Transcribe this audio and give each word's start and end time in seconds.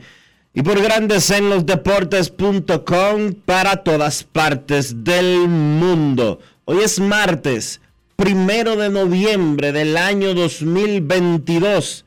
y 0.54 0.62
por 0.62 0.82
Grandes 0.82 1.30
en 1.32 1.50
los 1.50 1.66
Deportes.com 1.66 3.34
para 3.46 3.84
todas 3.84 4.24
partes 4.24 5.04
del 5.04 5.50
mundo. 5.50 6.40
Hoy 6.64 6.78
es 6.86 7.02
martes, 7.02 7.82
primero 8.16 8.78
de 8.78 8.88
noviembre 8.88 9.74
del 9.74 9.98
año 9.98 10.34
2022. 10.34 12.06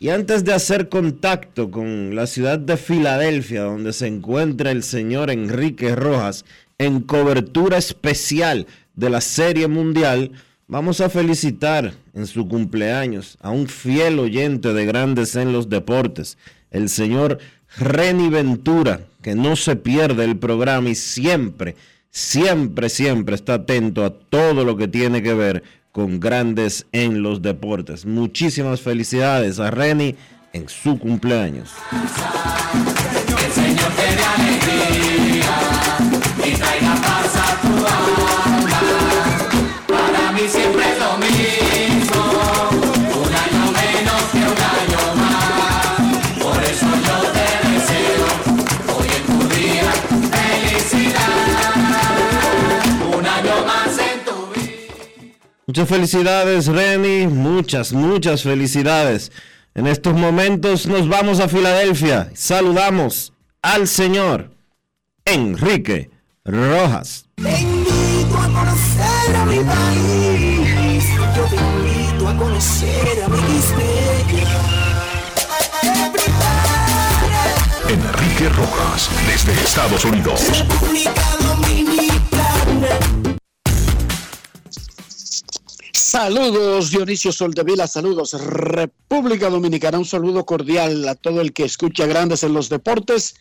Y 0.00 0.10
antes 0.10 0.44
de 0.44 0.52
hacer 0.54 0.88
contacto 0.88 1.72
con 1.72 2.14
la 2.14 2.28
ciudad 2.28 2.60
de 2.60 2.76
Filadelfia, 2.76 3.62
donde 3.62 3.92
se 3.92 4.06
encuentra 4.06 4.70
el 4.70 4.84
señor 4.84 5.28
Enrique 5.28 5.96
Rojas 5.96 6.44
en 6.78 7.00
cobertura 7.00 7.78
especial 7.78 8.68
de 8.94 9.10
la 9.10 9.20
Serie 9.20 9.66
Mundial, 9.66 10.30
vamos 10.68 11.00
a 11.00 11.10
felicitar 11.10 11.94
en 12.14 12.28
su 12.28 12.46
cumpleaños 12.46 13.38
a 13.40 13.50
un 13.50 13.66
fiel 13.66 14.20
oyente 14.20 14.72
de 14.72 14.86
Grandes 14.86 15.34
en 15.34 15.52
los 15.52 15.68
Deportes, 15.68 16.38
el 16.70 16.88
señor 16.90 17.38
Reni 17.76 18.28
Ventura, 18.28 19.00
que 19.20 19.34
no 19.34 19.56
se 19.56 19.74
pierde 19.74 20.24
el 20.24 20.36
programa 20.36 20.90
y 20.90 20.94
siempre, 20.94 21.74
siempre, 22.12 22.88
siempre 22.88 23.34
está 23.34 23.54
atento 23.54 24.04
a 24.04 24.10
todo 24.10 24.64
lo 24.64 24.76
que 24.76 24.86
tiene 24.86 25.24
que 25.24 25.34
ver 25.34 25.64
con 25.98 26.20
grandes 26.20 26.86
en 26.92 27.24
los 27.24 27.42
deportes. 27.42 28.06
Muchísimas 28.06 28.80
felicidades 28.80 29.58
a 29.58 29.72
Reni 29.72 30.14
en 30.52 30.68
su 30.68 30.96
cumpleaños. 30.96 31.70
Muchas 55.68 55.86
felicidades, 55.86 56.66
Reni. 56.66 57.26
Muchas, 57.26 57.92
muchas 57.92 58.42
felicidades. 58.42 59.30
En 59.74 59.86
estos 59.86 60.14
momentos 60.14 60.86
nos 60.86 61.06
vamos 61.06 61.40
a 61.40 61.48
Filadelfia. 61.48 62.30
Saludamos 62.32 63.34
al 63.60 63.86
señor 63.86 64.50
Enrique 65.26 66.10
Rojas. 66.42 67.26
Te 67.34 67.60
invito 67.60 68.38
a 68.38 68.46
conocer 68.46 69.36
a 69.36 69.44
mi 69.44 69.58
país. 69.58 71.04
Yo 71.36 71.44
te 71.44 71.56
invito 71.56 72.28
a 72.28 72.36
conocer 72.38 73.22
a 73.24 73.28
mi 73.28 73.38
Enrique 77.90 78.48
Rojas, 78.48 79.10
desde 79.26 79.52
Estados 79.52 80.04
Unidos. 80.06 80.46
República 80.50 81.22
Dominicana. 81.42 82.07
Saludos 86.10 86.90
Dionisio 86.90 87.32
Soldevila, 87.32 87.86
saludos 87.86 88.32
República 88.32 89.50
Dominicana, 89.50 89.98
un 89.98 90.06
saludo 90.06 90.46
cordial 90.46 91.06
a 91.06 91.14
todo 91.14 91.42
el 91.42 91.52
que 91.52 91.64
escucha 91.64 92.06
Grandes 92.06 92.42
en 92.44 92.54
los 92.54 92.70
Deportes, 92.70 93.34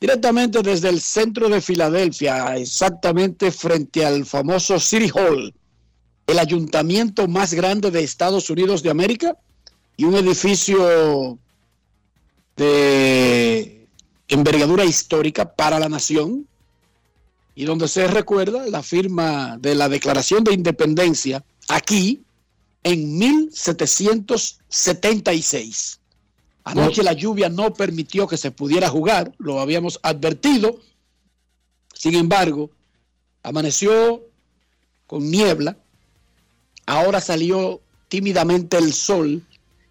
directamente 0.00 0.62
desde 0.62 0.90
el 0.90 1.00
centro 1.00 1.48
de 1.48 1.60
Filadelfia, 1.60 2.56
exactamente 2.56 3.50
frente 3.50 4.06
al 4.06 4.24
famoso 4.26 4.78
City 4.78 5.10
Hall, 5.12 5.52
el 6.28 6.38
ayuntamiento 6.38 7.26
más 7.26 7.52
grande 7.52 7.90
de 7.90 8.04
Estados 8.04 8.48
Unidos 8.48 8.84
de 8.84 8.90
América 8.90 9.36
y 9.96 10.04
un 10.04 10.14
edificio 10.14 11.36
de 12.56 13.88
envergadura 14.28 14.84
histórica 14.84 15.52
para 15.52 15.80
la 15.80 15.88
nación 15.88 16.46
y 17.56 17.64
donde 17.64 17.88
se 17.88 18.06
recuerda 18.06 18.68
la 18.68 18.84
firma 18.84 19.58
de 19.58 19.74
la 19.74 19.88
Declaración 19.88 20.44
de 20.44 20.54
Independencia 20.54 21.42
aquí 21.68 22.24
en 22.82 23.18
1776. 23.18 26.00
Anoche 26.64 27.02
la 27.02 27.12
lluvia 27.12 27.48
no 27.48 27.74
permitió 27.74 28.26
que 28.26 28.36
se 28.36 28.50
pudiera 28.50 28.88
jugar, 28.88 29.32
lo 29.38 29.60
habíamos 29.60 30.00
advertido. 30.02 30.80
Sin 31.92 32.14
embargo, 32.14 32.70
amaneció 33.42 34.22
con 35.06 35.30
niebla, 35.30 35.76
ahora 36.86 37.20
salió 37.20 37.82
tímidamente 38.08 38.78
el 38.78 38.94
sol 38.94 39.42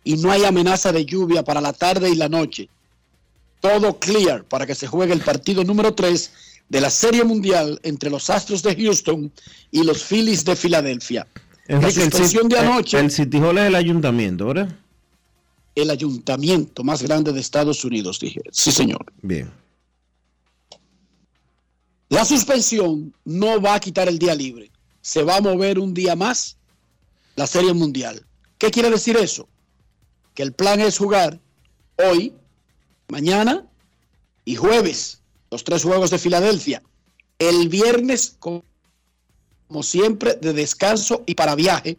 y 0.04 0.18
no 0.18 0.32
hay 0.32 0.46
amenaza 0.46 0.92
de 0.92 1.06
lluvia 1.06 1.44
para 1.44 1.62
la 1.62 1.74
tarde 1.74 2.10
y 2.10 2.16
la 2.16 2.30
noche. 2.30 2.70
Todo 3.62 4.00
clear 4.00 4.44
para 4.44 4.66
que 4.66 4.76
se 4.76 4.88
juegue 4.88 5.14
el 5.14 5.22
partido 5.22 5.64
número 5.64 5.94
3 5.94 6.32
de 6.70 6.82
la 6.82 6.90
Serie 6.90 7.24
Mundial 7.24 7.80
entre 7.84 8.10
los 8.10 8.30
Astros 8.30 8.64
de 8.64 8.76
Houston 8.76 9.32
y 9.72 9.84
los 9.84 10.04
Phillies 10.04 10.44
de 10.44 10.56
Filadelfia 10.56 11.28
la 11.68 11.92
suspensión 11.92 12.50
de 12.50 12.60
anoche. 12.60 13.00
El 13.00 13.12
City 13.12 13.38
Hall 13.38 13.58
es 13.58 13.68
el 13.68 13.76
ayuntamiento, 13.76 14.48
¿verdad? 14.48 14.76
El 15.76 15.90
ayuntamiento 15.90 16.84
más 16.84 17.02
grande 17.02 17.32
de 17.32 17.40
Estados 17.40 17.84
Unidos, 17.84 18.20
dije. 18.20 18.42
Sí, 18.52 18.72
señor. 18.72 19.06
Bien. 19.22 19.52
La 22.10 22.26
suspensión 22.26 23.14
no 23.26 23.60
va 23.60 23.76
a 23.76 23.80
quitar 23.80 24.08
el 24.08 24.20
día 24.20 24.36
libre. 24.36 24.70
Se 25.02 25.24
va 25.24 25.38
a 25.38 25.42
mover 25.42 25.80
un 25.80 25.94
día 25.94 26.16
más 26.16 26.58
la 27.36 27.48
Serie 27.48 27.74
Mundial. 27.74 28.24
¿Qué 28.58 28.70
quiere 28.70 28.90
decir 28.90 29.18
eso? 29.18 29.48
Que 30.36 30.44
el 30.44 30.54
plan 30.54 30.80
es 30.80 30.98
jugar 30.98 31.40
hoy, 31.98 32.34
mañana 33.08 33.66
y 34.46 34.56
jueves, 34.56 35.22
los 35.50 35.64
tres 35.64 35.84
juegos 35.84 36.12
de 36.12 36.20
Filadelfia. 36.20 36.84
El 37.40 37.68
viernes, 37.70 38.36
como 38.40 38.64
como 39.74 39.82
siempre, 39.82 40.38
de 40.40 40.54
descanso 40.54 41.24
y 41.26 41.34
para 41.34 41.56
viaje. 41.56 41.98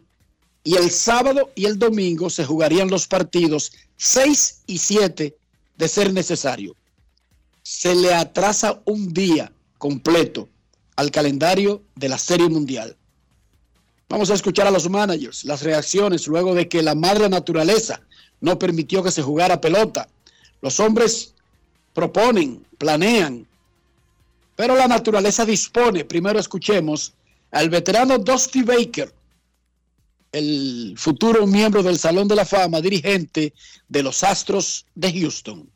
Y 0.63 0.77
el 0.77 0.89
sábado 0.91 1.51
y 1.55 1.65
el 1.65 1.77
domingo 1.77 2.29
se 2.29 2.45
jugarían 2.45 2.89
los 2.89 3.05
partidos 3.05 3.73
6 3.97 4.61
y 4.65 4.77
7 4.77 5.35
de 5.77 5.87
ser 5.89 6.13
necesario. 6.13 6.73
Se 7.63 7.93
le 7.93 8.13
atrasa 8.13 8.81
un 8.85 9.13
día 9.13 9.51
completo 9.77 10.47
al 10.95 11.11
calendario 11.11 11.83
de 11.95 12.07
la 12.07 12.17
Serie 12.17 12.47
Mundial. 12.47 12.95
Vamos 14.07 14.31
a 14.31 14.35
escuchar 14.35 14.67
a 14.67 14.71
los 14.71 14.89
managers, 14.89 15.43
las 15.43 15.61
reacciones 15.61 16.27
luego 16.27 16.55
de 16.55 16.69
que 16.69 16.81
la 16.81 16.95
madre 16.95 17.27
naturaleza 17.27 17.99
no 18.39 18.57
permitió 18.57 19.03
que 19.03 19.11
se 19.11 19.21
jugara 19.21 19.59
pelota. 19.59 20.07
Los 20.61 20.79
hombres 20.79 21.33
proponen, 21.93 22.65
planean, 22.77 23.45
pero 24.55 24.77
la 24.77 24.87
naturaleza 24.87 25.43
dispone. 25.43 26.05
Primero 26.05 26.39
escuchemos 26.39 27.13
al 27.51 27.69
veterano 27.69 28.17
Dusty 28.17 28.63
Baker, 28.63 29.13
el 30.31 30.95
futuro 30.97 31.47
miembro 31.47 31.81
del 31.81 31.97
Salón 31.97 32.27
de 32.27 32.35
la 32.35 32.45
Fama, 32.45 32.81
dirigente 32.81 33.53
de 33.87 34.03
los 34.03 34.23
Astros 34.23 34.85
de 34.93 35.13
Houston. 35.19 35.69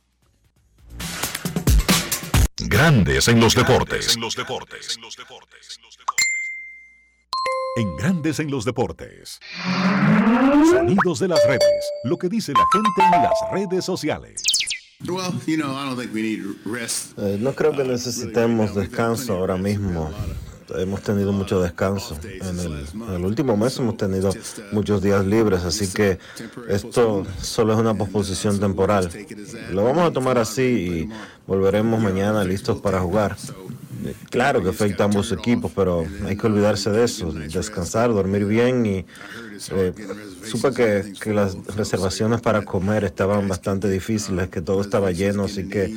Grandes 2.58 3.28
en 3.30 3.40
los 3.40 3.56
deportes. 3.56 4.16
En 4.16 4.22
los 4.22 4.36
deportes. 4.36 5.00
En 7.78 7.96
Grandes 7.96 8.40
en 8.40 8.52
los 8.52 8.66
deportes. 8.66 9.40
Sonidos 10.70 11.20
de 11.20 11.30
las 11.30 11.40
redes. 11.48 11.92
Lo 12.04 12.18
que 12.18 12.28
dice 12.28 12.52
la 12.52 12.66
gente 12.74 13.16
en 13.16 13.24
las 13.24 13.34
redes 13.54 13.86
sociales. 13.86 14.44
Eh, 17.18 17.38
no 17.40 17.54
creo 17.56 17.72
que 17.72 17.84
necesitemos 17.86 18.76
descanso 18.76 19.38
ahora 19.38 19.56
mismo. 19.56 20.12
Hemos 20.78 21.02
tenido 21.02 21.32
mucho 21.32 21.62
descanso. 21.62 22.18
En 22.24 22.60
el, 23.14 23.26
último 23.26 23.58
mes 23.58 23.78
hemos 23.80 23.98
tenido 23.98 24.32
muchos 24.72 25.02
días 25.02 25.26
libres, 25.26 25.64
así 25.64 25.88
que 25.88 26.20
esto 26.68 27.26
solo 27.42 27.74
es 27.74 27.80
una 27.80 27.94
posposición 27.94 28.60
temporal. 28.60 29.10
Lo 29.72 29.84
vamos 29.84 30.10
a 30.10 30.12
tomar 30.12 30.38
así 30.38 30.62
y 30.62 31.10
volveremos 31.48 32.02
mañana 32.02 32.44
listos 32.44 32.80
para 32.80 33.00
jugar. 33.00 33.36
Claro 34.30 34.64
que 34.64 34.70
afecta 34.70 35.04
a 35.04 35.06
ambos 35.08 35.32
equipos, 35.32 35.72
pero 35.76 36.06
hay 36.26 36.38
que 36.38 36.48
olvidarse 36.48 36.90
de 36.90 37.04
eso, 37.04 37.32
descansar, 37.32 38.14
dormir 38.14 38.46
bien 38.46 38.86
y 38.86 39.06
eh, 39.72 39.94
supe 40.44 40.72
que, 40.74 41.14
que, 41.20 41.34
las 41.34 41.56
reservaciones 41.76 42.42
para 42.42 42.64
comer 42.64 43.04
estaban 43.04 43.48
bastante 43.48 43.90
difíciles, 43.90 44.50
que 44.50 44.62
todo 44.62 44.82
estaba 44.82 45.12
lleno, 45.12 45.44
así 45.44 45.68
que 45.68 45.96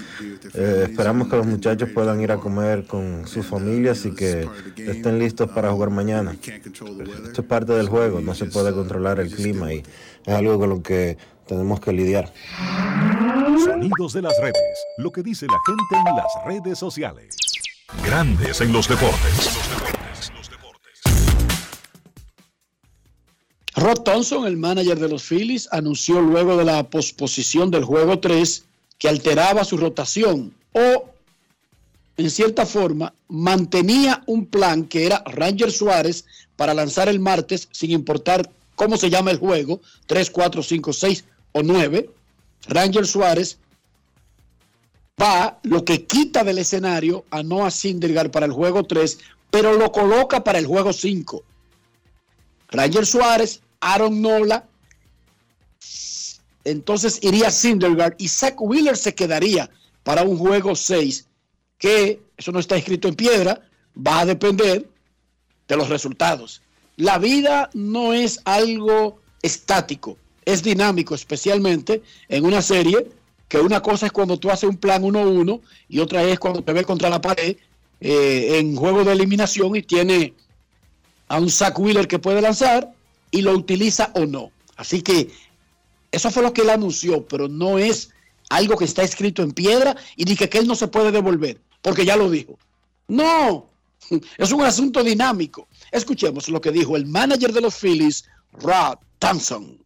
eh, 0.54 0.86
esperamos 0.88 1.28
que 1.28 1.36
los 1.36 1.46
muchachos 1.46 1.90
puedan 1.90 2.20
ir 2.20 2.32
a 2.32 2.38
comer 2.38 2.84
con 2.84 3.26
sus 3.26 3.46
familias 3.46 4.04
y 4.06 4.12
que 4.14 4.48
estén 4.76 5.18
listos 5.18 5.50
para 5.50 5.70
jugar 5.70 5.90
mañana. 5.90 6.36
Esto 6.42 7.40
es 7.42 7.46
parte 7.46 7.72
del 7.72 7.88
juego, 7.88 8.20
no 8.20 8.34
se 8.34 8.46
puede 8.46 8.72
controlar 8.72 9.20
el 9.20 9.34
clima 9.34 9.72
y 9.72 9.82
es 10.24 10.34
algo 10.34 10.58
con 10.58 10.68
lo 10.68 10.82
que 10.82 11.16
tenemos 11.46 11.80
que 11.80 11.92
lidiar. 11.92 12.32
Sonidos 13.64 14.12
de 14.12 14.22
las 14.22 14.36
redes, 14.40 14.86
lo 14.98 15.10
que 15.12 15.22
dice 15.22 15.46
la 15.46 15.58
gente 15.66 16.10
en 16.10 16.16
las 16.16 16.26
redes 16.46 16.78
sociales. 16.78 17.36
Grandes 18.04 18.60
en 18.60 18.72
los 18.72 18.88
deportes. 18.88 19.61
Rod 23.74 24.00
Thompson, 24.00 24.46
el 24.46 24.56
manager 24.56 24.98
de 24.98 25.08
los 25.08 25.22
Phillies, 25.22 25.68
anunció 25.72 26.20
luego 26.20 26.56
de 26.56 26.64
la 26.64 26.88
posposición 26.90 27.70
del 27.70 27.84
juego 27.84 28.18
3 28.18 28.64
que 28.98 29.08
alteraba 29.08 29.64
su 29.64 29.78
rotación 29.78 30.52
o, 30.72 31.10
en 32.18 32.30
cierta 32.30 32.66
forma, 32.66 33.14
mantenía 33.28 34.22
un 34.26 34.46
plan 34.46 34.84
que 34.84 35.06
era 35.06 35.24
Ranger 35.24 35.72
Suárez 35.72 36.26
para 36.56 36.74
lanzar 36.74 37.08
el 37.08 37.18
martes, 37.18 37.68
sin 37.72 37.90
importar 37.90 38.50
cómo 38.74 38.96
se 38.96 39.08
llama 39.08 39.30
el 39.30 39.38
juego, 39.38 39.80
3, 40.06 40.30
4, 40.30 40.62
5, 40.62 40.92
6 40.92 41.24
o 41.52 41.62
9. 41.62 42.10
Ranger 42.68 43.06
Suárez 43.06 43.58
va, 45.20 45.58
lo 45.62 45.84
que 45.84 46.04
quita 46.04 46.44
del 46.44 46.58
escenario 46.58 47.24
a 47.30 47.42
Noah 47.42 47.70
Syndergaard 47.70 48.30
para 48.30 48.46
el 48.46 48.52
juego 48.52 48.84
3, 48.84 49.18
pero 49.50 49.72
lo 49.78 49.90
coloca 49.92 50.44
para 50.44 50.58
el 50.58 50.66
juego 50.66 50.92
5. 50.92 51.42
Ranger 52.72 53.06
Suárez, 53.06 53.60
Aaron 53.80 54.20
Nola, 54.20 54.66
entonces 56.64 57.18
iría 57.22 57.50
Syndergaard 57.50 58.14
y 58.18 58.28
Zach 58.28 58.54
Wheeler 58.58 58.96
se 58.96 59.14
quedaría 59.14 59.70
para 60.02 60.22
un 60.22 60.36
juego 60.38 60.74
6, 60.74 61.26
que 61.78 62.20
eso 62.36 62.52
no 62.52 62.58
está 62.58 62.76
escrito 62.76 63.08
en 63.08 63.14
piedra, 63.14 63.60
va 63.94 64.20
a 64.20 64.26
depender 64.26 64.88
de 65.68 65.76
los 65.76 65.88
resultados. 65.88 66.62
La 66.96 67.18
vida 67.18 67.70
no 67.74 68.12
es 68.12 68.40
algo 68.44 69.20
estático, 69.42 70.16
es 70.44 70.62
dinámico, 70.62 71.14
especialmente 71.14 72.02
en 72.28 72.44
una 72.44 72.62
serie 72.62 73.08
que 73.48 73.58
una 73.58 73.82
cosa 73.82 74.06
es 74.06 74.12
cuando 74.12 74.38
tú 74.38 74.50
haces 74.50 74.68
un 74.68 74.78
plan 74.78 75.02
1-1 75.02 75.60
y 75.88 75.98
otra 75.98 76.22
es 76.22 76.38
cuando 76.38 76.62
te 76.62 76.72
ves 76.72 76.86
contra 76.86 77.10
la 77.10 77.20
pared 77.20 77.56
eh, 78.00 78.58
en 78.58 78.74
juego 78.74 79.04
de 79.04 79.12
eliminación 79.12 79.76
y 79.76 79.82
tiene 79.82 80.34
a 81.32 81.38
un 81.38 81.48
Zach 81.48 81.78
Wheeler 81.78 82.06
que 82.06 82.18
puede 82.18 82.42
lanzar 82.42 82.92
y 83.30 83.40
lo 83.40 83.52
utiliza 83.52 84.12
o 84.14 84.26
no. 84.26 84.52
Así 84.76 85.00
que 85.00 85.32
eso 86.10 86.30
fue 86.30 86.42
lo 86.42 86.52
que 86.52 86.60
él 86.60 86.68
anunció, 86.68 87.26
pero 87.26 87.48
no 87.48 87.78
es 87.78 88.10
algo 88.50 88.76
que 88.76 88.84
está 88.84 89.02
escrito 89.02 89.42
en 89.42 89.52
piedra 89.52 89.96
y 90.14 90.24
ni 90.24 90.36
que, 90.36 90.50
que 90.50 90.58
él 90.58 90.66
no 90.66 90.74
se 90.74 90.88
puede 90.88 91.10
devolver, 91.10 91.58
porque 91.80 92.04
ya 92.04 92.16
lo 92.16 92.28
dijo. 92.28 92.58
No, 93.08 93.66
es 94.36 94.52
un 94.52 94.62
asunto 94.62 95.02
dinámico. 95.02 95.68
Escuchemos 95.90 96.50
lo 96.50 96.60
que 96.60 96.70
dijo 96.70 96.96
el 96.96 97.06
manager 97.06 97.54
de 97.54 97.62
los 97.62 97.76
Phillies, 97.76 98.26
Rod 98.52 98.98
Thompson. 99.18 99.78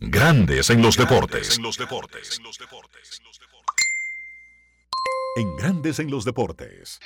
Grandes 0.00 0.70
en 0.70 0.80
los 0.80 0.96
deportes. 0.96 1.58
En 1.58 1.62
Grandes 5.42 5.98
en 5.98 6.10
los 6.10 6.24
deportes. 6.24 7.00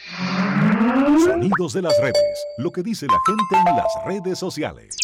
Sonidos 1.24 1.72
de 1.72 1.80
las 1.80 1.98
redes. 1.98 2.44
Lo 2.58 2.70
que 2.70 2.82
dice 2.82 3.06
la 3.06 3.18
gente 3.26 3.70
en 3.70 3.76
las 3.76 3.86
redes 4.06 4.38
sociales. 4.38 4.96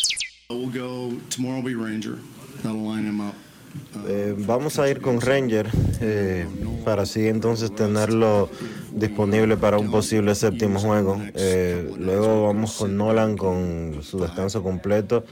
Eh, 4.07 4.35
vamos 4.37 4.79
a 4.79 4.91
ir 4.91 5.01
con 5.01 5.23
Ranger 5.23 5.69
eh, 6.01 6.47
para 6.85 7.03
así 7.03 7.27
entonces 7.27 7.75
tenerlo 7.75 8.51
disponible 8.93 9.57
para 9.57 9.79
un 9.79 9.91
posible 9.91 10.35
séptimo 10.35 10.79
juego. 10.79 11.19
Eh, 11.35 11.95
luego 11.99 12.45
vamos 12.45 12.77
con 12.77 12.95
Nolan 12.95 13.39
con 13.39 14.01
su 14.03 14.21
descanso 14.21 14.63
completo. 14.63 15.25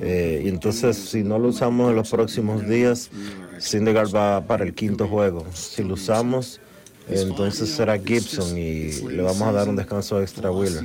Eh, 0.00 0.42
y 0.44 0.48
entonces 0.48 0.96
si 0.96 1.22
no 1.22 1.38
lo 1.38 1.48
usamos 1.48 1.90
en 1.90 1.96
los 1.96 2.10
próximos 2.10 2.66
días, 2.66 3.10
Syndergaard 3.58 4.14
va 4.14 4.46
para 4.46 4.64
el 4.64 4.74
quinto 4.74 5.06
juego. 5.06 5.44
Si 5.52 5.82
lo 5.84 5.94
usamos, 5.94 6.60
entonces 7.08 7.70
será 7.70 7.98
Gibson 7.98 8.56
y 8.56 8.90
le 9.08 9.22
vamos 9.22 9.42
a 9.42 9.52
dar 9.52 9.68
un 9.68 9.76
descanso 9.76 10.20
extra 10.20 10.48
a 10.48 10.52
Wheeler. 10.52 10.84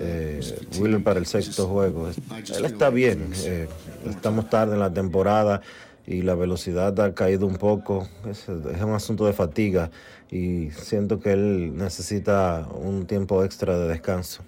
Eh, 0.00 0.40
Wheeler 0.78 1.02
para 1.02 1.18
el 1.20 1.26
sexto 1.26 1.68
juego. 1.68 2.08
Él 2.08 2.64
está 2.64 2.90
bien. 2.90 3.30
Eh, 3.44 3.68
estamos 4.08 4.50
tarde 4.50 4.74
en 4.74 4.80
la 4.80 4.92
temporada 4.92 5.62
y 6.06 6.22
la 6.22 6.34
velocidad 6.34 6.98
ha 7.00 7.14
caído 7.14 7.46
un 7.46 7.56
poco. 7.56 8.08
Es, 8.28 8.48
es, 8.48 8.82
un 8.82 8.94
asunto 8.94 9.26
de 9.26 9.32
fatiga 9.32 9.90
y 10.30 10.70
siento 10.70 11.20
que 11.20 11.32
él 11.32 11.76
necesita 11.76 12.66
un 12.74 13.06
tiempo 13.06 13.44
extra 13.44 13.78
de 13.78 13.88
descanso. 13.88 14.42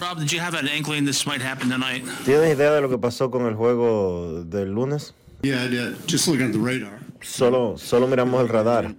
Rob, 0.00 0.18
did 0.18 0.30
you 0.30 0.40
have 0.40 0.54
an 0.54 0.68
inkling 0.68 1.06
this 1.06 1.26
might 1.26 1.40
happen 1.40 1.70
tonight? 1.70 2.04
¿Tienes 2.24 2.54
idea 2.54 2.70
de 2.72 2.82
lo 2.82 2.90
que 2.90 2.98
pasó 2.98 3.30
con 3.30 3.46
el 3.46 3.54
juego 3.54 4.44
del 4.44 4.72
lunes? 4.72 5.14
Yeah, 5.42 5.64
I 5.64 5.68
did. 5.68 5.96
Just 6.06 6.28
looking 6.28 6.46
at 6.46 6.52
the 6.52 6.58
radar. 6.58 7.05
Solo, 7.22 7.76
solo 7.78 8.06
miramos 8.06 8.40
el 8.42 8.48
radar. 8.48 8.94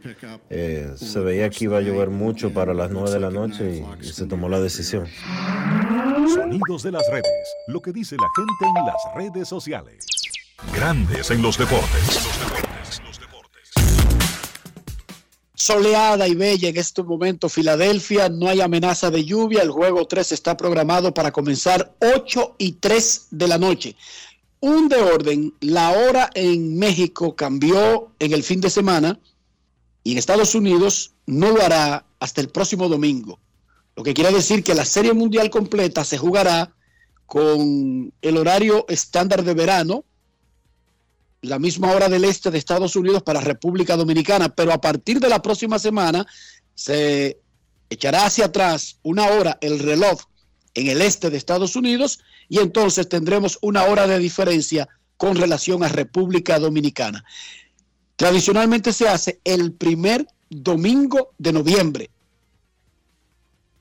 Eh, 0.50 0.94
se 0.96 1.20
veía 1.20 1.50
que 1.50 1.66
iba 1.66 1.78
a 1.78 1.82
llover 1.82 2.10
mucho 2.10 2.54
para 2.54 2.74
las 2.74 2.92
9 2.92 3.12
de 3.12 3.20
la 3.20 3.30
noche 3.30 3.84
y, 4.02 4.06
y 4.06 4.12
se 4.12 4.26
tomó 4.26 4.50
la 4.50 4.60
decisión. 4.60 5.08
Sonidos 6.34 6.84
de 6.84 6.92
las 6.92 7.04
redes. 7.12 7.26
Lo 7.68 7.82
que 7.82 7.92
dice 7.92 8.16
la 8.16 8.28
gente 8.36 8.80
en 8.80 8.86
las 8.86 9.16
redes 9.16 9.48
sociales. 9.48 10.06
Grandes 10.74 11.32
en 11.32 11.42
los 11.42 11.58
deportes. 11.58 12.28
Soleada 15.60 16.28
y 16.28 16.36
bella 16.36 16.70
en 16.70 16.78
este 16.78 17.04
momento 17.04 17.50
Filadelfia, 17.50 18.30
no 18.30 18.48
hay 18.48 18.62
amenaza 18.62 19.12
de 19.12 19.26
lluvia, 19.26 19.64
el 19.64 19.72
juego 19.72 20.08
3 20.08 20.32
está 20.32 20.56
programado 20.56 21.14
para 21.14 21.32
comenzar 21.32 21.94
8 22.00 22.56
y 22.58 22.74
3 22.74 23.28
de 23.32 23.48
la 23.48 23.58
noche. 23.58 23.96
Un 24.60 24.90
de 24.90 24.98
orden, 24.98 25.54
la 25.60 25.92
hora 25.92 26.30
en 26.34 26.78
México 26.78 27.36
cambió 27.36 28.12
en 28.20 28.34
el 28.34 28.44
fin 28.44 28.60
de 28.60 28.70
semana 28.70 29.20
y 30.04 30.14
en 30.14 30.18
Estados 30.18 30.56
Unidos 30.56 31.14
no 31.28 31.52
lo 31.52 31.62
hará 31.62 32.06
hasta 32.20 32.42
el 32.42 32.50
próximo 32.50 32.90
domingo. 32.90 33.40
Lo 33.96 34.04
que 34.04 34.14
quiere 34.14 34.32
decir 34.32 34.64
que 34.64 34.74
la 34.74 34.86
Serie 34.86 35.14
Mundial 35.14 35.50
completa 35.50 36.04
se 36.04 36.18
jugará 36.18 36.74
con 37.26 38.14
el 38.22 38.38
horario 38.38 38.86
estándar 38.88 39.44
de 39.44 39.54
verano, 39.54 40.06
la 41.42 41.60
misma 41.60 41.92
hora 41.92 42.10
del 42.10 42.26
este 42.26 42.50
de 42.50 42.58
Estados 42.58 42.96
Unidos 42.96 43.22
para 43.22 43.42
República 43.42 43.96
Dominicana, 43.96 44.50
pero 44.50 44.72
a 44.72 44.82
partir 44.82 45.20
de 45.20 45.30
la 45.30 45.42
próxima 45.42 45.78
semana 45.78 46.26
se 46.74 47.40
echará 47.90 48.26
hacia 48.26 48.46
atrás 48.46 48.98
una 49.04 49.28
hora 49.28 49.58
el 49.62 49.80
reloj 49.80 50.20
en 50.74 50.88
el 50.88 51.02
este 51.02 51.30
de 51.30 51.38
Estados 51.38 51.76
Unidos 51.76 52.20
y 52.50 52.60
entonces 52.60 53.10
tendremos 53.10 53.58
una 53.62 53.84
hora 53.84 54.08
de 54.08 54.20
diferencia 54.20 54.88
con 55.18 55.36
relación 55.36 55.84
a 55.84 55.89
República 55.89 56.60
Dominicana. 56.60 57.24
Tradicionalmente 58.16 58.94
se 58.94 59.08
hace 59.08 59.39
el 59.44 59.74
primer 59.74 60.27
domingo 60.50 61.34
de 61.38 61.54
noviembre. 61.54 62.10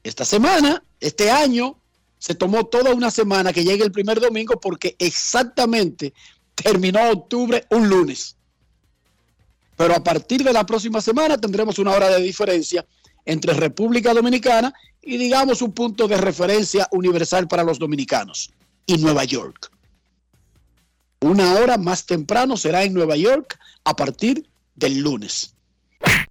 Esta 0.03 0.25
semana, 0.25 0.83
este 1.01 1.31
año, 1.31 1.79
se 2.19 2.35
tomó 2.35 2.67
toda 2.67 2.95
una 2.95 3.11
semana 3.11 3.53
que 3.53 3.65
llegue 3.65 3.85
el 3.85 3.93
primer 3.93 4.21
domingo 4.21 4.59
porque 4.61 4.97
exactamente 4.99 6.13
terminó 6.55 7.11
octubre 7.11 7.65
un 7.71 7.89
lunes. 7.89 8.37
Pero 9.77 9.95
a 9.95 10.03
partir 10.03 10.43
de 10.43 10.53
la 10.53 10.65
próxima 10.65 11.01
semana 11.01 11.39
tendremos 11.39 11.79
una 11.79 11.93
hora 11.93 12.09
de 12.09 12.23
diferencia 12.23 12.87
entre 13.27 13.53
República 13.53 14.15
Dominicana 14.15 14.73
y 15.03 15.19
digamos 15.19 15.61
un 15.61 15.73
punto 15.73 16.09
de 16.09 16.17
referencia 16.17 16.89
universal 16.93 17.47
para 17.47 17.65
los 17.65 17.79
dominicanos 17.79 18.51
y 18.87 18.97
Nueva 18.99 19.25
York. 19.25 19.71
Una 21.21 21.55
hora 21.55 21.77
más 21.77 22.07
temprano 22.07 22.57
será 22.57 22.85
en 22.85 22.95
Nueva 22.95 23.17
York 23.17 23.59
a 23.85 23.95
partir 23.95 24.49
del 24.75 25.01
lunes. 25.01 25.55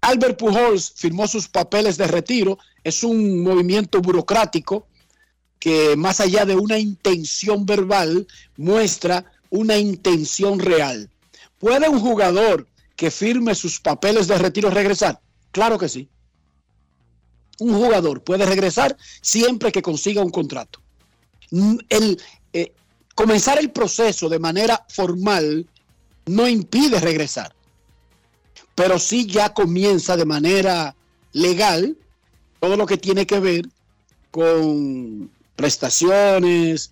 Albert 0.02 0.38
Pujols 0.38 0.94
firmó 0.96 1.28
sus 1.28 1.48
papeles 1.48 1.98
de 1.98 2.08
retiro. 2.08 2.60
Es 2.84 3.04
un 3.04 3.44
movimiento 3.44 4.02
burocrático 4.02 4.88
que 5.60 5.96
más 5.96 6.20
allá 6.20 6.46
de 6.46 6.56
una 6.56 6.78
intención 6.78 7.66
verbal 7.66 8.28
muestra 8.56 9.26
una 9.50 9.78
intención 9.78 10.60
real. 10.60 11.10
¿Puede 11.58 11.90
un 11.90 12.00
jugador 12.00 12.68
que 12.96 13.10
firme 13.10 13.56
sus 13.56 13.80
papeles 13.80 14.28
de 14.28 14.38
retiro 14.38 14.70
regresar? 14.70 15.20
Claro 15.52 15.80
que 15.80 15.90
sí. 15.90 16.08
Un 17.60 17.74
jugador 17.74 18.22
puede 18.24 18.46
regresar 18.46 18.98
siempre 19.22 19.72
que 19.72 19.82
consiga 19.82 20.22
un 20.22 20.32
contrato. 20.32 20.80
El, 21.90 22.22
eh, 22.54 22.74
comenzar 23.14 23.60
el 23.60 23.72
proceso 23.72 24.28
de 24.30 24.40
manera 24.40 24.86
formal 24.90 25.68
no 26.26 26.48
impide 26.48 27.00
regresar, 27.00 27.56
pero 28.74 29.00
sí 29.00 29.26
ya 29.26 29.54
comienza 29.54 30.18
de 30.18 30.26
manera 30.26 30.96
legal 31.32 31.98
todo 32.60 32.76
lo 32.76 32.86
que 32.86 32.98
tiene 32.98 33.28
que 33.28 33.40
ver 33.40 33.70
con 34.32 35.30
prestaciones, 35.56 36.92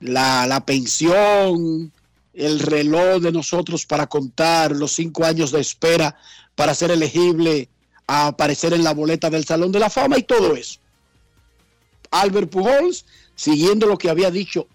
la, 0.00 0.46
la 0.46 0.64
pensión, 0.64 1.92
el 2.34 2.60
reloj 2.60 3.20
de 3.20 3.32
nosotros 3.32 3.86
para 3.86 4.06
contar 4.06 4.74
los 4.74 4.92
cinco 4.92 5.24
años 5.24 5.52
de 5.52 5.60
espera 5.60 6.16
para 6.54 6.74
ser 6.74 6.90
elegible 6.90 7.68
a 8.10 8.26
aparecer 8.26 8.72
en 8.72 8.82
la 8.82 8.92
boleta 8.92 9.30
del 9.30 9.44
Salón 9.44 9.70
de 9.70 9.78
la 9.78 9.88
Fama 9.88 10.18
y 10.18 10.24
todo 10.24 10.56
eso. 10.56 10.80
Albert 12.10 12.50
Pujols, 12.50 13.04
siguiendo 13.36 13.86
lo 13.86 13.96
que 13.96 14.10
había 14.10 14.32
dicho 14.32 14.66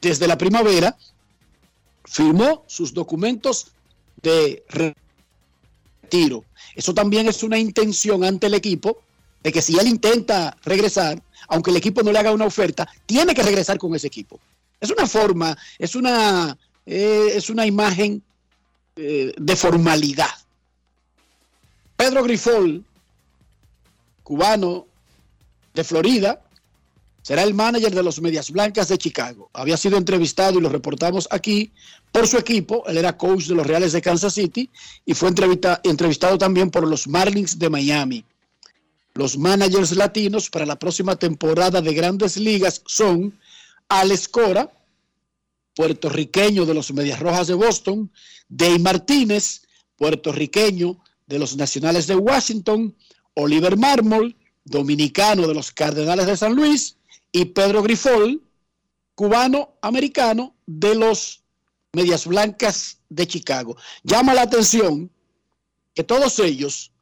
desde 0.00 0.26
la 0.26 0.38
primavera, 0.38 0.96
firmó 2.06 2.64
sus 2.66 2.94
documentos 2.94 3.72
de 4.22 4.64
retiro. 4.70 6.46
Eso 6.74 6.94
también 6.94 7.28
es 7.28 7.42
una 7.42 7.58
intención 7.58 8.24
ante 8.24 8.46
el 8.46 8.54
equipo 8.54 9.02
de 9.42 9.52
que 9.52 9.60
si 9.60 9.78
él 9.78 9.86
intenta 9.86 10.56
regresar, 10.64 11.22
aunque 11.48 11.72
el 11.72 11.76
equipo 11.76 12.02
no 12.02 12.10
le 12.10 12.18
haga 12.18 12.32
una 12.32 12.46
oferta, 12.46 12.88
tiene 13.04 13.34
que 13.34 13.42
regresar 13.42 13.76
con 13.76 13.94
ese 13.94 14.06
equipo. 14.06 14.40
Es 14.80 14.90
una 14.90 15.06
forma, 15.06 15.54
es 15.78 15.94
una, 15.94 16.56
eh, 16.86 17.32
es 17.34 17.50
una 17.50 17.66
imagen 17.66 18.22
eh, 18.96 19.34
de 19.36 19.56
formalidad. 19.56 20.41
Pedro 22.02 22.24
Grifol, 22.24 22.84
cubano 24.24 24.88
de 25.72 25.84
Florida, 25.84 26.42
será 27.22 27.44
el 27.44 27.54
manager 27.54 27.94
de 27.94 28.02
los 28.02 28.20
Medias 28.20 28.50
Blancas 28.50 28.88
de 28.88 28.98
Chicago. 28.98 29.48
Había 29.52 29.76
sido 29.76 29.98
entrevistado 29.98 30.58
y 30.58 30.62
lo 30.62 30.68
reportamos 30.68 31.28
aquí 31.30 31.70
por 32.10 32.26
su 32.26 32.38
equipo. 32.38 32.84
Él 32.88 32.98
era 32.98 33.16
coach 33.16 33.46
de 33.46 33.54
los 33.54 33.64
Reales 33.64 33.92
de 33.92 34.02
Kansas 34.02 34.34
City 34.34 34.68
y 35.06 35.14
fue 35.14 35.28
entrevistado 35.28 36.38
también 36.38 36.72
por 36.72 36.88
los 36.88 37.06
Marlins 37.06 37.56
de 37.56 37.70
Miami. 37.70 38.24
Los 39.14 39.38
managers 39.38 39.94
latinos 39.94 40.50
para 40.50 40.66
la 40.66 40.80
próxima 40.80 41.14
temporada 41.14 41.80
de 41.80 41.94
grandes 41.94 42.36
ligas 42.36 42.82
son 42.84 43.38
Alex 43.88 44.26
Cora, 44.26 44.72
puertorriqueño 45.76 46.66
de 46.66 46.74
los 46.74 46.92
Medias 46.92 47.20
Rojas 47.20 47.46
de 47.46 47.54
Boston, 47.54 48.10
Dave 48.48 48.80
Martínez, 48.80 49.62
puertorriqueño 49.96 51.00
de 51.32 51.38
los 51.38 51.56
Nacionales 51.56 52.06
de 52.06 52.14
Washington, 52.14 52.94
Oliver 53.32 53.78
Marmol, 53.78 54.36
dominicano 54.64 55.48
de 55.48 55.54
los 55.54 55.72
Cardenales 55.72 56.26
de 56.26 56.36
San 56.36 56.54
Luis, 56.54 56.98
y 57.32 57.46
Pedro 57.46 57.82
Grifol, 57.82 58.42
cubano-americano 59.14 60.54
de 60.66 60.94
los 60.94 61.42
Medias 61.94 62.26
Blancas 62.26 62.98
de 63.08 63.26
Chicago. 63.26 63.78
Llama 64.02 64.34
la 64.34 64.42
atención 64.42 65.10
que 65.94 66.04
todos 66.04 66.38
ellos 66.38 66.92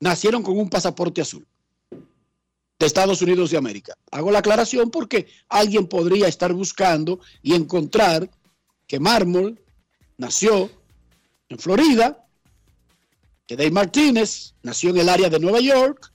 nacieron 0.00 0.42
con 0.42 0.58
un 0.58 0.68
pasaporte 0.68 1.20
azul 1.20 1.46
de 1.90 2.86
Estados 2.86 3.22
Unidos 3.22 3.52
de 3.52 3.58
América. 3.58 3.96
Hago 4.10 4.32
la 4.32 4.40
aclaración 4.40 4.90
porque 4.90 5.28
alguien 5.48 5.86
podría 5.86 6.26
estar 6.26 6.52
buscando 6.52 7.20
y 7.40 7.54
encontrar 7.54 8.28
que 8.88 8.98
Mármol 8.98 9.62
nació 10.16 10.72
en 11.48 11.58
Florida 11.60 12.23
que 13.46 13.56
Dave 13.56 13.70
Martínez 13.70 14.54
nació 14.62 14.90
en 14.90 14.98
el 14.98 15.08
área 15.08 15.28
de 15.28 15.38
Nueva 15.38 15.60
York, 15.60 16.12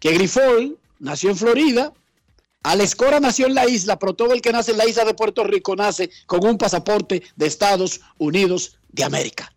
que 0.00 0.12
Grifol 0.12 0.78
nació 0.98 1.30
en 1.30 1.36
Florida, 1.36 1.92
Alex 2.62 2.96
Cora 2.96 3.20
nació 3.20 3.46
en 3.46 3.54
la 3.54 3.68
isla, 3.68 3.98
pero 3.98 4.14
todo 4.14 4.32
el 4.32 4.42
que 4.42 4.52
nace 4.52 4.72
en 4.72 4.78
la 4.78 4.86
isla 4.86 5.04
de 5.04 5.14
Puerto 5.14 5.44
Rico 5.44 5.76
nace 5.76 6.10
con 6.26 6.44
un 6.44 6.58
pasaporte 6.58 7.22
de 7.36 7.46
Estados 7.46 8.00
Unidos 8.18 8.78
de 8.90 9.04
América. 9.04 9.52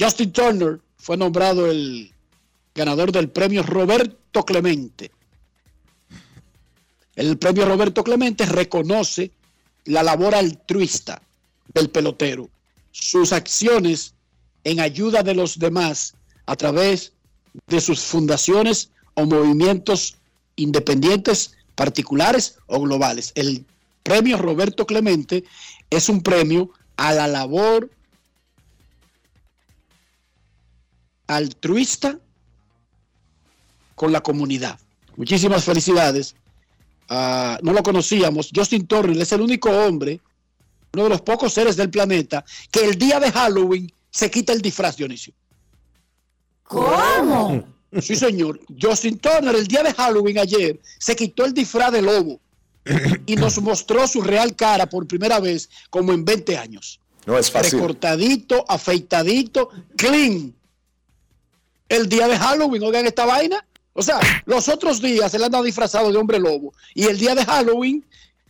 Justin 0.00 0.32
Turner 0.32 0.80
fue 0.96 1.16
nombrado 1.16 1.70
el 1.70 2.12
ganador 2.74 3.12
del 3.12 3.30
premio 3.30 3.62
Roberto 3.62 4.44
Clemente. 4.44 5.10
El 7.14 7.38
premio 7.38 7.64
Roberto 7.64 8.02
Clemente 8.02 8.44
reconoce 8.44 9.30
la 9.84 10.02
labor 10.02 10.34
altruista 10.34 11.22
del 11.72 11.90
pelotero 11.90 12.50
sus 13.00 13.32
acciones 13.32 14.14
en 14.64 14.80
ayuda 14.80 15.22
de 15.22 15.34
los 15.34 15.58
demás 15.58 16.14
a 16.46 16.56
través 16.56 17.12
de 17.66 17.80
sus 17.80 18.00
fundaciones 18.00 18.90
o 19.14 19.26
movimientos 19.26 20.16
independientes, 20.56 21.52
particulares 21.74 22.58
o 22.66 22.80
globales. 22.80 23.32
El 23.34 23.64
premio 24.02 24.38
Roberto 24.38 24.86
Clemente 24.86 25.44
es 25.90 26.08
un 26.08 26.22
premio 26.22 26.70
a 26.96 27.12
la 27.12 27.26
labor 27.26 27.90
altruista 31.26 32.18
con 33.94 34.12
la 34.12 34.22
comunidad. 34.22 34.78
Muchísimas 35.16 35.64
felicidades. 35.64 36.34
Ah, 37.08 37.58
no 37.62 37.72
lo 37.72 37.82
conocíamos. 37.82 38.50
Justin 38.54 38.86
Turner 38.86 39.20
es 39.20 39.32
el 39.32 39.40
único 39.40 39.70
hombre 39.70 40.20
uno 40.96 41.04
de 41.04 41.10
los 41.10 41.22
pocos 41.22 41.52
seres 41.52 41.76
del 41.76 41.90
planeta, 41.90 42.44
que 42.70 42.84
el 42.84 42.96
día 42.96 43.20
de 43.20 43.30
Halloween 43.30 43.92
se 44.10 44.30
quita 44.30 44.52
el 44.52 44.62
disfraz, 44.62 44.96
Dionisio. 44.96 45.34
¿Cómo? 46.62 47.64
Sí, 48.00 48.16
señor. 48.16 48.60
Justin 48.80 49.18
Turner, 49.18 49.54
el 49.54 49.66
día 49.66 49.82
de 49.82 49.94
Halloween 49.94 50.38
ayer, 50.38 50.80
se 50.98 51.14
quitó 51.14 51.44
el 51.44 51.54
disfraz 51.54 51.92
de 51.92 52.02
lobo 52.02 52.40
y 53.26 53.36
nos 53.36 53.60
mostró 53.60 54.06
su 54.08 54.22
real 54.22 54.56
cara 54.56 54.86
por 54.88 55.06
primera 55.06 55.38
vez 55.40 55.68
como 55.90 56.12
en 56.12 56.24
20 56.24 56.56
años. 56.56 57.00
No 57.26 57.38
es 57.38 57.50
fácil. 57.50 57.78
Recortadito, 57.78 58.64
afeitadito, 58.68 59.70
clean. 59.96 60.54
El 61.88 62.08
día 62.08 62.26
de 62.28 62.38
Halloween, 62.38 62.82
oigan 62.82 63.06
esta 63.06 63.26
vaina. 63.26 63.64
O 63.92 64.02
sea, 64.02 64.20
los 64.44 64.68
otros 64.68 65.00
días 65.00 65.32
él 65.34 65.44
anda 65.44 65.62
disfrazado 65.62 66.12
de 66.12 66.18
hombre 66.18 66.38
lobo 66.38 66.74
y 66.94 67.04
el 67.04 67.18
día 67.18 67.34
de 67.34 67.44
Halloween 67.44 68.04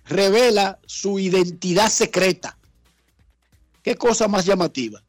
revela 0.06 0.78
su 0.86 1.18
identidad 1.18 1.90
secreta. 1.90 2.56
Qué 3.82 3.96
cosa 3.96 4.28
más 4.28 4.46
llamativa. 4.46 5.02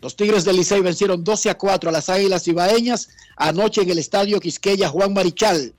Los 0.00 0.14
Tigres 0.14 0.44
del 0.44 0.56
Licey 0.56 0.80
vencieron 0.80 1.24
12 1.24 1.50
a 1.50 1.58
4 1.58 1.90
a 1.90 1.92
las 1.92 2.08
Águilas 2.08 2.46
Ibaeñas 2.46 3.08
anoche 3.36 3.82
en 3.82 3.90
el 3.90 3.98
estadio 3.98 4.38
Quisqueya 4.38 4.88
Juan 4.88 5.12
Marichal. 5.12 5.74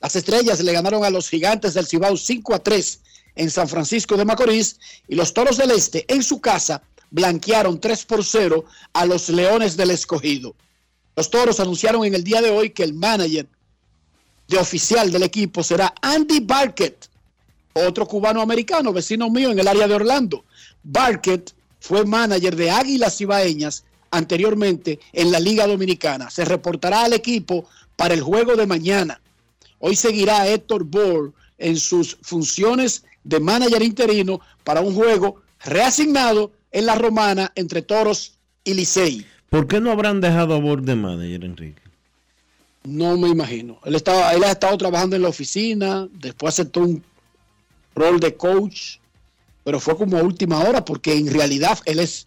Las 0.00 0.14
Estrellas 0.16 0.60
le 0.60 0.72
ganaron 0.72 1.04
a 1.04 1.10
los 1.10 1.28
Gigantes 1.28 1.74
del 1.74 1.86
Cibao 1.86 2.16
5 2.16 2.54
a 2.54 2.58
3 2.58 3.00
en 3.36 3.50
San 3.50 3.68
Francisco 3.68 4.16
de 4.16 4.26
Macorís 4.26 4.78
y 5.08 5.14
los 5.14 5.32
Toros 5.32 5.56
del 5.56 5.70
Este 5.70 6.04
en 6.12 6.22
su 6.22 6.40
casa 6.40 6.82
blanquearon 7.10 7.80
3 7.80 8.04
por 8.04 8.24
0 8.24 8.64
a 8.92 9.06
los 9.06 9.28
Leones 9.30 9.76
del 9.76 9.90
Escogido. 9.90 10.54
Los 11.16 11.30
Toros 11.30 11.60
anunciaron 11.60 12.04
en 12.04 12.14
el 12.14 12.24
día 12.24 12.42
de 12.42 12.50
hoy 12.50 12.70
que 12.70 12.82
el 12.82 12.94
manager 12.94 13.48
de 14.48 14.58
oficial 14.58 15.10
del 15.10 15.22
equipo 15.22 15.62
será 15.62 15.94
Andy 16.02 16.40
Barkett, 16.40 17.08
otro 17.74 18.06
cubano 18.06 18.40
americano, 18.40 18.92
vecino 18.92 19.30
mío 19.30 19.50
en 19.50 19.58
el 19.58 19.68
área 19.68 19.88
de 19.88 19.94
Orlando. 19.94 20.44
Barkett 20.82 21.52
fue 21.80 22.04
manager 22.04 22.54
de 22.54 22.70
Águilas 22.70 23.20
Ibaeñas 23.20 23.84
anteriormente 24.10 25.00
en 25.12 25.32
la 25.32 25.40
Liga 25.40 25.66
Dominicana. 25.66 26.30
Se 26.30 26.44
reportará 26.44 27.04
al 27.04 27.14
equipo 27.14 27.66
para 27.96 28.14
el 28.14 28.20
juego 28.20 28.56
de 28.56 28.66
mañana. 28.66 29.20
Hoy 29.78 29.96
seguirá 29.96 30.46
Héctor 30.46 30.84
Bohr 30.84 31.32
en 31.58 31.76
sus 31.76 32.18
funciones 32.22 33.04
de 33.24 33.40
manager 33.40 33.82
interino 33.82 34.40
para 34.64 34.80
un 34.80 34.94
juego 34.94 35.42
reasignado 35.64 36.52
en 36.70 36.86
la 36.86 36.94
romana 36.94 37.52
entre 37.54 37.82
Toros 37.82 38.38
y 38.64 38.74
Licey. 38.74 39.26
¿Por 39.48 39.66
qué 39.66 39.80
no 39.80 39.90
habrán 39.90 40.20
dejado 40.20 40.54
a 40.54 40.58
Bohr 40.58 40.82
de 40.82 40.94
manager, 40.94 41.44
Enrique? 41.44 41.81
No 42.84 43.16
me 43.16 43.28
imagino. 43.28 43.78
Él, 43.84 43.94
estaba, 43.94 44.32
él 44.32 44.42
ha 44.44 44.50
estado 44.52 44.76
trabajando 44.76 45.14
en 45.16 45.22
la 45.22 45.28
oficina, 45.28 46.08
después 46.12 46.54
aceptó 46.54 46.80
un 46.80 47.02
rol 47.94 48.18
de 48.20 48.34
coach, 48.34 48.96
pero 49.64 49.78
fue 49.78 49.96
como 49.96 50.16
a 50.18 50.22
última 50.22 50.58
hora 50.60 50.84
porque 50.84 51.14
en 51.16 51.32
realidad 51.32 51.78
él 51.84 52.00
es 52.00 52.26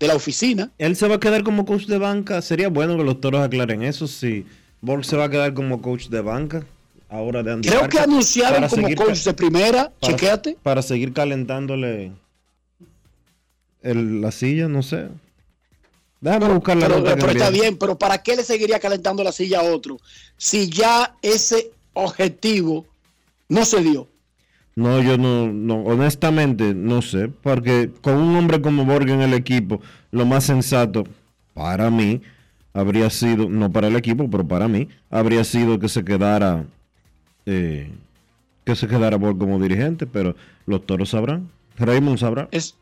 de 0.00 0.08
la 0.08 0.16
oficina. 0.16 0.70
Él 0.78 0.96
se 0.96 1.06
va 1.06 1.14
a 1.16 1.20
quedar 1.20 1.44
como 1.44 1.64
coach 1.64 1.86
de 1.86 1.98
banca. 1.98 2.42
Sería 2.42 2.68
bueno 2.68 2.96
que 2.96 3.04
los 3.04 3.20
toros 3.20 3.40
aclaren 3.42 3.84
eso. 3.84 4.08
Si 4.08 4.44
Borg 4.80 5.04
se 5.04 5.16
va 5.16 5.26
a 5.26 5.30
quedar 5.30 5.54
como 5.54 5.80
coach 5.80 6.08
de 6.08 6.20
banca. 6.20 6.66
Ahora 7.08 7.42
de 7.42 7.52
Andy 7.52 7.68
Creo 7.68 7.88
que 7.88 7.98
anunciaron 8.00 8.68
como 8.68 8.82
seguir 8.82 8.96
coach 8.96 9.22
de 9.22 9.34
primera. 9.34 9.92
para- 10.00 10.12
Chequéate. 10.14 10.56
Para 10.62 10.82
seguir 10.82 11.12
calentándole 11.12 12.10
el- 13.82 14.20
la 14.20 14.32
silla, 14.32 14.66
no 14.68 14.82
sé. 14.82 15.08
Déjame 16.22 16.54
buscar 16.54 16.76
la 16.76 16.86
Pero, 16.86 17.00
nota 17.00 17.16
pero 17.16 17.32
está 17.32 17.50
bien, 17.50 17.76
pero 17.76 17.98
¿para 17.98 18.22
qué 18.22 18.36
le 18.36 18.44
seguiría 18.44 18.78
calentando 18.78 19.24
la 19.24 19.32
silla 19.32 19.58
a 19.58 19.64
otro? 19.64 19.98
Si 20.36 20.70
ya 20.70 21.16
ese 21.20 21.72
objetivo 21.94 22.86
no 23.48 23.64
se 23.64 23.82
dio. 23.82 24.06
No, 24.76 25.02
yo 25.02 25.18
no, 25.18 25.48
no, 25.48 25.82
honestamente 25.82 26.74
no 26.74 27.02
sé, 27.02 27.28
porque 27.28 27.90
con 28.00 28.14
un 28.14 28.36
hombre 28.36 28.62
como 28.62 28.84
Borg 28.84 29.10
en 29.10 29.20
el 29.20 29.34
equipo, 29.34 29.80
lo 30.12 30.24
más 30.24 30.44
sensato 30.44 31.04
para 31.54 31.90
mí 31.90 32.22
habría 32.72 33.10
sido, 33.10 33.48
no 33.48 33.72
para 33.72 33.88
el 33.88 33.96
equipo, 33.96 34.30
pero 34.30 34.46
para 34.46 34.68
mí, 34.68 34.88
habría 35.10 35.42
sido 35.42 35.80
que 35.80 35.88
se 35.88 36.04
quedara, 36.04 36.64
eh, 37.46 37.90
que 38.64 38.76
se 38.76 38.86
quedara 38.86 39.16
Borg 39.16 39.38
como 39.38 39.58
dirigente, 39.58 40.06
pero 40.06 40.36
los 40.66 40.86
toros 40.86 41.10
sabrán, 41.10 41.50
Raymond 41.76 42.18
sabrá. 42.18 42.48
Es 42.52 42.76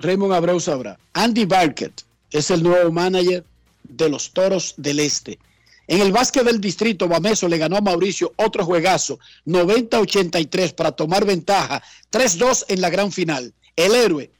Raymond 0.00 0.34
Abreu 0.34 0.60
sabrá. 0.60 0.98
Andy 1.14 1.46
Barkett 1.46 2.04
es 2.34 2.50
el 2.50 2.64
nuevo 2.64 2.90
manager 2.90 3.44
de 3.84 4.08
los 4.08 4.32
Toros 4.32 4.74
del 4.76 4.98
Este. 4.98 5.38
En 5.86 6.00
el 6.00 6.10
básquet 6.10 6.42
del 6.42 6.60
distrito, 6.60 7.06
Bameso 7.06 7.46
le 7.46 7.58
ganó 7.58 7.76
a 7.76 7.80
Mauricio 7.80 8.32
otro 8.36 8.64
juegazo, 8.64 9.20
90-83 9.46 10.74
para 10.74 10.90
tomar 10.90 11.24
ventaja, 11.24 11.80
3-2 12.10 12.64
en 12.68 12.80
la 12.80 12.90
gran 12.90 13.12
final. 13.12 13.54
El 13.76 13.94
héroe, 13.94 14.30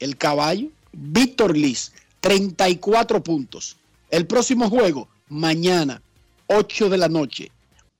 el 0.00 0.16
caballo, 0.16 0.68
Víctor 0.92 1.54
Liz, 1.54 1.92
34 2.20 3.22
puntos. 3.22 3.76
El 4.10 4.26
próximo 4.26 4.70
juego, 4.70 5.08
mañana, 5.28 6.00
8 6.46 6.88
de 6.88 6.96
la 6.96 7.08
noche, 7.08 7.50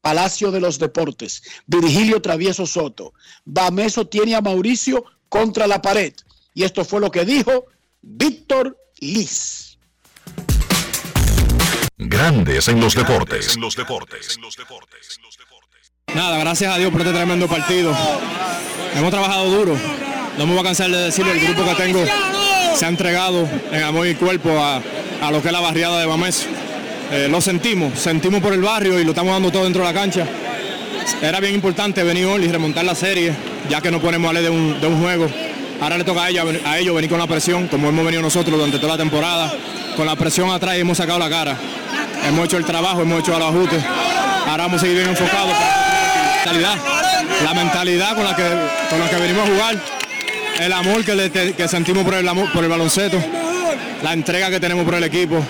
Palacio 0.00 0.50
de 0.50 0.60
los 0.60 0.78
Deportes, 0.78 1.42
Virgilio 1.66 2.22
Travieso 2.22 2.64
Soto. 2.64 3.12
Bameso 3.44 4.06
tiene 4.06 4.34
a 4.36 4.40
Mauricio 4.40 5.04
contra 5.28 5.66
la 5.66 5.82
pared. 5.82 6.14
Y 6.54 6.62
esto 6.62 6.82
fue 6.82 7.00
lo 7.00 7.10
que 7.10 7.26
dijo 7.26 7.66
Víctor 8.00 8.78
Liz. 9.00 9.78
Grandes 11.96 12.68
en 12.68 12.80
los 12.80 12.94
deportes. 12.94 13.54
En 13.54 13.60
los 13.60 13.76
deportes. 13.76 14.38
Nada, 16.14 16.38
gracias 16.38 16.74
a 16.74 16.78
Dios 16.78 16.90
por 16.90 17.02
este 17.02 17.12
tremendo 17.12 17.46
partido. 17.46 17.94
Hemos 18.94 19.10
trabajado 19.10 19.50
duro. 19.50 19.76
No 20.36 20.46
me 20.46 20.52
voy 20.52 20.60
a 20.60 20.64
cansar 20.64 20.90
de 20.90 20.96
decirlo, 20.96 21.32
el 21.32 21.40
grupo 21.40 21.64
que 21.64 21.74
tengo 21.74 22.04
se 22.74 22.86
ha 22.86 22.88
entregado 22.88 23.48
en 23.70 23.82
amor 23.82 24.06
y 24.06 24.14
cuerpo 24.14 24.50
a, 24.58 24.82
a 25.20 25.30
lo 25.30 25.42
que 25.42 25.48
es 25.48 25.52
la 25.52 25.60
barriada 25.60 26.00
de 26.00 26.06
Bames. 26.06 26.46
Eh, 27.12 27.28
lo 27.30 27.40
sentimos, 27.40 27.98
sentimos 27.98 28.40
por 28.40 28.52
el 28.52 28.62
barrio 28.62 28.98
y 28.98 29.04
lo 29.04 29.10
estamos 29.10 29.32
dando 29.32 29.50
todo 29.50 29.64
dentro 29.64 29.82
de 29.82 29.92
la 29.92 29.98
cancha. 29.98 30.26
Era 31.22 31.40
bien 31.40 31.54
importante 31.54 32.02
venir 32.02 32.26
hoy 32.26 32.44
y 32.44 32.48
remontar 32.48 32.84
la 32.84 32.94
serie, 32.94 33.34
ya 33.68 33.80
que 33.80 33.90
no 33.90 34.00
ponemos 34.00 34.28
a 34.30 34.32
ley 34.34 34.42
de 34.42 34.50
un, 34.50 34.80
de 34.80 34.86
un 34.86 35.00
juego. 35.00 35.28
Ahora 35.80 35.96
le 35.96 36.04
toca 36.04 36.24
a, 36.24 36.30
ellos 36.30 36.94
venir 36.94 37.08
con 37.08 37.18
la 37.18 37.26
presión, 37.26 37.68
como 37.68 37.88
hemos 37.88 38.04
venido 38.04 38.20
nosotros 38.22 38.56
durante 38.56 38.78
toda 38.78 38.94
la 38.94 38.98
temporada. 38.98 39.52
Con 39.96 40.06
la 40.06 40.16
presión 40.16 40.50
atrás 40.50 40.76
hemos 40.76 40.98
sacado 40.98 41.18
la 41.18 41.30
cara. 41.30 41.56
Hemos 42.26 42.46
hecho 42.46 42.56
el 42.56 42.64
trabajo, 42.64 43.02
hemos 43.02 43.20
hecho 43.20 43.38
los 43.38 43.48
ajustes. 43.48 43.84
Ahora 44.48 44.64
vamos 44.64 44.78
a 44.78 44.80
seguir 44.80 44.96
bien 44.96 45.10
enfocados. 45.10 45.52
La 46.44 46.52
mentalidad, 46.52 46.76
la 47.44 47.54
mentalidad 47.54 48.14
con 48.16 48.24
la 48.24 48.34
que, 48.34 48.42
con 48.90 48.98
la 48.98 49.08
que 49.08 49.16
venimos 49.16 49.48
a 49.48 49.52
jugar, 49.52 49.76
el 50.60 50.72
amor 50.72 51.04
que, 51.04 51.68
sentimos 51.68 52.04
por 52.04 52.14
el, 52.14 52.26
por 52.52 52.64
el 52.64 52.70
baloncesto, 52.70 53.18
la 54.02 54.12
entrega 54.12 54.50
que 54.50 54.58
tenemos 54.58 54.84
por 54.84 54.94
el 54.94 55.04
equipo. 55.04 55.40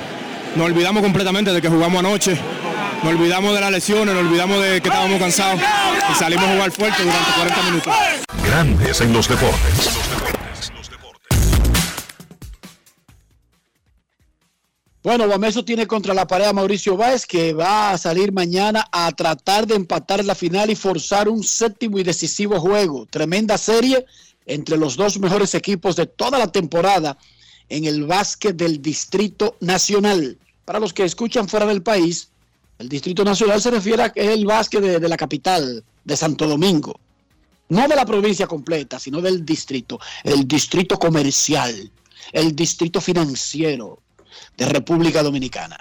Nos 0.56 0.66
olvidamos 0.66 1.02
completamente 1.02 1.52
de 1.52 1.62
que 1.62 1.68
jugamos 1.68 2.00
anoche, 2.00 2.36
nos 3.02 3.14
olvidamos 3.14 3.54
de 3.54 3.60
las 3.60 3.70
lesiones, 3.70 4.14
nos 4.14 4.24
olvidamos 4.24 4.62
de 4.62 4.80
que 4.80 4.88
estábamos 4.88 5.18
cansados 5.18 5.60
y 6.10 6.14
salimos 6.14 6.44
a 6.44 6.52
jugar 6.52 6.70
fuerte 6.72 7.02
durante 7.02 7.30
40 7.36 7.62
minutos. 7.62 7.94
Grandes 8.44 9.00
en 9.00 9.12
los 9.12 9.28
deportes. 9.28 9.90
Bueno, 15.02 15.28
Bameso 15.28 15.64
tiene 15.64 15.86
contra 15.86 16.12
la 16.12 16.26
pared 16.26 16.46
a 16.46 16.52
Mauricio 16.52 16.96
Báez, 16.96 17.24
que 17.24 17.54
va 17.54 17.92
a 17.92 17.98
salir 17.98 18.32
mañana 18.32 18.86
a 18.92 19.10
tratar 19.12 19.66
de 19.66 19.76
empatar 19.76 20.24
la 20.24 20.34
final 20.34 20.70
y 20.70 20.74
forzar 20.74 21.28
un 21.28 21.42
séptimo 21.44 21.98
y 21.98 22.02
decisivo 22.02 22.60
juego. 22.60 23.06
Tremenda 23.06 23.56
serie 23.56 24.04
entre 24.44 24.76
los 24.76 24.96
dos 24.96 25.18
mejores 25.18 25.54
equipos 25.54 25.96
de 25.96 26.06
toda 26.06 26.38
la 26.38 26.50
temporada 26.50 27.16
en 27.68 27.84
el 27.84 28.04
básquet 28.04 28.56
del 28.56 28.82
Distrito 28.82 29.56
Nacional. 29.60 30.36
Para 30.64 30.80
los 30.80 30.92
que 30.92 31.04
escuchan 31.04 31.48
fuera 31.48 31.64
del 31.64 31.82
país, 31.82 32.30
el 32.78 32.88
Distrito 32.88 33.24
Nacional 33.24 33.60
se 33.60 33.70
refiere 33.70 34.02
a 34.02 34.10
que 34.10 34.20
es 34.20 34.30
el 34.30 34.46
básquet 34.46 34.80
de, 34.80 34.98
de 35.00 35.08
la 35.08 35.16
capital, 35.16 35.84
de 36.04 36.16
Santo 36.16 36.46
Domingo. 36.46 36.98
No 37.68 37.86
de 37.86 37.96
la 37.96 38.06
provincia 38.06 38.46
completa, 38.46 38.98
sino 38.98 39.20
del 39.20 39.44
distrito. 39.44 40.00
El 40.24 40.48
distrito 40.48 40.98
comercial, 40.98 41.90
el 42.32 42.56
distrito 42.56 43.00
financiero 43.00 44.00
de 44.56 44.66
República 44.66 45.22
Dominicana. 45.22 45.78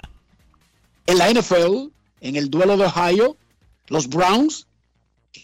En 1.06 1.18
la 1.18 1.30
NFL, 1.30 1.88
en 2.20 2.36
el 2.36 2.50
duelo 2.50 2.76
de 2.76 2.84
Ohio, 2.84 3.36
los 3.86 4.08
Browns 4.08 4.66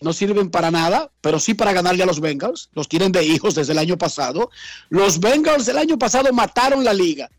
no 0.02 0.12
sirven 0.12 0.50
para 0.50 0.70
nada, 0.70 1.10
pero 1.20 1.38
sí 1.38 1.54
para 1.54 1.72
ganarle 1.72 2.02
a 2.02 2.06
los 2.06 2.20
Bengals. 2.20 2.68
Los 2.74 2.88
tienen 2.88 3.12
de 3.12 3.24
hijos 3.24 3.54
desde 3.54 3.72
el 3.72 3.78
año 3.78 3.96
pasado. 3.96 4.50
Los 4.90 5.20
Bengals 5.20 5.68
el 5.68 5.78
año 5.78 5.98
pasado 5.98 6.32
mataron 6.32 6.84
la 6.84 6.92
liga. 6.92 7.30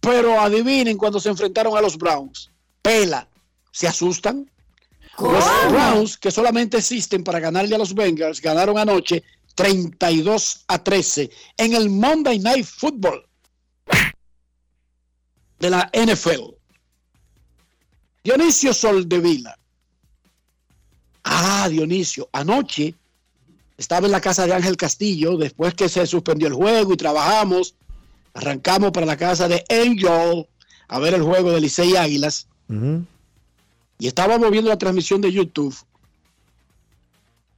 Pero 0.00 0.40
adivinen 0.40 0.96
cuando 0.96 1.20
se 1.20 1.28
enfrentaron 1.28 1.76
a 1.76 1.80
los 1.80 1.96
Browns. 1.96 2.50
Pela. 2.82 3.28
¿Se 3.70 3.86
asustan? 3.86 4.50
Los 5.18 5.44
Browns, 5.70 6.16
que 6.16 6.30
solamente 6.30 6.78
existen 6.78 7.22
para 7.22 7.40
ganarle 7.40 7.74
a 7.74 7.78
los 7.78 7.94
Bengals, 7.94 8.40
ganaron 8.40 8.78
anoche 8.78 9.22
32 9.54 10.64
a 10.68 10.82
13 10.82 11.30
en 11.58 11.74
el 11.74 11.90
Monday 11.90 12.38
Night 12.38 12.64
Football 12.64 13.26
de 15.58 15.70
la 15.70 15.90
NFL. 15.92 16.54
Dionisio 18.24 18.72
Soldevila. 18.72 19.56
Ah, 21.24 21.68
Dionisio, 21.68 22.28
anoche 22.32 22.94
estaba 23.76 24.06
en 24.06 24.12
la 24.12 24.20
casa 24.20 24.46
de 24.46 24.54
Ángel 24.54 24.76
Castillo, 24.76 25.36
después 25.36 25.74
que 25.74 25.88
se 25.88 26.06
suspendió 26.06 26.48
el 26.48 26.54
juego 26.54 26.92
y 26.92 26.96
trabajamos, 26.96 27.74
arrancamos 28.34 28.92
para 28.92 29.06
la 29.06 29.16
casa 29.16 29.48
de 29.48 29.64
Angel 29.68 30.46
a 30.88 30.98
ver 30.98 31.14
el 31.14 31.22
juego 31.22 31.52
de 31.52 31.60
Licey 31.60 31.96
Águilas 31.96 32.46
y 33.98 34.06
estábamos 34.06 34.50
viendo 34.50 34.70
la 34.70 34.78
transmisión 34.78 35.20
de 35.20 35.32
YouTube. 35.32 35.76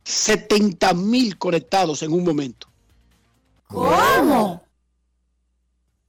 70 0.04 0.94
mil 0.94 1.38
conectados 1.38 2.02
en 2.02 2.12
un 2.12 2.24
momento. 2.24 2.66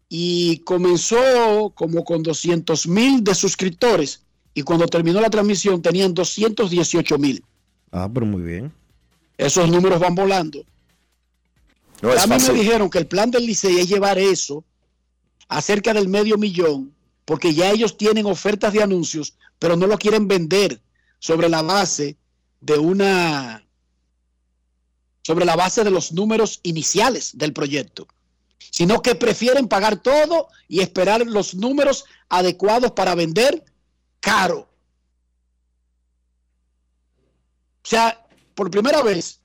Y 0.10 0.58
comenzó 0.60 1.72
como 1.76 2.04
con 2.04 2.24
200 2.24 2.88
mil 2.88 3.24
de 3.24 3.36
suscriptores 3.36 4.24
y 4.54 4.64
cuando 4.64 4.88
terminó 4.88 5.22
la 5.22 5.30
transmisión 5.30 5.82
tenían 5.82 6.14
218 6.14 7.18
mil. 7.18 7.44
Ah, 7.92 8.10
pero 8.12 8.26
muy 8.26 8.42
bien. 8.42 8.72
Esos 9.38 9.70
números 9.70 10.00
van 10.00 10.16
volando. 10.16 10.64
No 12.04 12.12
a 12.12 12.28
mí 12.28 12.36
me 12.36 12.54
dijeron 12.54 12.90
que 12.90 12.98
el 12.98 13.08
plan 13.08 13.32
del 13.32 13.46
Licey 13.46 13.80
es 13.80 13.88
llevar 13.88 14.20
eso 14.20 14.66
a 15.48 15.62
cerca 15.62 15.94
del 15.94 16.10
medio 16.10 16.38
millón, 16.38 16.94
porque 17.24 17.54
ya 17.54 17.72
ellos 17.72 17.96
tienen 17.96 18.26
ofertas 18.26 18.74
de 18.74 18.84
anuncios, 18.84 19.38
pero 19.58 19.78
no 19.78 19.88
lo 19.88 19.98
quieren 19.98 20.28
vender 20.28 20.82
sobre 21.20 21.48
la 21.48 21.62
base 21.62 22.18
de 22.60 22.78
una, 22.78 23.66
sobre 25.22 25.46
la 25.46 25.56
base 25.56 25.86
de 25.86 25.92
los 25.92 26.12
números 26.12 26.60
iniciales 26.64 27.38
del 27.38 27.54
proyecto, 27.54 28.06
sino 28.70 29.02
que 29.02 29.16
prefieren 29.16 29.70
pagar 29.70 29.96
todo 29.96 30.50
y 30.68 30.82
esperar 30.82 31.26
los 31.26 31.56
números 31.56 32.04
adecuados 32.28 32.92
para 32.92 33.16
vender 33.16 33.64
caro. 34.20 34.68
O 37.82 37.88
sea, 37.88 38.28
por 38.56 38.70
primera 38.70 39.02
vez, 39.02 39.40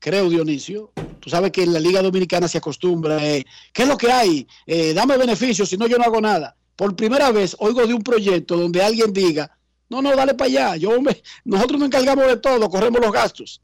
creo 0.00 0.28
Dionisio, 0.28 0.92
Tú 1.24 1.30
sabes 1.30 1.52
que 1.52 1.62
en 1.62 1.72
la 1.72 1.80
Liga 1.80 2.02
Dominicana 2.02 2.46
se 2.48 2.58
acostumbra, 2.58 3.16
eh, 3.26 3.46
¿qué 3.72 3.84
es 3.84 3.88
lo 3.88 3.96
que 3.96 4.12
hay? 4.12 4.46
Eh, 4.66 4.92
dame 4.92 5.16
beneficios, 5.16 5.70
si 5.70 5.78
no 5.78 5.86
yo 5.86 5.96
no 5.96 6.04
hago 6.04 6.20
nada. 6.20 6.54
Por 6.76 6.94
primera 6.94 7.32
vez 7.32 7.56
oigo 7.60 7.86
de 7.86 7.94
un 7.94 8.02
proyecto 8.02 8.58
donde 8.58 8.82
alguien 8.82 9.10
diga, 9.10 9.56
no, 9.88 10.02
no, 10.02 10.14
dale 10.14 10.34
para 10.34 10.48
allá, 10.50 10.76
yo 10.76 11.00
me- 11.00 11.22
nosotros 11.46 11.80
nos 11.80 11.86
encargamos 11.86 12.26
de 12.26 12.36
todo, 12.36 12.68
corremos 12.68 13.00
los 13.00 13.10
gastos. 13.10 13.62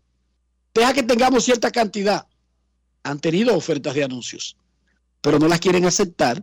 Deja 0.72 0.94
que 0.94 1.02
tengamos 1.02 1.44
cierta 1.44 1.70
cantidad. 1.70 2.26
Han 3.02 3.20
tenido 3.20 3.54
ofertas 3.54 3.94
de 3.94 4.04
anuncios, 4.04 4.56
pero 5.20 5.38
no 5.38 5.46
las 5.46 5.60
quieren 5.60 5.84
aceptar 5.84 6.42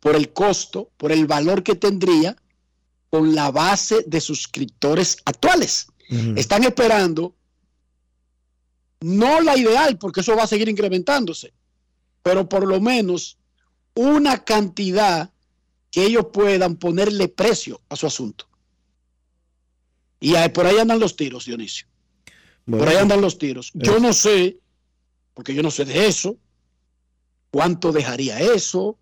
por 0.00 0.16
el 0.16 0.32
costo, 0.32 0.90
por 0.96 1.12
el 1.12 1.26
valor 1.26 1.62
que 1.62 1.74
tendría 1.74 2.34
con 3.10 3.34
la 3.34 3.50
base 3.50 4.04
de 4.06 4.22
suscriptores 4.22 5.18
actuales. 5.26 5.88
Están 6.36 6.64
esperando, 6.64 7.34
no 9.02 9.40
la 9.40 9.56
ideal, 9.56 9.98
porque 9.98 10.20
eso 10.20 10.36
va 10.36 10.44
a 10.44 10.46
seguir 10.48 10.68
incrementándose, 10.68 11.52
pero 12.22 12.48
por 12.48 12.66
lo 12.66 12.80
menos 12.80 13.38
una 13.94 14.44
cantidad 14.44 15.30
que 15.90 16.06
ellos 16.06 16.26
puedan 16.32 16.76
ponerle 16.76 17.28
precio 17.28 17.80
a 17.88 17.96
su 17.96 18.06
asunto. 18.06 18.48
Y 20.20 20.34
ahí- 20.36 20.48
por 20.50 20.66
ahí 20.66 20.78
andan 20.78 20.98
los 21.00 21.16
tiros, 21.16 21.44
Dionisio. 21.46 21.86
Bueno, 22.64 22.84
Por 22.84 22.92
ahí 22.94 22.98
andan 23.00 23.20
los 23.20 23.38
tiros. 23.38 23.70
Yo 23.74 23.96
es- 23.96 24.02
no 24.02 24.12
sé, 24.12 24.58
porque 25.34 25.52
yo 25.54 25.62
no 25.62 25.70
sé 25.70 25.84
de 25.84 26.06
eso, 26.06 26.36
cuánto 27.50 27.92
dejaría 27.92 28.40
eso, 28.40 28.96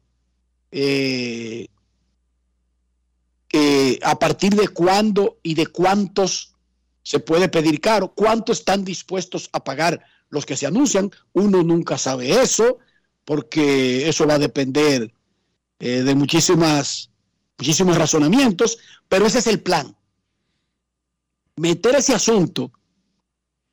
eh, 0.72 1.68
eh, 3.52 3.98
a 4.02 4.18
partir 4.18 4.54
de 4.54 4.68
cuándo 4.68 5.38
y 5.42 5.54
de 5.54 5.66
cuántos 5.66 6.54
se 7.02 7.20
puede 7.20 7.48
pedir 7.48 7.80
caro, 7.80 8.12
cuánto 8.14 8.52
están 8.52 8.84
dispuestos 8.84 9.48
a 9.52 9.62
pagar 9.64 10.04
los 10.28 10.46
que 10.46 10.56
se 10.56 10.66
anuncian. 10.66 11.10
Uno 11.32 11.62
nunca 11.62 11.98
sabe 11.98 12.40
eso, 12.42 12.78
porque 13.24 14.08
eso 14.08 14.26
va 14.26 14.34
a 14.34 14.38
depender 14.38 15.12
eh, 15.78 16.02
de 16.02 16.14
muchísimas, 16.14 17.10
muchísimos 17.58 17.96
razonamientos, 17.96 18.78
pero 19.08 19.26
ese 19.26 19.38
es 19.38 19.46
el 19.46 19.60
plan. 19.60 19.96
Meter 21.56 21.96
ese 21.96 22.14
asunto 22.14 22.72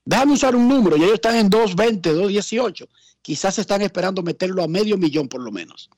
Déjame 0.10 0.32
usar 0.34 0.56
un 0.56 0.70
número, 0.70 0.96
y 0.96 1.02
ellos 1.02 1.16
están 1.16 1.36
en 1.36 1.50
220, 1.50 2.12
218. 2.13 2.88
Quizás 3.22 3.60
están 3.60 3.82
esperando 3.82 4.24
meterlo 4.24 4.63
a 4.63 4.68
medio 4.70 4.98
millón 4.98 5.28
por 5.28 5.42
lo 5.42 5.52
menos. 5.52 5.90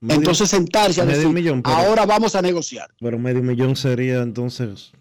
medio- 0.00 0.20
Entonces 0.20 0.48
sentarse 0.48 1.02
a 1.02 1.04
decir, 1.04 1.28
millón, 1.28 1.62
pero- 1.62 1.76
ahora 1.76 2.06
vamos 2.06 2.34
a 2.36 2.40
negociar. 2.40 2.88
Pero 2.98 3.18
medio 3.18 3.42
millón 3.42 3.76
sería 3.76 4.22
entonces, 4.22 4.92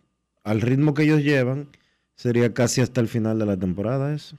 al 0.43 0.61
ritmo 0.61 0.93
que 0.93 1.03
ellos 1.03 1.21
llevan, 1.21 1.69
sería 2.15 2.53
casi 2.53 2.81
hasta 2.81 3.01
el 3.01 3.07
final 3.07 3.39
de 3.39 3.45
la 3.45 3.57
temporada 3.57 4.13
eso. 4.13 4.37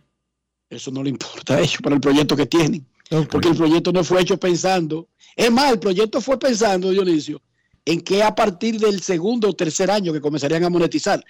Eso 0.71 0.91
no 0.91 1.03
le 1.03 1.11
importa 1.11 1.55
a 1.55 1.61
ellos 1.61 1.79
para 1.83 1.95
el 1.95 2.01
proyecto 2.01 2.37
que 2.37 2.47
tienen. 2.47 2.85
Porque 3.31 3.49
el 3.49 3.57
proyecto 3.57 3.93
no 3.93 4.03
fue 4.03 4.23
hecho 4.23 4.39
pensando. 4.39 5.09
Es 5.37 5.51
más, 5.51 5.73
el 5.73 5.79
proyecto 5.79 6.21
fue 6.21 6.39
pensando, 6.39 6.91
Dionisio, 6.91 7.41
en 7.85 8.01
que 8.01 8.23
a 8.23 8.35
partir 8.35 8.79
del 8.81 9.01
segundo 9.01 9.51
o 9.51 9.53
tercer 9.55 9.91
año 9.91 10.13
que 10.13 10.21
comenzarían 10.21 10.65
a 10.65 10.71
monetizar. 10.71 11.23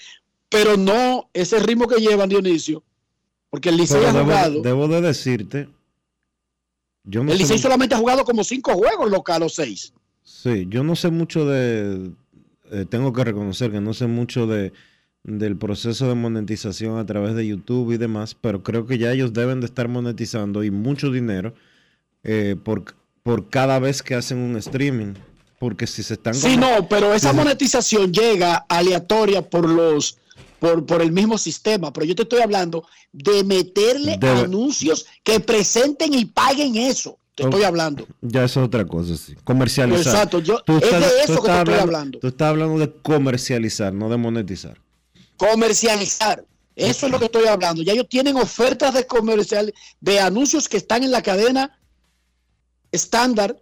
Pero 0.48 0.76
no 0.76 1.28
ese 1.32 1.58
ritmo 1.58 1.88
que 1.88 2.00
llevan, 2.00 2.28
Dionisio. 2.28 2.82
Porque 3.50 3.68
el 3.68 3.76
Licey 3.76 4.04
ha 4.04 4.12
jugado. 4.12 4.62
debo 4.62 4.88
de 4.88 5.00
decirte, 5.00 5.68
yo 7.04 7.22
no 7.22 7.32
el 7.32 7.38
Licey 7.38 7.58
solamente 7.58 7.94
ha 7.94 7.98
jugado 7.98 8.24
como 8.24 8.42
cinco 8.44 8.74
juegos 8.74 9.10
locales 9.10 9.46
o 9.46 9.54
seis. 9.54 9.92
Sí, 10.22 10.66
yo 10.68 10.82
no 10.82 10.96
sé 10.96 11.10
mucho 11.10 11.44
de, 11.46 12.10
eh, 12.70 12.85
tengo 12.88 13.12
que 13.12 13.24
reconocer 13.24 13.70
que 13.70 13.81
no 13.81 13.94
sé 13.94 14.07
mucho 14.07 14.46
de 14.46 14.72
del 15.27 15.57
proceso 15.57 16.07
de 16.07 16.14
monetización 16.14 16.98
a 16.98 17.07
través 17.07 17.35
de 17.35 17.46
YouTube 17.46 17.92
y 17.92 17.96
demás, 17.96 18.35
pero 18.38 18.62
creo 18.62 18.87
que 18.87 18.98
ya 18.98 19.11
ellos 19.11 19.33
deben 19.33 19.61
de 19.61 19.66
estar 19.66 19.88
monetizando 19.88 20.62
y 20.64 20.70
mucho 20.70 21.11
dinero 21.11 21.55
eh, 22.24 22.57
por, 22.62 22.85
por 23.22 23.48
cada 23.48 23.79
vez 23.79 24.03
que 24.03 24.14
hacen 24.14 24.37
un 24.37 24.57
streaming, 24.59 25.14
porque 25.59 25.87
si 25.87 26.03
se 26.03 26.12
están 26.14 26.35
Sí, 26.35 26.59
no, 26.59 26.87
pero 26.90 27.14
esa 27.14 27.33
monetización 27.33 28.12
llega 28.12 28.66
aleatoria 28.68 29.48
por 29.48 29.66
los 29.66 30.18
por, 30.61 30.85
por 30.85 31.00
el 31.00 31.11
mismo 31.12 31.38
sistema, 31.38 31.90
pero 31.92 32.05
yo 32.07 32.14
te 32.14 32.22
estoy 32.24 32.40
hablando 32.40 32.87
de 33.12 33.44
meterle 33.44 34.18
Debe- 34.18 34.44
anuncios 34.44 35.07
que 35.22 35.40
presenten 35.40 36.12
y 36.12 36.27
paguen 36.27 36.77
eso. 36.77 37.18
Te 37.35 37.42
estoy 37.42 37.64
hablando. 37.64 38.07
ya 38.20 38.44
es 38.44 38.57
otra 38.57 38.87
cosa, 38.87 39.16
sí, 39.16 39.35
comercializar. 39.42 40.14
Exacto, 40.14 40.38
yo- 40.38 40.61
Tú 40.62 40.75
es 40.77 40.83
de 40.83 40.87
estás- 40.87 41.12
eso 41.29 41.42
que 41.42 41.49
te 41.51 41.59
estoy 41.59 41.75
hablando. 41.75 42.18
Tú 42.20 42.27
estás 42.29 42.49
hablando 42.49 42.79
de 42.79 42.92
comercializar, 43.03 43.92
no 43.92 44.09
de 44.09 44.16
monetizar. 44.16 44.81
Comercializar. 45.37 46.44
Eso 46.77 47.07
es 47.07 47.12
lo 47.12 47.18
que 47.18 47.25
estoy 47.27 47.47
hablando. 47.47 47.83
Ya 47.83 47.92
ellos 47.92 48.09
tienen 48.09 48.37
ofertas 48.37 48.94
de 48.94 49.07
comercial, 49.07 49.73
de 50.01 50.20
anuncios 50.20 50.68
que 50.68 50.77
están 50.77 51.03
en 51.05 51.11
la 51.11 51.23
cadena 51.23 51.79
estándar 52.92 53.57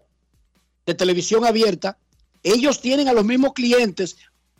de 0.87 0.95
televisión 0.95 1.45
abierta. 1.45 1.97
Ellos 2.43 2.81
tienen 2.81 3.09
a 3.09 3.13
los 3.13 3.25
mismos 3.25 3.53
clientes, 3.53 4.17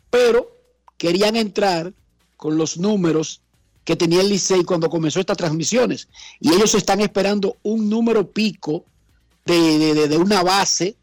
pero 0.09 0.55
querían 0.97 1.35
entrar 1.35 1.93
con 2.37 2.57
los 2.57 2.77
números 2.77 3.41
que 3.83 3.95
tenía 3.95 4.21
el 4.21 4.29
Licey 4.29 4.63
cuando 4.63 4.89
comenzó 4.89 5.19
estas 5.19 5.37
transmisiones. 5.37 6.07
Y 6.39 6.53
ellos 6.53 6.73
están 6.75 7.01
esperando 7.01 7.57
un 7.63 7.89
número 7.89 8.31
pico 8.31 8.85
de, 9.45 9.93
de- 9.93 10.07
de- 10.07 10.17
una 10.17 10.41
base 10.43 10.95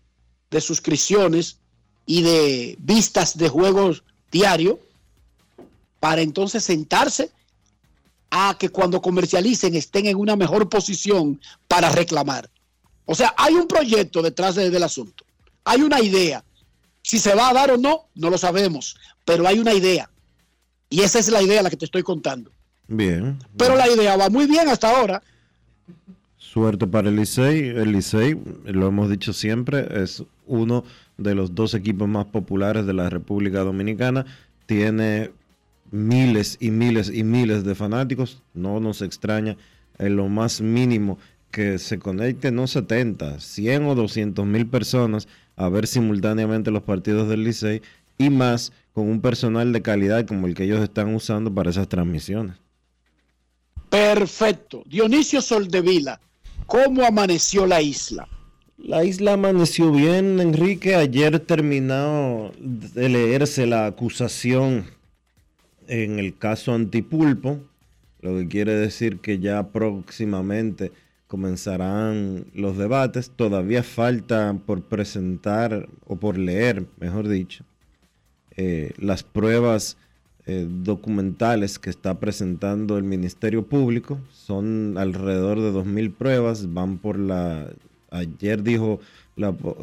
de 0.50 0.60
suscripciones 0.60 1.58
y 2.06 2.22
de 2.22 2.76
vistas 2.80 3.36
de 3.36 3.48
juegos 3.48 4.02
diario 4.32 4.80
para 6.00 6.22
entonces 6.22 6.64
sentarse 6.64 7.30
a 8.30 8.56
que 8.58 8.68
cuando 8.68 9.02
comercialicen 9.02 9.74
estén 9.74 10.06
en 10.06 10.16
una 10.16 10.36
mejor 10.36 10.68
posición 10.68 11.40
para 11.68 11.90
reclamar. 11.90 12.48
O 13.04 13.14
sea, 13.14 13.34
hay 13.36 13.54
un 13.54 13.66
proyecto 13.66 14.22
detrás 14.22 14.54
de- 14.54 14.70
del 14.70 14.82
asunto. 14.82 15.24
Hay 15.64 15.82
una 15.82 16.00
idea. 16.00 16.44
Si 17.02 17.18
se 17.18 17.34
va 17.34 17.48
a 17.50 17.54
dar 17.54 17.70
o 17.72 17.76
no, 17.76 18.06
no 18.14 18.30
lo 18.30 18.38
sabemos, 18.38 18.96
pero 19.24 19.46
hay 19.46 19.58
una 19.58 19.74
idea. 19.74 20.08
Y 20.88 21.00
esa 21.02 21.18
es 21.18 21.28
la 21.28 21.42
idea 21.42 21.62
la 21.62 21.70
que 21.70 21.76
te 21.76 21.84
estoy 21.84 22.02
contando. 22.02 22.50
Bien. 22.88 23.38
Pero 23.56 23.76
la 23.76 23.88
idea 23.88 24.16
va 24.16 24.28
muy 24.30 24.46
bien 24.46 24.68
hasta 24.68 24.90
ahora. 24.96 25.22
Suerte 26.52 26.88
para 26.88 27.10
el 27.10 27.14
Licey. 27.14 27.68
El 27.68 27.92
Licey, 27.92 28.36
lo 28.64 28.88
hemos 28.88 29.08
dicho 29.08 29.32
siempre, 29.32 29.86
es 30.02 30.24
uno 30.48 30.82
de 31.16 31.36
los 31.36 31.54
dos 31.54 31.74
equipos 31.74 32.08
más 32.08 32.26
populares 32.26 32.86
de 32.86 32.92
la 32.92 33.08
República 33.08 33.60
Dominicana. 33.60 34.26
Tiene 34.66 35.30
miles 35.92 36.56
y 36.58 36.72
miles 36.72 37.08
y 37.08 37.22
miles 37.22 37.62
de 37.62 37.76
fanáticos. 37.76 38.42
No 38.52 38.80
nos 38.80 39.00
extraña 39.00 39.56
en 39.98 40.16
lo 40.16 40.28
más 40.28 40.60
mínimo 40.60 41.18
que 41.52 41.78
se 41.78 42.00
conecten, 42.00 42.56
no 42.56 42.66
70, 42.66 43.38
100 43.38 43.84
o 43.84 43.94
200 43.94 44.44
mil 44.44 44.66
personas 44.66 45.28
a 45.54 45.68
ver 45.68 45.86
simultáneamente 45.86 46.72
los 46.72 46.82
partidos 46.82 47.28
del 47.28 47.44
Licey 47.44 47.80
y 48.18 48.28
más 48.28 48.72
con 48.92 49.08
un 49.08 49.20
personal 49.20 49.72
de 49.72 49.82
calidad 49.82 50.26
como 50.26 50.48
el 50.48 50.56
que 50.56 50.64
ellos 50.64 50.80
están 50.80 51.14
usando 51.14 51.54
para 51.54 51.70
esas 51.70 51.88
transmisiones. 51.88 52.56
Perfecto. 53.88 54.82
Dionisio 54.86 55.42
Soldevila, 55.42 56.20
¿cómo 56.70 57.04
amaneció 57.04 57.66
la 57.66 57.82
isla? 57.82 58.28
La 58.78 59.04
isla 59.04 59.32
amaneció 59.34 59.90
bien, 59.90 60.38
Enrique. 60.40 60.94
Ayer 60.94 61.40
terminó 61.40 62.52
de 62.58 63.08
leerse 63.08 63.66
la 63.66 63.86
acusación 63.86 64.86
en 65.88 66.20
el 66.20 66.38
caso 66.38 66.72
Antipulpo, 66.72 67.58
lo 68.20 68.36
que 68.36 68.46
quiere 68.46 68.74
decir 68.74 69.18
que 69.18 69.40
ya 69.40 69.68
próximamente 69.68 70.92
comenzarán 71.26 72.46
los 72.54 72.78
debates. 72.78 73.32
Todavía 73.34 73.82
falta 73.82 74.56
por 74.64 74.82
presentar 74.82 75.88
o 76.06 76.16
por 76.16 76.38
leer, 76.38 76.86
mejor 77.00 77.28
dicho, 77.28 77.64
eh, 78.56 78.92
las 78.96 79.24
pruebas 79.24 79.96
eh, 80.52 80.66
documentales 80.68 81.78
que 81.78 81.90
está 81.90 82.18
presentando 82.18 82.98
el 82.98 83.04
Ministerio 83.04 83.66
Público. 83.66 84.18
Son 84.32 84.98
alrededor 84.98 85.60
de 85.60 85.70
2.000 85.70 86.12
pruebas, 86.12 86.74
van 86.74 86.98
por 86.98 87.20
la... 87.20 87.68
Ayer 88.10 88.64
dijo 88.64 88.98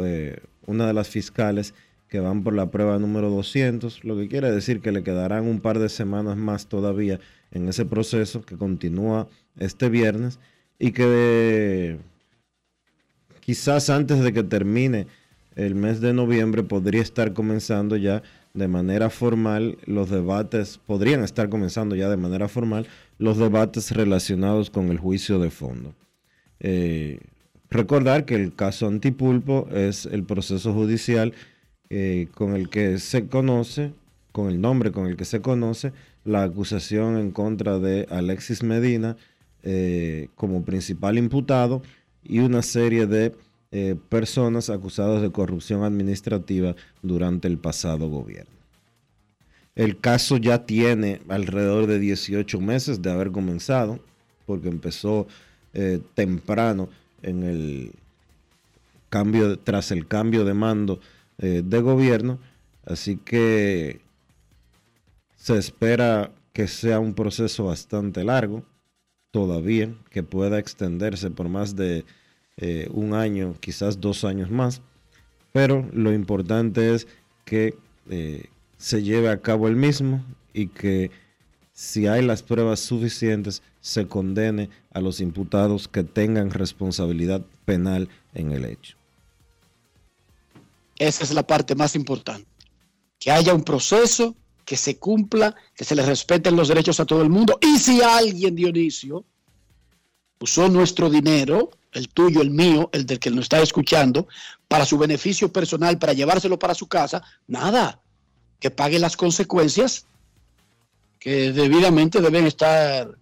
eh, 0.02 0.42
una 0.66 0.86
de 0.86 0.94
las 0.94 1.08
fiscales 1.08 1.74
que 2.10 2.20
van 2.20 2.44
por 2.44 2.54
la 2.54 2.70
prueba 2.70 3.00
número 3.00 3.30
200, 3.30 4.04
lo 4.04 4.18
que 4.18 4.28
quiere 4.28 4.52
decir 4.52 4.82
que 4.82 4.92
le 4.92 5.04
quedarán 5.04 5.46
un 5.46 5.62
par 5.62 5.80
de 5.80 5.88
semanas 5.88 6.36
más 6.36 6.68
todavía 6.68 7.22
en 7.52 7.70
ese 7.70 7.86
proceso 7.86 8.42
que 8.42 8.58
continúa 8.58 9.30
este 9.58 9.88
viernes 9.88 10.38
y 10.80 10.92
que 10.92 11.98
quizás 13.40 13.90
antes 13.90 14.20
de 14.22 14.34
que 14.34 14.44
termine 14.44 15.08
el 15.56 15.76
mes 15.76 16.02
de 16.02 16.12
noviembre 16.12 16.64
podría 16.64 17.02
estar 17.02 17.32
comenzando 17.32 17.96
ya 17.96 18.22
de 18.58 18.68
manera 18.68 19.12
formal 19.12 19.78
los 19.86 20.10
debates, 20.10 20.80
podrían 20.80 21.24
estar 21.24 21.48
comenzando 21.48 21.96
ya 21.96 22.10
de 22.10 22.18
manera 22.18 22.48
formal 22.48 22.88
los 23.20 23.38
debates 23.38 23.92
relacionados 23.92 24.72
con 24.72 24.90
el 24.90 24.98
juicio 24.98 25.38
de 25.38 25.52
fondo. 25.52 25.94
Eh, 26.60 27.20
recordar 27.70 28.26
que 28.26 28.34
el 28.34 28.56
caso 28.56 28.88
Antipulpo 28.88 29.68
es 29.72 30.08
el 30.08 30.24
proceso 30.24 30.74
judicial 30.74 31.34
eh, 31.92 32.30
con 32.34 32.56
el 32.56 32.70
que 32.70 32.98
se 32.98 33.28
conoce, 33.28 33.94
con 34.32 34.50
el 34.50 34.60
nombre 34.60 34.92
con 34.92 35.06
el 35.06 35.18
que 35.18 35.26
se 35.26 35.40
conoce, 35.40 35.94
la 36.26 36.42
acusación 36.42 37.18
en 37.18 37.30
contra 37.30 37.78
de 37.78 38.08
Alexis 38.10 38.64
Medina, 38.64 39.18
eh, 39.62 40.30
como 40.36 40.66
principal 40.66 41.20
imputado 41.20 41.84
y 42.24 42.40
una 42.40 42.64
serie 42.64 43.06
de 43.06 43.36
eh, 43.72 43.96
personas 44.10 44.70
acusadas 44.70 45.22
de 45.22 45.32
corrupción 45.32 45.84
administrativa 45.84 46.76
durante 47.02 47.48
el 47.48 47.58
pasado 47.58 48.08
gobierno. 48.10 48.56
El 49.76 50.00
caso 50.00 50.38
ya 50.38 50.66
tiene 50.66 51.22
alrededor 51.28 51.86
de 51.86 52.00
18 52.00 52.60
meses 52.62 53.02
de 53.02 53.12
haber 53.12 53.32
comenzado, 53.32 54.00
porque 54.46 54.70
empezó 54.70 55.28
eh, 55.74 56.00
temprano 56.16 56.90
en 57.22 57.44
el 57.44 57.92
cambio, 59.10 59.60
tras 59.60 59.92
el 59.92 60.08
cambio 60.08 60.46
de 60.46 60.54
mando 60.54 61.00
eh, 61.38 61.62
de 61.64 61.82
gobierno, 61.82 62.40
así 62.86 63.18
que 63.18 64.02
se 65.36 65.58
espera 65.58 66.32
que 66.54 66.68
sea 66.68 67.00
un 67.00 67.14
proceso 67.14 67.66
bastante 67.66 68.24
largo 68.24 68.64
todavía, 69.30 69.94
que 70.10 70.24
pueda 70.24 70.58
extenderse 70.58 71.30
por 71.30 71.50
más 71.50 71.76
de 71.76 72.06
eh, 72.58 72.90
un 72.92 73.14
año, 73.14 73.56
quizás 73.60 74.02
dos 74.02 74.24
años 74.24 74.50
más, 74.50 74.82
pero 75.52 75.88
lo 75.94 76.14
importante 76.14 76.94
es 76.94 77.08
que 77.46 77.76
eh, 78.10 78.46
se 78.78 79.04
lleve 79.04 79.30
a 79.30 79.42
cabo 79.42 79.68
el 79.68 79.76
mismo 79.76 80.24
y 80.54 80.68
que 80.68 81.12
si 81.74 82.08
hay 82.08 82.24
las 82.24 82.42
pruebas 82.42 82.80
suficientes 82.80 83.62
se 83.82 84.08
condene 84.08 84.70
a 84.92 85.00
los 85.00 85.22
imputados 85.22 85.88
que 85.88 86.04
tengan 86.04 86.50
responsabilidad 86.50 87.46
penal 87.66 88.10
en 88.34 88.52
el 88.52 88.66
hecho. 88.66 88.98
Esa 90.98 91.24
es 91.24 91.34
la 91.34 91.46
parte 91.46 91.76
más 91.76 91.96
importante. 91.96 92.48
Que 93.20 93.32
haya 93.32 93.54
un 93.54 93.64
proceso, 93.64 94.36
que 94.66 94.76
se 94.76 94.98
cumpla, 94.98 95.56
que 95.76 95.86
se 95.86 95.96
le 95.96 96.04
respeten 96.04 96.56
los 96.56 96.68
derechos 96.68 97.00
a 97.00 97.06
todo 97.06 97.22
el 97.22 97.30
mundo. 97.30 97.60
Y 97.62 97.78
si 97.78 98.02
alguien, 98.02 98.56
Dionisio, 98.56 99.24
usó 100.40 100.70
nuestro 100.70 101.10
dinero, 101.10 101.72
el 101.92 102.10
tuyo, 102.10 102.42
el 102.42 102.52
mío, 102.52 102.90
el 102.94 103.06
del 103.06 103.20
que 103.20 103.32
nos 103.32 103.46
está 103.46 103.62
escuchando, 103.62 104.28
para 104.68 104.86
su 104.86 104.98
beneficio 104.98 105.52
personal, 105.52 105.98
para 105.98 106.14
llevárselo 106.14 106.60
para 106.60 106.74
su 106.74 106.88
casa, 106.88 107.24
nada, 107.48 108.00
que 108.60 108.72
pague 108.72 109.00
las 109.00 109.18
consecuencias 109.18 110.06
que 111.20 111.52
debidamente 111.52 112.22
deben 112.22 112.46
estar 112.46 113.18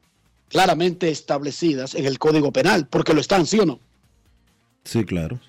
claramente 0.49 1.10
establecidas 1.10 1.95
en 1.95 2.06
el 2.06 2.19
Código 2.19 2.51
Penal, 2.51 2.88
porque 2.88 3.13
lo 3.13 3.21
están, 3.21 3.45
¿sí 3.45 3.60
o 3.60 3.65
no? 3.65 3.80
Sí, 4.84 5.04
claro. 5.04 5.39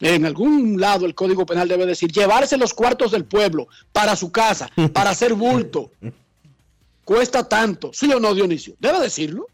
En 0.00 0.26
algún 0.26 0.80
lado 0.80 1.06
el 1.06 1.14
Código 1.14 1.46
Penal 1.46 1.68
debe 1.68 1.86
decir 1.86 2.10
llevarse 2.10 2.56
los 2.56 2.74
cuartos 2.74 3.12
del 3.12 3.24
pueblo 3.24 3.68
para 3.92 4.16
su 4.16 4.32
casa, 4.32 4.68
para 4.92 5.10
hacer 5.10 5.34
bulto. 5.34 5.90
Cuesta 7.04 7.48
tanto, 7.48 7.90
¿sí 7.92 8.12
o 8.12 8.20
no, 8.20 8.34
Dionisio? 8.34 8.74
Debe 8.78 9.00
decirlo. 9.00 9.46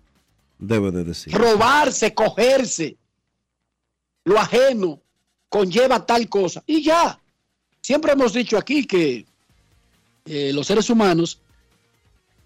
Debe 0.59 0.91
de 0.91 1.05
decir. 1.05 1.33
Robarse, 1.33 2.15
cogerse, 2.15 2.97
lo 4.25 4.39
ajeno 4.39 5.01
conlleva 5.49 6.05
tal 6.05 6.29
cosa. 6.29 6.63
Y 6.67 6.83
ya, 6.83 7.21
siempre 7.81 8.13
hemos 8.13 8.33
dicho 8.33 8.57
aquí 8.57 8.87
que 8.87 9.25
eh, 10.27 10.53
los 10.53 10.67
seres 10.67 10.91
humanos, 10.91 11.41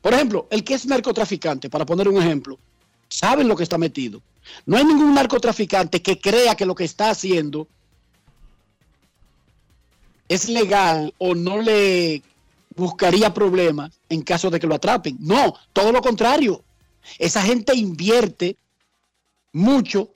por 0.00 0.14
ejemplo, 0.14 0.46
el 0.50 0.62
que 0.62 0.74
es 0.74 0.86
narcotraficante, 0.86 1.68
para 1.68 1.86
poner 1.86 2.08
un 2.08 2.20
ejemplo, 2.20 2.58
saben 3.08 3.48
lo 3.48 3.56
que 3.56 3.64
está 3.64 3.78
metido. 3.78 4.22
No 4.66 4.76
hay 4.76 4.84
ningún 4.84 5.14
narcotraficante 5.14 6.02
que 6.02 6.20
crea 6.20 6.54
que 6.54 6.66
lo 6.66 6.74
que 6.74 6.84
está 6.84 7.10
haciendo 7.10 7.68
es 10.28 10.48
legal 10.48 11.12
o 11.18 11.34
no 11.34 11.60
le 11.60 12.22
buscaría 12.74 13.34
problemas 13.34 14.00
en 14.08 14.22
caso 14.22 14.50
de 14.50 14.58
que 14.58 14.66
lo 14.66 14.74
atrapen. 14.74 15.16
No, 15.20 15.54
todo 15.72 15.92
lo 15.92 16.00
contrario. 16.00 16.64
Esa 17.18 17.42
gente 17.42 17.74
invierte 17.74 18.56
mucho 19.52 20.14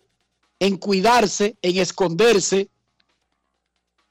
en 0.59 0.77
cuidarse, 0.77 1.57
en 1.63 1.79
esconderse 1.79 2.69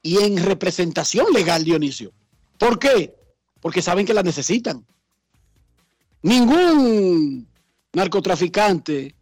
y 0.02 0.18
en 0.18 0.36
representación 0.36 1.32
legal, 1.32 1.64
Dionisio. 1.64 2.12
¿Por 2.58 2.78
qué? 2.78 3.14
Porque 3.60 3.82
saben 3.82 4.06
que 4.06 4.14
la 4.14 4.22
necesitan. 4.22 4.86
Ningún 6.22 7.48
narcotraficante 7.92 9.14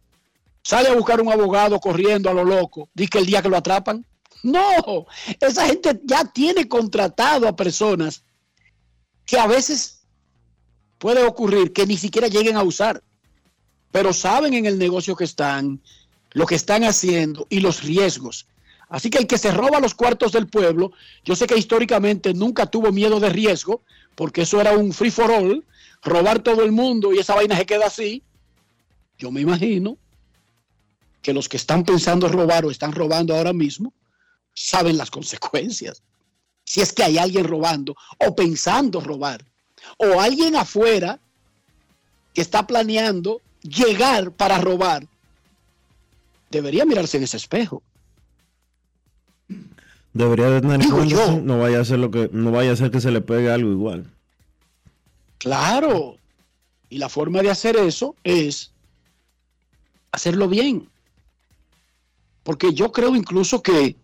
sale 0.61 0.89
a 0.89 0.95
buscar 0.95 1.21
un 1.21 1.31
abogado 1.31 1.79
corriendo 1.79 2.29
a 2.29 2.33
lo 2.33 2.43
loco, 2.43 2.89
dice 2.93 3.09
que 3.09 3.17
el 3.19 3.25
día 3.25 3.41
que 3.41 3.49
lo 3.49 3.57
atrapan. 3.57 4.05
No, 4.43 5.07
esa 5.39 5.65
gente 5.65 5.99
ya 6.03 6.25
tiene 6.25 6.67
contratado 6.67 7.47
a 7.47 7.55
personas 7.55 8.23
que 9.25 9.39
a 9.39 9.47
veces 9.47 10.03
puede 10.97 11.23
ocurrir 11.23 11.73
que 11.73 11.87
ni 11.87 11.97
siquiera 11.97 12.27
lleguen 12.27 12.57
a 12.57 12.63
usar 12.63 13.01
pero 13.95 14.11
saben 14.11 14.53
en 14.53 14.65
el 14.65 14.77
negocio 14.77 15.15
que 15.15 15.23
están, 15.23 15.79
lo 16.31 16.45
que 16.45 16.55
están 16.55 16.83
haciendo 16.83 17.47
y 17.49 17.61
los 17.61 17.81
riesgos. 17.81 18.45
Así 18.89 19.09
que 19.09 19.19
el 19.19 19.25
que 19.25 19.37
se 19.37 19.51
roba 19.51 19.79
los 19.79 19.95
cuartos 19.95 20.33
del 20.33 20.47
pueblo, 20.47 20.91
yo 21.23 21.33
sé 21.33 21.47
que 21.47 21.57
históricamente 21.57 22.33
nunca 22.33 22.65
tuvo 22.65 22.91
miedo 22.91 23.21
de 23.21 23.29
riesgo, 23.29 23.83
porque 24.15 24.41
eso 24.41 24.59
era 24.59 24.73
un 24.73 24.91
free 24.91 25.11
for 25.11 25.31
all, 25.31 25.63
robar 26.03 26.39
todo 26.39 26.65
el 26.65 26.73
mundo 26.73 27.13
y 27.13 27.19
esa 27.19 27.35
vaina 27.35 27.55
se 27.55 27.65
queda 27.65 27.85
así. 27.85 28.21
Yo 29.17 29.31
me 29.31 29.39
imagino 29.39 29.97
que 31.21 31.31
los 31.31 31.47
que 31.47 31.55
están 31.55 31.85
pensando 31.85 32.27
robar 32.27 32.65
o 32.65 32.71
están 32.71 32.91
robando 32.91 33.33
ahora 33.33 33.53
mismo 33.53 33.93
saben 34.53 34.97
las 34.97 35.09
consecuencias. 35.09 36.03
Si 36.65 36.81
es 36.81 36.91
que 36.91 37.03
hay 37.03 37.17
alguien 37.17 37.45
robando 37.45 37.95
o 38.17 38.35
pensando 38.35 38.99
robar, 38.99 39.45
o 39.99 40.19
alguien 40.19 40.57
afuera 40.57 41.17
que 42.33 42.41
está 42.41 42.67
planeando 42.67 43.41
llegar 43.67 44.31
para 44.31 44.59
robar, 44.59 45.07
debería 46.51 46.85
mirarse 46.85 47.17
en 47.17 47.23
ese 47.23 47.37
espejo. 47.37 47.81
Debería 50.13 50.49
de 50.49 50.61
tener 50.61 50.89
cuenta, 50.89 51.31
no 51.41 51.59
vaya 51.59 51.81
a 51.81 51.85
ser 51.85 51.99
lo 51.99 52.09
que 52.09 52.29
no 52.31 52.51
vaya 52.51 52.71
a 52.71 52.75
ser 52.75 52.89
que 52.89 53.01
se 53.01 53.11
le 53.11 53.19
pegue 53.21 53.51
algo 53.51 53.69
igual. 53.69 54.09
Claro. 55.39 56.17
Y 56.89 56.99
la 56.99 57.09
forma 57.09 57.41
de 57.41 57.49
hacer 57.49 57.75
eso 57.75 58.15
es 58.23 58.71
hacerlo 60.11 60.47
bien. 60.47 60.87
Porque 62.43 62.73
yo 62.73 62.91
creo 62.91 63.15
incluso 63.15 63.61
que 63.61 63.97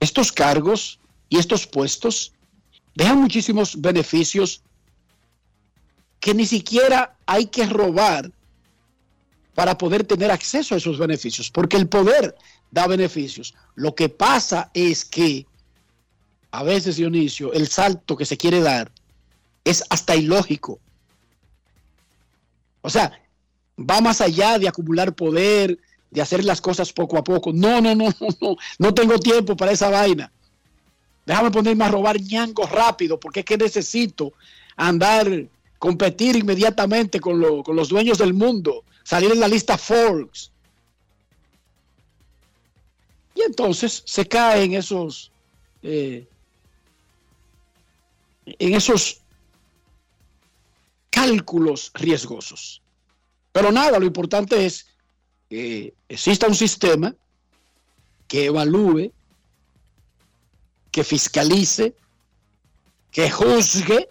estos 0.00 0.32
cargos 0.32 0.98
y 1.28 1.38
estos 1.38 1.66
puestos 1.66 2.32
dejan 2.94 3.20
muchísimos 3.20 3.80
beneficios 3.80 4.62
que 6.20 6.32
ni 6.32 6.46
siquiera 6.46 7.16
hay 7.26 7.46
que 7.46 7.66
robar 7.66 8.30
para 9.54 9.76
poder 9.76 10.04
tener 10.04 10.30
acceso 10.30 10.74
a 10.74 10.78
esos 10.78 10.98
beneficios, 10.98 11.50
porque 11.50 11.76
el 11.76 11.88
poder 11.88 12.34
da 12.70 12.86
beneficios. 12.86 13.54
Lo 13.74 13.94
que 13.94 14.08
pasa 14.08 14.70
es 14.72 15.04
que 15.04 15.46
a 16.50 16.62
veces, 16.62 16.96
Dionisio, 16.96 17.52
el 17.52 17.68
salto 17.68 18.16
que 18.16 18.26
se 18.26 18.36
quiere 18.36 18.60
dar 18.60 18.92
es 19.64 19.82
hasta 19.88 20.16
ilógico. 20.16 20.78
O 22.82 22.90
sea, 22.90 23.18
va 23.78 24.00
más 24.00 24.20
allá 24.20 24.58
de 24.58 24.68
acumular 24.68 25.14
poder, 25.14 25.78
de 26.10 26.20
hacer 26.20 26.44
las 26.44 26.60
cosas 26.60 26.92
poco 26.92 27.16
a 27.16 27.24
poco. 27.24 27.52
No, 27.52 27.80
no, 27.80 27.94
no, 27.94 28.08
no, 28.20 28.28
no, 28.40 28.56
no 28.78 28.94
tengo 28.94 29.18
tiempo 29.18 29.56
para 29.56 29.72
esa 29.72 29.88
vaina. 29.88 30.30
Déjame 31.24 31.50
ponerme 31.50 31.84
a 31.84 31.88
robar 31.88 32.20
ñango 32.20 32.66
rápido, 32.66 33.18
porque 33.18 33.40
es 33.40 33.46
que 33.46 33.56
necesito 33.56 34.32
andar, 34.76 35.46
competir 35.78 36.36
inmediatamente 36.36 37.20
con, 37.20 37.62
con 37.62 37.76
los 37.76 37.88
dueños 37.88 38.18
del 38.18 38.34
mundo 38.34 38.84
salir 39.04 39.32
en 39.32 39.40
la 39.40 39.48
lista 39.48 39.76
Forbes. 39.76 40.52
Y 43.34 43.42
entonces 43.42 44.02
se 44.06 44.26
cae 44.26 44.64
en 44.64 44.74
esos, 44.74 45.32
eh, 45.82 46.26
en 48.46 48.74
esos 48.74 49.20
cálculos 51.10 51.90
riesgosos. 51.94 52.82
Pero 53.52 53.72
nada, 53.72 53.98
lo 53.98 54.06
importante 54.06 54.66
es 54.66 54.86
que 55.48 55.94
exista 56.08 56.46
un 56.46 56.54
sistema 56.54 57.14
que 58.28 58.46
evalúe, 58.46 59.12
que 60.90 61.04
fiscalice, 61.04 61.94
que 63.10 63.30
juzgue 63.30 64.08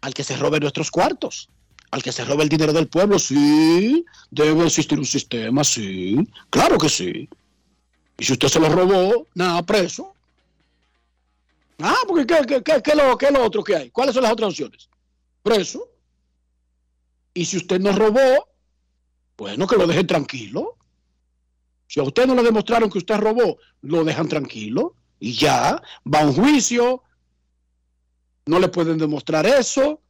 al 0.00 0.14
que 0.14 0.24
se 0.24 0.36
robe 0.36 0.60
nuestros 0.60 0.90
cuartos 0.90 1.48
al 1.94 2.02
que 2.02 2.10
se 2.10 2.24
robe 2.24 2.42
el 2.42 2.48
dinero 2.48 2.72
del 2.72 2.88
pueblo, 2.88 3.20
sí, 3.20 4.04
debe 4.28 4.66
existir 4.66 4.98
un 4.98 5.04
sistema, 5.04 5.62
sí, 5.62 6.16
claro 6.50 6.76
que 6.76 6.88
sí. 6.88 7.28
Y 8.18 8.24
si 8.24 8.32
usted 8.32 8.48
se 8.48 8.58
lo 8.58 8.68
robó, 8.68 9.28
nada, 9.34 9.62
preso. 9.62 10.12
Ah, 11.78 11.98
porque 12.08 12.26
¿qué, 12.26 12.62
qué, 12.64 12.82
qué, 12.82 12.94
lo, 12.96 13.16
qué 13.16 13.30
lo 13.30 13.44
otro 13.44 13.62
que 13.62 13.76
hay? 13.76 13.90
¿Cuáles 13.90 14.12
son 14.12 14.24
las 14.24 14.32
otras 14.32 14.50
opciones? 14.50 14.88
Preso. 15.44 15.88
Y 17.32 17.44
si 17.44 17.58
usted 17.58 17.78
no 17.78 17.92
robó, 17.92 18.48
bueno, 19.36 19.64
que 19.68 19.76
lo 19.76 19.86
dejen 19.86 20.08
tranquilo. 20.08 20.76
Si 21.86 22.00
a 22.00 22.02
usted 22.02 22.26
no 22.26 22.34
le 22.34 22.42
demostraron 22.42 22.90
que 22.90 22.98
usted 22.98 23.18
robó, 23.18 23.58
lo 23.82 24.02
dejan 24.02 24.28
tranquilo 24.28 24.96
y 25.20 25.34
ya, 25.34 25.80
va 26.12 26.22
a 26.22 26.26
un 26.26 26.34
juicio, 26.34 27.04
no 28.46 28.58
le 28.58 28.66
pueden 28.66 28.98
demostrar 28.98 29.46
eso, 29.46 30.00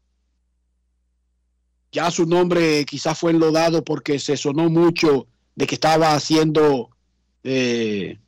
Ya 1.95 2.11
su 2.11 2.27
nombre 2.27 2.85
quizás 2.85 3.17
fue 3.17 3.31
enlodado 3.31 3.85
porque 3.85 4.19
se 4.19 4.37
sonó 4.37 4.69
mucho 4.69 5.29
de 5.55 5.65
que 5.65 5.77
estaba 5.77 6.19
siendo 6.19 6.91
eh, 7.45 8.19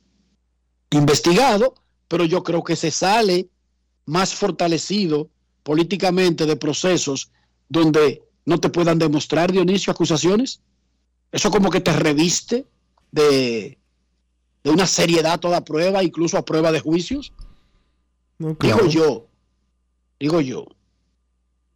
investigado, 0.91 1.75
pero 2.07 2.23
yo 2.23 2.43
creo 2.43 2.63
que 2.63 2.77
se 2.77 2.91
sale 2.91 3.49
más 4.05 4.33
fortalecido 4.33 5.29
políticamente 5.63 6.45
de 6.45 6.55
procesos 6.55 7.29
donde 7.67 8.23
no 8.45 8.57
te 8.57 8.69
puedan 8.69 8.99
demostrar, 8.99 9.51
Dionisio, 9.51 9.91
acusaciones. 9.91 10.61
Eso 11.33 11.51
como 11.51 11.69
que 11.69 11.81
te 11.81 11.91
reviste 11.91 12.65
de, 13.11 13.77
de 14.63 14.69
una 14.69 14.87
seriedad 14.87 15.41
toda 15.41 15.65
prueba, 15.65 16.05
incluso 16.05 16.37
a 16.37 16.45
prueba 16.45 16.71
de 16.71 16.79
juicios. 16.79 17.33
No, 18.37 18.57
claro. 18.57 18.85
Digo 18.85 18.89
yo, 18.89 19.27
digo 20.21 20.39
yo. 20.39 20.67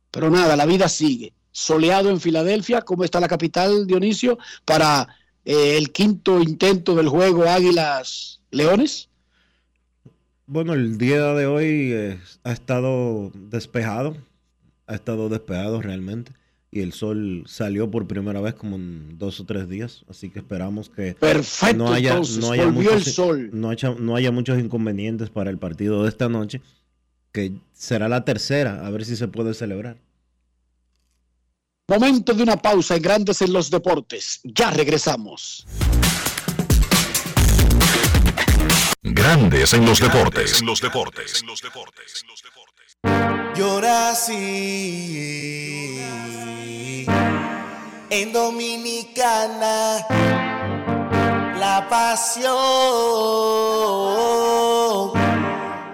Pero 0.10 0.30
nada, 0.30 0.56
la 0.56 0.66
vida 0.66 0.88
sigue. 0.88 1.34
Soleado 1.52 2.10
en 2.10 2.22
Filadelfia, 2.22 2.82
¿cómo 2.82 3.04
está 3.04 3.20
la 3.20 3.28
capital, 3.28 3.86
Dionisio, 3.86 4.38
para 4.66 5.08
eh, 5.44 5.78
el 5.78 5.92
quinto 5.92 6.42
intento 6.42 6.96
del 6.96 7.10
juego 7.10 7.50
Águilas 7.50 8.42
Leones? 8.52 9.10
Bueno, 10.46 10.74
el 10.74 10.98
día 10.98 11.34
de 11.34 11.46
hoy 11.46 11.94
eh, 11.94 12.20
ha 12.44 12.52
estado 12.52 13.32
despejado, 13.34 14.18
ha 14.88 14.96
estado 14.96 15.30
despejado 15.30 15.82
realmente. 15.82 16.34
Y 16.74 16.80
el 16.80 16.94
sol 16.94 17.44
salió 17.48 17.92
por 17.92 18.08
primera 18.08 18.40
vez 18.40 18.54
como 18.54 18.78
en 18.78 19.18
dos 19.18 19.42
o 19.42 19.46
tres 19.46 19.68
días, 19.68 20.06
así 20.10 20.30
que 20.30 20.40
esperamos 20.40 20.90
que 20.90 21.16
Perfecto, 21.16 21.78
no 21.78 21.92
haya, 21.92 22.12
entonces, 22.12 22.38
no 22.38 22.52
haya 22.52 22.68
muchos, 22.68 23.08
el 23.08 23.14
sol. 23.14 23.50
No, 23.52 23.70
haya, 23.70 23.94
no 24.00 24.16
haya 24.16 24.32
muchos 24.32 24.58
inconvenientes 24.58 25.30
para 25.30 25.50
el 25.50 25.58
partido 25.58 26.04
de 26.04 26.10
esta 26.10 26.30
noche, 26.30 26.62
que 27.34 27.52
será 27.74 28.08
la 28.08 28.24
tercera, 28.24 28.86
a 28.86 28.90
ver 28.90 29.04
si 29.04 29.18
se 29.18 29.28
puede 29.28 29.54
celebrar. 29.54 29.98
Momento 31.92 32.34
de 32.34 32.42
una 32.42 32.56
pausa 32.56 32.96
en 32.96 33.02
Grandes 33.02 33.42
en 33.42 33.52
los 33.52 33.70
Deportes. 33.70 34.40
Ya 34.46 34.72
regresamos. 34.72 35.66
Grandes 39.02 39.74
en 39.74 39.86
los 39.86 40.00
deportes. 40.00 40.62
En 40.62 40.68
los 40.68 40.80
deportes. 40.80 41.42
En 41.42 41.48
los 41.48 41.62
deportes. 41.62 42.24
Llora 43.58 44.12
así 44.12 45.98
en 48.10 48.32
Dominicana 48.32 50.08
la 51.60 51.88
pasión 51.90 52.56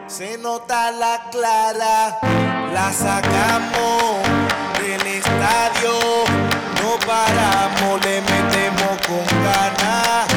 se 0.07 0.37
nota 0.37 0.91
la 0.91 1.27
clara 1.31 2.19
la 2.71 2.93
sacamos 2.93 4.66
estadio 5.37 5.93
no 6.81 6.97
paramos 7.05 8.05
le 8.05 8.21
metemos 8.21 8.97
con 9.07 9.25
ganas 9.43 10.27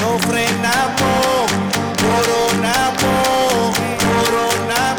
no 0.00 0.18
frenamos 0.28 1.50
coronamos 2.02 3.78
coronamos 4.04 4.94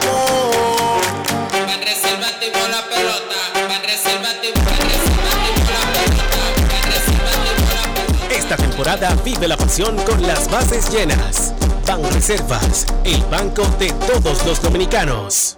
la 1.67 1.79
pelota. 1.79 2.69
La 2.69 2.81
pelota. 2.89 3.37
La 3.69 3.79
pelota. 8.19 8.35
Esta 8.35 8.55
temporada 8.57 9.15
vive 9.23 9.47
la 9.47 9.57
pasión 9.57 9.95
con 10.05 10.21
las 10.21 10.49
bases 10.49 10.89
llenas. 10.89 11.53
Ban 11.87 12.03
Reservas, 12.11 12.85
el 13.03 13.23
banco 13.25 13.63
de 13.79 13.91
todos 14.07 14.45
los 14.45 14.61
dominicanos. 14.61 15.57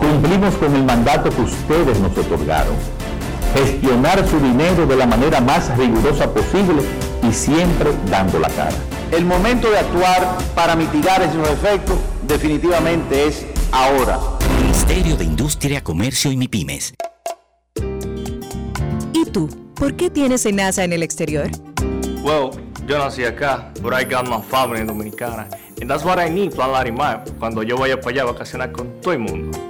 Cumplimos 0.00 0.54
con 0.54 0.74
el 0.74 0.82
mandato 0.82 1.28
que 1.30 1.42
ustedes 1.42 2.00
nos 2.00 2.16
otorgaron. 2.16 2.74
Gestionar 3.54 4.26
su 4.26 4.40
dinero 4.40 4.86
de 4.86 4.96
la 4.96 5.06
manera 5.06 5.40
más 5.40 5.76
rigurosa 5.76 6.32
posible 6.32 6.82
y 7.22 7.32
siempre 7.32 7.90
dando 8.10 8.38
la 8.38 8.48
cara. 8.48 8.74
El 9.12 9.26
momento 9.26 9.70
de 9.70 9.78
actuar 9.78 10.38
para 10.54 10.74
mitigar 10.74 11.20
esos 11.20 11.46
efectos 11.50 11.98
definitivamente 12.22 13.26
es 13.26 13.44
ahora. 13.72 14.18
Ministerio 14.62 15.16
de 15.16 15.24
Industria, 15.24 15.82
Comercio 15.84 16.32
y 16.32 16.36
MIPIMES. 16.36 16.94
¿Y 19.12 19.24
tú? 19.26 19.50
¿Por 19.74 19.94
qué 19.96 20.08
tienes 20.08 20.50
NASA 20.50 20.82
en 20.82 20.92
el 20.92 21.02
exterior? 21.02 21.50
Well, 22.22 22.50
yo 22.86 22.98
nací 22.98 23.24
acá, 23.24 23.70
but 23.82 23.92
I 23.92 24.04
got 24.04 24.28
my 24.28 24.40
family 24.40 24.84
dominicana. 24.84 25.46
And 25.80 25.90
that's 25.90 26.04
what 26.04 26.18
I 26.18 26.30
need, 26.30 26.54
Plan 26.54 26.72
Larimar, 26.72 27.24
cuando 27.38 27.62
yo 27.62 27.76
vaya 27.76 28.00
para 28.00 28.10
allá 28.10 28.22
a 28.22 28.32
vacacionar 28.32 28.72
con 28.72 29.00
todo 29.00 29.12
el 29.12 29.20
mundo. 29.20 29.69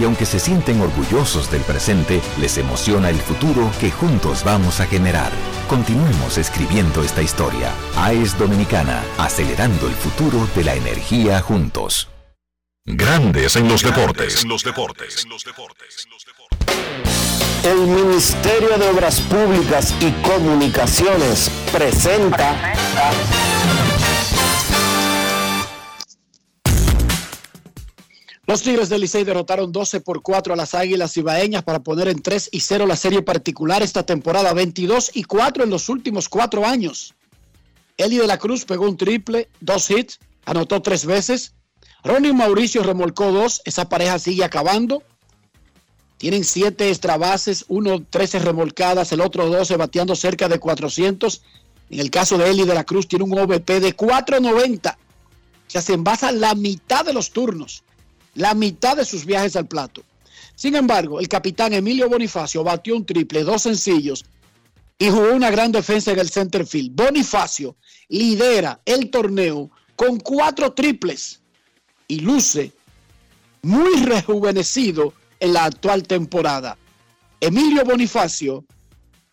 Y 0.00 0.04
aunque 0.04 0.26
se 0.26 0.40
sienten 0.40 0.80
orgullosos 0.80 1.50
del 1.50 1.62
presente, 1.62 2.20
les 2.40 2.56
emociona 2.58 3.10
el 3.10 3.16
futuro 3.16 3.70
que 3.80 3.90
juntos 3.90 4.42
vamos 4.44 4.80
a 4.80 4.86
generar. 4.86 5.30
Continuemos 5.68 6.38
escribiendo 6.38 7.02
esta 7.02 7.22
historia. 7.22 7.70
AES 7.96 8.38
Dominicana, 8.38 9.02
acelerando 9.18 9.86
el 9.86 9.94
futuro 9.94 10.48
de 10.54 10.64
la 10.64 10.74
energía 10.74 11.40
juntos. 11.40 12.08
Grandes 12.84 13.54
en 13.56 13.68
los 13.68 13.82
deportes. 13.82 14.44
El 17.64 17.86
Ministerio 17.86 18.76
de 18.76 18.88
Obras 18.88 19.20
Públicas 19.20 19.94
y 20.00 20.10
Comunicaciones 20.26 21.48
presenta 21.70 22.74
Los 28.44 28.62
Tigres 28.62 28.88
del 28.88 29.02
Licey 29.02 29.22
derrotaron 29.22 29.70
12 29.70 30.00
por 30.00 30.20
4 30.20 30.54
a 30.54 30.56
las 30.56 30.74
Águilas 30.74 31.16
Ibaeñas 31.16 31.62
para 31.62 31.78
poner 31.78 32.08
en 32.08 32.20
3 32.20 32.48
y 32.50 32.58
0 32.58 32.86
la 32.86 32.96
serie 32.96 33.22
particular 33.22 33.84
esta 33.84 34.04
temporada, 34.04 34.52
22 34.52 35.12
y 35.14 35.22
4 35.22 35.62
en 35.62 35.70
los 35.70 35.88
últimos 35.88 36.28
cuatro 36.28 36.66
años. 36.66 37.14
Eli 37.96 38.18
de 38.18 38.26
la 38.26 38.38
Cruz 38.38 38.64
pegó 38.64 38.88
un 38.88 38.96
triple, 38.96 39.48
dos 39.60 39.88
hits, 39.88 40.18
anotó 40.44 40.82
tres 40.82 41.06
veces. 41.06 41.54
Ronnie 42.02 42.32
Mauricio 42.32 42.82
remolcó 42.82 43.30
dos, 43.30 43.62
esa 43.64 43.88
pareja 43.88 44.18
sigue 44.18 44.42
acabando. 44.42 45.04
Tienen 46.18 46.42
siete 46.42 46.88
extrabases, 46.88 47.64
uno 47.68 48.02
13 48.02 48.40
remolcadas, 48.40 49.12
el 49.12 49.20
otro 49.20 49.48
12 49.50 49.76
bateando 49.76 50.16
cerca 50.16 50.48
de 50.48 50.58
400. 50.58 51.42
En 51.90 52.00
el 52.00 52.10
caso 52.10 52.38
de 52.38 52.50
Eli 52.50 52.64
de 52.64 52.74
la 52.74 52.82
Cruz 52.82 53.06
tiene 53.06 53.24
un 53.24 53.38
OVP 53.38 53.78
de 53.78 53.92
490. 53.92 54.98
O 54.98 55.70
sea, 55.70 55.80
se 55.80 55.94
envasa 55.94 56.32
la 56.32 56.56
mitad 56.56 57.04
de 57.04 57.12
los 57.12 57.30
turnos 57.30 57.84
la 58.34 58.54
mitad 58.54 58.96
de 58.96 59.04
sus 59.04 59.24
viajes 59.24 59.56
al 59.56 59.66
plato. 59.66 60.02
Sin 60.54 60.74
embargo, 60.76 61.20
el 61.20 61.28
capitán 61.28 61.72
Emilio 61.72 62.08
Bonifacio 62.08 62.62
batió 62.62 62.96
un 62.96 63.04
triple, 63.04 63.42
dos 63.42 63.62
sencillos 63.62 64.24
y 64.98 65.10
jugó 65.10 65.32
una 65.32 65.50
gran 65.50 65.72
defensa 65.72 66.12
en 66.12 66.18
el 66.18 66.30
center 66.30 66.66
field. 66.66 66.94
Bonifacio 66.94 67.76
lidera 68.08 68.80
el 68.84 69.10
torneo 69.10 69.70
con 69.96 70.18
cuatro 70.20 70.72
triples 70.72 71.40
y 72.08 72.20
luce 72.20 72.72
muy 73.62 74.02
rejuvenecido 74.02 75.14
en 75.40 75.54
la 75.54 75.64
actual 75.64 76.02
temporada. 76.02 76.76
Emilio 77.40 77.84
Bonifacio, 77.84 78.64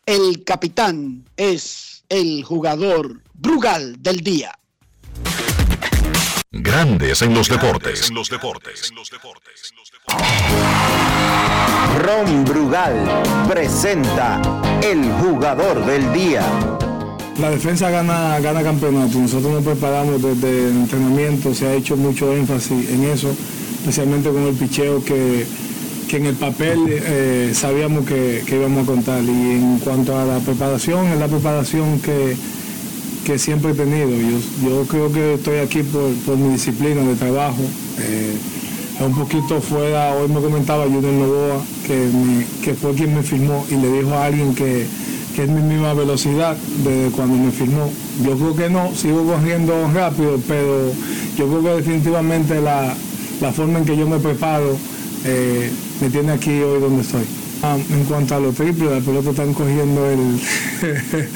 el 0.06 0.44
capitán, 0.44 1.26
es 1.38 2.04
el 2.10 2.44
jugador 2.44 3.22
Brugal 3.34 4.02
del 4.02 4.22
día. 4.22 4.58
Grandes 6.52 7.22
en 7.22 7.36
los 7.36 7.48
deportes. 7.48 8.12
Ron 12.04 12.44
Brugal 12.44 13.24
presenta 13.48 14.42
el 14.82 15.12
jugador 15.12 15.86
del 15.86 16.12
día. 16.12 16.42
La 17.40 17.52
defensa 17.52 17.92
gana, 17.92 18.40
gana 18.40 18.64
campeonato. 18.64 19.20
Nosotros 19.20 19.54
nos 19.54 19.64
preparamos 19.64 20.24
desde 20.24 20.70
el 20.70 20.78
entrenamiento, 20.78 21.54
se 21.54 21.68
ha 21.68 21.74
hecho 21.76 21.96
mucho 21.96 22.36
énfasis 22.36 22.90
en 22.90 23.04
eso, 23.04 23.30
especialmente 23.82 24.30
con 24.30 24.42
el 24.48 24.56
picheo 24.56 25.06
que, 25.06 25.46
que 26.10 26.18
en 26.18 26.26
el 26.26 26.36
papel 26.36 26.80
eh, 26.90 27.52
sabíamos 27.54 28.08
que, 28.08 28.44
que 28.48 28.56
íbamos 28.56 28.86
a 28.86 28.88
contar. 28.88 29.22
Y 29.22 29.30
en 29.30 29.78
cuanto 29.78 30.18
a 30.18 30.26
la 30.26 30.40
preparación, 30.40 31.10
es 31.10 31.20
la 31.20 31.28
preparación 31.28 32.00
que 32.00 32.36
que 33.26 33.40
siempre 33.40 33.72
he 33.72 33.74
tenido. 33.74 34.10
Yo, 34.64 34.86
creo 34.88 35.12
que 35.12 35.36
estoy 35.36 35.58
aquí 35.60 35.84
por, 35.84 36.38
mi 36.38 36.54
disciplina 36.54 37.02
de 37.02 37.16
trabajo. 37.16 37.62
Eh, 38.00 38.38
un 39.00 39.16
poquito 39.16 39.62
fuera, 39.62 40.14
hoy 40.14 40.28
me 40.28 40.42
comentaba 40.42 40.84
Junior 40.84 41.14
Novoa, 41.14 41.64
que, 41.88 42.10
que 42.64 42.74
fue 42.74 42.94
quien 42.94 43.16
me 43.16 43.24
firmó 43.24 43.66
y 43.70 43.76
le 43.76 43.94
dijo 43.94 44.14
a 44.14 44.26
alguien 44.26 44.54
que, 44.54 44.86
que 45.36 45.44
es 45.44 45.50
mi 45.50 45.62
misma 45.62 45.94
velocidad 45.94 46.58
desde 46.84 47.12
cuando 47.12 47.38
me 47.38 47.52
firmó. 47.52 47.90
Yo 48.26 48.36
creo 48.36 48.56
que 48.56 48.70
no, 48.70 48.94
sigo 48.94 49.24
corriendo 49.26 49.90
rápido, 49.94 50.38
pero 50.48 50.92
yo 51.38 51.48
creo 51.48 51.64
que 51.64 51.70
definitivamente 51.82 52.60
la, 52.60 52.94
forma 53.54 53.80
en 53.80 53.86
que 53.86 53.96
yo 53.96 54.06
me 54.06 54.20
preparo 54.20 54.76
eh, 55.24 55.72
me 56.02 56.10
tiene 56.10 56.34
aquí 56.34 56.62
hoy 56.62 56.82
donde 56.82 57.04
estoy. 57.04 57.39
Ah, 57.62 57.78
en 57.90 58.06
cuanto 58.06 58.36
a 58.36 58.40
los 58.40 58.56
triples, 58.56 58.90
la 58.90 59.00
pelota 59.02 59.32
están 59.32 59.54
cogiendo 59.54 60.10
el 60.10 60.40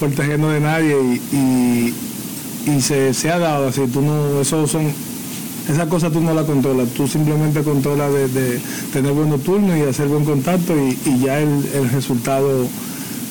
por 0.00 0.10
de 0.10 0.60
nadie 0.60 0.96
y, 1.32 2.80
se, 2.80 3.30
ha 3.30 3.38
dado 3.38 3.68
así. 3.68 3.82
Tú 3.86 4.02
no, 4.02 4.40
eso 4.40 4.66
son, 4.66 4.90
esas 5.70 5.86
cosas 5.86 6.12
tú 6.12 6.20
no 6.20 6.34
las 6.34 6.46
controlas, 6.46 6.88
tú 6.90 7.06
simplemente 7.06 7.62
controlas 7.62 8.12
de, 8.12 8.60
tener 8.92 9.12
buenos 9.12 9.40
turnos 9.44 9.78
y 9.78 9.82
hacer 9.82 10.08
buen 10.08 10.24
contacto 10.24 10.74
y, 10.76 11.20
ya 11.20 11.38
el, 11.40 11.62
resultado 11.92 12.66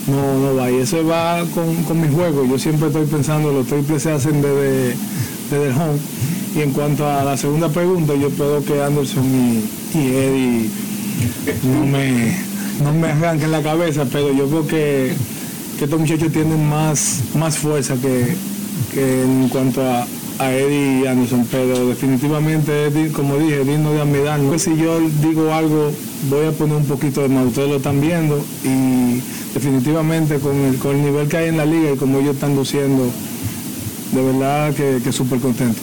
no, 0.07 0.55
va. 0.55 0.71
Y 0.71 0.77
eso 0.77 1.05
va 1.05 1.43
con, 1.53 2.01
mi 2.01 2.07
juego. 2.07 2.45
Yo 2.45 2.57
siempre 2.57 2.87
estoy 2.87 3.07
pensando, 3.07 3.51
los 3.51 3.67
triples 3.67 4.03
se 4.03 4.11
hacen 4.11 4.41
desde, 4.41 4.91
el 5.51 5.71
home. 5.73 5.99
Y 6.55 6.61
en 6.61 6.71
cuanto 6.71 7.05
a 7.05 7.25
la 7.25 7.35
segunda 7.35 7.67
pregunta, 7.67 8.15
yo 8.15 8.29
espero 8.29 8.63
que 8.63 8.81
Anderson 8.81 9.25
y, 9.25 9.97
y 9.97 10.07
Eddie 10.07 10.69
no 11.63 11.85
me, 11.85 12.35
no 12.83 12.93
me 12.93 13.07
arranquen 13.07 13.51
la 13.51 13.61
cabeza, 13.61 14.05
pero 14.11 14.33
yo 14.33 14.47
creo 14.47 14.67
que, 14.67 15.13
estos 15.81 15.99
muchachos 15.99 16.31
tienen 16.31 16.67
más, 16.67 17.21
más 17.35 17.57
fuerza 17.57 17.95
que, 17.95 18.35
en 18.95 19.49
cuanto 19.49 19.81
a, 19.81 20.07
Eddie 20.39 21.01
y 21.01 21.07
Anderson, 21.07 21.47
pero 21.49 21.87
definitivamente, 21.87 23.11
como 23.11 23.39
dije, 23.39 23.63
digno 23.63 23.91
de 23.91 24.01
admirar. 24.01 24.39
Pues 24.41 24.61
si 24.61 24.77
yo 24.77 24.99
digo 24.99 25.51
algo, 25.51 25.91
voy 26.29 26.45
a 26.45 26.51
poner 26.51 26.75
un 26.75 26.85
poquito 26.85 27.23
de 27.23 27.29
más, 27.29 27.47
ustedes 27.47 27.69
lo 27.69 27.77
están 27.77 27.99
viendo 27.99 28.45
y 28.63 29.19
definitivamente 29.55 30.37
con 30.37 30.55
el, 30.55 30.77
con 30.77 30.95
el 30.95 31.01
nivel 31.01 31.27
que 31.27 31.37
hay 31.37 31.49
en 31.49 31.57
la 31.57 31.65
liga 31.65 31.91
y 31.93 31.97
como 31.97 32.19
ellos 32.19 32.35
están 32.35 32.55
luciendo, 32.55 33.09
de 34.11 34.21
verdad 34.21 34.75
que, 34.75 35.01
que 35.03 35.11
súper 35.11 35.39
contento. 35.39 35.81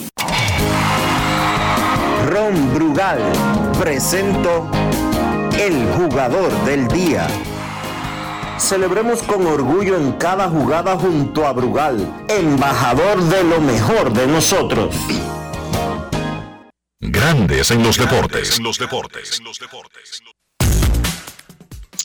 Ron 2.29 2.73
Brugal 2.73 3.19
presento 3.77 4.69
el 5.59 5.85
jugador 5.93 6.51
del 6.65 6.87
día. 6.89 7.27
Celebremos 8.57 9.21
con 9.23 9.45
orgullo 9.47 9.97
en 9.97 10.13
cada 10.13 10.49
jugada 10.49 10.97
junto 10.97 11.45
a 11.47 11.53
Brugal, 11.53 12.25
embajador 12.27 13.23
de 13.23 13.43
lo 13.43 13.61
mejor 13.61 14.11
de 14.13 14.27
nosotros. 14.27 14.95
Grandes 16.99 17.71
en 17.71 17.83
los 17.83 17.97
deportes. 17.97 18.59
los 18.59 18.77
deportes. 18.77 19.41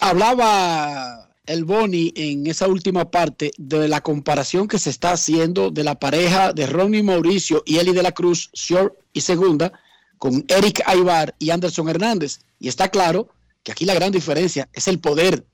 Hablaba 0.01 1.29
el 1.47 1.65
Boni 1.65 2.13
en 2.15 2.47
esa 2.47 2.69
última 2.69 3.11
parte 3.11 3.51
de 3.59 3.89
la 3.89 4.01
comparación 4.01 4.69
que 4.69 4.79
se 4.79 4.91
está 4.91 5.13
haciendo 5.13 5.71
de 5.71 5.85
la 5.85 5.99
pareja 5.99 6.53
de 6.53 6.67
Ronnie 6.67 7.03
Mauricio 7.03 7.63
y 7.67 7.79
Eli 7.79 7.93
de 7.93 8.03
la 8.03 8.13
Cruz, 8.13 8.51
short 8.53 8.95
y 9.13 9.23
segunda, 9.23 9.73
con 10.19 10.45
Eric 10.49 10.83
Aybar 10.87 11.35
y 11.39 11.51
Anderson 11.51 11.89
Hernández. 11.89 12.41
Y 12.59 12.69
está 12.69 12.89
claro 12.89 13.29
que 13.63 13.73
aquí 13.73 13.85
la 13.85 13.95
gran 13.95 14.13
diferencia 14.13 14.69
es 14.73 14.89
el 14.89 14.99
poder 14.99 15.45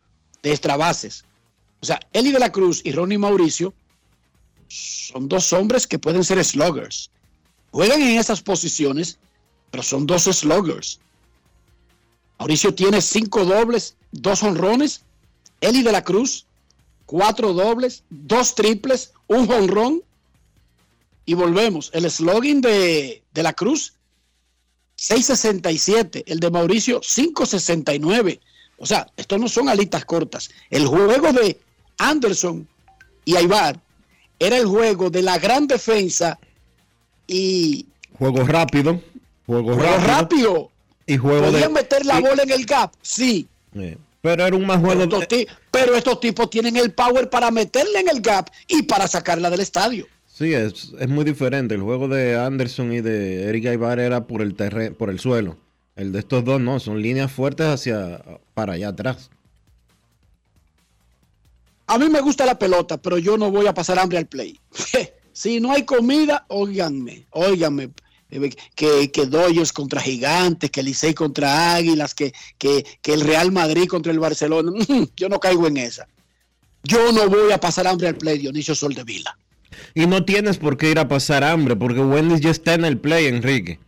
de 0.43 0.51
extra 0.51 0.77
bases. 0.77 1.25
O 1.81 1.87
sea, 1.87 2.01
Eli 2.13 2.33
de 2.33 2.39
la 2.39 2.53
Cruz 2.53 2.81
y 2.85 2.93
Ronnie 2.93 3.19
Mauricio 3.19 3.75
son 4.69 5.29
dos 5.29 5.53
hombres 5.53 5.87
que 5.87 5.99
pueden 5.99 6.25
ser 6.25 6.43
sluggers. 6.45 7.11
Juegan 7.71 8.01
en 8.03 8.19
esas 8.19 8.43
posiciones, 8.43 9.19
pero 9.71 9.83
son 9.83 10.07
dos 10.07 10.25
sluggers. 10.25 11.01
Mauricio 12.39 12.75
tiene 12.75 13.01
cinco 13.01 13.45
dobles, 13.45 13.97
dos 14.13 14.43
honrones. 14.43 15.03
Eli 15.61 15.83
de 15.83 15.93
la 15.93 16.05
Cruz, 16.05 16.47
cuatro 17.07 17.53
dobles, 17.53 18.03
dos 18.11 18.55
triples, 18.55 19.13
un 19.27 19.51
honrón. 19.51 20.03
Y 21.25 21.35
volvemos. 21.35 21.91
El 21.93 22.09
slogan 22.11 22.61
de, 22.61 23.23
de 23.35 23.43
la 23.43 23.53
Cruz, 23.53 23.95
6.67. 24.99 26.25
El 26.27 26.41
de 26.41 26.51
Mauricio, 26.51 27.01
5.69. 27.01 28.41
O 28.79 28.87
sea, 28.87 29.07
estos 29.17 29.41
no 29.41 29.49
son 29.49 29.69
alitas 29.69 30.05
cortas. 30.05 30.51
El 30.71 30.87
juego 30.87 31.33
de 31.33 31.59
Anderson 31.99 32.67
y 33.25 33.37
Aybar 33.37 33.81
era 34.39 34.57
el 34.59 34.67
juego 34.67 35.09
de 35.11 35.23
la 35.23 35.39
gran 35.39 35.67
defensa 35.67 36.39
y... 37.27 37.87
Juego 38.19 38.45
rápido. 38.45 39.01
Juego, 39.47 39.75
Juego 39.75 39.83
rápido. 39.99 40.07
rápido. 40.07 40.71
Y 41.07 41.17
juego 41.17 41.47
¿Podían 41.47 41.63
de... 41.75 41.81
meter 41.81 42.05
la 42.07 42.19
y- 42.19 42.23
bola 42.23 42.43
en 42.43 42.51
el 42.51 42.67
gap? 42.67 42.93
Sí. 43.01 43.47
eh, 43.75 43.97
Pero 44.21 44.45
era 44.47 44.57
un 44.57 44.67
más 44.67 44.79
Pero 44.79 44.87
juego... 44.95 45.03
estos, 45.05 45.29
ti- 45.29 45.47
pero 45.71 45.95
estos 45.95 46.21
tipos 46.21 46.51
tienen 46.51 46.77
el 46.77 46.93
power 46.93 47.31
para 47.31 47.51
meterla 47.51 48.01
en 48.01 48.09
el 48.09 48.21
gap 48.21 48.51
y 48.69 48.83
para 48.83 49.07
sacarla 49.09 49.49
del 49.51 49.61
estadio. 49.61 50.07
Sí, 50.37 50.53
es, 50.53 50.93
es 51.01 51.09
muy 51.09 51.24
diferente. 51.24 51.74
El 51.74 51.80
juego 51.80 52.09
de 52.09 52.37
Anderson 52.39 52.93
y 52.93 53.01
de 53.01 53.45
Eric 53.45 53.68
Aybar 53.68 53.99
era 53.99 54.26
por 54.26 54.43
el 54.43 54.55
terreno, 54.55 54.95
por 54.95 55.09
el 55.09 55.18
suelo. 55.18 55.57
El 55.95 56.12
de 56.12 56.18
estos 56.18 56.45
dos 56.45 56.61
no, 56.61 56.78
son 56.78 57.01
líneas 57.01 57.32
fuertes 57.32 57.66
hacia 57.66 58.22
para 58.53 58.74
allá 58.74 58.89
atrás. 58.89 59.30
A 61.87 61.97
mí 61.97 62.11
me 62.11 62.20
gusta 62.20 62.45
la 62.45 62.59
pelota, 62.59 63.01
pero 63.01 63.16
yo 63.16 63.39
no 63.39 63.51
voy 63.51 63.66
a 63.66 63.72
pasar 63.72 63.99
hambre 63.99 64.18
al 64.18 64.26
play. 64.26 64.61
si 65.32 65.59
no 65.59 65.72
hay 65.72 65.84
comida, 65.87 66.45
óiganme, 66.49 67.24
óiganme. 67.30 67.89
eh, 68.28 68.51
Que, 68.74 69.11
que 69.11 69.24
Dodgers 69.24 69.72
contra 69.72 70.03
Gigantes, 70.03 70.70
que 70.70 70.82
Licey 70.82 71.14
contra 71.14 71.76
Águilas, 71.76 72.14
que, 72.14 72.34
que, 72.59 72.84
que 73.01 73.14
el 73.14 73.22
Real 73.22 73.53
Madrid 73.53 73.89
contra 73.89 74.12
el 74.12 74.18
Barcelona. 74.18 74.70
Yo 75.16 75.30
no 75.30 75.41
caigo 75.41 75.66
en 75.66 75.78
esa. 75.78 76.07
Yo 76.84 77.11
no 77.12 77.26
voy 77.30 77.53
a 77.53 77.59
pasar 77.59 77.87
hambre 77.87 78.09
al 78.09 78.16
play, 78.16 78.37
Dionisio 78.37 78.74
Soldevila. 78.74 79.34
Y 79.95 80.07
no 80.07 80.24
tienes 80.24 80.59
por 80.59 80.77
qué 80.77 80.91
ir 80.91 80.99
a 80.99 81.09
pasar 81.09 81.45
hambre, 81.45 81.77
porque 81.77 82.01
Wendy's 82.01 82.41
ya 82.41 82.51
está 82.51 82.74
en 82.74 82.85
el 82.85 82.99
play, 82.99 83.27
Enrique. 83.27 83.79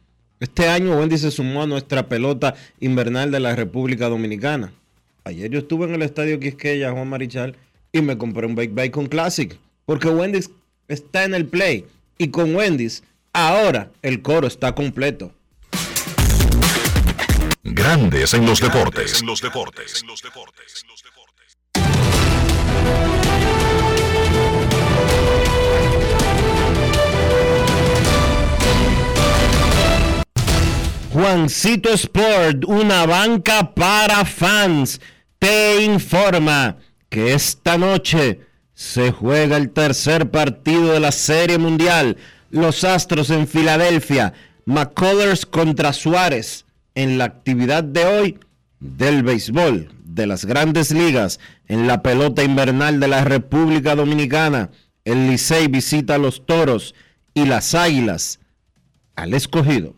Este 0.41 0.69
año 0.69 0.97
Wendy's 0.97 1.23
se 1.23 1.31
sumó 1.31 1.63
a 1.63 1.67
nuestra 1.67 2.09
pelota 2.09 2.55
invernal 2.81 3.31
de 3.31 3.41
la 3.41 3.57
República 3.57 4.09
Dominicana. 4.09 4.73
Ayer 5.25 5.51
yo 5.51 5.59
estuve 5.59 5.87
en 5.87 5.95
el 5.95 6.03
estadio 6.03 6.39
Quisqueya, 6.39 6.93
Juan 6.93 7.09
Marichal, 7.09 7.57
y 7.93 8.01
me 8.03 8.17
compré 8.17 8.47
un 8.47 8.55
Bake 8.55 8.73
Bacon 8.73 9.07
Classic, 9.07 9.59
porque 9.85 10.09
Wendy's 10.09 10.51
está 10.87 11.25
en 11.25 11.35
el 11.35 11.47
play. 11.47 11.87
Y 12.19 12.29
con 12.29 12.55
Wendy's, 12.55 13.03
ahora 13.33 13.91
el 14.03 14.23
coro 14.23 14.47
está 14.47 14.75
completo. 14.75 15.33
Grandes 17.63 18.35
en 18.35 18.47
los 18.47 18.61
deportes. 18.61 19.23
los 19.23 19.41
deportes. 19.41 20.05
Juancito 31.13 31.89
Sport, 31.95 32.65
una 32.67 33.07
banca 33.07 33.75
para 33.75 34.27
fans, 34.27 35.01
te 35.39 35.83
informa 35.83 36.77
que 37.09 37.33
esta 37.33 37.79
noche 37.79 38.41
se 38.75 39.11
juega 39.11 39.57
el 39.57 39.71
tercer 39.71 40.31
partido 40.31 40.93
de 40.93 41.01
la 41.01 41.11
Serie 41.11 41.57
Mundial. 41.57 42.19
Los 42.51 42.85
Astros 42.85 43.31
en 43.31 43.49
Filadelfia, 43.49 44.35
McCullers 44.67 45.47
contra 45.47 45.95
Suárez 45.95 46.67
en 46.95 47.17
la 47.17 47.25
actividad 47.25 47.85
de 47.85 48.05
hoy 48.05 48.39
del 48.79 49.23
béisbol 49.23 49.91
de 50.05 50.27
las 50.27 50.45
grandes 50.45 50.91
ligas 50.91 51.41
en 51.69 51.87
la 51.87 52.03
pelota 52.03 52.45
invernal 52.45 53.01
de 53.01 53.09
la 53.09 53.25
República 53.25 53.95
Dominicana. 53.95 54.71
El 55.05 55.29
Licey 55.31 55.69
visita 55.69 56.17
a 56.17 56.19
los 56.19 56.45
Toros 56.45 56.95
y 57.33 57.47
las 57.47 57.75
Águilas 57.75 58.41
al 59.17 59.33
escogido. 59.33 59.98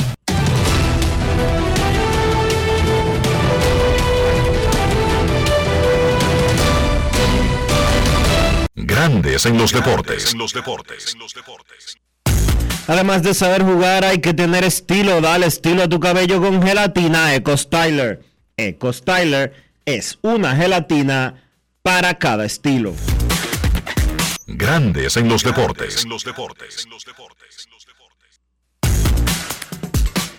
Grandes 8.91 9.45
en 9.45 9.57
los 9.57 9.71
deportes. 9.71 10.35
los 10.35 10.51
deportes. 10.51 11.15
Además 12.87 13.23
de 13.23 13.33
saber 13.33 13.63
jugar, 13.63 14.03
hay 14.03 14.19
que 14.19 14.33
tener 14.33 14.65
estilo. 14.65 15.21
Dale 15.21 15.45
estilo 15.45 15.83
a 15.83 15.87
tu 15.87 16.01
cabello 16.01 16.41
con 16.41 16.61
gelatina 16.61 17.33
Eco 17.33 17.55
Styler. 17.55 18.21
Eco 18.57 18.91
Styler 18.91 19.53
es 19.85 20.19
una 20.23 20.57
gelatina 20.57 21.41
para 21.81 22.15
cada 22.19 22.43
estilo. 22.43 22.93
Grandes 24.45 25.15
en 25.15 25.29
los 25.29 25.41
deportes. 25.45 26.05
los 26.05 26.25
deportes. 26.25 26.85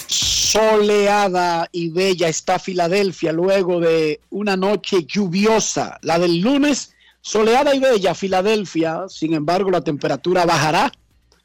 Soleada 0.09 1.71
y 1.73 1.89
bella 1.89 2.29
está 2.29 2.59
Filadelfia 2.59 3.33
luego 3.33 3.81
de 3.81 4.21
una 4.29 4.59
noche 4.59 5.07
lluviosa, 5.07 5.99
la 6.03 6.19
del 6.19 6.41
lunes. 6.43 6.93
Soleada 7.25 7.73
y 7.73 7.79
bella 7.79 8.17
Filadelfia, 8.17 9.05
sin 9.09 9.33
embargo 9.33 9.71
la 9.71 9.81
temperatura 9.81 10.45
bajará, 10.45 10.91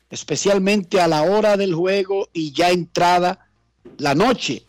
especialmente 0.09 0.99
a 0.99 1.07
la 1.07 1.21
hora 1.21 1.55
del 1.55 1.75
juego 1.75 2.29
y 2.33 2.51
ya 2.51 2.71
entrada 2.71 3.47
la 3.97 4.15
noche. 4.15 4.65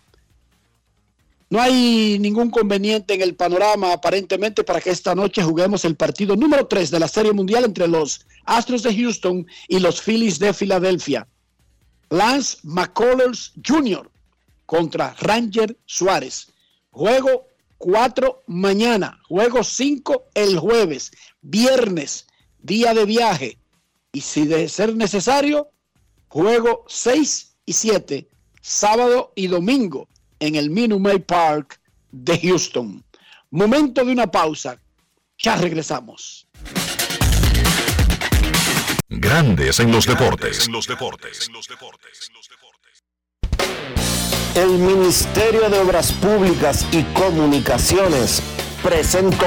No 1.48 1.62
hay 1.62 2.18
ningún 2.20 2.50
conveniente 2.50 3.14
en 3.14 3.22
el 3.22 3.34
panorama 3.34 3.94
aparentemente 3.94 4.64
para 4.64 4.82
que 4.82 4.90
esta 4.90 5.14
noche 5.14 5.42
juguemos 5.42 5.86
el 5.86 5.96
partido 5.96 6.36
número 6.36 6.66
3 6.66 6.90
de 6.90 7.00
la 7.00 7.08
Serie 7.08 7.32
Mundial 7.32 7.64
entre 7.64 7.88
los 7.88 8.26
Astros 8.44 8.82
de 8.82 8.94
Houston 8.94 9.46
y 9.66 9.78
los 9.78 10.02
Phillies 10.02 10.38
de 10.38 10.52
Filadelfia. 10.52 11.26
Lance 12.10 12.58
McCullers 12.64 13.52
Jr. 13.66 14.10
contra 14.66 15.14
Ranger 15.20 15.74
Suárez. 15.86 16.48
Juego 16.90 17.47
4 17.78 18.42
mañana, 18.48 19.20
juego 19.28 19.62
5 19.62 20.30
el 20.34 20.58
jueves, 20.58 21.12
viernes, 21.40 22.26
día 22.58 22.92
de 22.92 23.04
viaje. 23.04 23.58
Y 24.12 24.20
si 24.20 24.46
de 24.46 24.68
ser 24.68 24.96
necesario, 24.96 25.70
juego 26.28 26.84
6 26.88 27.56
y 27.64 27.72
7, 27.72 28.28
sábado 28.60 29.32
y 29.36 29.46
domingo 29.46 30.08
en 30.40 30.56
el 30.56 30.70
Minute 30.70 31.00
Maid 31.00 31.22
Park 31.22 31.80
de 32.10 32.38
Houston. 32.38 33.04
Momento 33.50 34.04
de 34.04 34.12
una 34.12 34.30
pausa. 34.30 34.80
Ya 35.38 35.56
regresamos. 35.56 36.48
Grandes 39.08 39.80
en 39.80 39.90
los 39.92 40.06
deportes. 40.06 40.68
los 40.68 40.86
deportes. 40.86 41.48
El 44.58 44.70
Ministerio 44.70 45.70
de 45.70 45.78
Obras 45.78 46.10
Públicas 46.10 46.84
y 46.90 47.04
Comunicaciones 47.14 48.42
presentó 48.82 49.46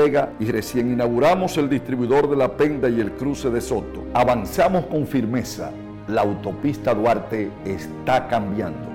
Vega 0.01 0.33
y 0.39 0.45
recién 0.45 0.91
inauguramos 0.91 1.57
el 1.57 1.69
distribuidor 1.69 2.27
de 2.27 2.35
La 2.35 2.57
Penda 2.57 2.89
y 2.89 2.99
el 2.99 3.11
cruce 3.11 3.51
de 3.51 3.61
Soto. 3.61 4.07
Avanzamos 4.15 4.87
con 4.87 5.05
firmeza. 5.05 5.71
La 6.07 6.21
autopista 6.21 6.95
Duarte 6.95 7.51
está 7.65 8.27
cambiando. 8.27 8.89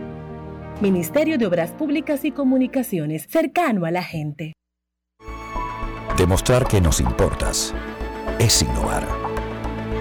Ministerio 0.81 1.39
de 1.39 1.47
Obras 1.47 1.71
Públicas 1.71 2.25
y 2.25 2.33
Comunicaciones, 2.33 3.27
cercano 3.29 3.87
a 3.87 3.93
la 3.93 4.03
gente. 4.03 4.55
Demostrar 6.19 6.67
que 6.67 6.81
nos 6.81 7.01
importas 7.01 7.73
es 8.41 8.63
innovar. 8.63 9.07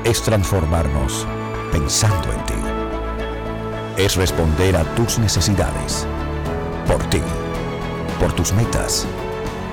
Es 0.04 0.24
transformarnos 0.24 1.28
pensando 1.72 2.34
en 2.34 2.46
ti. 2.46 4.02
Es 4.04 4.16
responder 4.16 4.76
a 4.76 4.84
tus 4.96 5.20
necesidades. 5.20 6.08
Por 6.88 7.04
ti. 7.10 7.22
Por 8.20 8.34
tus 8.34 8.54
metas. 8.54 9.08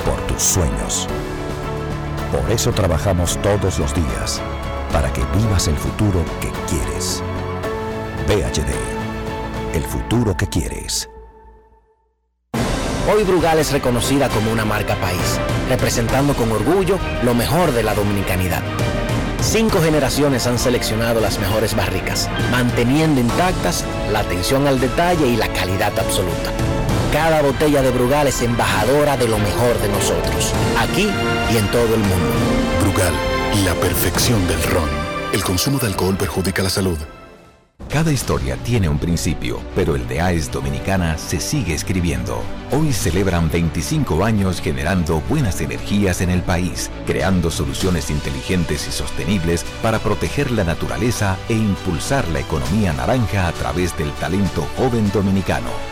Por 0.05 0.21
tus 0.27 0.43
sueños. 0.43 1.07
Por 2.33 2.51
eso 2.51 2.73
trabajamos 2.73 3.41
todos 3.43 3.79
los 3.79 3.95
días. 3.95 4.41
Para 4.93 5.13
que 5.13 5.23
vivas 5.37 5.69
el 5.69 5.77
futuro 5.77 6.25
que 6.41 6.51
quieres. 6.69 7.23
VHD. 8.27 8.73
El 9.75 9.85
futuro 9.85 10.37
que 10.37 10.47
quieres. 10.49 11.09
Hoy 13.13 13.25
Brugal 13.25 13.59
es 13.59 13.73
reconocida 13.73 14.29
como 14.29 14.53
una 14.53 14.65
marca 14.65 14.95
país, 14.97 15.41
representando 15.69 16.35
con 16.35 16.53
orgullo 16.53 16.99
lo 17.25 17.35
mejor 17.35 17.73
de 17.73 17.83
la 17.83 17.95
dominicanidad. 17.95 18.63
Cinco 19.41 19.81
generaciones 19.81 20.47
han 20.47 20.59
seleccionado 20.59 21.21
las 21.21 21.41
mejores 21.41 21.75
barricas, 21.75 22.31
manteniendo 22.53 23.21
intactas 23.21 23.85
la 24.13 24.21
atención 24.21 24.69
al 24.69 24.79
detalle 24.79 25.27
y 25.27 25.37
la 25.37 25.49
calidad 25.49 25.99
absoluta. 25.99 26.53
Cada 27.13 27.43
botella 27.43 27.83
de 27.83 27.91
Brugal 27.91 28.27
es 28.27 28.41
embajadora 28.41 29.19
de 29.19 29.29
lo 29.29 29.39
mejor 29.39 29.79
de 29.83 29.89
nosotros, 29.91 30.51
aquí 30.79 31.11
y 31.53 31.57
en 31.59 31.71
todo 31.71 31.95
el 31.95 32.01
mundo. 32.01 32.33
Brugal, 32.81 33.13
la 33.67 33.75
perfección 33.75 34.49
del 34.49 34.63
ron. 34.63 34.89
El 35.35 35.45
consumo 35.45 35.79
de 35.79 35.89
alcohol 35.89 36.17
perjudica 36.17 36.63
la 36.63 36.71
salud. 36.71 36.97
Cada 37.91 38.11
historia 38.11 38.57
tiene 38.57 38.89
un 38.89 38.99
principio, 38.99 39.61
pero 39.75 39.95
el 39.95 40.09
de 40.09 40.23
AES 40.23 40.51
Dominicana 40.51 41.19
se 41.19 41.39
sigue 41.39 41.75
escribiendo. 41.75 42.41
Hoy 42.71 42.95
celebran 42.95 43.51
25 43.51 44.25
años 44.25 44.63
generando 44.63 45.21
buenas 45.29 45.61
energías 45.61 46.23
en 46.23 46.31
el 46.31 46.41
país, 46.41 46.91
creando 47.05 47.51
soluciones 47.51 48.09
inteligentes 48.09 48.89
y 48.89 48.91
sostenibles 48.91 49.67
para 49.83 49.99
proteger 49.99 50.51
la 50.51 50.65
naturaleza 50.65 51.37
e 51.51 51.53
impulsar 51.53 52.27
la 52.29 52.41
economía 52.41 52.95
naranja 52.95 53.49
a 53.49 53.53
través 53.53 53.95
del 53.99 54.11
talento 54.13 54.67
joven 54.79 55.13
dominicano. 55.13 55.92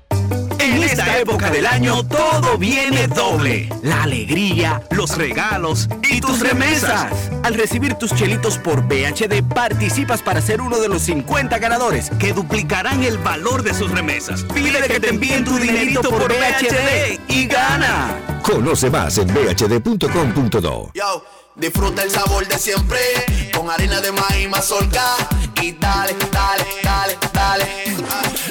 En 0.59 0.83
esta 0.83 1.19
época 1.19 1.49
del 1.49 1.65
año 1.65 2.03
todo 2.03 2.57
viene 2.57 3.07
doble. 3.07 3.69
La 3.81 4.03
alegría, 4.03 4.81
los 4.91 5.17
regalos 5.17 5.89
y 6.09 6.21
tus 6.21 6.39
remesas. 6.39 7.11
Al 7.43 7.55
recibir 7.55 7.95
tus 7.95 8.13
chelitos 8.13 8.57
por 8.57 8.83
BHD 8.83 9.41
participas 9.43 10.21
para 10.21 10.41
ser 10.41 10.61
uno 10.61 10.79
de 10.79 10.87
los 10.87 11.01
50 11.03 11.57
ganadores 11.57 12.11
que 12.19 12.33
duplicarán 12.33 13.03
el 13.03 13.17
valor 13.17 13.63
de 13.63 13.73
sus 13.73 13.89
remesas. 13.91 14.43
Pide 14.53 14.81
que 14.87 14.99
te 14.99 15.09
envíen 15.09 15.43
tu 15.43 15.57
dinerito 15.57 16.09
por 16.09 16.27
BHD 16.27 17.19
y 17.27 17.47
gana. 17.47 18.15
Conoce 18.43 18.89
más 18.89 19.17
en 19.17 19.33
bhd.com.do. 19.33 20.91
Yo, 20.93 21.25
disfruta 21.55 22.03
el 22.03 22.11
sabor 22.11 22.47
de 22.47 22.57
siempre 22.59 22.99
con 23.55 23.69
harina 23.69 23.99
de 24.01 24.11
maíz 24.11 24.49
mazorca 24.49 25.15
y 25.61 25.71
dale, 25.73 26.15
dale, 26.31 26.65
dale, 26.83 27.17
dale. 27.33 28.50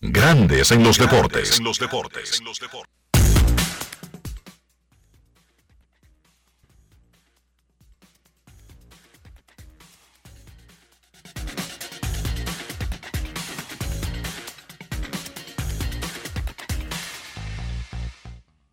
Grandes 0.00 0.70
en 0.70 0.84
los 0.84 0.96
deportes. 0.96 1.58
En 1.58 1.64
los 1.64 1.78
deportes. 1.80 2.40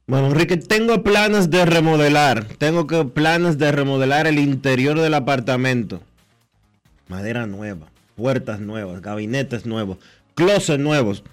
Bueno, 0.06 0.28
Enrique, 0.28 0.58
tengo 0.58 1.02
planes 1.02 1.50
de 1.50 1.66
remodelar. 1.66 2.46
Tengo 2.60 2.86
que 2.86 3.04
planes 3.04 3.58
de 3.58 3.72
remodelar 3.72 4.28
el 4.28 4.38
interior 4.38 5.00
del 5.00 5.16
apartamento. 5.16 6.04
Madera 7.08 7.48
nueva, 7.48 7.88
puertas 8.16 8.60
nuevas, 8.60 9.02
gabinetes 9.02 9.66
nuevos, 9.66 9.98
closets 10.36 10.80
nuevos. 10.80 11.24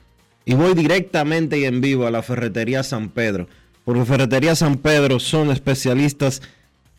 Y 0.44 0.55
voy 0.55 0.74
directamente 0.74 1.59
y 1.59 1.64
en 1.64 1.80
vivo 1.80 2.07
a 2.07 2.11
la 2.11 2.22
Ferretería 2.22 2.82
San 2.82 3.11
Pedro. 3.11 3.48
Porque 3.84 4.05
Ferretería 4.05 4.55
San 4.57 4.78
Pedro 4.78 5.20
son 5.20 5.50
especialistas 5.50 6.42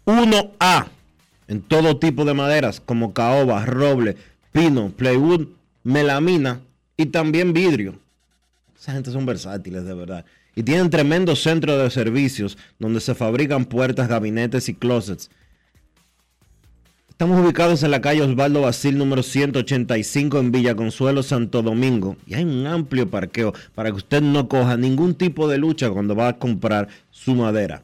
1A 0.05 0.87
en 1.47 1.61
todo 1.61 1.97
tipo 1.97 2.25
de 2.25 2.33
maderas, 2.33 2.79
como 2.79 3.13
caoba, 3.13 3.65
roble, 3.65 4.17
pino, 4.51 4.89
plywood, 4.89 5.47
melamina 5.83 6.61
y 6.97 7.07
también 7.07 7.53
vidrio. 7.53 7.95
Esa 8.79 8.93
gente 8.93 9.11
son 9.11 9.25
versátiles, 9.25 9.85
de 9.85 9.93
verdad. 9.93 10.25
Y 10.55 10.63
tienen 10.63 10.89
tremendo 10.89 11.35
centro 11.35 11.77
de 11.77 11.89
servicios 11.89 12.57
donde 12.79 12.99
se 12.99 13.15
fabrican 13.15 13.65
puertas, 13.65 14.07
gabinetes 14.07 14.69
y 14.69 14.73
closets. 14.73 15.29
Estamos 17.23 17.41
ubicados 17.41 17.81
en 17.83 17.91
la 17.91 18.01
calle 18.01 18.21
Osvaldo 18.21 18.59
Basil 18.59 18.97
número 18.97 19.23
185 19.23 20.39
en 20.39 20.51
Villa 20.51 20.75
Consuelo, 20.75 21.23
Santo 21.23 21.61
Domingo. 21.61 22.17
Y 22.27 22.33
hay 22.33 22.43
un 22.43 22.67
amplio 22.67 23.09
parqueo 23.09 23.53
para 23.73 23.91
que 23.91 23.95
usted 23.95 24.21
no 24.21 24.49
coja 24.49 24.75
ningún 24.75 25.15
tipo 25.15 25.47
de 25.47 25.57
lucha 25.57 25.89
cuando 25.89 26.17
va 26.17 26.27
a 26.27 26.37
comprar 26.37 26.89
su 27.11 27.33
madera. 27.33 27.81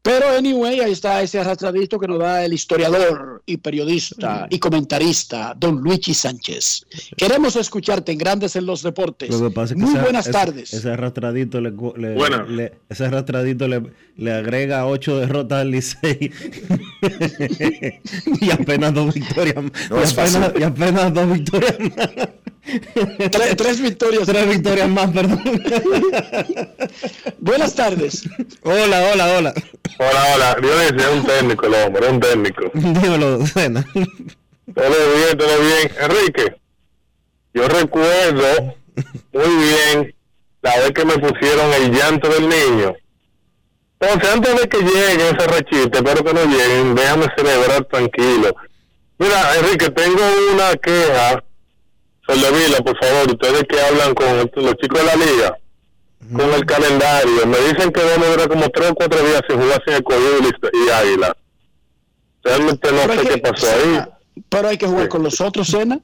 Pero 0.00 0.30
anyway, 0.30 0.80
ahí 0.80 0.92
está 0.92 1.20
ese 1.22 1.38
arrastradito 1.40 1.98
que 1.98 2.06
nos 2.08 2.18
da 2.20 2.42
el 2.44 2.52
historiador 2.54 3.42
y 3.44 3.58
periodista 3.58 4.46
y 4.48 4.58
comentarista, 4.58 5.54
don 5.58 5.80
Luigi 5.82 6.14
Sánchez. 6.14 6.86
Queremos 7.16 7.56
escucharte 7.56 8.12
en 8.12 8.18
Grandes 8.18 8.56
en 8.56 8.64
los 8.64 8.82
Deportes. 8.82 9.28
Lo 9.28 9.48
que 9.48 9.54
pasa 9.54 9.74
es 9.74 9.78
que 9.78 9.84
Muy 9.84 9.94
ese- 9.94 10.02
buenas 10.02 10.30
tardes. 10.30 10.72
Ese 10.72 10.90
arrastradito 10.90 11.60
le, 11.60 11.72
le- 11.96 12.16
le- 12.48 12.72
ese 12.88 13.04
arrastradito 13.04 13.68
le, 13.68 13.82
le 14.16 14.32
agrega 14.32 14.86
ocho 14.86 15.18
derrotas 15.18 15.60
al 15.60 15.70
Licey 15.72 16.30
y 18.40 18.50
apenas 18.50 18.94
dos 18.94 19.12
victorias 19.14 19.56
más. 19.62 19.72
No 19.90 20.00
y, 20.00 20.04
apenas, 20.04 20.52
y 20.58 20.62
apenas 20.62 21.12
dos 21.14 21.32
victorias 21.32 21.76
más. 21.80 22.08
Tres, 23.30 23.56
tres 23.56 23.80
victorias. 23.80 24.26
Tres 24.26 24.48
victorias 24.48 24.88
más, 24.88 25.10
perdón. 25.10 25.42
Buenas 27.38 27.74
tardes. 27.74 28.28
Hola, 28.62 29.10
hola, 29.12 29.36
hola. 29.36 29.54
Hola, 29.98 30.24
hola. 30.34 30.56
Dionisio 30.60 31.10
es 31.10 31.16
un 31.16 31.24
técnico, 31.24 31.66
el 31.66 31.74
hombre, 31.74 32.06
es 32.06 32.12
un 32.12 32.20
técnico. 32.20 32.70
Dímelo, 32.74 33.46
Cena. 33.46 33.84
Todo 33.92 35.14
bien, 35.16 35.38
todo 35.38 35.60
bien. 35.60 35.92
Enrique, 36.00 36.56
yo 37.54 37.68
recuerdo 37.68 38.76
muy 39.32 39.64
bien 39.64 40.14
la 40.62 40.76
vez 40.76 40.90
que 40.92 41.04
me 41.04 41.18
pusieron 41.18 41.72
el 41.74 41.92
llanto 41.92 42.28
del 42.28 42.48
niño. 42.48 42.94
Entonces, 44.00 44.30
antes 44.30 44.60
de 44.60 44.68
que 44.68 44.78
lleguen 44.78 45.20
ese 45.20 45.46
rechiste, 45.48 45.98
espero 45.98 46.22
que 46.22 46.34
no 46.34 46.44
lleguen, 46.44 46.94
déjame 46.94 47.26
celebrar 47.36 47.84
tranquilo. 47.86 48.54
Mira, 49.18 49.56
Enrique, 49.56 49.90
tengo 49.90 50.22
una 50.52 50.76
queja. 50.76 51.42
Soldevila, 52.28 52.78
por 52.78 52.98
favor, 52.98 53.30
ustedes 53.32 53.64
que 53.64 53.80
hablan 53.80 54.14
con 54.14 54.36
los 54.64 54.74
chicos 54.76 55.00
de 55.00 55.06
la 55.06 55.16
liga, 55.16 55.58
con 56.36 56.52
el 56.52 56.66
calendario. 56.66 57.46
Me 57.46 57.58
dicen 57.58 57.90
que 57.90 58.02
vamos 58.04 58.26
a 58.26 58.30
durar 58.32 58.48
como 58.48 58.68
tres 58.68 58.90
o 58.90 58.94
cuatro 58.94 59.18
días 59.26 59.40
sin 59.48 59.58
jugar 59.60 59.82
sin 59.86 59.94
escogido 59.94 60.38
y, 60.40 60.86
y 60.86 60.90
águila. 60.90 61.36
Realmente 62.44 62.92
no 62.92 62.98
Pero 63.06 63.14
sé 63.14 63.20
que- 63.28 63.34
qué 63.34 63.38
pasó 63.38 63.66
ahí. 63.66 64.00
Pero 64.48 64.68
hay 64.68 64.76
que 64.78 64.86
jugar 64.86 65.08
con 65.08 65.22
los 65.22 65.40
otros, 65.40 65.68
Cena. 65.68 65.98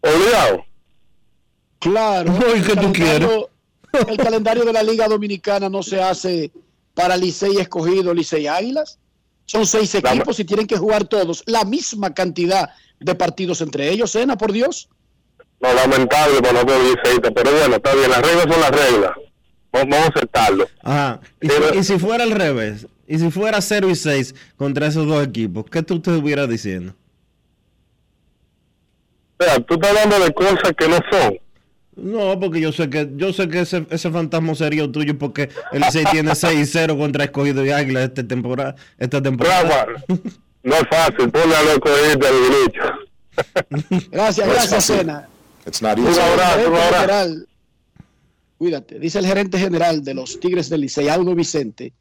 Obligado. 0.00 0.64
Claro. 1.78 2.32
Uy, 2.32 2.60
¿qué 2.62 2.74
tú 2.76 2.92
calendario- 2.92 3.50
El 4.08 4.16
calendario 4.16 4.64
de 4.64 4.72
la 4.72 4.82
Liga 4.82 5.06
Dominicana 5.08 5.68
no 5.68 5.82
se 5.82 6.00
hace 6.02 6.50
para 6.94 7.16
Licey 7.16 7.56
Escogido, 7.58 8.14
Licey 8.14 8.46
Águilas. 8.46 8.98
Son 9.46 9.66
seis 9.66 9.94
equipos 9.94 10.38
y 10.40 10.44
tienen 10.44 10.66
que 10.66 10.76
jugar 10.78 11.04
todos 11.04 11.42
la 11.46 11.64
misma 11.64 12.14
cantidad 12.14 12.70
de 13.00 13.14
partidos 13.14 13.60
entre 13.60 13.90
ellos, 13.90 14.12
Cena, 14.12 14.36
por 14.38 14.52
Dios. 14.52 14.88
No, 15.60 15.74
lamentable 15.74 16.40
para 16.40 16.62
no 16.62 16.68
ser 16.68 16.80
liceísta, 16.80 17.30
pero 17.30 17.50
bueno, 17.52 17.76
está 17.76 17.94
bien, 17.94 18.10
las 18.10 18.22
reglas 18.22 18.44
son 18.44 18.60
las 18.60 18.70
reglas. 18.70 19.12
Vamos 19.72 19.98
a 19.98 20.06
aceptarlo. 20.06 20.68
Ajá. 20.82 21.20
¿Y, 21.40 21.48
si, 21.48 21.78
y 21.78 21.84
si 21.84 21.98
fuera 21.98 22.24
al 22.24 22.32
revés, 22.32 22.86
y 23.06 23.18
si 23.18 23.30
fuera 23.30 23.60
0 23.60 23.90
y 23.90 23.94
6 23.94 24.34
contra 24.56 24.86
esos 24.86 25.06
dos 25.06 25.24
equipos, 25.26 25.64
¿qué 25.70 25.82
tú 25.82 26.00
te 26.00 26.10
estuvieras 26.10 26.48
diciendo? 26.48 26.94
O 29.38 29.44
sea, 29.44 29.60
tú 29.60 29.74
estás 29.74 29.90
hablando 29.90 30.18
de 30.24 30.32
cosas 30.32 30.72
que 30.76 30.88
no 30.88 30.98
son. 31.10 31.38
No, 31.96 32.38
porque 32.38 32.60
yo 32.60 32.72
sé 32.72 32.88
que 32.88 33.10
yo 33.16 33.32
sé 33.32 33.48
que 33.48 33.60
ese, 33.60 33.86
ese 33.90 34.10
fantasma 34.10 34.54
sería 34.54 34.90
tuyo 34.90 35.18
porque 35.18 35.50
el 35.72 35.80
Licey 35.80 36.04
tiene 36.10 36.34
6 36.34 36.58
y 36.58 36.66
0 36.66 36.96
contra 36.96 37.24
Escogido 37.24 37.64
y 37.64 37.70
Águila 37.70 38.02
esta 38.04 38.26
temporada. 38.26 38.76
Esta 38.98 39.22
temporada. 39.22 39.86
No 40.62 40.74
es 40.74 40.82
fácil, 40.90 41.30
ponle 41.30 41.56
a 41.56 41.62
los 41.62 41.72
escogidos 41.74 42.18
derecho. 42.18 44.08
Gracias, 44.10 44.46
No 44.46 44.52
gracias. 44.52 44.84
Cena. 44.84 45.28
It's 45.70 45.80
not 45.80 45.96
easy. 45.98 46.18
general- 46.90 47.48
cuídate, 48.58 48.98
dice 48.98 49.18
el 49.20 49.26
gerente 49.26 49.56
general 49.58 50.02
de 50.02 50.14
los 50.14 50.40
Tigres 50.40 50.68
del 50.68 50.80
Licey, 50.80 51.08
Aldo 51.08 51.34
Vicente, 51.34 51.92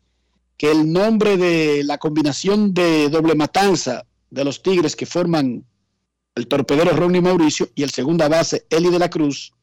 que 0.58 0.72
el 0.72 0.92
nombre 0.92 1.38
de 1.38 1.84
la 1.84 2.00
combinación 2.00 2.74
de 2.74 3.10
doble 3.10 3.36
matanza 3.36 4.06
de 4.32 4.44
los 4.44 4.62
Tigres 4.64 4.96
que 4.96 5.06
forman 5.06 5.64
el 6.36 6.48
torpedero 6.48 6.92
Ronnie 6.96 7.22
Mauricio 7.22 7.70
y 7.76 7.84
el 7.84 7.92
segunda 7.92 8.28
base 8.28 8.66
Eli 8.72 8.90
de 8.90 9.00
la 9.00 9.10
Cruz 9.10 9.54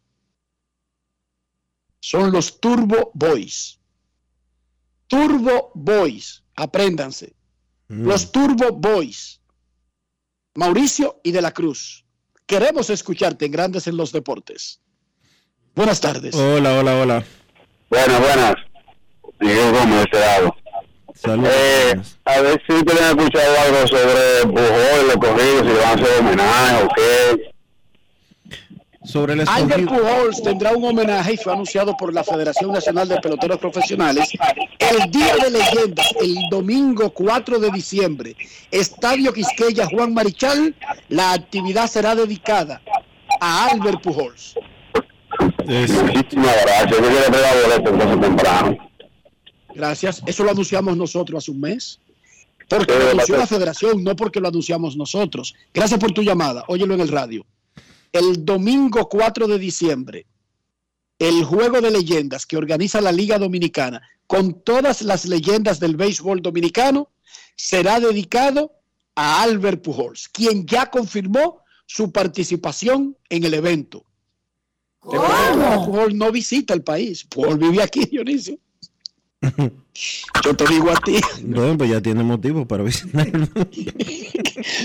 son 2.01 2.31
los 2.31 2.61
Turbo 2.61 3.11
Boys. 3.15 3.81
Turbo 5.09 5.73
Boys, 5.75 6.45
apréndanse. 6.55 7.35
Los 7.89 8.31
Turbo 8.33 8.71
Boys. 8.73 9.41
Mauricio 10.55 11.21
y 11.25 11.33
de 11.33 11.43
la 11.43 11.53
Cruz. 11.53 12.06
Queremos 12.47 12.91
escucharte 12.91 13.47
en 13.47 13.53
Grandes 13.53 13.89
en 13.89 13.97
los 13.97 14.13
Deportes. 14.13 14.81
Buenas 15.75 16.01
tardes. 16.01 16.35
Hola, 16.35 16.79
hola, 16.79 16.97
hola. 16.97 17.25
Buenas, 17.91 18.21
buenas. 18.21 18.55
Diego 19.41 19.73
Gómez 19.73 19.97
de 19.97 20.03
este 20.03 20.21
lado. 20.21 20.57
Saludos. 21.15 21.53
Eh, 21.53 22.01
a 22.25 22.41
ver 22.41 22.63
si 22.67 22.73
ustedes 22.73 23.03
han 23.03 23.19
escuchado 23.19 23.61
algo 23.61 23.87
sobre 23.89 24.43
Pujol, 24.45 25.07
los 25.09 25.17
corridos, 25.17 25.61
si 25.61 25.67
le 25.67 25.75
van 25.75 25.89
a 25.89 25.93
hacer 25.93 26.21
homenaje 26.21 26.85
o 26.85 26.89
qué. 26.95 27.56
Sobre 29.07 29.35
el 29.35 29.45
Albert. 29.47 29.89
Pujols 29.89 30.43
tendrá 30.43 30.73
un 30.73 30.85
homenaje 30.85 31.35
y 31.35 31.37
fue 31.37 31.53
anunciado 31.53 31.97
por 31.97 32.13
la 32.13 32.25
Federación 32.25 32.73
Nacional 32.73 33.09
de 33.09 33.21
Peloteros 33.21 33.59
Profesionales 33.59 34.29
el 34.79 35.11
Día 35.11 35.37
de 35.37 35.51
Leyendas, 35.51 36.07
el 36.21 36.37
domingo 36.51 37.11
4 37.11 37.59
de 37.59 37.71
diciembre. 37.71 38.37
Estadio 38.71 39.33
Quisqueya 39.33 39.87
Juan 39.87 40.13
Marichal, 40.13 40.75
la 41.09 41.33
actividad 41.33 41.87
será 41.87 42.15
dedicada 42.15 42.83
a 43.41 43.69
Albert 43.69 44.03
Pujols. 44.03 44.55
Muchísimas 45.65 46.57
gracias. 46.63 46.91
Yo 46.91 46.99
quiero 46.99 47.33
pegar 47.33 47.57
boleto 47.63 47.91
entonces 47.91 48.21
temprano. 48.21 48.77
Gracias. 49.75 50.23
Eso 50.27 50.45
lo 50.45 50.51
anunciamos 50.51 50.97
nosotros 50.97 51.45
hace 51.45 51.51
un 51.51 51.61
mes. 51.61 52.01
Porque 52.69 52.99
lo 52.99 53.11
anunció 53.11 53.37
la 53.37 53.47
federación, 53.47 54.03
no 54.03 54.17
porque 54.17 54.41
lo 54.41 54.49
anunciamos 54.49 54.97
nosotros. 54.97 55.55
Gracias 55.73 56.01
por 56.01 56.11
tu 56.13 56.23
llamada. 56.23 56.65
Óyelo 56.67 56.95
en 56.95 57.01
el 57.01 57.09
radio. 57.09 57.47
El 58.17 58.45
domingo 58.47 59.09
4 59.11 59.47
de 59.47 59.59
diciembre, 59.59 60.27
el 61.19 61.45
juego 61.45 61.83
de 61.83 61.91
leyendas 61.91 62.47
que 62.47 62.57
organiza 62.57 63.01
la 63.03 63.13
Liga 63.13 63.39
Dominicana 63.39 64.01
con 64.27 64.63
todas 64.63 65.03
las 65.03 65.27
leyendas 65.27 65.81
del 65.81 65.97
béisbol 65.97 66.41
dominicano 66.41 67.11
será 67.57 68.01
dedicado 68.01 68.73
a 69.15 69.43
Albert 69.43 69.83
Pujols, 69.83 70.29
quien 70.31 70.67
ya 70.67 70.91
confirmó 70.91 71.61
su 71.85 72.11
participación 72.11 73.17
en 73.29 73.45
el 73.45 73.53
evento. 73.53 74.05
Que 75.03 75.19
Pujols 75.19 76.15
no 76.15 76.33
visita 76.33 76.73
el 76.73 76.83
país. 76.83 77.25
Pujols 77.25 77.59
vive 77.59 77.83
aquí, 77.83 78.05
Dionisio. 78.07 78.59
Yo 80.45 80.55
te 80.57 80.67
digo 80.67 80.91
a 80.91 80.97
ti, 80.97 81.21
Bueno, 81.43 81.79
pues 81.79 81.91
ya 81.91 82.01
tiene 82.01 82.23
motivo 82.23 82.67
para 82.67 82.83
visitarlo. 82.85 83.47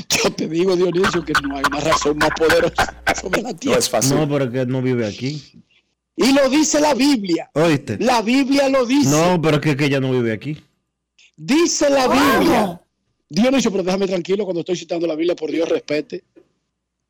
yo 0.09 0.33
te 0.35 0.47
digo, 0.47 0.75
Dionisio, 0.75 1.23
que 1.23 1.33
no 1.43 1.57
hay 1.57 1.63
una 1.67 1.79
razón 1.79 2.17
más 2.17 2.29
poderosa 2.37 3.03
sobre 3.19 3.41
la 3.41 3.53
tierra. 3.53 3.79
No, 4.09 4.29
pero 4.29 4.45
es 4.45 4.51
que 4.51 4.61
él 4.61 4.67
no 4.69 4.81
vive 4.81 5.07
aquí. 5.07 5.63
Y 6.15 6.33
lo 6.33 6.49
dice 6.49 6.79
la 6.79 6.93
Biblia. 6.93 7.49
¿Oíste? 7.53 7.97
La 7.99 8.21
Biblia 8.21 8.69
lo 8.69 8.85
dice. 8.85 9.09
No, 9.09 9.41
pero 9.41 9.57
es 9.57 9.61
que, 9.61 9.75
que 9.75 9.85
ella 9.85 9.99
no 9.99 10.11
vive 10.11 10.33
aquí. 10.33 10.61
Dice 11.35 11.89
la 11.89 12.07
Biblia. 12.07 12.81
Dionisio, 13.29 13.71
pero 13.71 13.83
déjame 13.83 14.07
tranquilo 14.07 14.43
cuando 14.43 14.59
estoy 14.59 14.75
citando 14.75 15.07
la 15.07 15.15
Biblia, 15.15 15.35
por 15.35 15.49
Dios 15.49 15.67
respete. 15.69 16.23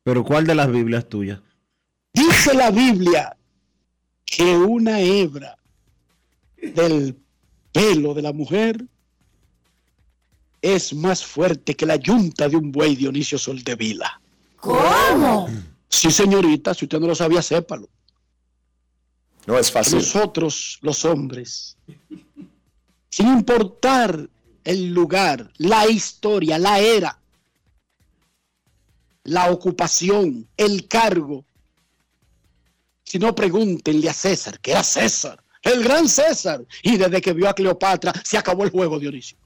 Pero 0.04 0.24
¿cuál 0.24 0.46
de 0.46 0.54
las 0.54 0.70
Biblias 0.70 1.08
tuyas? 1.08 1.40
Dice 2.14 2.54
la 2.54 2.70
Biblia 2.70 3.36
que 4.24 4.56
una 4.56 5.00
hebra 5.00 5.56
del 6.56 7.16
pelo 7.72 8.14
de 8.14 8.22
la 8.22 8.32
mujer 8.32 8.84
es 10.60 10.94
más 10.94 11.24
fuerte 11.24 11.74
que 11.74 11.86
la 11.86 11.96
yunta 11.96 12.48
de 12.48 12.56
un 12.56 12.70
buey 12.70 12.94
Dionisio 12.94 13.38
Soldevila. 13.38 14.20
¿Cómo? 14.56 15.48
Sí, 15.88 16.10
señorita, 16.10 16.72
si 16.72 16.84
usted 16.84 17.00
no 17.00 17.08
lo 17.08 17.14
sabía, 17.14 17.42
sépalo. 17.42 17.88
No 19.46 19.58
es 19.58 19.72
fácil. 19.72 19.96
Nosotros, 19.96 20.78
los 20.82 21.04
hombres, 21.04 21.76
sin 23.10 23.26
importar 23.26 24.28
el 24.64 24.94
lugar, 24.94 25.50
la 25.56 25.88
historia, 25.88 26.58
la 26.58 26.78
era, 26.78 27.18
la 29.24 29.50
ocupación, 29.50 30.48
el 30.56 30.86
cargo, 30.88 31.44
Si 33.04 33.18
no, 33.18 33.34
pregúntenle 33.34 34.08
a 34.08 34.14
César, 34.14 34.58
que 34.60 34.70
era 34.70 34.82
César, 34.82 35.42
el 35.62 35.82
gran 35.82 36.08
César. 36.08 36.64
Y 36.82 36.96
desde 36.96 37.20
que 37.20 37.32
vio 37.32 37.48
a 37.48 37.54
Cleopatra, 37.54 38.12
se 38.24 38.38
acabó 38.38 38.64
el 38.64 38.70
juego, 38.70 38.98
Dionisio. 38.98 39.36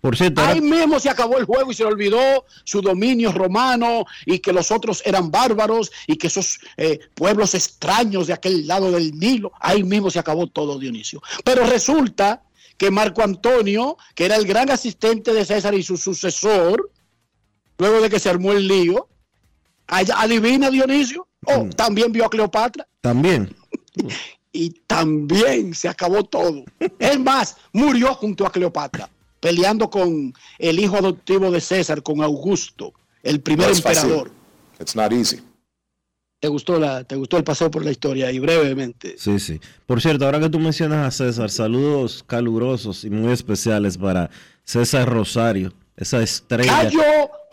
Por 0.00 0.16
cierto, 0.16 0.40
Ahí 0.42 0.60
mismo 0.60 1.00
se 1.00 1.10
acabó 1.10 1.38
el 1.38 1.44
juego 1.44 1.72
y 1.72 1.74
se 1.74 1.82
le 1.82 1.88
olvidó 1.88 2.44
su 2.64 2.80
dominio 2.80 3.32
romano 3.32 4.04
y 4.24 4.38
que 4.38 4.52
los 4.52 4.70
otros 4.70 5.02
eran 5.04 5.30
bárbaros 5.30 5.90
y 6.06 6.16
que 6.16 6.28
esos 6.28 6.60
eh, 6.76 7.00
pueblos 7.14 7.54
extraños 7.54 8.26
de 8.26 8.34
aquel 8.34 8.66
lado 8.66 8.92
del 8.92 9.18
Nilo, 9.18 9.52
ahí 9.58 9.82
mismo 9.82 10.10
se 10.10 10.18
acabó 10.18 10.46
todo, 10.46 10.78
Dionisio. 10.78 11.22
Pero 11.44 11.64
resulta 11.64 12.44
que 12.76 12.90
Marco 12.90 13.22
Antonio, 13.22 13.96
que 14.14 14.26
era 14.26 14.36
el 14.36 14.46
gran 14.46 14.70
asistente 14.70 15.32
de 15.32 15.44
César 15.44 15.74
y 15.74 15.82
su 15.82 15.96
sucesor, 15.96 16.90
luego 17.78 18.00
de 18.00 18.10
que 18.10 18.20
se 18.20 18.28
armó 18.28 18.52
el 18.52 18.68
lío, 18.68 19.08
adivina 19.88 20.70
Dionisio, 20.70 21.26
oh, 21.46 21.68
también 21.74 22.12
vio 22.12 22.26
a 22.26 22.30
Cleopatra 22.30 22.86
también. 23.06 23.54
y 24.56 24.70
también 24.86 25.74
se 25.74 25.88
acabó 25.88 26.24
todo. 26.24 26.64
Es 26.98 27.18
más, 27.20 27.56
murió 27.72 28.14
junto 28.14 28.46
a 28.46 28.50
Cleopatra, 28.52 29.08
peleando 29.40 29.88
con 29.90 30.32
el 30.58 30.78
hijo 30.80 30.96
adoptivo 30.96 31.50
de 31.50 31.60
César, 31.60 32.02
con 32.02 32.22
Augusto, 32.22 32.92
el 33.22 33.40
primer 33.40 33.66
No 33.68 33.72
es 33.72 33.82
fácil. 33.82 34.02
emperador. 34.02 34.30
It's 34.80 34.96
not 34.96 35.12
easy. 35.12 35.40
¿Te 36.38 36.48
gustó, 36.48 36.78
la, 36.78 37.02
¿Te 37.02 37.16
gustó 37.16 37.38
el 37.38 37.44
paseo 37.44 37.70
por 37.70 37.84
la 37.84 37.90
historia? 37.90 38.30
Y 38.30 38.38
brevemente. 38.38 39.14
Sí, 39.18 39.38
sí. 39.40 39.58
Por 39.86 40.02
cierto, 40.02 40.26
ahora 40.26 40.38
que 40.38 40.50
tú 40.50 40.58
mencionas 40.58 41.06
a 41.06 41.10
César, 41.10 41.50
saludos 41.50 42.22
calurosos 42.26 43.04
y 43.04 43.10
muy 43.10 43.32
especiales 43.32 43.96
para 43.96 44.28
César 44.64 45.08
Rosario, 45.08 45.72
esa 45.96 46.22
estrella, 46.22 46.82
Cayo 46.82 47.02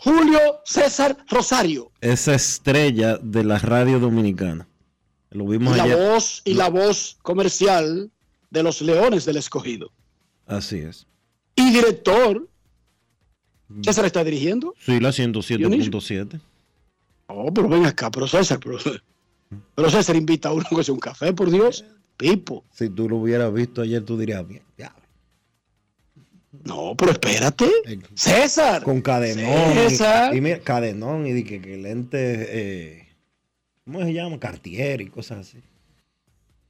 Julio 0.00 0.38
César 0.66 1.16
Rosario. 1.30 1.90
esa 2.02 2.34
estrella 2.34 3.16
de 3.22 3.42
la 3.44 3.58
radio 3.58 3.98
dominicana. 3.98 4.68
Lo 5.34 5.52
Y 5.52 5.58
la 5.58 5.96
voz, 5.96 6.42
y 6.44 6.54
la 6.54 6.70
voz 6.70 7.18
comercial 7.22 8.08
de 8.50 8.62
los 8.62 8.80
Leones 8.80 9.24
del 9.24 9.36
Escogido. 9.36 9.90
Así 10.46 10.78
es. 10.78 11.08
Y 11.56 11.72
director. 11.72 12.48
¿César 13.82 14.04
está 14.04 14.22
dirigiendo? 14.22 14.74
Sí, 14.78 15.00
la 15.00 15.08
107.7. 15.08 16.40
Oh, 17.26 17.52
pero 17.52 17.68
ven 17.68 17.84
acá, 17.84 18.12
pero 18.12 18.28
César, 18.28 18.60
pero, 18.62 18.78
pero 19.74 19.90
César 19.90 20.14
invita 20.14 20.50
a 20.50 20.52
uno 20.52 20.64
que 20.70 20.84
sea 20.84 20.94
un 20.94 21.00
café, 21.00 21.32
por 21.32 21.50
Dios. 21.50 21.84
Pipo. 22.16 22.64
Si 22.70 22.88
tú 22.88 23.08
lo 23.08 23.16
hubieras 23.16 23.52
visto 23.52 23.82
ayer, 23.82 24.04
tú 24.04 24.16
dirías 24.16 24.46
bien. 24.46 24.62
ya. 24.78 24.94
No, 26.62 26.94
pero 26.96 27.10
espérate. 27.10 27.68
César. 28.14 28.84
Con 28.84 29.02
cadenón. 29.02 29.74
César. 29.74 30.32
Y, 30.32 30.40
mira, 30.40 30.60
cadenón 30.60 31.26
y 31.26 31.42
que, 31.42 31.60
que 31.60 31.76
lente, 31.76 32.18
eh, 32.20 33.03
¿cómo 33.84 34.02
se 34.02 34.12
llama? 34.12 34.38
Cartier 34.38 35.00
y 35.00 35.08
cosas 35.08 35.38
así. 35.48 35.58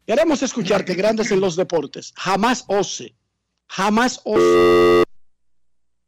Queremos 0.07 0.43
escucharte, 0.43 0.95
grandes 0.95 1.31
en 1.31 1.41
los 1.41 1.57
deportes. 1.57 2.13
Jamás 2.17 2.65
ose, 2.69 3.15
jamás 3.69 4.21
ose 4.25 5.05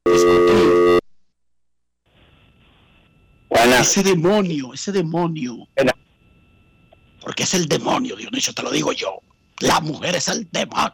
discutir. 0.05 0.99
Ese 3.81 4.03
demonio, 4.03 4.75
ese 4.75 4.93
demonio. 4.93 5.57
Porque 7.21 7.43
es 7.45 7.55
el 7.55 7.67
demonio, 7.67 8.17
Dionisio, 8.17 8.53
te 8.53 8.63
lo 8.63 8.71
digo 8.71 8.93
yo. 8.93 9.19
La 9.61 9.81
mujer 9.81 10.15
es 10.17 10.29
el 10.29 10.49
demonio. 10.51 10.93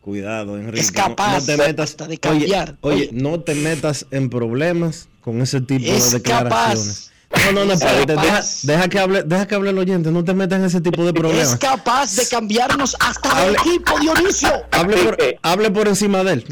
Cuidado, 0.00 0.56
Enrique. 0.58 0.80
Es 0.80 0.92
no- 0.92 1.02
capaz 1.02 1.40
no, 1.40 1.46
te 1.46 1.56
metas, 1.56 1.90
hasta 1.90 2.06
de 2.06 2.18
cambiar. 2.18 2.76
Oye, 2.82 2.94
Oye. 2.94 3.08
oye, 3.08 3.10
no 3.12 3.40
te 3.40 3.54
metas 3.54 4.06
en 4.10 4.28
problemas 4.30 5.08
con 5.22 5.40
ese 5.40 5.60
tipo 5.60 5.86
Es 5.90 6.12
de 6.12 6.18
declaraciones. 6.18 7.10
No, 7.46 7.52
no, 7.52 7.64
no, 7.64 7.72
Es 7.72 7.82
espérate, 7.82 8.14
deja, 8.62 8.88
que 8.88 8.98
hable, 8.98 9.22
deja 9.22 9.46
que 9.46 9.54
hable 9.54 9.70
el 9.70 9.78
oyente, 9.78 10.10
no 10.10 10.24
te 10.24 10.34
metas 10.34 10.58
en 10.58 10.64
ese 10.66 10.80
tipo 10.80 11.02
de 11.02 11.08
Es 11.08 11.14
problemas. 11.14 11.56
capaz 11.56 12.16
de 12.16 12.26
cambiarnos 12.28 12.96
hasta 13.00 13.46
de 13.46 13.52
equipo, 13.52 13.98
Dionisio. 14.00 14.50
Hable 14.70 14.96
por, 14.96 15.18
hable 15.42 15.70
por 15.70 15.88
encima 15.88 16.24
de 16.24 16.32
él. 16.34 16.46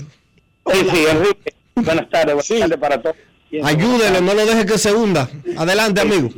Sí, 0.72 0.87
sí, 0.91 1.05
Enrique. 1.11 1.55
Buenas 1.74 2.11
tardes, 2.11 2.35
buenas 2.35 2.49
tardes 2.49 2.78
para 2.78 3.03
todos. 3.03 3.16
Ayúdele, 3.64 4.20
no 4.22 4.33
lo 4.33 4.47
deje 4.47 4.64
que 4.64 4.78
se 4.78 4.93
hunda. 4.93 5.28
Adelante, 5.59 6.01
amigo. 6.01 6.30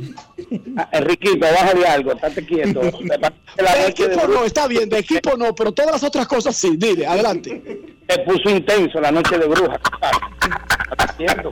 Ah, 0.77 0.89
Enriquito, 0.91 1.39
bájale 1.39 1.87
algo, 1.87 2.11
estate 2.11 2.45
quieto. 2.45 2.81
De 3.57 3.63
de 3.63 3.87
equipo 3.87 4.27
no, 4.27 4.43
está 4.43 4.67
bien, 4.67 4.89
de 4.89 4.99
equipo 4.99 5.37
no, 5.37 5.55
pero 5.55 5.71
todas 5.71 5.91
las 5.93 6.03
otras 6.03 6.27
cosas 6.27 6.57
sí. 6.57 6.75
Dile, 6.75 7.07
adelante. 7.07 7.79
se 8.09 8.19
puso 8.19 8.49
intenso 8.49 8.99
la 8.99 9.11
noche 9.11 9.37
de. 9.37 9.45
¿Estás 10.91 11.13
quieto? 11.15 11.51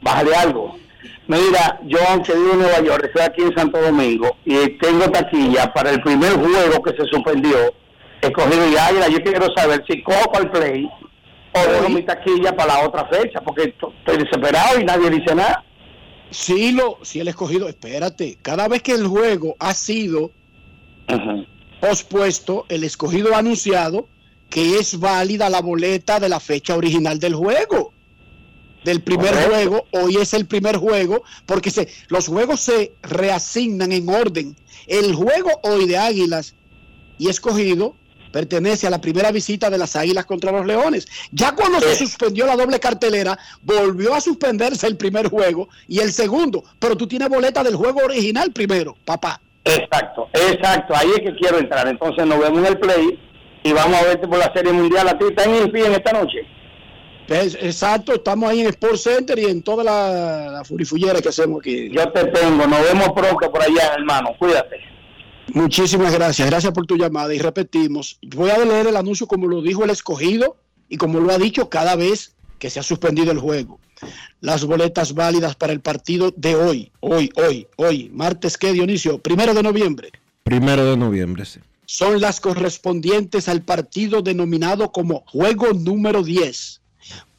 Bájale 0.00 0.34
algo. 0.34 0.78
Mira, 1.30 1.78
yo 1.86 1.98
aunque 2.08 2.34
vivo 2.34 2.54
en 2.54 2.58
Nueva 2.58 2.80
York, 2.80 3.04
estoy 3.06 3.22
aquí 3.22 3.42
en 3.42 3.54
Santo 3.54 3.80
Domingo 3.80 4.36
y 4.44 4.68
tengo 4.78 5.08
taquilla 5.12 5.72
para 5.72 5.90
el 5.90 6.00
primer 6.02 6.32
juego 6.32 6.82
que 6.82 6.90
se 6.90 7.06
suspendió, 7.08 7.56
escogido 8.20 8.68
y 8.68 8.76
Águila. 8.76 9.06
Yo 9.08 9.22
quiero 9.22 9.46
saber 9.54 9.84
si 9.88 10.02
cojo 10.02 10.32
el 10.40 10.50
play 10.50 10.88
o 11.54 11.70
dejo 11.72 11.88
mi 11.88 12.02
taquilla 12.02 12.56
para 12.56 12.74
la 12.74 12.86
otra 12.88 13.06
fecha, 13.06 13.40
porque 13.42 13.68
to- 13.78 13.92
estoy 14.00 14.24
desesperado 14.24 14.80
y 14.80 14.84
nadie 14.84 15.08
dice 15.08 15.32
nada. 15.36 15.64
Sí, 16.32 16.72
lo, 16.72 16.98
sí, 17.02 17.20
el 17.20 17.28
escogido, 17.28 17.68
espérate, 17.68 18.36
cada 18.42 18.66
vez 18.66 18.82
que 18.82 18.92
el 18.92 19.06
juego 19.06 19.54
ha 19.60 19.72
sido 19.74 20.32
pospuesto, 21.80 22.66
el 22.68 22.82
escogido 22.82 23.34
ha 23.36 23.38
anunciado 23.38 24.08
que 24.48 24.78
es 24.78 24.98
válida 24.98 25.48
la 25.48 25.60
boleta 25.60 26.18
de 26.18 26.28
la 26.28 26.40
fecha 26.40 26.74
original 26.76 27.20
del 27.20 27.34
juego. 27.36 27.92
Del 28.84 29.02
primer 29.02 29.32
Correcto. 29.32 29.50
juego, 29.50 29.86
hoy 29.92 30.16
es 30.16 30.32
el 30.32 30.46
primer 30.46 30.76
juego, 30.76 31.22
porque 31.46 31.70
se, 31.70 31.88
los 32.08 32.28
juegos 32.28 32.60
se 32.60 32.92
reasignan 33.02 33.92
en 33.92 34.08
orden. 34.08 34.56
El 34.86 35.14
juego 35.14 35.50
hoy 35.62 35.86
de 35.86 35.98
Águilas 35.98 36.54
y 37.18 37.28
escogido 37.28 37.94
pertenece 38.32 38.86
a 38.86 38.90
la 38.90 39.00
primera 39.00 39.30
visita 39.32 39.70
de 39.70 39.78
las 39.78 39.96
Águilas 39.96 40.24
contra 40.24 40.52
los 40.52 40.66
Leones. 40.66 41.06
Ya 41.32 41.52
cuando 41.52 41.80
se 41.80 41.94
suspendió 41.96 42.46
la 42.46 42.56
doble 42.56 42.80
cartelera, 42.80 43.38
volvió 43.62 44.14
a 44.14 44.20
suspenderse 44.20 44.86
el 44.86 44.96
primer 44.96 45.28
juego 45.28 45.68
y 45.88 45.98
el 45.98 46.12
segundo, 46.12 46.64
pero 46.78 46.96
tú 46.96 47.06
tienes 47.06 47.28
boleta 47.28 47.62
del 47.62 47.76
juego 47.76 48.00
original 48.04 48.52
primero, 48.52 48.96
papá. 49.04 49.40
Exacto, 49.64 50.28
exacto, 50.32 50.94
ahí 50.96 51.10
es 51.16 51.20
que 51.20 51.36
quiero 51.36 51.58
entrar. 51.58 51.86
Entonces 51.86 52.26
nos 52.26 52.38
vemos 52.38 52.60
en 52.60 52.66
el 52.66 52.78
play 52.78 53.18
y 53.62 53.72
vamos 53.72 54.00
a 54.00 54.04
verte 54.04 54.26
por 54.26 54.38
la 54.38 54.52
Serie 54.52 54.72
Mundial. 54.72 55.08
¿A 55.08 55.18
ti 55.18 55.26
está 55.28 55.44
en 55.44 55.54
el 55.54 55.76
en 55.76 55.92
esta 55.92 56.12
noche? 56.12 56.38
Es- 57.30 57.54
exacto, 57.54 58.12
estamos 58.14 58.50
ahí 58.50 58.60
en 58.60 58.66
Sport 58.68 58.96
Center 58.96 59.38
y 59.38 59.44
en 59.46 59.62
toda 59.62 59.84
la, 59.84 60.50
la 60.50 60.64
furifullera 60.64 61.20
que 61.20 61.28
hacemos 61.28 61.60
aquí. 61.60 61.88
Yo 61.90 62.10
te 62.12 62.24
tengo, 62.26 62.66
nos 62.66 62.82
vemos 62.82 63.08
pronto 63.14 63.50
por 63.50 63.62
allá, 63.62 63.94
hermano. 63.96 64.30
Cuídate. 64.38 64.76
Muchísimas 65.52 66.12
gracias, 66.12 66.48
gracias 66.48 66.72
por 66.72 66.86
tu 66.86 66.96
llamada 66.96 67.34
y 67.34 67.38
repetimos, 67.38 68.18
voy 68.22 68.50
a 68.50 68.58
leer 68.64 68.86
el 68.86 68.96
anuncio 68.96 69.26
como 69.26 69.48
lo 69.48 69.62
dijo 69.62 69.82
el 69.82 69.90
escogido 69.90 70.56
y 70.88 70.96
como 70.96 71.18
lo 71.18 71.32
ha 71.32 71.38
dicho 71.38 71.68
cada 71.68 71.96
vez 71.96 72.34
que 72.60 72.70
se 72.70 72.78
ha 72.78 72.84
suspendido 72.84 73.32
el 73.32 73.38
juego. 73.38 73.80
Las 74.40 74.64
boletas 74.64 75.12
válidas 75.14 75.56
para 75.56 75.72
el 75.72 75.80
partido 75.80 76.32
de 76.36 76.54
hoy, 76.54 76.92
hoy, 77.00 77.30
hoy, 77.36 77.66
hoy, 77.76 78.10
martes 78.14 78.56
que 78.56 78.72
Dionisio, 78.72 79.18
primero 79.18 79.52
de 79.54 79.62
noviembre, 79.62 80.10
Primero 80.44 80.84
de 80.84 80.96
noviembre, 80.96 81.44
sí. 81.44 81.60
son 81.84 82.20
las 82.20 82.40
correspondientes 82.40 83.48
al 83.48 83.62
partido 83.62 84.22
denominado 84.22 84.90
como 84.92 85.24
juego 85.26 85.72
número 85.74 86.22
10. 86.22 86.79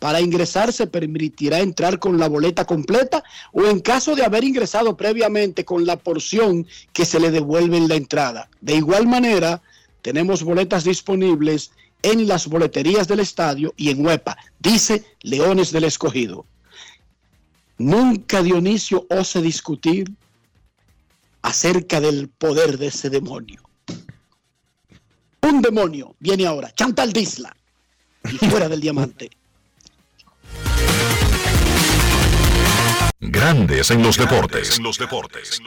Para 0.01 0.19
ingresar 0.19 0.73
se 0.73 0.87
permitirá 0.87 1.59
entrar 1.59 1.99
con 1.99 2.17
la 2.17 2.27
boleta 2.27 2.65
completa 2.65 3.23
o 3.51 3.67
en 3.67 3.81
caso 3.81 4.15
de 4.15 4.25
haber 4.25 4.43
ingresado 4.43 4.97
previamente 4.97 5.63
con 5.63 5.85
la 5.85 5.95
porción 5.95 6.65
que 6.91 7.05
se 7.05 7.19
le 7.19 7.29
devuelve 7.29 7.77
en 7.77 7.87
la 7.87 7.97
entrada. 7.97 8.49
De 8.61 8.73
igual 8.73 9.05
manera, 9.05 9.61
tenemos 10.01 10.41
boletas 10.41 10.85
disponibles 10.85 11.69
en 12.01 12.27
las 12.27 12.47
boleterías 12.47 13.07
del 13.07 13.19
estadio 13.19 13.75
y 13.77 13.91
en 13.91 14.03
Huepa, 14.03 14.37
dice 14.57 15.05
Leones 15.21 15.71
del 15.71 15.83
Escogido. 15.83 16.47
Nunca 17.77 18.41
Dionisio 18.41 19.05
ose 19.07 19.39
discutir 19.39 20.11
acerca 21.43 22.01
del 22.01 22.27
poder 22.27 22.79
de 22.79 22.87
ese 22.87 23.11
demonio. 23.11 23.61
Un 25.43 25.61
demonio 25.61 26.15
viene 26.17 26.47
ahora, 26.47 26.73
Chantal 26.73 27.13
Disla, 27.13 27.55
y 28.23 28.37
fuera 28.47 28.67
del 28.67 28.81
diamante. 28.81 29.29
Grandes 33.23 33.91
en 33.91 34.01
los 34.01 34.17
deportes. 34.17 34.79
En 34.79 34.83
los 34.83 34.97
deportes. 34.97 35.61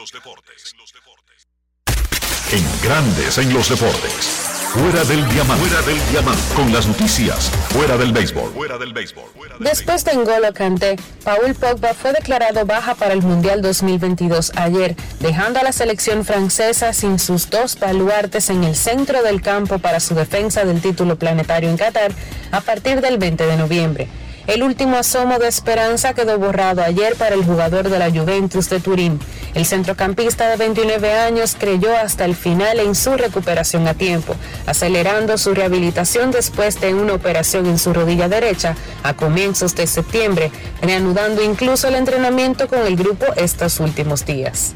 En 2.50 2.64
Grandes 2.82 3.38
en 3.38 3.54
los 3.54 3.68
deportes. 3.68 4.50
Fuera 4.72 5.04
del 5.04 5.28
diamante. 5.28 5.64
Fuera 5.64 5.82
del 5.86 6.10
diamante. 6.10 6.42
Con 6.56 6.72
las 6.72 6.88
noticias. 6.88 7.52
Fuera 7.68 7.96
del 7.96 8.12
béisbol. 8.12 8.50
Fuera 8.54 8.76
del 8.76 8.92
béisbol. 8.92 9.30
Después 9.60 10.04
de 10.04 10.16
N'Golo 10.16 10.52
Kanté, 10.52 10.96
Paul 11.22 11.54
Pogba 11.54 11.94
fue 11.94 12.12
declarado 12.12 12.66
baja 12.66 12.96
para 12.96 13.12
el 13.12 13.22
Mundial 13.22 13.62
2022 13.62 14.50
ayer, 14.56 14.96
dejando 15.20 15.60
a 15.60 15.62
la 15.62 15.70
selección 15.70 16.24
francesa 16.24 16.92
sin 16.92 17.20
sus 17.20 17.50
dos 17.50 17.78
baluartes 17.78 18.50
en 18.50 18.64
el 18.64 18.74
centro 18.74 19.22
del 19.22 19.42
campo 19.42 19.78
para 19.78 20.00
su 20.00 20.16
defensa 20.16 20.64
del 20.64 20.80
título 20.80 21.20
planetario 21.20 21.70
en 21.70 21.76
Qatar 21.76 22.10
a 22.50 22.60
partir 22.62 23.00
del 23.00 23.18
20 23.18 23.46
de 23.46 23.56
noviembre. 23.56 24.08
El 24.46 24.62
último 24.62 24.98
asomo 24.98 25.38
de 25.38 25.48
esperanza 25.48 26.12
quedó 26.12 26.38
borrado 26.38 26.82
ayer 26.82 27.16
para 27.16 27.34
el 27.34 27.44
jugador 27.44 27.88
de 27.88 27.98
la 27.98 28.10
Juventus 28.10 28.68
de 28.68 28.78
Turín. 28.78 29.18
El 29.54 29.64
centrocampista 29.64 30.50
de 30.50 30.56
29 30.56 31.12
años 31.14 31.56
creyó 31.58 31.96
hasta 31.96 32.26
el 32.26 32.36
final 32.36 32.78
en 32.78 32.94
su 32.94 33.16
recuperación 33.16 33.88
a 33.88 33.94
tiempo, 33.94 34.36
acelerando 34.66 35.38
su 35.38 35.54
rehabilitación 35.54 36.30
después 36.30 36.78
de 36.78 36.92
una 36.92 37.14
operación 37.14 37.64
en 37.66 37.78
su 37.78 37.94
rodilla 37.94 38.28
derecha 38.28 38.76
a 39.02 39.14
comienzos 39.14 39.74
de 39.76 39.86
septiembre, 39.86 40.50
reanudando 40.82 41.42
incluso 41.42 41.88
el 41.88 41.94
entrenamiento 41.94 42.68
con 42.68 42.80
el 42.80 42.96
grupo 42.96 43.24
estos 43.36 43.80
últimos 43.80 44.26
días. 44.26 44.74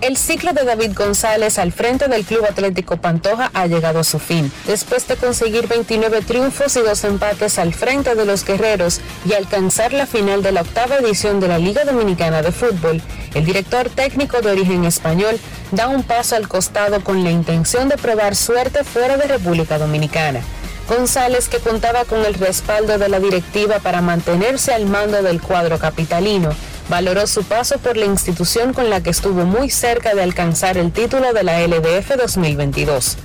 El 0.00 0.16
ciclo 0.16 0.52
de 0.52 0.62
David 0.64 0.92
González 0.94 1.58
al 1.58 1.72
frente 1.72 2.06
del 2.06 2.24
Club 2.24 2.44
Atlético 2.44 2.98
Pantoja 2.98 3.50
ha 3.52 3.66
llegado 3.66 3.98
a 3.98 4.04
su 4.04 4.20
fin. 4.20 4.52
Después 4.64 5.08
de 5.08 5.16
conseguir 5.16 5.66
29 5.66 6.20
triunfos 6.22 6.76
y 6.76 6.82
dos 6.82 7.02
empates 7.02 7.58
al 7.58 7.74
frente 7.74 8.14
de 8.14 8.24
los 8.24 8.44
guerreros 8.44 9.00
y 9.24 9.32
alcanzar 9.32 9.92
la 9.92 10.06
final 10.06 10.40
de 10.44 10.52
la 10.52 10.60
octava 10.60 10.98
edición 10.98 11.40
de 11.40 11.48
la 11.48 11.58
Liga 11.58 11.84
Dominicana 11.84 12.42
de 12.42 12.52
Fútbol, 12.52 13.02
el 13.34 13.44
director 13.44 13.90
técnico 13.90 14.40
de 14.40 14.52
origen 14.52 14.84
español 14.84 15.36
da 15.72 15.88
un 15.88 16.04
paso 16.04 16.36
al 16.36 16.46
costado 16.46 17.02
con 17.02 17.24
la 17.24 17.32
intención 17.32 17.88
de 17.88 17.96
probar 17.96 18.36
suerte 18.36 18.84
fuera 18.84 19.16
de 19.16 19.26
República 19.26 19.78
Dominicana. 19.78 20.42
González, 20.88 21.48
que 21.48 21.58
contaba 21.58 22.04
con 22.04 22.24
el 22.24 22.34
respaldo 22.34 22.98
de 22.98 23.08
la 23.08 23.18
directiva 23.18 23.78
para 23.80 24.00
mantenerse 24.00 24.72
al 24.72 24.86
mando 24.86 25.22
del 25.22 25.42
cuadro 25.42 25.78
capitalino, 25.78 26.50
valoró 26.88 27.26
su 27.26 27.44
paso 27.44 27.78
por 27.78 27.96
la 27.96 28.06
institución 28.06 28.72
con 28.72 28.90
la 28.90 29.02
que 29.02 29.10
estuvo 29.10 29.44
muy 29.44 29.70
cerca 29.70 30.14
de 30.14 30.22
alcanzar 30.22 30.78
el 30.78 30.92
título 30.92 31.32
de 31.32 31.42
la 31.42 31.66
LDF 31.66 32.16
2022. 32.16 33.18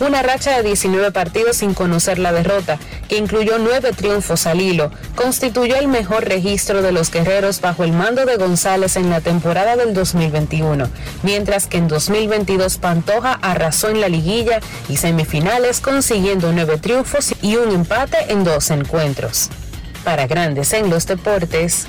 Una 0.00 0.22
racha 0.22 0.56
de 0.56 0.62
19 0.62 1.10
partidos 1.10 1.56
sin 1.56 1.74
conocer 1.74 2.20
la 2.20 2.32
derrota, 2.32 2.78
que 3.08 3.16
incluyó 3.16 3.58
nueve 3.58 3.90
triunfos 3.92 4.46
al 4.46 4.60
hilo, 4.60 4.92
constituyó 5.16 5.74
el 5.74 5.88
mejor 5.88 6.24
registro 6.24 6.82
de 6.82 6.92
los 6.92 7.10
guerreros 7.10 7.60
bajo 7.60 7.82
el 7.82 7.90
mando 7.90 8.24
de 8.24 8.36
González 8.36 8.94
en 8.94 9.10
la 9.10 9.20
temporada 9.20 9.74
del 9.74 9.94
2021, 9.94 10.88
mientras 11.24 11.66
que 11.66 11.78
en 11.78 11.88
2022 11.88 12.78
Pantoja 12.78 13.40
arrasó 13.42 13.88
en 13.88 14.00
la 14.00 14.08
liguilla 14.08 14.60
y 14.88 14.98
semifinales 14.98 15.80
consiguiendo 15.80 16.52
nueve 16.52 16.78
triunfos 16.78 17.34
y 17.42 17.56
un 17.56 17.72
empate 17.72 18.18
en 18.28 18.44
dos 18.44 18.70
encuentros. 18.70 19.48
Para 20.04 20.28
grandes 20.28 20.72
en 20.74 20.90
los 20.90 21.08
deportes, 21.08 21.88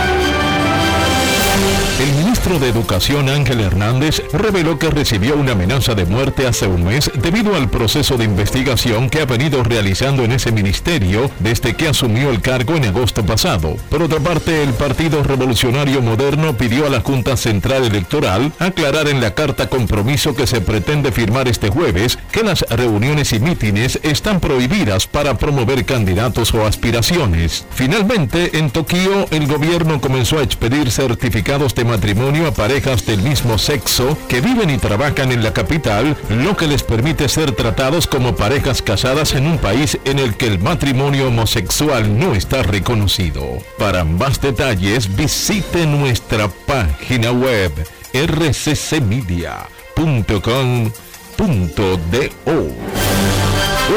Ministro 2.41 2.65
de 2.65 2.71
Educación 2.71 3.29
Ángel 3.29 3.59
Hernández 3.59 4.23
reveló 4.33 4.79
que 4.79 4.89
recibió 4.89 5.35
una 5.35 5.51
amenaza 5.51 5.93
de 5.93 6.05
muerte 6.05 6.47
hace 6.47 6.65
un 6.65 6.83
mes 6.83 7.11
debido 7.21 7.55
al 7.55 7.69
proceso 7.69 8.17
de 8.17 8.23
investigación 8.23 9.11
que 9.11 9.21
ha 9.21 9.25
venido 9.25 9.63
realizando 9.63 10.23
en 10.23 10.31
ese 10.31 10.51
ministerio 10.51 11.29
desde 11.37 11.75
que 11.75 11.87
asumió 11.87 12.31
el 12.31 12.41
cargo 12.41 12.75
en 12.75 12.85
agosto 12.85 13.23
pasado. 13.23 13.75
Por 13.91 14.01
otra 14.01 14.19
parte, 14.19 14.63
el 14.63 14.73
Partido 14.73 15.21
Revolucionario 15.21 16.01
Moderno 16.01 16.57
pidió 16.57 16.87
a 16.87 16.89
la 16.89 17.01
Junta 17.01 17.37
Central 17.37 17.83
Electoral 17.83 18.51
aclarar 18.57 19.07
en 19.07 19.21
la 19.21 19.35
carta 19.35 19.69
compromiso 19.69 20.33
que 20.35 20.47
se 20.47 20.61
pretende 20.61 21.11
firmar 21.11 21.47
este 21.47 21.69
jueves 21.69 22.17
que 22.31 22.41
las 22.41 22.61
reuniones 22.61 23.33
y 23.33 23.39
mítines 23.39 23.99
están 24.01 24.39
prohibidas 24.39 25.05
para 25.05 25.37
promover 25.37 25.85
candidatos 25.85 26.55
o 26.55 26.65
aspiraciones. 26.65 27.67
Finalmente, 27.69 28.57
en 28.57 28.71
Tokio, 28.71 29.27
el 29.29 29.45
gobierno 29.45 30.01
comenzó 30.01 30.39
a 30.39 30.43
expedir 30.43 30.89
certificados 30.89 31.75
de 31.75 31.85
matrimonio 31.85 32.30
a 32.39 32.51
parejas 32.51 33.05
del 33.05 33.21
mismo 33.21 33.57
sexo 33.57 34.17
que 34.29 34.39
viven 34.39 34.69
y 34.69 34.77
trabajan 34.77 35.33
en 35.33 35.43
la 35.43 35.51
capital, 35.53 36.15
lo 36.29 36.55
que 36.55 36.65
les 36.65 36.81
permite 36.81 37.27
ser 37.27 37.51
tratados 37.51 38.07
como 38.07 38.35
parejas 38.35 38.81
casadas 38.81 39.33
en 39.33 39.45
un 39.47 39.57
país 39.57 39.97
en 40.05 40.17
el 40.17 40.35
que 40.35 40.47
el 40.47 40.57
matrimonio 40.57 41.27
homosexual 41.27 42.17
no 42.17 42.33
está 42.33 42.63
reconocido. 42.63 43.43
Para 43.77 44.05
más 44.05 44.39
detalles 44.39 45.13
visite 45.13 45.85
nuestra 45.85 46.47
página 46.47 47.31
web 47.31 47.71
rccmedia.com.do. 48.13 49.71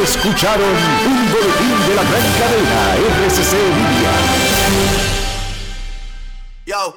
Escucharon 0.02 0.74
un 1.06 1.32
boletín 1.32 1.88
de 1.88 1.94
la 1.94 2.02
gran 2.02 2.32
cadena 2.40 2.96
RCC 3.26 3.52
Media. 3.52 4.12
Yo, 6.66 6.96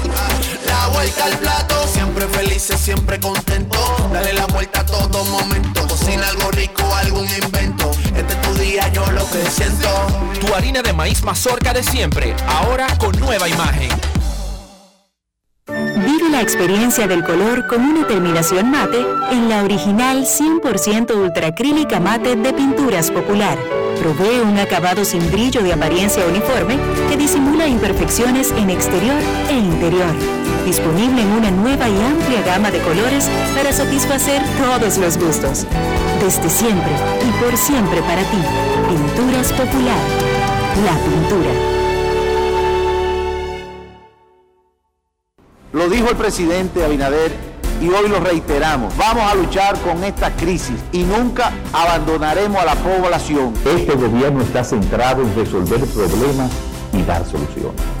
La 0.81 0.87
vuelta 0.87 1.25
al 1.25 1.37
plato, 1.37 1.75
siempre 1.93 2.27
felices, 2.27 2.79
siempre 2.79 3.19
contento. 3.19 3.77
Dale 4.11 4.33
la 4.33 4.47
vuelta 4.47 4.79
a 4.79 4.85
todo 4.85 5.23
momento. 5.25 5.87
Cocina 5.87 6.27
algo 6.27 6.49
rico, 6.49 6.83
algún 6.95 7.27
invento. 7.43 7.91
Este 8.15 8.33
es 8.33 8.41
tu 8.41 8.53
día, 8.55 8.87
yo 8.87 9.05
lo 9.11 9.23
que 9.29 9.47
siento. 9.51 9.87
Tu 10.39 10.51
harina 10.55 10.81
de 10.81 10.91
maíz 10.91 11.23
mazorca 11.23 11.71
de 11.71 11.83
siempre, 11.83 12.35
ahora 12.47 12.87
con 12.97 13.11
nueva 13.19 13.47
imagen. 13.47 13.89
Vive 15.67 16.29
la 16.31 16.41
experiencia 16.41 17.07
del 17.07 17.23
color 17.23 17.67
con 17.67 17.81
una 17.83 18.07
terminación 18.07 18.71
mate 18.71 19.05
en 19.29 19.49
la 19.49 19.63
original 19.63 20.25
100% 20.25 21.15
ultracrílica 21.15 21.99
mate 21.99 22.35
de 22.35 22.53
Pinturas 22.53 23.11
Popular. 23.11 23.59
Provee 23.99 24.39
un 24.39 24.57
acabado 24.57 25.05
sin 25.05 25.31
brillo 25.31 25.61
de 25.61 25.73
apariencia 25.73 26.25
uniforme 26.25 26.79
que 27.07 27.17
disimula 27.17 27.67
imperfecciones 27.67 28.49
en 28.57 28.71
exterior 28.71 29.21
e 29.47 29.53
interior. 29.53 30.40
Disponible 30.65 31.23
en 31.23 31.31
una 31.31 31.49
nueva 31.49 31.89
y 31.89 32.01
amplia 32.01 32.41
gama 32.43 32.69
de 32.69 32.79
colores 32.81 33.27
para 33.55 33.73
satisfacer 33.73 34.41
todos 34.59 34.97
los 34.99 35.17
gustos. 35.17 35.65
Desde 36.19 36.49
siempre 36.49 36.91
y 37.27 37.43
por 37.43 37.57
siempre 37.57 38.01
para 38.01 38.21
ti. 38.21 38.37
Pinturas 38.87 39.51
Popular. 39.53 39.97
La 40.85 40.93
pintura. 41.03 41.51
Lo 45.73 45.89
dijo 45.89 46.09
el 46.09 46.15
presidente 46.15 46.85
Abinader 46.85 47.31
y 47.81 47.89
hoy 47.89 48.07
lo 48.07 48.19
reiteramos. 48.19 48.95
Vamos 48.97 49.23
a 49.23 49.33
luchar 49.33 49.79
con 49.79 50.03
esta 50.03 50.29
crisis 50.35 50.77
y 50.91 51.03
nunca 51.03 51.51
abandonaremos 51.73 52.61
a 52.61 52.65
la 52.65 52.75
población. 52.75 53.53
Este 53.65 53.95
gobierno 53.95 54.43
está 54.43 54.63
centrado 54.63 55.23
en 55.23 55.35
resolver 55.35 55.79
problemas 55.85 56.51
y 56.93 57.01
dar 57.01 57.25
soluciones. 57.25 58.00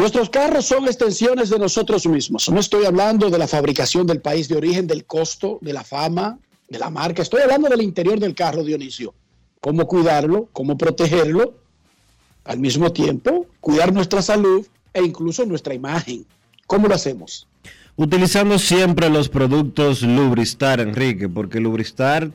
Nuestros 0.00 0.30
carros 0.30 0.64
son 0.64 0.86
extensiones 0.86 1.50
de 1.50 1.58
nosotros 1.58 2.06
mismos. 2.06 2.48
No 2.48 2.58
estoy 2.58 2.86
hablando 2.86 3.28
de 3.28 3.36
la 3.36 3.46
fabricación 3.46 4.06
del 4.06 4.22
país 4.22 4.48
de 4.48 4.56
origen, 4.56 4.86
del 4.86 5.04
costo, 5.04 5.58
de 5.60 5.74
la 5.74 5.84
fama, 5.84 6.38
de 6.70 6.78
la 6.78 6.88
marca. 6.88 7.20
Estoy 7.20 7.42
hablando 7.42 7.68
del 7.68 7.82
interior 7.82 8.18
del 8.18 8.34
carro, 8.34 8.64
Dionisio. 8.64 9.12
Cómo 9.60 9.86
cuidarlo, 9.86 10.48
cómo 10.54 10.78
protegerlo, 10.78 11.52
al 12.44 12.58
mismo 12.58 12.90
tiempo 12.90 13.46
cuidar 13.60 13.92
nuestra 13.92 14.22
salud 14.22 14.66
e 14.94 15.02
incluso 15.02 15.44
nuestra 15.44 15.74
imagen. 15.74 16.24
¿Cómo 16.66 16.88
lo 16.88 16.94
hacemos? 16.94 17.46
Utilizando 17.94 18.58
siempre 18.58 19.10
los 19.10 19.28
productos 19.28 20.00
Lubristar, 20.00 20.80
Enrique, 20.80 21.28
porque 21.28 21.60
Lubristar 21.60 22.30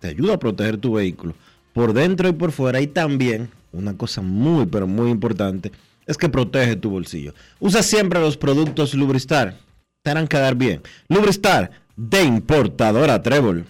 te 0.00 0.08
ayuda 0.08 0.36
a 0.36 0.38
proteger 0.38 0.78
tu 0.78 0.94
vehículo 0.94 1.34
por 1.74 1.92
dentro 1.92 2.30
y 2.30 2.32
por 2.32 2.50
fuera. 2.50 2.80
Y 2.80 2.86
también, 2.86 3.50
una 3.74 3.94
cosa 3.94 4.22
muy, 4.22 4.64
pero 4.64 4.86
muy 4.86 5.10
importante, 5.10 5.70
es 6.06 6.16
que 6.16 6.28
protege 6.28 6.76
tu 6.76 6.90
bolsillo. 6.90 7.34
Usa 7.60 7.82
siempre 7.82 8.20
los 8.20 8.36
productos 8.36 8.94
Lubristar. 8.94 9.56
Te 10.02 10.10
harán 10.10 10.28
quedar 10.28 10.54
bien. 10.54 10.82
Lubristar, 11.08 11.70
de 11.96 12.22
importadora 12.22 13.22
Trébol. 13.22 13.64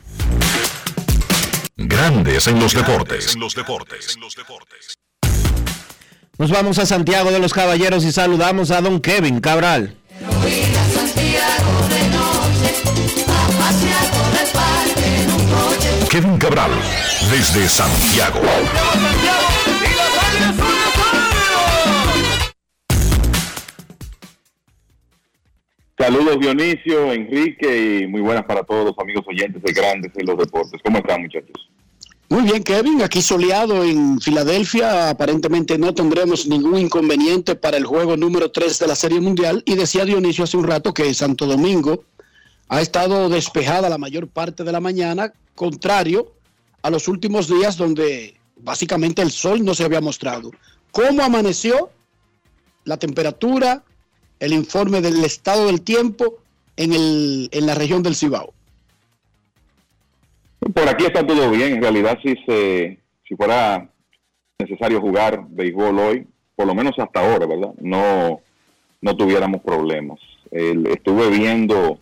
Grandes 1.76 2.46
en 2.46 2.58
los 2.58 2.74
deportes. 2.74 3.36
Nos 6.38 6.50
vamos 6.50 6.78
a 6.78 6.86
Santiago 6.86 7.30
de 7.30 7.38
los 7.38 7.52
Caballeros 7.52 8.04
y 8.04 8.10
saludamos 8.10 8.70
a 8.70 8.80
don 8.80 9.00
Kevin 9.00 9.40
Cabral. 9.40 9.96
Kevin 16.10 16.38
Cabral, 16.38 16.70
desde 17.30 17.68
Santiago. 17.68 18.40
Saludos 25.96 26.40
Dionisio, 26.40 27.12
Enrique 27.12 28.00
y 28.00 28.06
muy 28.08 28.20
buenas 28.20 28.44
para 28.44 28.64
todos 28.64 28.86
los 28.86 28.98
amigos 28.98 29.24
oyentes 29.28 29.62
de 29.62 29.72
Grandes 29.72 30.12
en 30.16 30.26
los 30.26 30.36
Deportes. 30.36 30.80
¿Cómo 30.82 30.98
están 30.98 31.22
muchachos? 31.22 31.70
Muy 32.28 32.42
bien, 32.42 32.64
Kevin. 32.64 33.00
Aquí 33.02 33.22
soleado 33.22 33.84
en 33.84 34.20
Filadelfia. 34.20 35.10
Aparentemente 35.10 35.78
no 35.78 35.94
tendremos 35.94 36.48
ningún 36.48 36.78
inconveniente 36.78 37.54
para 37.54 37.76
el 37.76 37.84
juego 37.84 38.16
número 38.16 38.50
3 38.50 38.78
de 38.80 38.86
la 38.88 38.96
Serie 38.96 39.20
Mundial. 39.20 39.62
Y 39.66 39.76
decía 39.76 40.04
Dionisio 40.04 40.42
hace 40.44 40.56
un 40.56 40.66
rato 40.66 40.92
que 40.92 41.14
Santo 41.14 41.46
Domingo 41.46 42.04
ha 42.68 42.80
estado 42.80 43.28
despejada 43.28 43.88
la 43.88 43.98
mayor 43.98 44.26
parte 44.26 44.64
de 44.64 44.72
la 44.72 44.80
mañana, 44.80 45.32
contrario 45.54 46.32
a 46.82 46.90
los 46.90 47.06
últimos 47.06 47.46
días 47.46 47.76
donde 47.76 48.36
básicamente 48.56 49.22
el 49.22 49.30
sol 49.30 49.64
no 49.64 49.74
se 49.74 49.84
había 49.84 50.00
mostrado. 50.00 50.50
¿Cómo 50.90 51.22
amaneció 51.22 51.90
la 52.84 52.96
temperatura, 52.96 53.84
el 54.40 54.52
informe 54.52 55.00
del 55.00 55.24
estado 55.24 55.66
del 55.66 55.82
tiempo 55.82 56.38
en, 56.76 56.92
el, 56.92 57.48
en 57.52 57.66
la 57.66 57.74
región 57.74 58.02
del 58.02 58.14
Cibao? 58.14 58.52
Por 60.72 60.88
aquí 60.88 61.04
está 61.04 61.26
todo 61.26 61.50
bien. 61.50 61.74
En 61.74 61.82
realidad, 61.82 62.18
si, 62.22 62.34
se, 62.46 62.98
si 63.28 63.36
fuera 63.36 63.88
necesario 64.58 65.00
jugar 65.00 65.44
béisbol 65.48 65.98
hoy, 65.98 66.26
por 66.56 66.66
lo 66.66 66.74
menos 66.74 66.98
hasta 66.98 67.20
ahora, 67.20 67.46
¿verdad? 67.46 67.74
No, 67.80 68.40
no 69.00 69.16
tuviéramos 69.16 69.60
problemas. 69.60 70.20
El, 70.50 70.86
estuve 70.86 71.28
viendo 71.28 71.98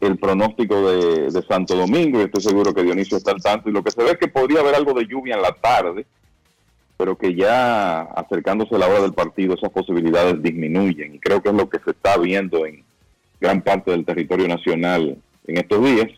el 0.00 0.18
pronóstico 0.18 0.90
de, 0.90 1.30
de, 1.30 1.42
Santo 1.42 1.74
Domingo 1.74 2.20
y 2.20 2.24
estoy 2.24 2.42
seguro 2.42 2.72
que 2.72 2.82
Dionisio 2.82 3.16
está 3.16 3.32
al 3.32 3.42
tanto. 3.42 3.68
Y 3.68 3.72
lo 3.72 3.82
que 3.82 3.90
se 3.90 4.02
ve 4.02 4.12
es 4.12 4.18
que 4.18 4.28
podría 4.28 4.60
haber 4.60 4.74
algo 4.74 4.94
de 4.94 5.06
lluvia 5.06 5.34
en 5.34 5.42
la 5.42 5.52
tarde, 5.52 6.06
pero 6.96 7.16
que 7.16 7.34
ya 7.34 8.02
acercándose 8.02 8.78
la 8.78 8.88
hora 8.88 9.02
del 9.02 9.12
partido 9.12 9.54
esas 9.54 9.70
posibilidades 9.70 10.42
disminuyen. 10.42 11.14
Y 11.14 11.18
creo 11.18 11.42
que 11.42 11.50
es 11.50 11.54
lo 11.54 11.68
que 11.68 11.78
se 11.84 11.90
está 11.90 12.16
viendo 12.16 12.64
en 12.66 12.84
gran 13.40 13.62
parte 13.62 13.90
del 13.90 14.04
territorio 14.04 14.48
nacional 14.48 15.16
en 15.46 15.56
estos 15.56 15.84
días. 15.84 16.08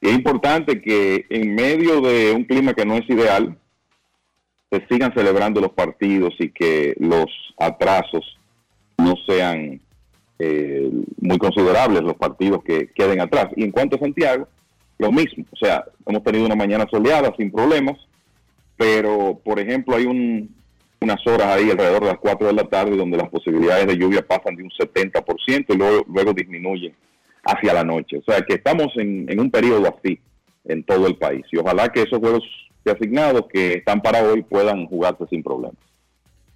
Y 0.00 0.08
es 0.08 0.14
importante 0.14 0.80
que 0.80 1.26
en 1.30 1.54
medio 1.54 2.00
de 2.00 2.32
un 2.32 2.44
clima 2.44 2.74
que 2.74 2.84
no 2.84 2.96
es 2.96 3.08
ideal, 3.08 3.56
se 4.70 4.86
sigan 4.88 5.12
celebrando 5.14 5.60
los 5.60 5.72
partidos 5.72 6.34
y 6.38 6.50
que 6.50 6.94
los 6.98 7.26
atrasos 7.58 8.38
no 8.98 9.14
sean 9.26 9.80
eh, 10.38 10.90
muy 11.20 11.38
considerables 11.38 12.02
los 12.02 12.14
partidos 12.14 12.62
que 12.62 12.88
queden 12.94 13.20
atrás. 13.20 13.48
Y 13.56 13.64
en 13.64 13.72
cuanto 13.72 13.96
a 13.96 14.00
Santiago, 14.00 14.48
lo 14.98 15.10
mismo. 15.10 15.44
O 15.50 15.56
sea, 15.56 15.84
hemos 16.06 16.22
tenido 16.22 16.46
una 16.46 16.54
mañana 16.54 16.86
soleada 16.90 17.34
sin 17.36 17.50
problemas, 17.50 17.98
pero 18.80 19.38
por 19.44 19.60
ejemplo 19.60 19.94
hay 19.94 20.06
un, 20.06 20.56
unas 21.02 21.26
horas 21.26 21.48
ahí 21.48 21.70
alrededor 21.70 22.00
de 22.00 22.06
las 22.06 22.18
4 22.18 22.46
de 22.46 22.52
la 22.54 22.64
tarde 22.64 22.96
donde 22.96 23.18
las 23.18 23.28
posibilidades 23.28 23.86
de 23.86 23.98
lluvia 23.98 24.26
pasan 24.26 24.56
de 24.56 24.62
un 24.62 24.70
70% 24.70 25.66
y 25.68 25.76
luego, 25.76 26.06
luego 26.08 26.32
disminuyen 26.32 26.94
hacia 27.44 27.74
la 27.74 27.84
noche. 27.84 28.16
O 28.16 28.22
sea 28.22 28.40
que 28.40 28.54
estamos 28.54 28.86
en, 28.96 29.30
en 29.30 29.38
un 29.38 29.50
periodo 29.50 29.86
así 29.86 30.18
en 30.64 30.82
todo 30.84 31.06
el 31.08 31.16
país. 31.16 31.44
Y 31.52 31.58
ojalá 31.58 31.90
que 31.90 32.04
esos 32.04 32.20
juegos 32.20 32.42
asignados 32.86 33.44
que 33.52 33.74
están 33.74 34.00
para 34.00 34.22
hoy 34.22 34.42
puedan 34.44 34.86
jugarse 34.86 35.26
sin 35.28 35.42
problemas. 35.42 35.76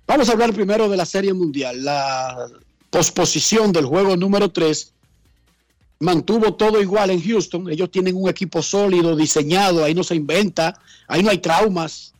Vamos 0.06 0.26
a 0.30 0.32
hablar 0.32 0.54
primero 0.54 0.88
de 0.88 0.96
la 0.96 1.04
Serie 1.04 1.34
Mundial. 1.34 1.84
La 1.84 2.46
posposición 2.88 3.70
del 3.70 3.84
juego 3.84 4.16
número 4.16 4.50
3 4.50 4.94
mantuvo 6.00 6.54
todo 6.54 6.80
igual 6.80 7.10
en 7.10 7.22
Houston. 7.22 7.68
Ellos 7.70 7.90
tienen 7.90 8.16
un 8.16 8.30
equipo 8.30 8.62
sólido, 8.62 9.14
diseñado, 9.14 9.84
ahí 9.84 9.94
no 9.94 10.02
se 10.02 10.14
inventa, 10.14 10.80
ahí 11.06 11.22
no 11.22 11.28
hay 11.28 11.38
traumas. 11.38 12.13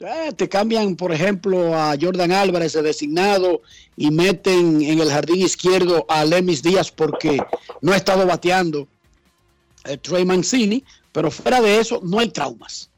Eh, 0.00 0.32
te 0.36 0.48
cambian, 0.48 0.96
por 0.96 1.12
ejemplo, 1.12 1.74
a 1.74 1.94
Jordan 2.00 2.32
Álvarez 2.32 2.72
de 2.72 2.82
designado 2.82 3.62
y 3.96 4.10
meten 4.10 4.82
en 4.82 5.00
el 5.00 5.08
jardín 5.08 5.42
izquierdo 5.42 6.04
a 6.08 6.24
Lemis 6.24 6.62
Díaz 6.62 6.90
porque 6.90 7.40
no 7.80 7.92
ha 7.92 7.96
estado 7.96 8.26
bateando 8.26 8.88
el 9.84 9.98
Trey 10.00 10.24
Mancini, 10.24 10.82
pero 11.12 11.30
fuera 11.30 11.60
de 11.60 11.78
eso 11.78 12.00
no 12.02 12.18
hay 12.18 12.28
traumas. 12.28 12.90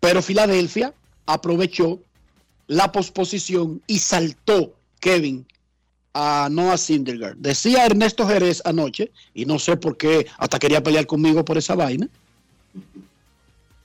Pero 0.00 0.20
Filadelfia 0.20 0.92
aprovechó 1.26 2.00
la 2.66 2.90
posposición 2.90 3.80
y 3.86 3.98
saltó 3.98 4.74
Kevin 5.00 5.46
a 6.12 6.48
Noah 6.50 6.76
Syndergaard. 6.76 7.36
Decía 7.36 7.86
Ernesto 7.86 8.26
Jerez 8.26 8.62
anoche, 8.64 9.12
y 9.32 9.46
no 9.46 9.58
sé 9.58 9.76
por 9.76 9.96
qué, 9.96 10.26
hasta 10.38 10.58
quería 10.58 10.82
pelear 10.82 11.06
conmigo 11.06 11.44
por 11.44 11.58
esa 11.58 11.74
vaina, 11.74 12.08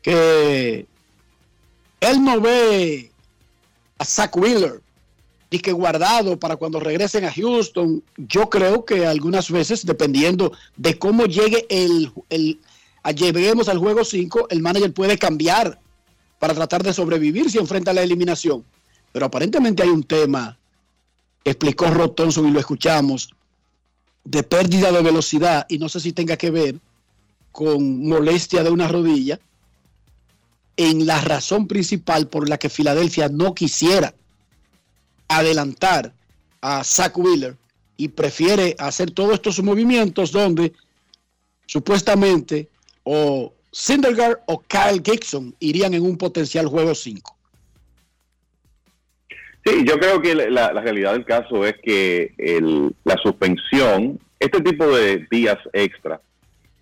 que 0.02 0.86
él 2.02 2.24
no 2.24 2.40
ve 2.40 3.12
a 3.98 4.06
Zach 4.06 4.36
Wheeler 4.36 4.82
y 5.50 5.60
que 5.60 5.72
guardado 5.72 6.38
para 6.38 6.56
cuando 6.56 6.80
regresen 6.80 7.26
a 7.26 7.32
Houston. 7.32 8.04
Yo 8.18 8.50
creo 8.50 8.86
que 8.86 9.06
algunas 9.06 9.50
veces, 9.50 9.86
dependiendo 9.86 10.52
de 10.78 10.98
cómo 10.98 11.26
llegue 11.26 11.66
el, 11.70 12.12
el 12.30 12.60
al 13.04 13.78
juego 13.78 14.06
5, 14.06 14.48
el 14.50 14.62
manager 14.62 14.94
puede 14.94 15.18
cambiar 15.18 15.80
para 16.38 16.54
tratar 16.54 16.84
de 16.84 16.94
sobrevivir 16.94 17.50
si 17.50 17.58
enfrenta 17.58 17.94
la 17.94 18.04
eliminación. 18.04 18.64
Pero 19.12 19.26
aparentemente 19.26 19.82
hay 19.82 19.90
un 19.90 20.04
tema, 20.04 20.58
explicó 21.44 21.88
Rod 21.88 22.12
Thompson 22.12 22.48
y 22.48 22.52
lo 22.52 22.60
escuchamos, 22.60 23.30
de 24.24 24.44
pérdida 24.44 24.92
de 24.92 25.02
velocidad 25.02 25.66
y 25.70 25.80
no 25.80 25.90
sé 25.90 26.00
si 26.00 26.14
tenga 26.14 26.38
que 26.38 26.52
ver 26.52 26.76
con 27.52 28.08
molestia 28.08 28.64
de 28.64 28.70
una 28.70 28.88
rodilla 28.88 29.40
en 30.80 31.06
la 31.06 31.20
razón 31.20 31.68
principal 31.68 32.30
por 32.30 32.48
la 32.48 32.58
que 32.58 32.70
Filadelfia 32.70 33.28
no 33.28 33.54
quisiera 33.54 34.14
adelantar 35.28 36.14
a 36.62 36.86
Zach 36.86 37.18
Wheeler 37.18 37.58
y 37.98 38.08
prefiere 38.08 38.78
hacer 38.80 39.12
todos 39.12 39.34
estos 39.34 39.62
movimientos 39.62 40.32
donde 40.32 40.72
supuestamente 41.66 42.70
o 43.04 43.52
Syndergaard 43.74 44.40
o 44.46 44.62
Kyle 44.62 45.02
Gibson 45.04 45.54
irían 45.60 45.94
en 45.96 46.04
un 46.04 46.18
potencial 46.18 46.66
juego 46.68 46.96
5. 46.96 47.36
Sí, 49.66 49.84
yo 49.86 50.00
creo 50.00 50.22
que 50.22 50.34
la, 50.34 50.72
realidad 50.72 51.12
del 51.12 51.26
caso 51.26 51.66
es 51.66 51.76
que 51.84 52.32
la 53.04 53.18
suspensión, 53.18 54.18
este 54.40 54.62
tipo 54.62 54.88
de 54.88 55.28
días 55.30 55.58
extra 55.74 56.22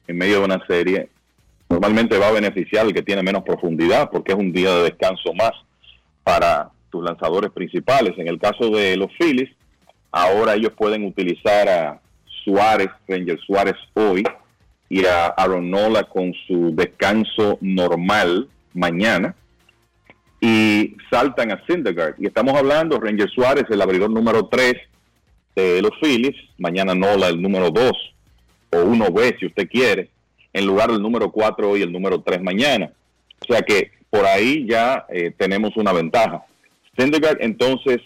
en 0.08 0.20
medio 0.20 0.38
de 0.38 0.46
una 0.46 0.68
serie, 0.68 1.10
normalmente 1.70 2.18
va 2.18 2.30
a 2.30 2.32
beneficiar 2.32 2.86
al 2.86 2.94
que 2.94 3.04
tiene 3.04 3.24
menos 3.24 3.44
profundidad 3.44 4.10
porque 4.12 4.32
es 4.32 4.38
un 4.38 4.52
día 4.52 4.74
de 4.76 4.84
descanso 4.84 5.34
más 5.34 5.52
para 6.24 6.70
tus 6.90 7.04
lanzadores 7.04 7.52
principales. 7.52 8.18
En 8.18 8.28
el 8.28 8.40
caso 8.40 8.70
de 8.70 8.98
los 8.98 9.12
Phillies, 9.18 9.50
ahora 10.12 10.56
ellos 10.56 10.74
pueden 10.78 11.06
utilizar 11.06 11.68
a 11.68 12.02
Suárez, 12.44 12.90
Ranger 13.08 13.40
Suárez 13.46 13.76
hoy, 13.94 14.24
y 14.90 15.06
a 15.06 15.28
Aaron 15.28 15.70
Nola 15.70 16.04
con 16.04 16.34
su 16.48 16.74
descanso 16.74 17.58
normal 17.62 18.48
mañana 18.74 19.36
y 20.40 20.96
saltan 21.10 21.52
a 21.52 21.62
Syndergaard. 21.66 22.16
Y 22.20 22.28
estamos 22.28 22.58
hablando, 22.58 23.00
Ranger 23.00 23.30
Suárez, 23.30 23.66
el 23.70 23.82
abridor 23.82 24.10
número 24.10 24.48
3 24.48 24.74
de 25.56 25.82
los 25.82 25.92
Phillies, 26.00 26.36
mañana 26.58 26.94
Nola 26.94 27.28
el 27.28 27.42
número 27.42 27.72
2 27.72 27.92
o 28.72 28.78
1B 28.78 29.40
si 29.40 29.48
usted 29.48 29.68
quiere, 29.68 30.10
en 30.58 30.66
lugar 30.66 30.92
del 30.92 31.02
número 31.02 31.32
4 31.32 31.70
hoy 31.70 31.84
el 31.84 31.92
número 31.92 32.22
3 32.22 32.42
mañana. 32.42 32.92
O 33.40 33.54
sea 33.54 33.62
que 33.62 33.92
por 34.10 34.26
ahí 34.26 34.66
ya 34.68 35.06
eh, 35.10 35.32
tenemos 35.38 35.78
una 35.78 35.94
ventaja. 35.94 36.44
Syndergaard 36.98 37.38
entonces 37.42 38.02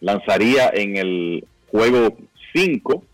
lanzaría 0.00 0.70
en 0.74 0.96
el 0.98 1.46
juego 1.70 2.18
5 2.54 3.04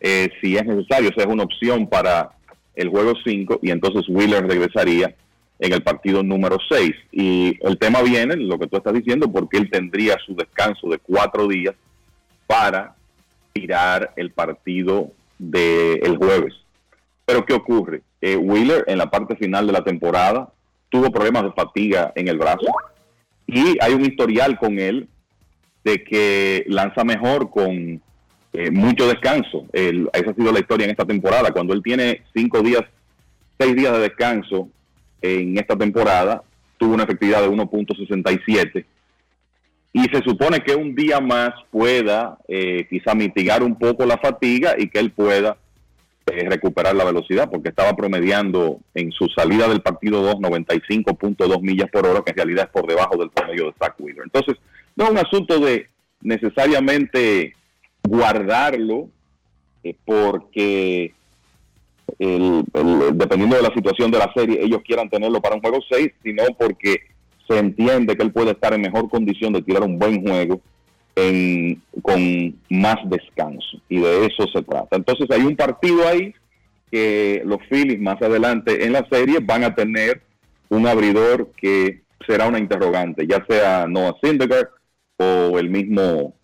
eh, 0.00 0.28
si 0.40 0.56
es 0.56 0.66
necesario, 0.66 1.08
o 1.08 1.12
sea, 1.14 1.24
es 1.24 1.32
una 1.32 1.44
opción 1.44 1.86
para 1.86 2.32
el 2.74 2.88
juego 2.88 3.14
5 3.24 3.60
y 3.62 3.70
entonces 3.70 4.06
Wheeler 4.08 4.46
regresaría 4.46 5.14
en 5.58 5.72
el 5.72 5.82
partido 5.82 6.22
número 6.22 6.58
6. 6.68 6.90
Y 7.12 7.56
el 7.66 7.78
tema 7.78 8.02
viene, 8.02 8.36
lo 8.36 8.58
que 8.58 8.66
tú 8.66 8.76
estás 8.76 8.92
diciendo, 8.92 9.32
porque 9.32 9.56
él 9.56 9.70
tendría 9.70 10.18
su 10.26 10.34
descanso 10.34 10.88
de 10.88 10.98
cuatro 10.98 11.48
días 11.48 11.74
para 12.46 12.96
tirar 13.54 14.12
el 14.16 14.30
partido 14.32 15.10
del 15.38 16.18
jueves. 16.18 16.52
Pero 17.24 17.44
¿qué 17.44 17.54
ocurre? 17.54 18.02
Eh, 18.20 18.36
Wheeler 18.36 18.84
en 18.86 18.98
la 18.98 19.10
parte 19.10 19.36
final 19.36 19.66
de 19.66 19.72
la 19.72 19.84
temporada 19.84 20.52
tuvo 20.88 21.10
problemas 21.10 21.44
de 21.44 21.52
fatiga 21.52 22.12
en 22.14 22.28
el 22.28 22.38
brazo 22.38 22.66
y 23.46 23.76
hay 23.80 23.94
un 23.94 24.04
historial 24.04 24.58
con 24.58 24.78
él 24.78 25.08
de 25.84 26.04
que 26.04 26.64
lanza 26.68 27.04
mejor 27.04 27.50
con 27.50 28.00
eh, 28.52 28.70
mucho 28.70 29.08
descanso. 29.08 29.66
esa 29.72 30.30
ha 30.30 30.34
sido 30.34 30.52
la 30.52 30.60
historia 30.60 30.84
en 30.84 30.90
esta 30.90 31.04
temporada. 31.04 31.50
Cuando 31.50 31.72
él 31.72 31.82
tiene 31.82 32.22
cinco 32.34 32.60
días, 32.60 32.82
seis 33.58 33.74
días 33.74 33.92
de 33.92 34.00
descanso, 34.00 34.68
en 35.22 35.56
esta 35.58 35.76
temporada 35.76 36.42
tuvo 36.76 36.94
una 36.94 37.04
efectividad 37.04 37.42
de 37.42 37.48
1.67 37.48 38.84
y 39.92 40.04
se 40.04 40.22
supone 40.22 40.60
que 40.60 40.74
un 40.74 40.94
día 40.94 41.20
más 41.20 41.50
pueda 41.70 42.38
eh, 42.48 42.86
quizá 42.88 43.14
mitigar 43.14 43.62
un 43.62 43.78
poco 43.78 44.06
la 44.06 44.18
fatiga 44.18 44.74
y 44.78 44.88
que 44.88 44.98
él 44.98 45.12
pueda 45.12 45.56
eh, 46.26 46.48
recuperar 46.48 46.94
la 46.94 47.04
velocidad, 47.04 47.50
porque 47.50 47.70
estaba 47.70 47.94
promediando 47.94 48.78
en 48.94 49.10
su 49.12 49.26
salida 49.28 49.68
del 49.68 49.82
partido 49.82 50.22
2 50.22 50.36
95.2 50.36 51.60
millas 51.62 51.90
por 51.90 52.06
hora, 52.06 52.22
que 52.24 52.30
en 52.30 52.36
realidad 52.36 52.64
es 52.66 52.70
por 52.70 52.86
debajo 52.88 53.16
del 53.16 53.30
promedio 53.30 53.66
de 53.66 53.74
Zach 53.78 53.94
Wheeler. 53.98 54.24
Entonces, 54.24 54.56
no 54.96 55.04
es 55.04 55.10
un 55.10 55.18
asunto 55.18 55.58
de 55.58 55.88
necesariamente 56.20 57.54
guardarlo, 58.04 59.08
eh, 59.82 59.94
porque 60.04 61.12
el- 62.18 62.64
dependiendo 63.14 63.56
de 63.56 63.62
la 63.62 63.74
situación 63.74 64.10
de 64.10 64.18
la 64.18 64.32
serie, 64.34 64.62
ellos 64.62 64.82
quieran 64.84 65.08
tenerlo 65.08 65.40
para 65.40 65.56
un 65.56 65.60
juego 65.60 65.78
6, 65.90 66.10
sino 66.22 66.44
porque 66.58 67.00
se 67.48 67.58
entiende 67.58 68.16
que 68.16 68.22
él 68.22 68.32
puede 68.32 68.52
estar 68.52 68.72
en 68.74 68.82
mejor 68.82 69.08
condición 69.08 69.52
de 69.52 69.62
tirar 69.62 69.82
un 69.82 69.98
buen 69.98 70.22
juego 70.22 70.60
en- 71.16 71.82
con 72.00 72.54
más 72.70 72.96
descanso. 73.04 73.78
Y 73.88 74.00
de 74.00 74.26
eso 74.26 74.46
se 74.52 74.62
trata. 74.62 74.96
Entonces 74.96 75.30
hay 75.30 75.42
un 75.42 75.56
partido 75.56 76.06
ahí 76.08 76.34
que 76.90 77.42
los 77.44 77.58
Phillies 77.68 78.00
más 78.00 78.20
adelante 78.20 78.84
en 78.84 78.92
la 78.92 79.06
serie 79.10 79.38
van 79.40 79.64
a 79.64 79.74
tener 79.74 80.22
un 80.68 80.86
abridor 80.86 81.50
que 81.56 82.02
será 82.26 82.46
una 82.48 82.58
interrogante, 82.58 83.26
ya 83.26 83.44
sea 83.48 83.86
Noah 83.86 84.14
Syndergaard 84.22 84.68
o 85.18 85.58
el 85.58 85.68
mismo 85.70 86.34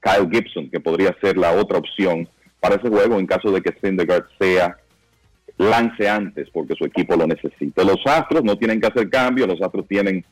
Kyle 0.00 0.28
Gibson, 0.30 0.70
que 0.70 0.80
podría 0.80 1.16
ser 1.20 1.36
la 1.36 1.52
otra 1.52 1.78
opción 1.78 2.28
para 2.60 2.76
ese 2.76 2.88
juego 2.88 3.18
en 3.18 3.26
caso 3.26 3.50
de 3.50 3.60
que 3.60 3.74
Syndergaard 3.80 4.26
sea 4.38 4.76
lance 5.58 6.08
antes 6.08 6.48
porque 6.52 6.74
su 6.74 6.84
equipo 6.84 7.14
lo 7.16 7.26
necesita. 7.26 7.84
Los 7.84 7.98
Astros 8.04 8.42
no 8.42 8.56
tienen 8.56 8.80
que 8.80 8.86
hacer 8.88 9.08
cambios, 9.10 9.48
los 9.48 9.60
Astros 9.62 9.86
tienen 9.88 10.24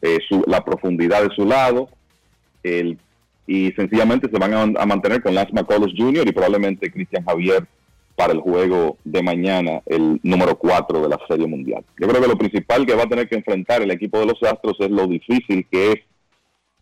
eh, 0.00 0.18
su- 0.28 0.44
la 0.48 0.64
profundidad 0.64 1.22
de 1.22 1.34
su 1.34 1.46
lado 1.46 1.88
el- 2.62 2.98
y 3.46 3.72
sencillamente 3.72 4.30
se 4.30 4.38
van 4.38 4.54
a, 4.54 4.86
mantener 4.86 5.22
con 5.22 5.34
Lance 5.34 5.52
McCullers 5.52 5.94
Jr. 5.96 6.26
y 6.26 6.32
probablemente 6.32 6.90
Cristian 6.90 7.24
Javier 7.24 7.66
para 8.14 8.32
el 8.32 8.40
juego 8.40 8.98
de 9.04 9.22
mañana, 9.22 9.80
el 9.86 10.20
número 10.22 10.56
4 10.56 11.02
de 11.02 11.08
la 11.08 11.18
Serie 11.28 11.46
Mundial. 11.46 11.84
Yo 11.98 12.06
creo 12.08 12.22
que 12.22 12.28
lo 12.28 12.38
principal 12.38 12.86
que 12.86 12.94
va 12.94 13.04
a 13.04 13.08
tener 13.08 13.28
que 13.28 13.36
enfrentar 13.36 13.82
el 13.82 13.90
equipo 13.90 14.20
de 14.20 14.26
los 14.26 14.42
Astros 14.42 14.76
es 14.80 14.90
lo 14.90 15.06
difícil 15.06 15.66
que 15.70 15.92
es 15.92 15.98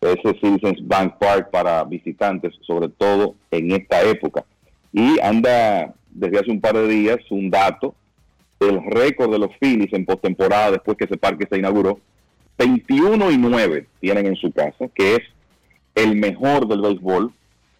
ese 0.01 0.39
Citizens 0.39 0.85
Bank 0.87 1.15
Park 1.19 1.49
para 1.51 1.83
visitantes, 1.83 2.53
sobre 2.65 2.89
todo 2.89 3.35
en 3.49 3.71
esta 3.71 4.03
época. 4.03 4.43
Y 4.91 5.19
anda 5.21 5.93
desde 6.09 6.39
hace 6.39 6.51
un 6.51 6.59
par 6.59 6.75
de 6.75 6.87
días 6.87 7.19
un 7.29 7.49
dato, 7.49 7.95
el 8.59 8.83
récord 8.83 9.31
de 9.31 9.39
los 9.39 9.51
Phillies 9.59 9.93
en 9.93 10.05
postemporada 10.05 10.71
después 10.71 10.97
que 10.97 11.05
ese 11.05 11.17
parque 11.17 11.47
se 11.49 11.57
inauguró, 11.57 11.99
21 12.57 13.31
y 13.31 13.37
9 13.37 13.87
tienen 13.99 14.27
en 14.27 14.35
su 14.35 14.51
casa, 14.51 14.87
que 14.93 15.15
es 15.15 15.21
el 15.95 16.15
mejor 16.15 16.67
del 16.67 16.81
béisbol 16.81 17.31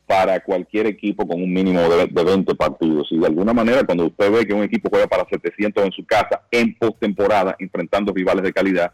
para 0.05 0.41
cualquier 0.41 0.87
equipo 0.87 1.25
con 1.27 1.41
un 1.41 1.53
mínimo 1.53 1.79
de, 1.81 2.07
de 2.07 2.23
20 2.23 2.53
partidos. 2.55 3.07
Y 3.11 3.19
de 3.19 3.27
alguna 3.27 3.53
manera, 3.53 3.83
cuando 3.83 4.07
usted 4.07 4.31
ve 4.31 4.45
que 4.45 4.53
un 4.53 4.63
equipo 4.63 4.89
juega 4.89 5.07
para 5.07 5.25
700 5.29 5.85
en 5.85 5.91
su 5.91 6.05
casa 6.05 6.41
en 6.51 6.75
postemporada, 6.75 7.55
enfrentando 7.59 8.13
rivales 8.13 8.43
de 8.43 8.51
calidad, 8.51 8.91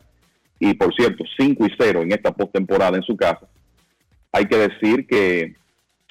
y 0.60 0.74
por 0.74 0.94
cierto, 0.96 1.24
5 1.38 1.66
y 1.66 1.72
0 1.78 2.02
en 2.04 2.12
esta 2.12 2.32
postemporada 2.32 2.98
en 2.98 3.04
su 3.04 3.16
casa, 3.16 3.48
hay 4.32 4.46
que 4.46 4.58
decir 4.58 5.08
que 5.08 5.56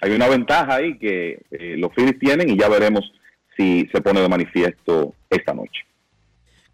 hay 0.01 0.13
una 0.13 0.29
ventaja 0.29 0.77
ahí 0.77 0.99
que 0.99 1.41
eh, 1.51 1.77
los 1.79 1.93
Phillies 1.95 2.19
tienen 2.19 2.51
y 2.51 2.59
ya 2.59 2.69
veremos 2.69 3.13
si 3.57 3.89
se 3.93 4.01
pone 4.01 4.21
de 4.21 4.29
manifiesto 4.29 5.15
esta 5.31 5.55
noche. 5.55 5.83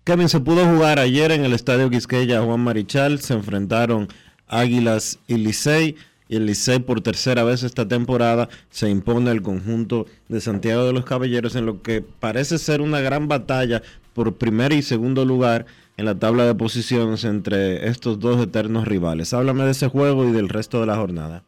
Kevin, 0.05 0.29
se 0.29 0.41
pudo 0.41 0.65
jugar 0.67 0.99
ayer 0.99 1.31
en 1.31 1.45
el 1.45 1.53
Estadio 1.53 1.89
Quisqueya 1.89 2.43
Juan 2.43 2.61
Marichal, 2.61 3.21
se 3.21 3.35
enfrentaron 3.35 4.09
Águilas 4.49 5.21
y 5.29 5.37
Licey, 5.37 5.97
y 6.33 6.37
el 6.37 6.47
Licey 6.47 6.79
por 6.79 7.03
tercera 7.03 7.45
vez 7.45 7.63
esta 7.63 7.87
temporada 7.87 8.49
se 8.71 8.89
impone 8.89 9.31
al 9.31 9.43
conjunto 9.43 10.07
de 10.29 10.41
Santiago 10.41 10.87
de 10.87 10.95
los 10.95 11.05
Caballeros 11.05 11.57
en 11.57 11.67
lo 11.67 11.83
que 11.83 12.01
parece 12.01 12.57
ser 12.57 12.81
una 12.81 13.01
gran 13.01 13.29
batalla 13.29 13.83
por 14.15 14.37
primer 14.37 14.73
y 14.73 14.81
segundo 14.81 15.27
lugar 15.27 15.67
en 15.99 16.07
la 16.07 16.15
tabla 16.15 16.47
de 16.47 16.55
posiciones 16.55 17.25
entre 17.25 17.87
estos 17.87 18.19
dos 18.19 18.43
eternos 18.43 18.89
rivales. 18.89 19.35
Háblame 19.35 19.65
de 19.65 19.73
ese 19.73 19.89
juego 19.89 20.27
y 20.27 20.33
del 20.33 20.49
resto 20.49 20.81
de 20.81 20.87
la 20.87 20.97
jornada. 20.97 21.43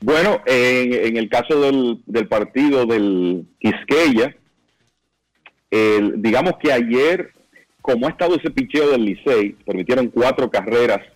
Bueno, 0.00 0.40
en, 0.44 0.94
en 0.94 1.16
el 1.16 1.28
caso 1.28 1.60
del, 1.60 2.00
del 2.06 2.26
partido 2.26 2.86
del 2.86 3.46
Quisqueya, 3.60 4.34
el- 5.70 6.20
digamos 6.20 6.54
que 6.60 6.72
ayer, 6.72 7.30
como 7.80 8.08
ha 8.08 8.10
estado 8.10 8.34
ese 8.34 8.50
picheo 8.50 8.90
del 8.90 9.04
Licey, 9.04 9.52
permitieron 9.64 10.08
cuatro 10.08 10.50
carreras 10.50 11.13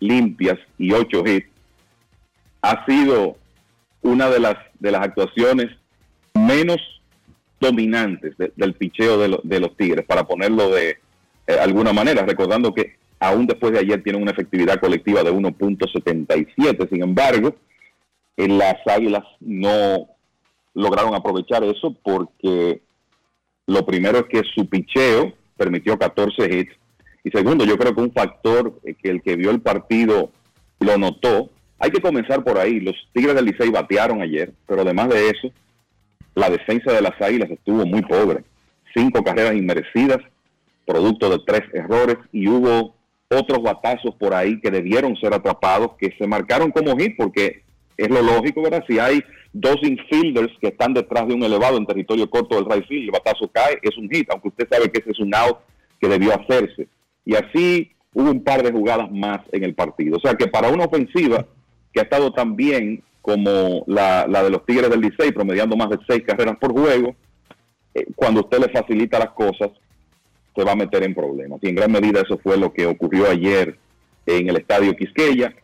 limpias 0.00 0.58
y 0.78 0.92
ocho 0.92 1.22
hits, 1.26 1.48
ha 2.62 2.84
sido 2.86 3.36
una 4.02 4.28
de 4.30 4.40
las, 4.40 4.56
de 4.78 4.90
las 4.90 5.02
actuaciones 5.02 5.66
menos 6.34 6.78
dominantes 7.60 8.36
de- 8.36 8.52
del 8.56 8.74
picheo 8.74 9.18
de, 9.18 9.38
de 9.42 9.60
los 9.60 9.76
Tigres, 9.76 10.04
para 10.06 10.24
ponerlo 10.24 10.70
de 10.70 10.98
eh, 11.46 11.58
alguna 11.60 11.92
manera, 11.92 12.24
recordando 12.24 12.74
que 12.74 12.96
aún 13.18 13.46
después 13.46 13.72
de 13.72 13.78
ayer 13.80 14.02
tienen 14.02 14.20
una 14.22 14.32
efectividad 14.32 14.78
colectiva 14.78 15.22
de 15.22 15.32
1.77, 15.32 16.88
sin 16.90 17.02
embargo, 17.02 17.54
en 18.36 18.58
las 18.58 18.76
Águilas 18.86 19.24
no 19.40 20.08
lograron 20.74 21.14
aprovechar 21.14 21.64
eso 21.64 21.94
porque 22.02 22.82
lo 23.66 23.86
primero 23.86 24.18
es 24.18 24.24
que 24.26 24.42
su 24.54 24.68
picheo 24.68 25.32
permitió 25.56 25.98
14 25.98 26.44
hits 26.54 26.72
y 27.26 27.30
segundo, 27.32 27.64
yo 27.64 27.76
creo 27.76 27.92
que 27.92 28.02
un 28.02 28.12
factor 28.12 28.78
eh, 28.84 28.94
que 28.94 29.10
el 29.10 29.20
que 29.20 29.34
vio 29.34 29.50
el 29.50 29.60
partido 29.60 30.30
lo 30.78 30.96
notó. 30.96 31.50
Hay 31.80 31.90
que 31.90 32.00
comenzar 32.00 32.44
por 32.44 32.56
ahí. 32.56 32.78
Los 32.78 32.94
Tigres 33.12 33.34
del 33.34 33.46
Licey 33.46 33.68
batearon 33.68 34.22
ayer, 34.22 34.52
pero 34.64 34.82
además 34.82 35.08
de 35.08 35.30
eso, 35.30 35.50
la 36.36 36.48
defensa 36.48 36.92
de 36.92 37.02
las 37.02 37.20
Águilas 37.20 37.50
estuvo 37.50 37.84
muy 37.84 38.02
pobre. 38.02 38.44
Cinco 38.94 39.24
carreras 39.24 39.56
inmerecidas, 39.56 40.18
producto 40.86 41.28
de 41.28 41.40
tres 41.44 41.62
errores 41.74 42.16
y 42.30 42.46
hubo 42.46 42.94
otros 43.28 43.60
batazos 43.60 44.14
por 44.14 44.32
ahí 44.32 44.60
que 44.60 44.70
debieron 44.70 45.16
ser 45.16 45.34
atrapados, 45.34 45.96
que 45.98 46.14
se 46.16 46.28
marcaron 46.28 46.70
como 46.70 46.96
hit 46.96 47.16
porque 47.16 47.64
es 47.96 48.08
lo 48.08 48.22
lógico, 48.22 48.62
¿verdad? 48.62 48.84
Si 48.86 49.00
hay 49.00 49.20
dos 49.52 49.78
infielders 49.82 50.52
que 50.60 50.68
están 50.68 50.94
detrás 50.94 51.26
de 51.26 51.34
un 51.34 51.42
elevado 51.42 51.76
en 51.76 51.86
territorio 51.86 52.30
corto 52.30 52.54
del 52.54 52.70
right 52.70 52.86
field, 52.86 53.06
el 53.06 53.10
batazo 53.10 53.50
cae, 53.52 53.80
es 53.82 53.98
un 53.98 54.08
hit, 54.10 54.30
aunque 54.30 54.46
usted 54.46 54.68
sabe 54.70 54.92
que 54.92 55.00
ese 55.00 55.10
es 55.10 55.18
un 55.18 55.34
out 55.34 55.58
que 56.00 56.06
debió 56.06 56.32
hacerse. 56.32 56.86
Y 57.26 57.34
así 57.34 57.90
hubo 58.14 58.30
un 58.30 58.42
par 58.42 58.62
de 58.62 58.72
jugadas 58.72 59.10
más 59.12 59.40
en 59.52 59.64
el 59.64 59.74
partido. 59.74 60.16
O 60.16 60.20
sea 60.20 60.34
que 60.34 60.46
para 60.46 60.70
una 60.70 60.84
ofensiva 60.84 61.44
que 61.92 62.00
ha 62.00 62.04
estado 62.04 62.32
tan 62.32 62.56
bien 62.56 63.02
como 63.20 63.84
la, 63.88 64.26
de 64.26 64.50
los 64.50 64.64
Tigres 64.64 64.88
del 64.88 65.00
Licey, 65.00 65.32
promediando 65.32 65.76
más 65.76 65.90
de 65.90 65.98
seis 66.08 66.22
carreras 66.24 66.56
por 66.58 66.72
juego, 66.72 67.14
eh, 67.92 68.06
cuando 68.14 68.40
usted 68.40 68.60
le 68.60 68.68
facilita 68.68 69.18
las 69.18 69.30
cosas, 69.30 69.70
se 70.54 70.64
va 70.64 70.72
a 70.72 70.76
meter 70.76 71.02
en 71.02 71.14
problemas. 71.14 71.58
Y 71.62 71.68
en 71.68 71.74
gran 71.74 71.90
medida 71.90 72.22
eso 72.22 72.38
fue 72.38 72.56
lo 72.56 72.72
que 72.72 72.86
ocurrió 72.86 73.28
ayer 73.28 73.76
en 74.24 74.48
el 74.48 74.56
estadio 74.56 74.94
Quisqueya. 74.94 75.54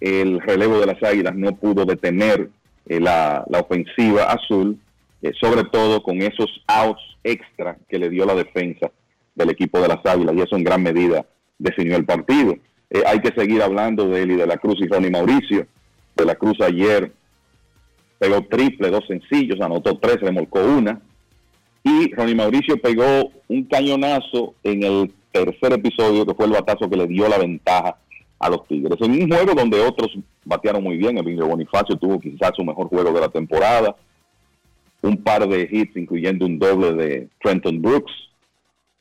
El 0.00 0.40
relevo 0.40 0.80
de 0.80 0.86
las 0.86 1.02
Águilas 1.02 1.36
no 1.36 1.54
pudo 1.54 1.84
detener 1.84 2.48
eh, 2.86 2.98
la, 2.98 3.44
la 3.48 3.60
ofensiva 3.60 4.24
azul, 4.24 4.78
eh, 5.20 5.32
sobre 5.38 5.64
todo 5.64 6.02
con 6.02 6.22
esos 6.22 6.64
outs 6.66 7.02
extra 7.22 7.76
que 7.88 7.98
le 7.98 8.08
dio 8.08 8.24
la 8.24 8.34
defensa 8.34 8.90
del 9.34 9.50
equipo 9.50 9.80
de 9.80 9.88
las 9.88 10.04
Águilas, 10.04 10.34
y 10.36 10.40
eso 10.40 10.56
en 10.56 10.64
gran 10.64 10.82
medida 10.82 11.24
definió 11.58 11.96
el 11.96 12.04
partido. 12.04 12.56
Eh, 12.90 13.02
hay 13.06 13.20
que 13.20 13.32
seguir 13.34 13.62
hablando 13.62 14.08
de 14.08 14.22
él 14.22 14.32
y 14.32 14.36
de 14.36 14.46
la 14.46 14.58
Cruz 14.58 14.76
y 14.80 14.86
Ronnie 14.86 15.10
Mauricio. 15.10 15.66
De 16.14 16.24
la 16.24 16.34
Cruz 16.34 16.60
ayer 16.60 17.12
pegó 18.18 18.42
triple, 18.42 18.90
dos 18.90 19.06
sencillos, 19.06 19.60
anotó 19.60 19.98
tres, 19.98 20.20
remolcó 20.20 20.60
una. 20.60 21.00
Y 21.82 22.12
Ronnie 22.14 22.34
Mauricio 22.34 22.76
pegó 22.76 23.32
un 23.48 23.64
cañonazo 23.64 24.54
en 24.62 24.82
el 24.82 25.12
tercer 25.32 25.72
episodio, 25.72 26.26
que 26.26 26.34
fue 26.34 26.46
el 26.46 26.52
batazo 26.52 26.88
que 26.88 26.96
le 26.96 27.06
dio 27.06 27.28
la 27.28 27.38
ventaja 27.38 27.96
a 28.38 28.50
los 28.50 28.66
Tigres. 28.68 28.98
En 29.00 29.12
un 29.12 29.28
juego 29.28 29.54
donde 29.54 29.80
otros 29.80 30.10
batearon 30.44 30.82
muy 30.82 30.96
bien, 30.96 31.16
el 31.16 31.24
Bonifacio 31.42 31.96
tuvo 31.96 32.20
quizás 32.20 32.52
su 32.54 32.64
mejor 32.64 32.88
juego 32.88 33.12
de 33.12 33.20
la 33.20 33.28
temporada, 33.28 33.96
un 35.00 35.16
par 35.16 35.48
de 35.48 35.68
hits, 35.70 35.96
incluyendo 35.96 36.46
un 36.46 36.58
doble 36.58 36.92
de 36.92 37.28
Trenton 37.40 37.80
Brooks, 37.80 38.12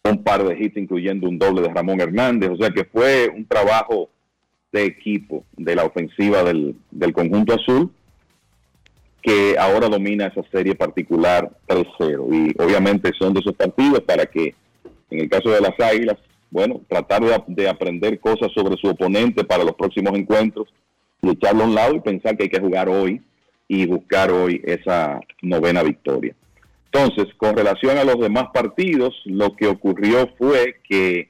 un 0.03 0.23
par 0.23 0.43
de 0.43 0.57
hits, 0.57 0.77
incluyendo 0.77 1.27
un 1.27 1.37
doble 1.37 1.61
de 1.61 1.69
Ramón 1.69 2.01
Hernández. 2.01 2.49
O 2.49 2.57
sea 2.57 2.69
que 2.69 2.85
fue 2.85 3.29
un 3.29 3.45
trabajo 3.45 4.09
de 4.71 4.85
equipo 4.85 5.43
de 5.57 5.75
la 5.75 5.85
ofensiva 5.85 6.43
del, 6.43 6.75
del 6.91 7.13
conjunto 7.13 7.53
azul 7.53 7.91
que 9.21 9.55
ahora 9.59 9.87
domina 9.87 10.27
esa 10.27 10.41
serie 10.51 10.75
particular 10.75 11.51
3-0. 11.67 12.27
Y 12.31 12.61
obviamente 12.61 13.11
son 13.17 13.33
de 13.33 13.41
esos 13.41 13.55
partidos 13.55 14.01
para 14.01 14.25
que, 14.25 14.55
en 15.11 15.19
el 15.19 15.29
caso 15.29 15.49
de 15.49 15.61
las 15.61 15.79
Águilas, 15.79 16.17
bueno, 16.49 16.81
tratar 16.87 17.21
de, 17.23 17.39
de 17.47 17.69
aprender 17.69 18.19
cosas 18.19 18.51
sobre 18.53 18.75
su 18.77 18.87
oponente 18.87 19.43
para 19.43 19.63
los 19.63 19.75
próximos 19.75 20.17
encuentros 20.17 20.67
y 21.21 21.29
echarlo 21.29 21.63
a 21.63 21.67
un 21.67 21.75
lado 21.75 21.95
y 21.95 21.99
pensar 21.99 22.35
que 22.35 22.43
hay 22.43 22.49
que 22.49 22.59
jugar 22.59 22.89
hoy 22.89 23.21
y 23.67 23.85
buscar 23.85 24.31
hoy 24.31 24.61
esa 24.65 25.21
novena 25.41 25.83
victoria. 25.83 26.35
Entonces, 26.93 27.33
con 27.37 27.55
relación 27.55 27.97
a 27.97 28.03
los 28.03 28.19
demás 28.19 28.47
partidos, 28.53 29.13
lo 29.25 29.55
que 29.55 29.67
ocurrió 29.67 30.29
fue 30.37 30.81
que 30.83 31.29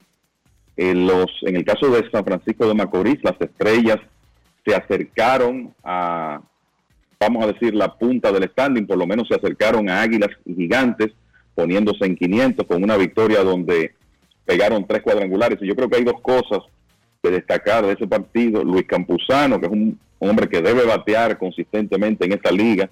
en, 0.76 1.06
los, 1.06 1.28
en 1.44 1.56
el 1.56 1.64
caso 1.64 1.92
de 1.92 2.10
San 2.10 2.26
Francisco 2.26 2.68
de 2.68 2.74
Macorís, 2.74 3.20
las 3.24 3.40
estrellas 3.40 3.98
se 4.66 4.76
acercaron 4.76 5.74
a, 5.84 6.42
vamos 7.20 7.44
a 7.44 7.52
decir, 7.52 7.76
la 7.76 7.96
punta 7.96 8.32
del 8.32 8.50
standing, 8.50 8.88
por 8.88 8.98
lo 8.98 9.06
menos 9.06 9.28
se 9.28 9.36
acercaron 9.36 9.88
a 9.88 10.02
Águilas 10.02 10.30
y 10.46 10.56
Gigantes, 10.56 11.12
poniéndose 11.54 12.06
en 12.06 12.16
500 12.16 12.66
con 12.66 12.84
una 12.84 12.98
victoria 12.98 13.44
donde 13.44 13.94
pegaron 14.46 14.88
tres 14.88 15.04
cuadrangulares. 15.04 15.60
Y 15.62 15.68
yo 15.68 15.76
creo 15.76 15.90
que 15.90 15.98
hay 15.98 16.04
dos 16.04 16.22
cosas 16.22 16.60
que 17.22 17.30
destacar 17.30 17.86
de 17.86 17.94
ese 17.94 18.08
partido. 18.08 18.64
Luis 18.64 18.88
Campuzano, 18.88 19.60
que 19.60 19.68
es 19.68 19.72
un 19.72 20.00
hombre 20.18 20.50
que 20.50 20.62
debe 20.62 20.86
batear 20.86 21.38
consistentemente 21.38 22.26
en 22.26 22.32
esta 22.32 22.52
liga, 22.52 22.90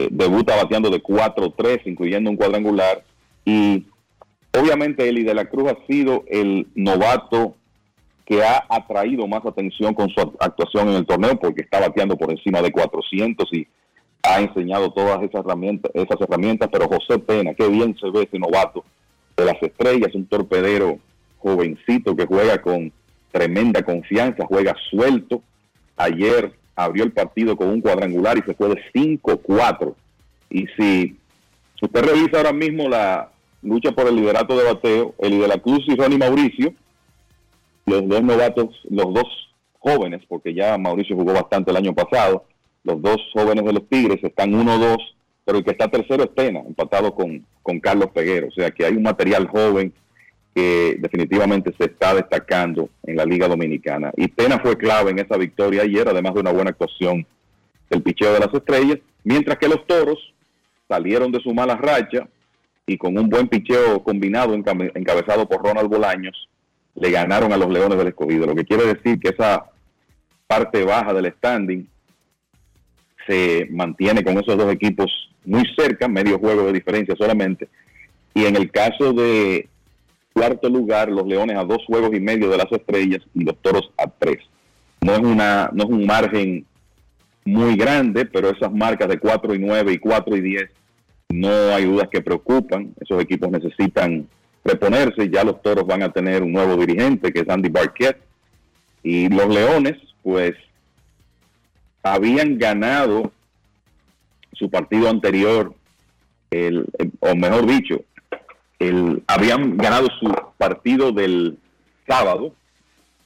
eh, 0.00 0.08
debuta 0.10 0.56
bateando 0.56 0.88
de 0.88 1.02
4-3, 1.02 1.82
incluyendo 1.84 2.30
un 2.30 2.36
cuadrangular. 2.36 3.04
Y 3.44 3.84
obviamente 4.58 5.06
Eli 5.06 5.24
de 5.24 5.34
la 5.34 5.44
Cruz 5.44 5.70
ha 5.70 5.86
sido 5.86 6.24
el 6.28 6.66
novato 6.74 7.54
que 8.24 8.42
ha 8.42 8.64
atraído 8.70 9.26
más 9.26 9.44
atención 9.44 9.92
con 9.92 10.08
su 10.08 10.20
actuación 10.38 10.88
en 10.88 10.94
el 10.94 11.06
torneo 11.06 11.38
porque 11.38 11.62
está 11.62 11.80
bateando 11.80 12.16
por 12.16 12.30
encima 12.30 12.62
de 12.62 12.72
400 12.72 13.52
y 13.52 13.66
ha 14.22 14.40
enseñado 14.40 14.90
todas 14.90 15.22
esas 15.22 15.44
herramientas, 15.44 15.90
esas 15.94 16.18
herramientas, 16.20 16.70
pero 16.72 16.88
José 16.88 17.18
Pena, 17.18 17.52
qué 17.54 17.68
bien 17.68 17.94
se 18.00 18.08
ve 18.08 18.22
ese 18.22 18.38
novato 18.38 18.84
de 19.36 19.44
las 19.44 19.62
estrellas, 19.62 20.14
un 20.14 20.26
torpedero 20.26 20.98
jovencito 21.38 22.16
que 22.16 22.24
juega 22.24 22.62
con 22.62 22.90
tremenda 23.32 23.82
confianza, 23.82 24.46
juega 24.46 24.74
suelto. 24.90 25.42
Ayer 25.96 26.52
abrió 26.84 27.04
el 27.04 27.12
partido 27.12 27.56
con 27.56 27.68
un 27.68 27.80
cuadrangular 27.80 28.38
y 28.38 28.42
se 28.42 28.54
fue 28.54 28.68
de 28.68 28.82
5-4. 28.92 29.94
Y 30.50 30.66
si 30.76 31.16
usted 31.80 32.02
revisa 32.02 32.38
ahora 32.38 32.52
mismo 32.52 32.88
la 32.88 33.30
lucha 33.62 33.92
por 33.92 34.08
el 34.08 34.16
liderato 34.16 34.56
de 34.56 34.64
bateo, 34.64 35.14
el 35.18 35.40
de 35.40 35.48
la 35.48 35.58
Cruz 35.58 35.84
y 35.86 35.94
Ronnie 35.94 36.18
Mauricio, 36.18 36.72
los 37.86 38.06
dos 38.08 38.22
novatos, 38.22 38.68
los 38.88 39.12
dos 39.12 39.26
jóvenes, 39.78 40.22
porque 40.28 40.54
ya 40.54 40.76
Mauricio 40.78 41.16
jugó 41.16 41.32
bastante 41.32 41.70
el 41.70 41.76
año 41.76 41.94
pasado, 41.94 42.44
los 42.84 43.00
dos 43.02 43.18
jóvenes 43.32 43.64
de 43.64 43.72
los 43.72 43.88
Tigres 43.88 44.22
están 44.22 44.52
1-2, 44.52 44.96
pero 45.44 45.58
el 45.58 45.64
que 45.64 45.72
está 45.72 45.88
tercero 45.88 46.22
es 46.22 46.30
Pena, 46.30 46.60
empatado 46.60 47.14
con, 47.14 47.44
con 47.62 47.80
Carlos 47.80 48.10
Peguero. 48.12 48.48
O 48.48 48.52
sea 48.52 48.70
que 48.70 48.86
hay 48.86 48.94
un 48.94 49.02
material 49.02 49.46
joven 49.48 49.92
definitivamente 50.98 51.74
se 51.78 51.86
está 51.86 52.14
destacando 52.14 52.88
en 53.04 53.16
la 53.16 53.24
Liga 53.24 53.48
Dominicana. 53.48 54.12
Y 54.16 54.28
Pena 54.28 54.58
fue 54.60 54.76
clave 54.76 55.10
en 55.10 55.18
esa 55.18 55.36
victoria 55.36 55.82
ayer, 55.82 56.08
además 56.08 56.34
de 56.34 56.40
una 56.40 56.52
buena 56.52 56.70
actuación 56.70 57.26
del 57.88 58.02
picheo 58.02 58.32
de 58.32 58.40
las 58.40 58.54
estrellas, 58.54 58.98
mientras 59.24 59.58
que 59.58 59.68
los 59.68 59.86
toros 59.86 60.18
salieron 60.88 61.30
de 61.32 61.40
su 61.40 61.52
mala 61.52 61.76
racha 61.76 62.28
y 62.86 62.96
con 62.96 63.16
un 63.18 63.28
buen 63.28 63.48
picheo 63.48 64.02
combinado 64.02 64.54
encabezado 64.54 65.48
por 65.48 65.62
Ronald 65.62 65.88
Bolaños, 65.88 66.48
le 66.94 67.10
ganaron 67.10 67.52
a 67.52 67.56
los 67.56 67.70
Leones 67.70 67.98
del 67.98 68.08
Escogido, 68.08 68.46
lo 68.46 68.54
que 68.54 68.64
quiere 68.64 68.86
decir 68.86 69.18
que 69.20 69.28
esa 69.30 69.66
parte 70.46 70.84
baja 70.84 71.12
del 71.12 71.32
standing 71.32 71.86
se 73.26 73.68
mantiene 73.70 74.24
con 74.24 74.38
esos 74.38 74.56
dos 74.56 74.72
equipos 74.72 75.30
muy 75.44 75.62
cerca, 75.76 76.08
medio 76.08 76.38
juego 76.38 76.66
de 76.66 76.72
diferencia 76.72 77.14
solamente. 77.16 77.68
Y 78.34 78.44
en 78.44 78.56
el 78.56 78.70
caso 78.70 79.12
de 79.12 79.68
cuarto 80.32 80.68
lugar, 80.68 81.08
los 81.08 81.26
Leones 81.26 81.56
a 81.56 81.64
dos 81.64 81.84
juegos 81.86 82.10
y 82.14 82.20
medio 82.20 82.50
de 82.50 82.58
las 82.58 82.70
estrellas 82.70 83.20
y 83.34 83.44
los 83.44 83.56
Toros 83.58 83.90
a 83.98 84.06
tres. 84.08 84.38
No 85.00 85.12
es, 85.14 85.20
una, 85.20 85.70
no 85.72 85.84
es 85.84 85.90
un 85.90 86.06
margen 86.06 86.66
muy 87.44 87.76
grande, 87.76 88.26
pero 88.26 88.50
esas 88.50 88.72
marcas 88.72 89.08
de 89.08 89.18
4 89.18 89.54
y 89.54 89.58
9 89.58 89.92
y 89.94 89.98
4 89.98 90.36
y 90.36 90.40
10 90.40 90.70
no 91.30 91.50
hay 91.72 91.84
dudas 91.84 92.08
que 92.10 92.20
preocupan. 92.20 92.94
Esos 93.00 93.20
equipos 93.22 93.50
necesitan 93.50 94.28
reponerse. 94.64 95.30
Ya 95.30 95.44
los 95.44 95.62
Toros 95.62 95.86
van 95.86 96.02
a 96.02 96.12
tener 96.12 96.42
un 96.42 96.52
nuevo 96.52 96.76
dirigente 96.76 97.32
que 97.32 97.40
es 97.40 97.48
Andy 97.48 97.68
Barquette. 97.68 98.20
Y 99.02 99.28
los 99.28 99.48
Leones, 99.48 99.96
pues, 100.22 100.52
habían 102.02 102.58
ganado 102.58 103.32
su 104.52 104.70
partido 104.70 105.08
anterior, 105.08 105.74
el, 106.50 106.84
o 107.20 107.34
mejor 107.34 107.66
dicho, 107.66 108.02
el, 108.80 109.22
habían 109.28 109.76
ganado 109.76 110.08
su 110.18 110.34
partido 110.58 111.12
del 111.12 111.58
sábado 112.08 112.52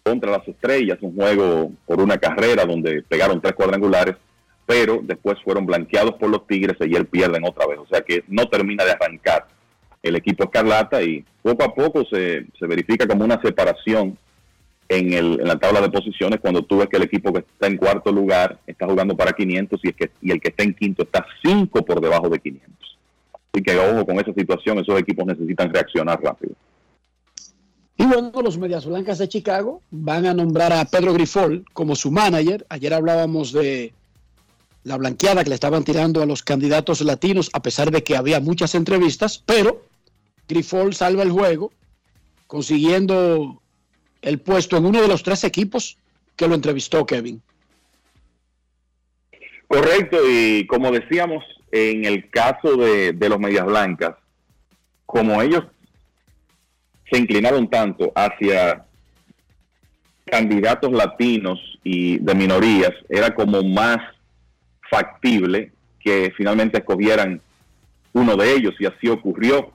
contra 0.02 0.32
las 0.32 0.46
estrellas, 0.46 0.98
un 1.00 1.14
juego 1.14 1.72
por 1.86 2.00
una 2.00 2.18
carrera 2.18 2.66
donde 2.66 3.02
pegaron 3.02 3.40
tres 3.40 3.54
cuadrangulares, 3.54 4.16
pero 4.66 5.00
después 5.02 5.38
fueron 5.42 5.64
blanqueados 5.64 6.14
por 6.16 6.28
los 6.28 6.46
Tigres 6.46 6.76
y 6.80 6.84
ayer 6.84 7.06
pierden 7.06 7.44
otra 7.44 7.66
vez. 7.66 7.78
O 7.78 7.86
sea 7.86 8.02
que 8.02 8.22
no 8.28 8.46
termina 8.48 8.84
de 8.84 8.92
arrancar 8.92 9.46
el 10.02 10.16
equipo 10.16 10.44
Escarlata 10.44 11.02
y 11.02 11.24
poco 11.40 11.64
a 11.64 11.74
poco 11.74 12.04
se, 12.04 12.46
se 12.58 12.66
verifica 12.66 13.06
como 13.06 13.24
una 13.24 13.40
separación 13.40 14.18
en, 14.88 15.12
el, 15.12 15.40
en 15.40 15.48
la 15.48 15.58
tabla 15.58 15.80
de 15.80 15.90
posiciones 15.90 16.40
cuando 16.40 16.62
tú 16.62 16.78
ves 16.78 16.88
que 16.88 16.96
el 16.96 17.04
equipo 17.04 17.32
que 17.32 17.40
está 17.40 17.66
en 17.68 17.78
cuarto 17.78 18.12
lugar 18.12 18.58
está 18.66 18.86
jugando 18.86 19.16
para 19.16 19.32
500 19.32 19.80
y, 19.82 19.92
que, 19.92 20.10
y 20.20 20.30
el 20.30 20.40
que 20.40 20.48
está 20.48 20.64
en 20.64 20.74
quinto 20.74 21.04
está 21.04 21.24
5 21.42 21.84
por 21.84 22.00
debajo 22.00 22.28
de 22.28 22.38
500. 22.38 22.93
Así 23.54 23.62
que 23.62 23.78
ojo 23.78 24.04
con 24.04 24.18
esa 24.18 24.34
situación, 24.34 24.78
esos 24.78 24.98
equipos 24.98 25.24
necesitan 25.26 25.72
reaccionar 25.72 26.20
rápido. 26.20 26.54
Y 27.96 28.04
bueno, 28.04 28.32
los 28.42 28.58
Medias 28.58 28.84
Blancas 28.84 29.18
de 29.18 29.28
Chicago 29.28 29.80
van 29.92 30.26
a 30.26 30.34
nombrar 30.34 30.72
a 30.72 30.84
Pedro 30.84 31.12
Grifol 31.12 31.64
como 31.72 31.94
su 31.94 32.10
manager. 32.10 32.66
Ayer 32.68 32.92
hablábamos 32.92 33.52
de 33.52 33.92
la 34.82 34.96
blanqueada 34.96 35.44
que 35.44 35.50
le 35.50 35.54
estaban 35.54 35.84
tirando 35.84 36.20
a 36.20 36.26
los 36.26 36.42
candidatos 36.42 37.00
latinos, 37.02 37.48
a 37.52 37.62
pesar 37.62 37.92
de 37.92 38.02
que 38.02 38.16
había 38.16 38.40
muchas 38.40 38.74
entrevistas, 38.74 39.40
pero 39.46 39.84
Grifol 40.48 40.92
salva 40.92 41.22
el 41.22 41.30
juego, 41.30 41.70
consiguiendo 42.48 43.62
el 44.20 44.40
puesto 44.40 44.76
en 44.76 44.86
uno 44.86 45.00
de 45.00 45.06
los 45.06 45.22
tres 45.22 45.44
equipos 45.44 45.96
que 46.34 46.48
lo 46.48 46.56
entrevistó 46.56 47.06
Kevin. 47.06 47.40
Correcto, 49.68 50.18
y 50.28 50.66
como 50.66 50.90
decíamos, 50.90 51.44
en 51.76 52.04
el 52.04 52.30
caso 52.30 52.76
de, 52.76 53.16
los 53.28 53.40
Medias 53.40 53.66
Blancas, 53.66 54.14
como 55.04 55.42
ellos 55.42 55.64
se 57.10 57.18
inclinaron 57.18 57.68
tanto 57.68 58.12
hacia 58.14 58.84
candidatos 60.24 60.92
latinos 60.92 61.58
y 61.82 62.18
de 62.18 62.34
minorías, 62.36 62.92
era 63.08 63.34
como 63.34 63.64
más 63.64 63.98
factible 64.88 65.72
que 65.98 66.32
finalmente 66.36 66.78
escogieran 66.78 67.40
uno 68.12 68.36
de 68.36 68.52
ellos 68.52 68.74
y 68.78 68.86
así 68.86 69.08
ocurrió. 69.08 69.72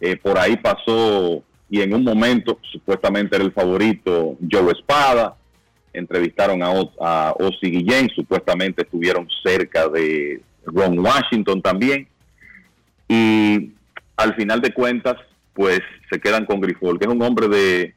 Eh, 0.00 0.16
por 0.16 0.36
ahí 0.36 0.56
pasó 0.56 1.44
y 1.70 1.80
en 1.80 1.94
un 1.94 2.02
momento 2.02 2.58
supuestamente 2.72 3.36
era 3.36 3.44
el 3.44 3.52
favorito 3.52 4.36
Joe 4.50 4.72
Espada, 4.72 5.36
entrevistaron 5.94 6.62
a, 6.62 6.68
a 7.00 7.34
Ozzy 7.38 7.70
Guillén, 7.70 8.10
supuestamente 8.14 8.82
estuvieron 8.82 9.26
cerca 9.42 9.88
de 9.88 10.42
Ron 10.66 10.98
Washington 10.98 11.62
también, 11.62 12.06
y 13.08 13.72
al 14.16 14.34
final 14.34 14.60
de 14.60 14.72
cuentas, 14.72 15.16
pues 15.52 15.80
se 16.10 16.20
quedan 16.20 16.46
con 16.46 16.60
Grifol, 16.60 16.98
que 16.98 17.06
es 17.06 17.12
un 17.12 17.22
hombre 17.22 17.48
de 17.48 17.94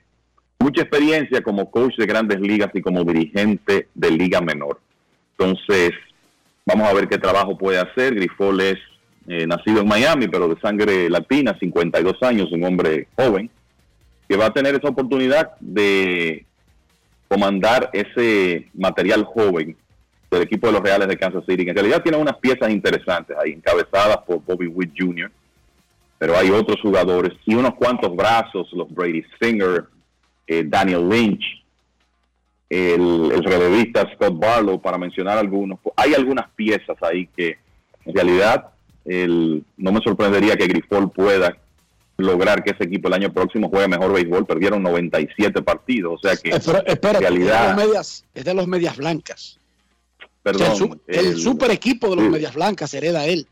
mucha 0.59 0.81
experiencia 0.81 1.41
como 1.41 1.69
coach 1.69 1.95
de 1.97 2.05
grandes 2.05 2.39
ligas 2.39 2.69
y 2.73 2.81
como 2.81 3.03
dirigente 3.03 3.87
de 3.93 4.11
liga 4.11 4.41
menor. 4.41 4.79
Entonces, 5.37 5.91
vamos 6.65 6.87
a 6.87 6.93
ver 6.93 7.07
qué 7.07 7.17
trabajo 7.17 7.57
puede 7.57 7.79
hacer. 7.79 8.15
Grifol 8.15 8.59
es 8.61 8.77
eh, 9.27 9.45
nacido 9.45 9.81
en 9.81 9.87
Miami, 9.87 10.27
pero 10.27 10.47
de 10.47 10.59
sangre 10.59 11.09
latina, 11.09 11.57
52 11.59 12.21
años, 12.23 12.51
un 12.51 12.63
hombre 12.63 13.07
joven, 13.15 13.49
que 14.27 14.37
va 14.37 14.47
a 14.47 14.53
tener 14.53 14.75
esa 14.75 14.89
oportunidad 14.89 15.51
de 15.59 16.45
comandar 17.27 17.89
ese 17.93 18.69
material 18.73 19.23
joven 19.23 19.75
del 20.29 20.41
equipo 20.41 20.67
de 20.67 20.73
los 20.73 20.81
Reales 20.81 21.07
de 21.07 21.17
Kansas 21.17 21.43
City, 21.45 21.63
que 21.63 21.71
en 21.71 21.75
realidad 21.75 22.01
tiene 22.01 22.17
unas 22.17 22.37
piezas 22.37 22.69
interesantes 22.69 23.35
ahí, 23.37 23.51
encabezadas 23.51 24.17
por 24.25 24.43
Bobby 24.43 24.67
Witt 24.67 24.93
Jr., 24.97 25.31
pero 26.19 26.35
hay 26.35 26.49
otros 26.49 26.81
jugadores 26.81 27.33
y 27.45 27.53
unos 27.53 27.75
cuantos 27.75 28.15
brazos, 28.15 28.67
los 28.73 28.91
Brady 28.93 29.23
Singer, 29.39 29.85
eh, 30.47 30.63
Daniel 30.65 31.07
Lynch, 31.07 31.43
el, 32.69 33.31
el 33.31 33.43
relevista 33.43 34.09
Scott 34.13 34.37
Barlow, 34.37 34.81
para 34.81 34.97
mencionar 34.97 35.37
algunos. 35.37 35.79
Hay 35.95 36.15
algunas 36.15 36.49
piezas 36.51 36.97
ahí 37.01 37.27
que 37.27 37.57
en 38.05 38.15
realidad 38.15 38.71
no 39.05 39.91
me 39.91 40.01
sorprendería 40.01 40.57
que 40.57 40.67
Grifol 40.67 41.09
pueda 41.11 41.55
lograr 42.17 42.63
que 42.63 42.71
ese 42.71 42.83
equipo 42.83 43.07
el 43.07 43.13
año 43.13 43.31
próximo 43.31 43.69
juegue 43.69 43.87
mejor 43.87 44.13
béisbol. 44.13 44.45
Perdieron 44.45 44.81
97 44.83 45.61
partidos, 45.61 46.19
o 46.23 46.27
sea 46.27 46.35
que 46.35 46.49
en 46.49 47.19
realidad... 47.19 47.71
Es 47.71 47.75
de, 47.75 47.83
los 47.83 47.87
medias, 47.87 48.25
es 48.33 48.45
de 48.45 48.53
los 48.53 48.67
medias 48.67 48.97
blancas. 48.97 49.59
Perdón. 50.43 51.01
el, 51.07 51.37
super 51.37 51.71
equipo 51.71 52.09
de 52.09 52.15
los 52.15 52.29
medias 52.29 52.55
blancas 52.55 52.93
hereda 52.93 53.25
él. 53.25 53.45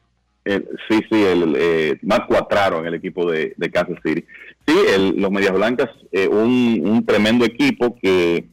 sí, 0.45 1.01
sí, 1.09 1.23
el 1.23 1.55
eh, 1.57 1.99
más 2.03 2.21
cuatraro 2.21 2.79
en 2.79 2.85
el 2.85 2.93
equipo 2.93 3.29
de, 3.29 3.53
de 3.57 3.71
Kansas 3.71 3.97
City. 4.03 4.23
Sí, 4.65 4.73
los 5.15 5.29
Medias 5.29 5.53
Blancas, 5.53 5.89
eh, 6.11 6.27
un, 6.27 6.81
un 6.83 7.05
tremendo 7.05 7.45
equipo 7.45 7.95
que 8.01 8.47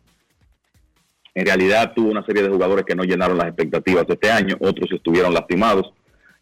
en 1.35 1.47
realidad 1.47 1.93
tuvo 1.95 2.11
una 2.11 2.25
serie 2.27 2.43
de 2.43 2.51
jugadores 2.51 2.85
que 2.85 2.95
no 2.95 3.05
llenaron 3.05 3.39
las 3.39 3.47
expectativas 3.47 4.07
de 4.07 4.15
este 4.15 4.31
año, 4.31 4.57
otros 4.61 4.93
estuvieron 4.93 5.33
lastimados 5.33 5.91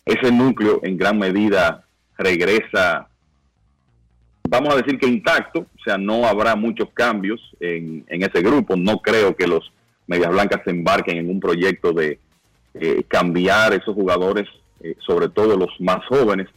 ese 0.04 0.32
núcleo 0.32 0.80
en 0.82 0.96
gran 0.96 1.18
medida 1.18 1.84
regresa, 2.18 3.08
vamos 4.50 4.74
a 4.74 4.78
decir 4.78 4.98
que 4.98 5.06
intacto, 5.06 5.60
o 5.60 5.82
sea, 5.84 5.96
no 5.96 6.26
habrá 6.26 6.56
muchos 6.56 6.88
cambios 6.92 7.40
en, 7.60 8.04
en 8.08 8.22
ese 8.22 8.42
grupo. 8.42 8.74
No 8.76 8.98
creo 8.98 9.36
que 9.36 9.46
los 9.46 9.72
Medias 10.08 10.32
Blancas 10.32 10.62
se 10.64 10.70
embarquen 10.70 11.18
en 11.18 11.30
un 11.30 11.38
proyecto 11.38 11.92
de 11.92 12.18
eh, 12.74 13.04
cambiar 13.06 13.72
esos 13.72 13.94
jugadores, 13.94 14.48
eh, 14.82 14.96
sobre 15.06 15.28
todo 15.28 15.56
los 15.56 15.70
más 15.78 16.04
jóvenes. 16.06 16.48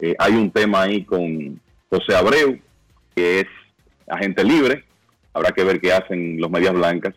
Eh, 0.00 0.16
hay 0.18 0.32
un 0.32 0.50
tema 0.50 0.82
ahí 0.82 1.04
con 1.04 1.60
José 1.88 2.16
Abreu, 2.16 2.58
que 3.14 3.40
es 3.40 3.46
agente 4.08 4.42
libre. 4.42 4.84
Habrá 5.32 5.52
que 5.52 5.62
ver 5.62 5.80
qué 5.80 5.92
hacen 5.92 6.40
los 6.40 6.50
Medias 6.50 6.74
Blancas. 6.74 7.14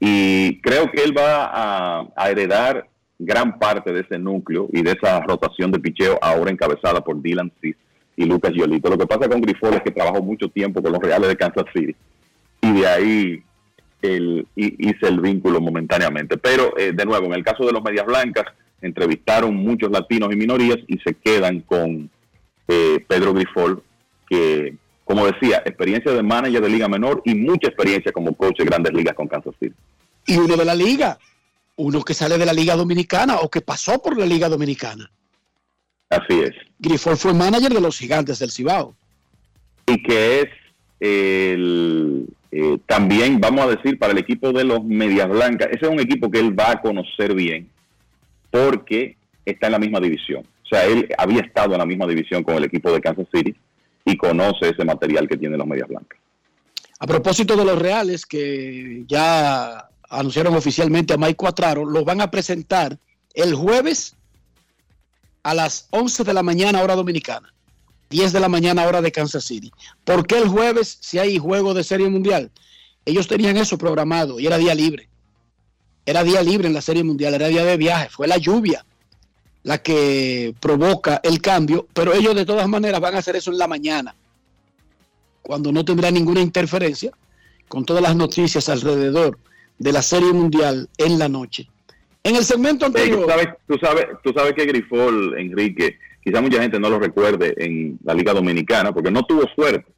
Y 0.00 0.62
creo 0.62 0.90
que 0.90 1.04
él 1.04 1.14
va 1.16 1.44
a, 1.44 2.08
a 2.16 2.30
heredar 2.30 2.88
gran 3.18 3.58
parte 3.58 3.92
de 3.92 4.00
ese 4.00 4.18
núcleo 4.18 4.66
y 4.72 4.82
de 4.82 4.92
esa 4.92 5.20
rotación 5.20 5.70
de 5.70 5.78
picheo 5.78 6.18
ahora 6.22 6.50
encabezada 6.50 7.02
por 7.04 7.20
Dylan 7.20 7.52
Cis 7.60 7.76
y 8.16 8.24
Lucas 8.24 8.52
Yolito. 8.54 8.90
Lo 8.90 8.98
que 8.98 9.06
pasa 9.06 9.28
con 9.28 9.40
Grifol 9.40 9.74
es 9.74 9.82
que 9.82 9.90
trabajó 9.90 10.22
mucho 10.22 10.48
tiempo 10.48 10.82
con 10.82 10.92
los 10.92 11.00
Reales 11.00 11.28
de 11.28 11.36
Kansas 11.36 11.64
City 11.74 11.94
y 12.60 12.72
de 12.72 12.86
ahí 12.86 13.42
el, 14.02 14.46
hi- 14.56 14.76
hice 14.78 15.06
el 15.08 15.20
vínculo 15.20 15.60
momentáneamente. 15.60 16.36
Pero, 16.36 16.76
eh, 16.78 16.92
de 16.92 17.04
nuevo, 17.04 17.26
en 17.26 17.34
el 17.34 17.44
caso 17.44 17.64
de 17.64 17.72
los 17.72 17.82
Medias 17.82 18.06
Blancas, 18.06 18.46
entrevistaron 18.80 19.54
muchos 19.54 19.90
latinos 19.90 20.32
y 20.32 20.36
minorías 20.36 20.78
y 20.88 20.98
se 20.98 21.14
quedan 21.14 21.60
con 21.60 22.10
eh, 22.68 23.04
Pedro 23.06 23.32
Grifol, 23.32 23.82
que, 24.28 24.74
como 25.04 25.26
decía, 25.26 25.62
experiencia 25.64 26.12
de 26.12 26.22
manager 26.22 26.62
de 26.62 26.68
Liga 26.68 26.88
Menor 26.88 27.22
y 27.24 27.34
mucha 27.34 27.68
experiencia 27.68 28.12
como 28.12 28.34
coach 28.34 28.58
de 28.58 28.64
grandes 28.64 28.92
ligas 28.92 29.14
con 29.14 29.28
Kansas 29.28 29.54
City. 29.60 29.74
Y 30.26 30.36
uno 30.36 30.56
de 30.56 30.64
la 30.64 30.74
liga, 30.74 31.18
uno 31.76 32.02
que 32.02 32.14
sale 32.14 32.38
de 32.38 32.46
la 32.46 32.52
Liga 32.52 32.76
Dominicana 32.76 33.36
o 33.36 33.48
que 33.48 33.60
pasó 33.60 34.00
por 34.02 34.18
la 34.18 34.26
Liga 34.26 34.48
Dominicana. 34.48 35.10
Así 36.12 36.40
es. 36.40 36.52
Grifol 36.78 37.16
fue 37.16 37.32
manager 37.32 37.72
de 37.72 37.80
los 37.80 37.98
gigantes 37.98 38.38
del 38.38 38.50
Cibao. 38.50 38.94
y 39.86 40.02
que 40.02 40.42
es 40.42 40.48
el, 41.00 42.26
eh, 42.52 42.78
también, 42.86 43.40
vamos 43.40 43.64
a 43.64 43.68
decir, 43.70 43.98
para 43.98 44.12
el 44.12 44.18
equipo 44.18 44.52
de 44.52 44.62
los 44.62 44.84
Medias 44.84 45.28
Blancas, 45.28 45.68
ese 45.72 45.86
es 45.86 45.90
un 45.90 46.00
equipo 46.00 46.30
que 46.30 46.38
él 46.38 46.58
va 46.58 46.72
a 46.72 46.80
conocer 46.82 47.34
bien 47.34 47.68
porque 48.50 49.16
está 49.46 49.66
en 49.66 49.72
la 49.72 49.78
misma 49.78 50.00
división. 50.00 50.46
O 50.64 50.68
sea, 50.68 50.84
él 50.84 51.08
había 51.16 51.40
estado 51.40 51.72
en 51.72 51.78
la 51.78 51.86
misma 51.86 52.06
división 52.06 52.44
con 52.44 52.56
el 52.56 52.64
equipo 52.64 52.92
de 52.92 53.00
Kansas 53.00 53.26
City 53.34 53.54
y 54.04 54.16
conoce 54.16 54.68
ese 54.68 54.84
material 54.84 55.26
que 55.26 55.38
tienen 55.38 55.58
los 55.58 55.66
Medias 55.66 55.88
Blancas. 55.88 56.18
A 56.98 57.06
propósito 57.06 57.56
de 57.56 57.64
los 57.64 57.78
Reales, 57.78 58.26
que 58.26 59.04
ya 59.08 59.88
anunciaron 60.10 60.54
oficialmente 60.54 61.14
a 61.14 61.16
Mike 61.16 61.36
Cuatraro, 61.36 61.86
lo 61.86 62.04
van 62.04 62.20
a 62.20 62.30
presentar 62.30 62.98
el 63.34 63.54
jueves 63.54 64.14
a 65.42 65.54
las 65.54 65.88
11 65.90 66.24
de 66.24 66.34
la 66.34 66.42
mañana 66.42 66.82
hora 66.82 66.94
dominicana, 66.94 67.52
10 68.10 68.32
de 68.32 68.40
la 68.40 68.48
mañana 68.48 68.86
hora 68.86 69.02
de 69.02 69.12
Kansas 69.12 69.44
City. 69.44 69.72
¿Por 70.04 70.26
qué 70.26 70.38
el 70.38 70.48
jueves 70.48 70.98
si 71.00 71.18
hay 71.18 71.38
juego 71.38 71.74
de 71.74 71.84
Serie 71.84 72.08
Mundial? 72.08 72.50
Ellos 73.04 73.26
tenían 73.26 73.56
eso 73.56 73.78
programado 73.78 74.38
y 74.38 74.46
era 74.46 74.58
día 74.58 74.74
libre. 74.74 75.08
Era 76.06 76.24
día 76.24 76.42
libre 76.42 76.68
en 76.68 76.74
la 76.74 76.82
Serie 76.82 77.04
Mundial, 77.04 77.34
era 77.34 77.48
día 77.48 77.64
de 77.64 77.76
viaje, 77.76 78.08
fue 78.10 78.26
la 78.26 78.36
lluvia 78.36 78.84
la 79.62 79.82
que 79.82 80.54
provoca 80.60 81.20
el 81.22 81.40
cambio, 81.40 81.86
pero 81.92 82.12
ellos 82.12 82.34
de 82.34 82.44
todas 82.44 82.68
maneras 82.68 83.00
van 83.00 83.14
a 83.14 83.18
hacer 83.18 83.36
eso 83.36 83.50
en 83.50 83.58
la 83.58 83.68
mañana, 83.68 84.14
cuando 85.40 85.72
no 85.72 85.84
tendrá 85.84 86.10
ninguna 86.10 86.40
interferencia 86.40 87.12
con 87.68 87.84
todas 87.84 88.02
las 88.02 88.16
noticias 88.16 88.68
alrededor 88.68 89.38
de 89.78 89.92
la 89.92 90.02
Serie 90.02 90.32
Mundial 90.32 90.88
en 90.98 91.18
la 91.18 91.28
noche. 91.28 91.68
En 92.24 92.36
el 92.36 92.44
segmento 92.44 92.86
anterior, 92.86 93.22
tú, 93.22 93.28
sabes, 93.28 93.48
tú, 93.66 93.78
sabes, 93.78 94.06
tú 94.22 94.32
sabes 94.34 94.52
que 94.52 94.64
Grifol, 94.64 95.36
Enrique, 95.38 95.98
quizá 96.22 96.40
mucha 96.40 96.62
gente 96.62 96.78
no 96.78 96.88
lo 96.88 97.00
recuerde 97.00 97.54
en 97.56 97.98
la 98.04 98.14
Liga 98.14 98.32
Dominicana, 98.32 98.92
porque 98.92 99.10
no 99.10 99.24
tuvo 99.24 99.42
suerte 99.56 99.90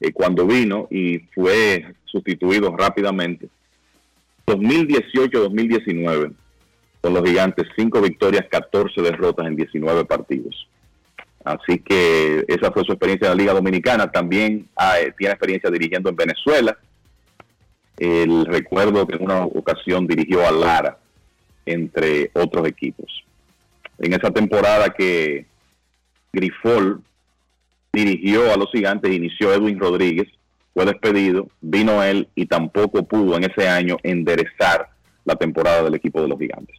eh, 0.00 0.12
cuando 0.12 0.46
vino 0.46 0.88
y 0.90 1.18
fue 1.34 1.94
sustituido 2.06 2.74
rápidamente. 2.74 3.48
2018-2019, 4.46 6.32
con 7.02 7.14
los 7.14 7.24
gigantes, 7.28 7.66
5 7.76 8.00
victorias, 8.00 8.46
14 8.50 9.02
derrotas 9.02 9.46
en 9.46 9.56
19 9.56 10.06
partidos. 10.06 10.66
Así 11.44 11.78
que 11.78 12.44
esa 12.48 12.70
fue 12.70 12.84
su 12.84 12.92
experiencia 12.92 13.26
en 13.26 13.36
la 13.36 13.42
Liga 13.42 13.52
Dominicana. 13.52 14.10
También 14.10 14.68
ah, 14.76 14.98
eh, 14.98 15.12
tiene 15.16 15.32
experiencia 15.32 15.70
dirigiendo 15.70 16.10
en 16.10 16.16
Venezuela. 16.16 16.76
El 17.98 18.46
recuerdo 18.46 19.06
que 19.06 19.16
en 19.16 19.24
una 19.24 19.44
ocasión 19.44 20.06
dirigió 20.06 20.46
a 20.46 20.50
Lara, 20.50 20.99
entre 21.72 22.30
otros 22.34 22.66
equipos. 22.66 23.24
En 23.98 24.12
esa 24.12 24.30
temporada 24.30 24.90
que 24.90 25.46
Grifol 26.32 27.02
dirigió 27.92 28.52
a 28.52 28.56
los 28.56 28.70
gigantes, 28.70 29.12
inició 29.12 29.52
Edwin 29.52 29.78
Rodríguez, 29.78 30.28
fue 30.72 30.86
despedido, 30.86 31.48
vino 31.60 32.02
él 32.02 32.28
y 32.34 32.46
tampoco 32.46 33.02
pudo 33.02 33.36
en 33.36 33.44
ese 33.44 33.68
año 33.68 33.96
enderezar 34.02 34.88
la 35.24 35.36
temporada 35.36 35.82
del 35.82 35.94
equipo 35.94 36.22
de 36.22 36.28
los 36.28 36.38
gigantes. 36.38 36.76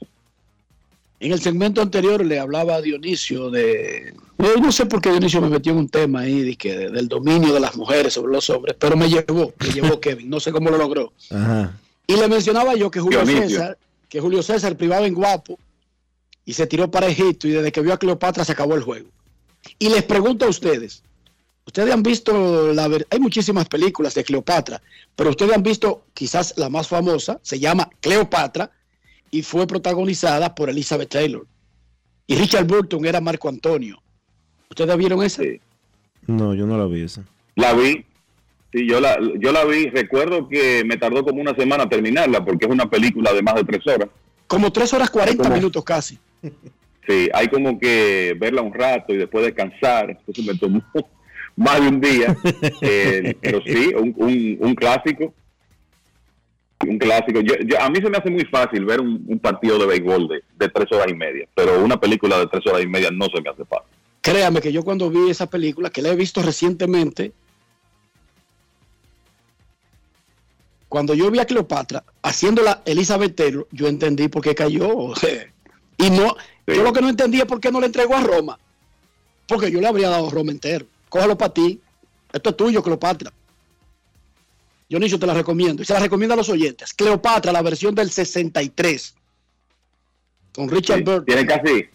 en 1.19 1.31
el 1.31 1.39
segmento 1.39 1.81
anterior 1.81 2.26
le 2.26 2.39
hablaba 2.39 2.76
a 2.76 2.81
Dionisio 2.81 3.51
de... 3.51 4.13
Yo 4.39 4.55
no 4.55 4.72
sé 4.72 4.88
por 4.88 5.01
qué 5.01 5.11
Dionisio 5.11 5.41
me 5.41 5.49
metió 5.49 5.72
en 5.73 5.80
un 5.80 5.89
tema 5.89 6.22
ahí 6.22 6.41
de 6.41 6.55
que, 6.55 6.76
del 6.89 7.07
dominio 7.07 7.53
de 7.53 7.59
las 7.59 7.76
mujeres 7.76 8.13
sobre 8.13 8.34
los 8.34 8.49
hombres, 8.49 8.76
pero 8.80 8.97
me 8.97 9.07
llevó, 9.07 9.53
me 9.59 9.69
llevó 9.69 9.99
Kevin, 9.99 10.30
no 10.30 10.39
sé 10.39 10.51
cómo 10.51 10.72
lo 10.72 10.77
logró. 10.77 11.13
Ajá. 11.30 11.77
Y 12.07 12.15
le 12.15 12.27
mencionaba 12.27 12.73
yo 12.76 12.89
que 12.89 12.99
Julio 12.99 13.23
Dionisio. 13.23 13.59
César, 13.59 13.77
que 14.11 14.19
Julio 14.19 14.43
César 14.43 14.75
privaba 14.75 15.07
en 15.07 15.13
guapo 15.13 15.57
y 16.43 16.51
se 16.51 16.67
tiró 16.67 16.91
para 16.91 17.07
Egipto 17.07 17.47
y 17.47 17.51
desde 17.51 17.71
que 17.71 17.79
vio 17.79 17.93
a 17.93 17.97
Cleopatra 17.97 18.43
se 18.43 18.51
acabó 18.51 18.75
el 18.75 18.83
juego. 18.83 19.09
Y 19.79 19.88
les 19.88 20.03
pregunto 20.03 20.45
a 20.45 20.49
ustedes, 20.49 21.01
ustedes 21.65 21.93
han 21.93 22.03
visto, 22.03 22.73
la 22.73 22.89
ver- 22.89 23.07
hay 23.09 23.19
muchísimas 23.21 23.69
películas 23.69 24.13
de 24.15 24.25
Cleopatra, 24.25 24.81
pero 25.15 25.29
ustedes 25.29 25.53
han 25.55 25.63
visto 25.63 26.03
quizás 26.13 26.53
la 26.57 26.67
más 26.67 26.89
famosa, 26.89 27.39
se 27.41 27.57
llama 27.57 27.89
Cleopatra 28.01 28.69
y 29.31 29.43
fue 29.43 29.65
protagonizada 29.65 30.53
por 30.55 30.69
Elizabeth 30.69 31.09
Taylor. 31.09 31.47
Y 32.27 32.35
Richard 32.35 32.65
Burton 32.67 33.05
era 33.05 33.21
Marco 33.21 33.47
Antonio. 33.47 34.01
¿Ustedes 34.69 34.97
vieron 34.97 35.23
esa? 35.23 35.43
No, 36.27 36.53
yo 36.53 36.65
no 36.67 36.77
la 36.77 36.85
vi 36.85 37.03
esa. 37.03 37.23
La 37.55 37.73
vi, 37.73 38.05
sí, 38.73 38.88
yo 38.88 38.99
la, 38.99 39.18
yo 39.39 39.52
la 39.52 39.65
vi, 39.65 39.88
recuerdo 39.89 40.48
que 40.48 40.84
me 40.85 40.98
tardó 40.98 41.23
como 41.23 41.41
una 41.41 41.56
semana 41.56 41.88
terminarla 41.89 42.43
porque 42.43 42.65
es 42.65 42.72
una 42.72 42.89
película 42.89 43.34
de 43.34 43.41
más 43.41 43.56
de 43.56 43.64
tres 43.64 43.85
horas. 43.88 44.10
Como 44.48 44.72
tres 44.72 44.93
horas 44.93 45.10
40 45.10 45.43
¿Cómo? 45.43 45.56
minutos 45.56 45.84
casi. 45.84 46.18
Sí, 47.07 47.27
hay 47.34 47.48
como 47.48 47.80
que 47.80 48.35
verla 48.39 48.61
un 48.61 48.72
rato 48.72 49.11
y 49.11 49.18
después 49.18 49.43
descansar, 49.43 50.11
entonces 50.11 50.45
me 50.45 50.53
tomó 50.56 50.84
más 51.56 51.81
de 51.81 51.88
un 51.88 51.99
día, 51.99 52.38
Eh, 52.81 53.35
pero 53.41 53.60
sí, 53.65 53.91
un, 53.98 54.14
un, 54.18 54.57
un 54.60 54.76
clásico, 54.76 55.34
un 56.88 56.99
clásico. 56.99 57.41
Yo, 57.41 57.56
yo- 57.65 57.81
a 57.81 57.89
mí 57.89 57.95
se 58.02 58.07
me 58.10 58.18
hace 58.18 58.30
muy 58.30 58.45
fácil 58.45 58.85
ver 58.85 59.02
un, 59.02 59.23
un 59.27 59.39
partido 59.39 59.80
de 59.80 59.88
béisbol 59.88 60.27
de, 60.27 60.43
de 60.57 60.69
tres 60.69 60.91
horas 60.91 61.07
y 61.10 61.15
media, 61.15 61.48
pero 61.56 61.84
una 61.84 61.99
película 61.99 62.38
de 62.38 62.45
tres 62.48 62.65
horas 62.68 62.84
y 62.84 62.88
media 62.88 63.10
no 63.11 63.26
se 63.26 63.41
me 63.41 63.49
hace 63.49 63.65
fácil. 63.65 63.88
Créame 64.22 64.61
que 64.61 64.72
yo 64.72 64.84
cuando 64.84 65.10
vi 65.10 65.31
esa 65.31 65.49
película, 65.49 65.89
que 65.89 66.03
la 66.03 66.10
he 66.10 66.15
visto 66.15 66.43
recientemente, 66.43 67.34
cuando 70.91 71.13
yo 71.13 71.31
vi 71.31 71.39
a 71.39 71.45
Cleopatra 71.45 72.03
haciéndola 72.22 72.81
Elizabeth 72.84 73.34
Taylor, 73.34 73.65
yo 73.72 73.88
entendí 73.88 74.27
por 74.27 74.41
qué 74.43 74.53
cayó. 74.53 75.13
Y 75.97 76.09
no, 76.09 76.35
yo 76.68 76.84
lo 76.84 76.91
que 76.91 76.99
no 76.99 77.07
entendía 77.07 77.43
es 77.43 77.47
por 77.47 77.61
qué 77.61 77.72
no 77.72 77.80
le 77.80 77.85
entregó 77.85 78.13
a 78.13 78.19
Roma. 78.22 78.59
Porque 79.47 79.72
yo 79.72 79.80
le 79.80 79.88
habría 79.88 80.09
dado 80.09 80.27
a 80.27 80.30
Roma 80.30 80.51
entero. 80.51 80.85
Cógelo 81.07 81.38
para 81.38 81.53
ti. 81.53 81.80
Esto 82.34 82.49
es 82.49 82.57
tuyo, 82.57 82.84
Cleopatra. 82.84 83.31
Dionisio, 84.89 85.18
te 85.18 85.27
la 85.27 85.34
recomiendo. 85.34 85.81
Y 85.81 85.85
se 85.85 85.93
la 85.93 86.01
recomiendo 86.01 86.34
a 86.34 86.38
los 86.38 86.49
oyentes. 86.49 86.93
Cleopatra, 86.93 87.53
la 87.53 87.61
versión 87.61 87.95
del 87.95 88.11
63. 88.11 89.15
Con 90.53 90.68
Richard 90.69 90.97
Sí, 90.97 91.03
Burton. 91.03 91.26
tiene 91.26 91.45
casi 91.45 91.85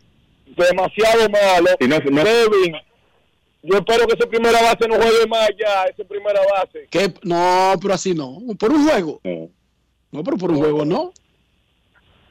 Demasiado 0.56 1.28
malo. 1.28 1.68
Si 1.80 1.86
no- 1.88 1.98
no- 1.98 2.24
Kevin, 2.24 2.74
yo 3.62 3.76
espero 3.78 4.06
que 4.06 4.14
ese 4.14 4.26
primera 4.26 4.60
base 4.62 4.88
no 4.88 4.94
juegue 4.96 5.26
más 5.28 5.48
ya, 5.58 5.84
ese 5.84 6.04
primera 6.04 6.40
base. 6.52 6.86
Que 6.90 7.12
no, 7.22 7.74
pero 7.80 7.94
así 7.94 8.14
no. 8.14 8.38
Por 8.58 8.70
un 8.72 8.88
juego. 8.88 9.20
No. 9.24 9.48
No, 10.12 10.22
pero 10.24 10.36
por 10.36 10.50
un 10.50 10.58
juego 10.58 10.84
no. 10.84 11.12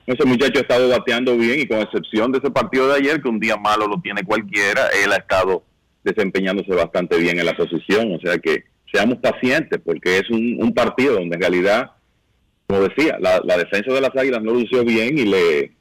Ese 0.07 0.23
muchacho 0.25 0.59
ha 0.59 0.61
estado 0.61 0.87
bateando 0.89 1.35
bien 1.35 1.59
y 1.59 1.67
con 1.67 1.79
excepción 1.79 2.31
de 2.31 2.37
ese 2.37 2.51
partido 2.51 2.87
de 2.87 2.95
ayer, 2.95 3.21
que 3.21 3.27
un 3.27 3.39
día 3.39 3.57
malo 3.57 3.87
lo 3.87 3.99
tiene 4.01 4.23
cualquiera, 4.23 4.87
él 5.03 5.11
ha 5.11 5.17
estado 5.17 5.63
desempeñándose 6.03 6.71
bastante 6.73 7.17
bien 7.17 7.39
en 7.39 7.45
la 7.45 7.55
posición. 7.55 8.13
O 8.13 8.19
sea 8.19 8.37
que 8.37 8.63
seamos 8.91 9.17
pacientes 9.17 9.79
porque 9.83 10.19
es 10.19 10.29
un, 10.29 10.57
un 10.61 10.73
partido 10.73 11.15
donde 11.15 11.35
en 11.35 11.41
realidad, 11.41 11.91
como 12.67 12.81
decía, 12.81 13.17
la, 13.19 13.41
la 13.43 13.57
defensa 13.57 13.93
de 13.93 14.01
las 14.01 14.15
Águilas 14.15 14.41
no 14.41 14.53
lució 14.53 14.83
bien 14.83 15.17
y 15.17 15.25
le, 15.25 15.71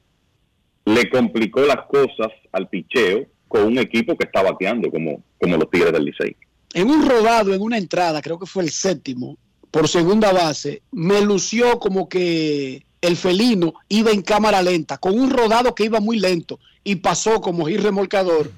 le 0.85 1.11
complicó 1.11 1.63
las 1.63 1.87
cosas 1.87 2.33
al 2.53 2.69
picheo 2.69 3.27
con 3.49 3.65
un 3.65 3.79
equipo 3.79 4.17
que 4.17 4.27
está 4.27 4.43
bateando 4.43 4.91
como, 4.91 5.23
como 5.41 5.57
los 5.57 5.71
Tigres 5.71 5.93
del 5.93 6.05
Licey. 6.05 6.37
En 6.75 6.91
un 6.91 7.09
rodado, 7.09 7.55
en 7.55 7.63
una 7.63 7.79
entrada, 7.79 8.21
creo 8.21 8.39
que 8.39 8.47
fue 8.47 8.65
el 8.65 8.71
séptimo, 8.71 9.39
por 9.71 9.89
segunda 9.89 10.33
base, 10.33 10.83
me 10.93 11.21
lució 11.21 11.79
como 11.79 12.09
que 12.09 12.85
el 13.01 13.17
felino 13.17 13.75
iba 13.89 14.11
en 14.11 14.23
cámara 14.23 14.63
lenta, 14.63 14.99
con 14.99 15.19
un 15.19 15.31
rodado 15.31 15.75
que 15.75 15.85
iba 15.85 16.01
muy 16.01 16.19
lento 16.19 16.59
y 16.83 16.97
pasó 16.97 17.41
como 17.41 17.69
ir 17.69 17.83
remolcador. 17.83 18.51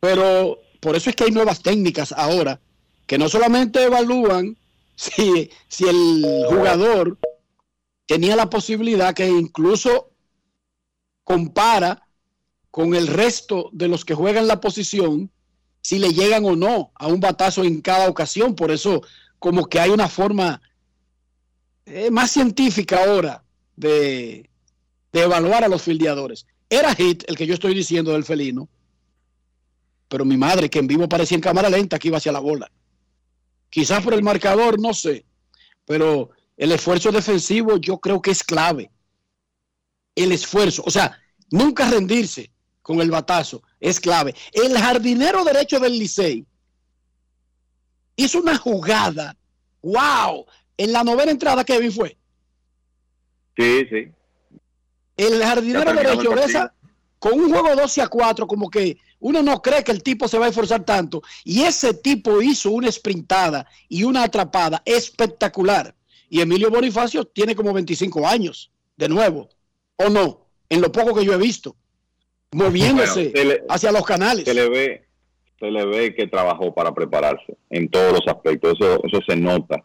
Pero 0.00 0.58
por 0.80 0.96
eso 0.96 1.10
es 1.10 1.16
que 1.16 1.24
hay 1.24 1.30
nuevas 1.30 1.62
técnicas 1.62 2.12
ahora, 2.12 2.60
que 3.06 3.18
no 3.18 3.28
solamente 3.28 3.84
evalúan 3.84 4.56
si, 4.96 5.50
si 5.68 5.84
el 5.84 6.24
jugador 6.48 7.18
tenía 8.08 8.34
la 8.36 8.48
posibilidad, 8.48 9.14
que 9.14 9.28
incluso 9.28 10.10
compara 11.24 12.08
con 12.70 12.94
el 12.94 13.06
resto 13.06 13.68
de 13.72 13.86
los 13.86 14.06
que 14.06 14.14
juegan 14.14 14.46
la 14.46 14.62
posición 14.62 15.30
si 15.82 15.98
le 15.98 16.14
llegan 16.14 16.46
o 16.46 16.56
no 16.56 16.90
a 16.94 17.06
un 17.06 17.20
batazo 17.20 17.64
en 17.64 17.82
cada 17.82 18.08
ocasión. 18.08 18.54
Por 18.54 18.70
eso, 18.70 19.02
como 19.38 19.66
que 19.66 19.78
hay 19.78 19.90
una 19.90 20.08
forma 20.08 20.62
eh, 21.84 22.10
más 22.10 22.30
científica 22.30 23.04
ahora 23.04 23.44
de, 23.76 24.48
de 25.12 25.22
evaluar 25.22 25.64
a 25.64 25.68
los 25.68 25.82
fildeadores. 25.82 26.46
Era 26.70 26.94
hit 26.94 27.24
el 27.28 27.36
que 27.36 27.46
yo 27.46 27.52
estoy 27.52 27.74
diciendo 27.74 28.12
del 28.12 28.24
felino, 28.24 28.70
pero 30.08 30.24
mi 30.24 30.38
madre, 30.38 30.70
que 30.70 30.78
en 30.78 30.86
vivo 30.86 31.10
parecía 31.10 31.34
en 31.34 31.42
cámara 31.42 31.68
lenta, 31.68 31.98
que 31.98 32.08
iba 32.08 32.16
hacia 32.16 32.32
la 32.32 32.40
bola. 32.40 32.70
Quizás 33.68 34.02
por 34.02 34.14
el 34.14 34.22
marcador, 34.22 34.80
no 34.80 34.94
sé, 34.94 35.26
pero 35.84 36.30
el 36.58 36.72
esfuerzo 36.72 37.10
defensivo 37.12 37.76
yo 37.76 37.98
creo 37.98 38.20
que 38.20 38.32
es 38.32 38.42
clave. 38.42 38.90
El 40.14 40.32
esfuerzo, 40.32 40.82
o 40.84 40.90
sea, 40.90 41.18
nunca 41.50 41.88
rendirse 41.88 42.50
con 42.82 43.00
el 43.00 43.10
batazo 43.10 43.62
es 43.78 44.00
clave. 44.00 44.34
El 44.52 44.76
jardinero 44.76 45.44
derecho 45.44 45.78
del 45.78 45.96
Licey 45.96 46.44
hizo 48.16 48.40
una 48.40 48.58
jugada, 48.58 49.36
wow, 49.82 50.44
en 50.76 50.92
la 50.92 51.04
novena 51.04 51.30
entrada 51.30 51.64
Kevin 51.64 51.92
fue. 51.92 52.18
Sí, 53.56 53.86
sí. 53.88 54.08
El 55.16 55.42
jardinero 55.42 55.92
derecho 55.92 56.32
el 56.32 56.38
de 56.40 56.44
esa, 56.44 56.74
con 57.20 57.34
un 57.34 57.50
juego 57.50 57.76
12 57.76 58.02
a 58.02 58.08
4, 58.08 58.46
como 58.48 58.68
que 58.68 58.98
uno 59.20 59.42
no 59.44 59.62
cree 59.62 59.84
que 59.84 59.92
el 59.92 60.02
tipo 60.02 60.26
se 60.26 60.38
va 60.38 60.46
a 60.46 60.48
esforzar 60.48 60.84
tanto. 60.84 61.22
Y 61.44 61.62
ese 61.62 61.94
tipo 61.94 62.42
hizo 62.42 62.72
una 62.72 62.90
sprintada 62.90 63.64
y 63.88 64.02
una 64.02 64.24
atrapada 64.24 64.82
espectacular. 64.84 65.94
Y 66.28 66.40
Emilio 66.40 66.70
Bonifacio 66.70 67.24
tiene 67.24 67.54
como 67.54 67.72
25 67.72 68.26
años, 68.26 68.70
de 68.96 69.08
nuevo, 69.08 69.48
o 69.96 70.08
no, 70.08 70.46
en 70.68 70.80
lo 70.80 70.92
poco 70.92 71.14
que 71.14 71.24
yo 71.24 71.32
he 71.32 71.38
visto, 71.38 71.74
moviéndose 72.52 73.30
Bueno, 73.30 73.38
se 73.38 73.44
le- 73.44 73.64
hacia 73.68 73.92
los 73.92 74.04
canales. 74.04 74.44
Se 74.44 74.54
le 74.54 74.68
ve, 74.68 75.06
se 75.58 75.70
le 75.70 75.86
ve 75.86 76.14
que 76.14 76.26
trabajó 76.26 76.74
para 76.74 76.92
prepararse 76.94 77.56
en 77.70 77.88
todos 77.88 78.12
los 78.12 78.22
aspectos. 78.26 78.74
Eso, 78.78 79.00
eso 79.04 79.18
se 79.26 79.36
nota 79.36 79.82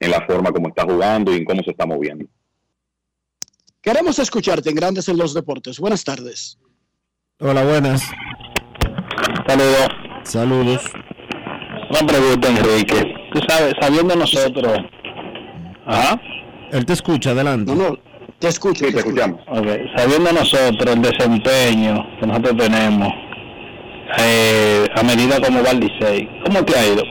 en 0.00 0.10
la 0.10 0.26
forma 0.26 0.50
como 0.52 0.68
está 0.68 0.82
jugando 0.84 1.32
y 1.32 1.36
en 1.36 1.44
cómo 1.44 1.62
se 1.62 1.70
está 1.70 1.86
moviendo. 1.86 2.26
Queremos 3.80 4.18
escucharte 4.18 4.68
en 4.68 4.74
Grandes 4.76 5.08
en 5.08 5.16
los 5.16 5.32
Deportes. 5.32 5.78
Buenas 5.78 6.02
tardes. 6.02 6.58
Hola, 7.38 7.64
buenas. 7.64 8.02
Saludos. 9.46 9.88
Saludos. 10.24 10.82
Una 11.90 12.06
pregunta, 12.06 12.48
Enrique. 12.48 13.14
Tú 13.32 13.40
sabes, 13.48 13.74
sabiendo 13.80 14.16
nosotros. 14.16 14.76
Ajá. 15.86 16.20
Él 16.72 16.84
te 16.84 16.92
escucha, 16.92 17.30
adelante. 17.30 17.72
No, 17.74 17.90
no, 17.90 17.98
te 18.38 18.48
escucho. 18.48 18.84
Sí, 18.86 18.92
te 18.92 18.98
escuchamos. 18.98 19.40
Ok, 19.48 19.66
Sabiendo 19.96 20.32
nosotros 20.32 20.94
el 20.96 21.02
desempeño 21.02 22.04
que 22.20 22.26
nosotros 22.26 22.56
tenemos, 22.56 23.08
eh, 24.18 24.86
a 24.94 25.02
medida 25.02 25.40
como 25.40 25.62
va 25.62 25.70
el 25.70 25.80
Licey, 25.80 26.28
¿cómo 26.44 26.64
te 26.64 26.76
ha 26.76 26.86
ido? 26.86 27.02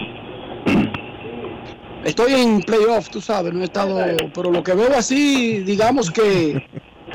Estoy 2.03 2.33
en 2.33 2.61
playoff, 2.61 3.09
tú 3.09 3.19
sabes, 3.19 3.51
no 3.53 3.61
he 3.61 3.63
estado, 3.65 3.97
pero 4.33 4.51
lo 4.51 4.63
que 4.63 4.73
veo 4.73 4.95
así, 4.95 5.59
digamos 5.63 6.11
que 6.11 6.63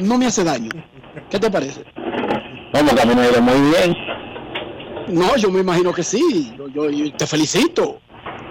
no 0.01 0.19
me 0.19 0.27
hace 0.27 0.43
daño. 0.43 0.71
¿Qué 1.31 1.39
te 1.39 1.49
parece? 1.51 1.85
No, 2.73 2.81
porque 2.87 3.01
a 3.03 3.05
mí 3.07 3.15
me 3.15 3.23
ha 3.23 3.31
ido 3.31 3.41
muy 3.43 3.71
bien. 3.71 3.97
No, 5.09 5.37
yo 5.37 5.51
me 5.51 5.61
imagino 5.61 5.93
que 5.93 6.03
sí. 6.03 6.53
Yo, 6.59 6.69
yo- 6.69 6.91
yo 6.91 7.13
te 7.13 7.27
felicito. 7.27 8.01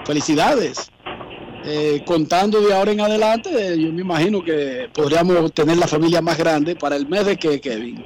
Felicidades. 0.06 0.90
Eh, 1.72 2.02
contando 2.04 2.60
de 2.62 2.74
ahora 2.74 2.92
en 2.92 3.00
adelante, 3.00 3.50
eh, 3.54 3.80
yo 3.80 3.94
me 3.94 4.02
imagino 4.02 4.44
que 4.44 4.90
podríamos 4.92 5.54
tener 5.54 5.78
la 5.78 5.86
familia 5.88 6.20
más 6.20 6.36
grande 6.36 6.76
para 6.76 6.96
el 6.96 7.08
mes 7.08 7.28
de 7.28 7.38
que, 7.38 7.62
Kevin. 7.62 8.04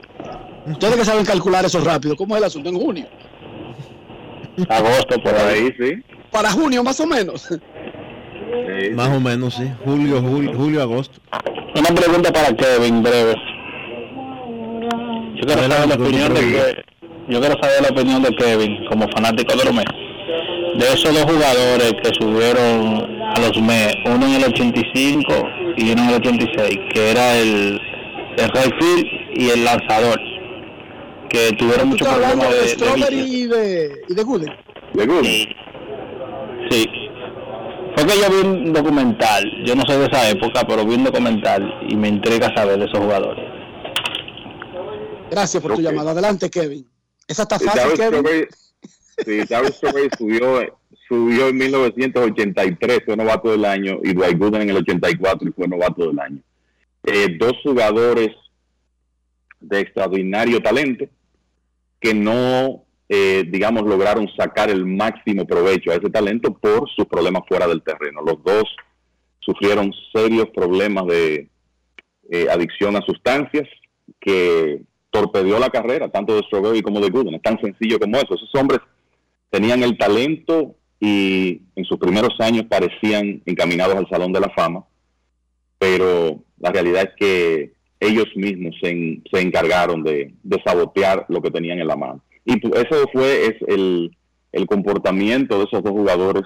Ustedes 0.66 0.98
que 0.98 1.06
saben 1.06 1.24
calcular 1.24 1.64
eso 1.64 1.80
rápido, 1.80 2.18
¿cómo 2.18 2.36
es 2.36 2.42
el 2.42 2.48
asunto 2.48 2.68
en 2.68 2.76
junio? 2.78 3.08
Agosto, 4.68 5.18
por 5.24 5.34
ahí. 5.34 5.74
Sí. 5.80 6.04
Para 6.30 6.52
junio, 6.52 6.84
más 6.84 7.00
o 7.00 7.08
menos. 7.08 7.48
Más 8.96 9.10
o 9.10 9.20
menos, 9.22 9.54
sí. 9.54 9.72
Julio, 9.86 10.22
julio, 10.22 10.52
julio, 10.56 10.82
agosto. 10.82 11.22
Una 11.74 11.90
pregunta 11.90 12.34
para 12.34 12.54
Kevin, 12.54 13.02
breve. 13.02 13.34
Yo 15.36 15.48
quiero 15.48 15.62
saber 15.62 15.88
la 15.88 15.96
opinión 15.96 16.34
de 16.34 16.42
que, 16.42 16.84
yo 17.30 17.40
quiero 17.40 17.56
saber 17.62 17.82
la 17.82 17.90
opinión 17.90 18.24
de 18.24 18.36
Kevin 18.36 18.86
como 18.90 19.08
fanático 19.08 19.56
de 19.56 19.64
los 19.64 19.74
Mets. 19.74 20.03
De 20.78 20.86
esos 20.94 21.14
dos 21.14 21.24
jugadores 21.24 21.94
que 22.04 22.10
subieron 22.20 23.22
a 23.22 23.40
los 23.40 23.62
Mets, 23.62 23.96
uno 24.06 24.26
en 24.26 24.34
el 24.36 24.44
85 24.46 25.34
y 25.78 25.92
uno 25.92 26.04
en 26.04 26.10
el 26.10 26.16
86, 26.16 26.80
que 26.94 27.12
era 27.12 27.36
el, 27.38 27.80
el 28.38 28.50
right 28.50 28.74
field 28.80 29.06
y 29.36 29.50
el 29.50 29.64
lanzador, 29.66 30.20
que 31.30 31.52
tuvieron 31.58 31.90
muchos 31.90 32.08
problemas 32.08 32.50
de 32.50 32.56
de, 32.56 32.62
de 32.62 32.68
Strawberry 32.70 33.16
vicios. 33.24 33.30
y 33.30 33.48
de, 33.48 33.92
y 34.10 34.14
de 34.16 34.24
Gooden. 34.24 34.54
De 34.94 35.06
Google. 35.06 35.24
Sí. 35.30 35.48
Sí. 36.72 36.90
Fue 37.96 38.06
que 38.08 38.18
yo 38.20 38.30
vi 38.32 38.48
un 38.48 38.74
documental, 38.74 39.44
yo 39.66 39.76
no 39.76 39.84
soy 39.86 39.98
de 39.98 40.06
esa 40.06 40.28
época, 40.30 40.64
pero 40.68 40.84
vi 40.86 40.96
un 40.96 41.04
documental 41.04 41.72
y 41.88 41.96
me 41.96 42.08
intriga 42.08 42.52
saber 42.56 42.80
de 42.80 42.86
esos 42.86 42.98
jugadores. 43.00 43.46
Gracias 45.30 45.62
por 45.62 45.74
tu 45.74 45.78
Ok. 45.80 45.84
llamada. 45.84 46.12
Adelante, 46.12 46.50
Kevin. 46.50 46.88
Esa 47.28 47.44
está 47.44 47.60
fácil, 47.60 47.94
Kevin. 47.96 48.20
Strawberry, 48.20 48.48
sí, 49.18 49.42
Darryl 49.50 49.74
Strawberry 49.74 50.10
subió, 50.18 50.78
subió 51.08 51.48
en 51.48 51.58
1983, 51.58 53.02
fue 53.06 53.16
novato 53.16 53.52
del 53.52 53.66
año, 53.66 54.00
y 54.04 54.14
Dwight 54.14 54.38
Gooden 54.38 54.64
en 54.64 54.70
el 54.70 54.78
84 54.78 55.50
y 55.50 55.52
fue 55.52 55.68
novato 55.68 56.08
del 56.08 56.20
año. 56.20 56.40
Eh, 57.04 57.38
dos 57.38 57.54
jugadores 57.64 58.30
de 59.60 59.80
extraordinario 59.80 60.62
talento 60.62 61.06
que 62.00 62.14
no, 62.14 62.84
eh, 63.08 63.46
digamos, 63.48 63.84
lograron 63.84 64.28
sacar 64.36 64.70
el 64.70 64.86
máximo 64.86 65.46
provecho 65.46 65.92
a 65.92 65.96
ese 65.96 66.10
talento 66.10 66.54
por 66.54 66.90
sus 66.90 67.06
problemas 67.06 67.44
fuera 67.48 67.68
del 67.68 67.82
terreno. 67.82 68.22
Los 68.22 68.44
dos 68.44 68.64
sufrieron 69.40 69.94
serios 70.14 70.50
problemas 70.50 71.06
de 71.08 71.50
eh, 72.30 72.48
adicción 72.50 72.96
a 72.96 73.02
sustancias 73.02 73.68
que 74.20 74.82
torpedeó 75.12 75.60
la 75.60 75.70
carrera, 75.70 76.10
tanto 76.10 76.36
de 76.36 76.42
Strawberry 76.44 76.82
como 76.82 77.00
de 77.00 77.10
Gooden. 77.10 77.36
Es 77.36 77.42
tan 77.42 77.60
sencillo 77.62 78.00
como 78.00 78.18
eso. 78.18 78.36
Esos 78.36 78.54
hombres 78.56 78.80
tenían 79.54 79.84
el 79.84 80.00
talento 80.00 80.76
y 81.00 81.62
en 81.76 81.86
sus 81.86 82.00
primeros 82.00 82.34
años 82.40 82.66
parecían 82.68 83.44
encaminados 83.46 83.96
al 83.96 84.10
Salón 84.10 84.34
de 84.34 84.40
la 84.40 84.50
Fama, 84.50 84.84
pero 85.78 86.44
la 86.58 86.72
realidad 86.72 87.04
es 87.04 87.12
que 87.16 87.74
ellos 88.00 88.26
mismos 88.36 88.74
se, 88.82 89.22
se 89.32 89.42
encargaron 89.42 90.02
de, 90.04 90.34
sabotear 90.66 91.28
lo 91.30 91.40
que 91.40 91.52
tenían 91.52 91.78
en 91.78 91.88
la 91.88 91.96
mano. 91.96 92.24
Y 92.46 92.54
eso 92.56 93.08
fue 93.14 93.46
es 93.46 93.56
el, 93.68 94.18
el 94.52 94.66
comportamiento 94.66 95.60
de 95.60 95.66
esos 95.66 95.84
dos 95.84 95.92
jugadores 95.92 96.46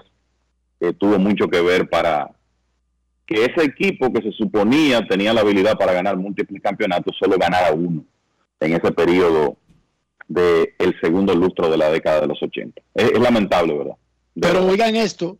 que 0.78 0.92
tuvo 0.92 1.18
mucho 1.18 1.48
que 1.48 1.62
ver 1.62 1.90
para 1.90 2.32
que 3.26 3.46
ese 3.46 3.64
equipo 3.64 4.12
que 4.12 4.22
se 4.22 4.34
suponía 4.34 5.08
tenía 5.08 5.34
la 5.34 5.42
habilidad 5.42 5.78
para 5.78 5.94
ganar 5.94 6.18
múltiples 6.18 6.62
campeonatos 6.62 7.16
solo 7.18 7.38
ganara 7.38 7.72
uno 7.72 8.04
en 8.60 8.74
ese 8.74 8.92
periodo 8.92 9.56
del 10.28 10.74
el 10.80 11.00
segundo 11.00 11.34
lustro 11.34 11.70
de 11.70 11.78
la 11.78 11.90
década 11.90 12.22
de 12.22 12.28
los 12.28 12.42
80. 12.42 12.82
Es, 12.94 13.12
es 13.12 13.20
lamentable, 13.20 13.78
¿verdad? 13.78 13.96
Pero 14.40 14.66
oigan 14.66 14.96
esto, 14.96 15.38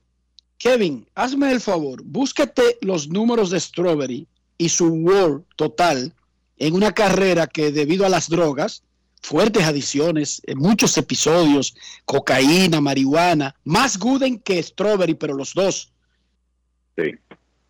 Kevin, 0.58 1.08
hazme 1.14 1.52
el 1.52 1.62
favor, 1.62 2.02
búscate 2.04 2.78
los 2.82 3.10
números 3.10 3.52
de 3.52 3.60
Strawberry 3.60 4.28
y 4.58 4.70
su 4.70 4.88
WAR 4.88 5.44
total 5.56 6.14
en 6.58 6.74
una 6.74 6.92
carrera 6.94 7.48
que 7.48 7.72
debido 7.72 8.06
a 8.06 8.10
las 8.10 8.30
drogas, 8.30 8.84
fuertes 9.22 9.64
adiciones, 9.64 10.42
en 10.46 10.58
muchos 10.58 10.98
episodios, 10.98 11.76
cocaína, 12.06 12.82
marihuana, 12.82 13.56
más 13.64 13.98
Gooden 14.00 14.40
que 14.40 14.62
Strawberry, 14.62 15.14
pero 15.14 15.36
los 15.36 15.54
dos. 15.54 15.92
Sí. 16.98 17.12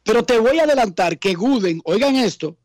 Pero 0.03 0.23
te 0.23 0.39
voy 0.39 0.60
a 0.60 0.64
adelantar 0.64 1.19
que 1.19 1.34
Gooden, 1.34 1.81
oigan 1.84 2.15
esto, 2.15 2.56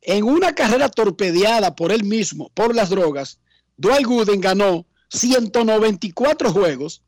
en 0.00 0.24
una 0.24 0.54
carrera 0.54 0.88
torpedeada 0.88 1.74
por 1.74 1.92
él 1.92 2.04
mismo, 2.04 2.50
por 2.54 2.74
las 2.74 2.90
drogas, 2.90 3.40
Dwight 3.76 4.06
Gooden 4.06 4.40
ganó 4.40 4.86
194 5.10 6.52
juegos, 6.52 7.02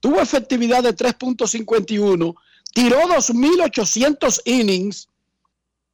tuvo 0.00 0.20
efectividad 0.20 0.82
de 0.82 0.94
3.51, 0.94 2.34
tiró 2.72 3.00
2.800 3.00 4.40
innings, 4.44 5.08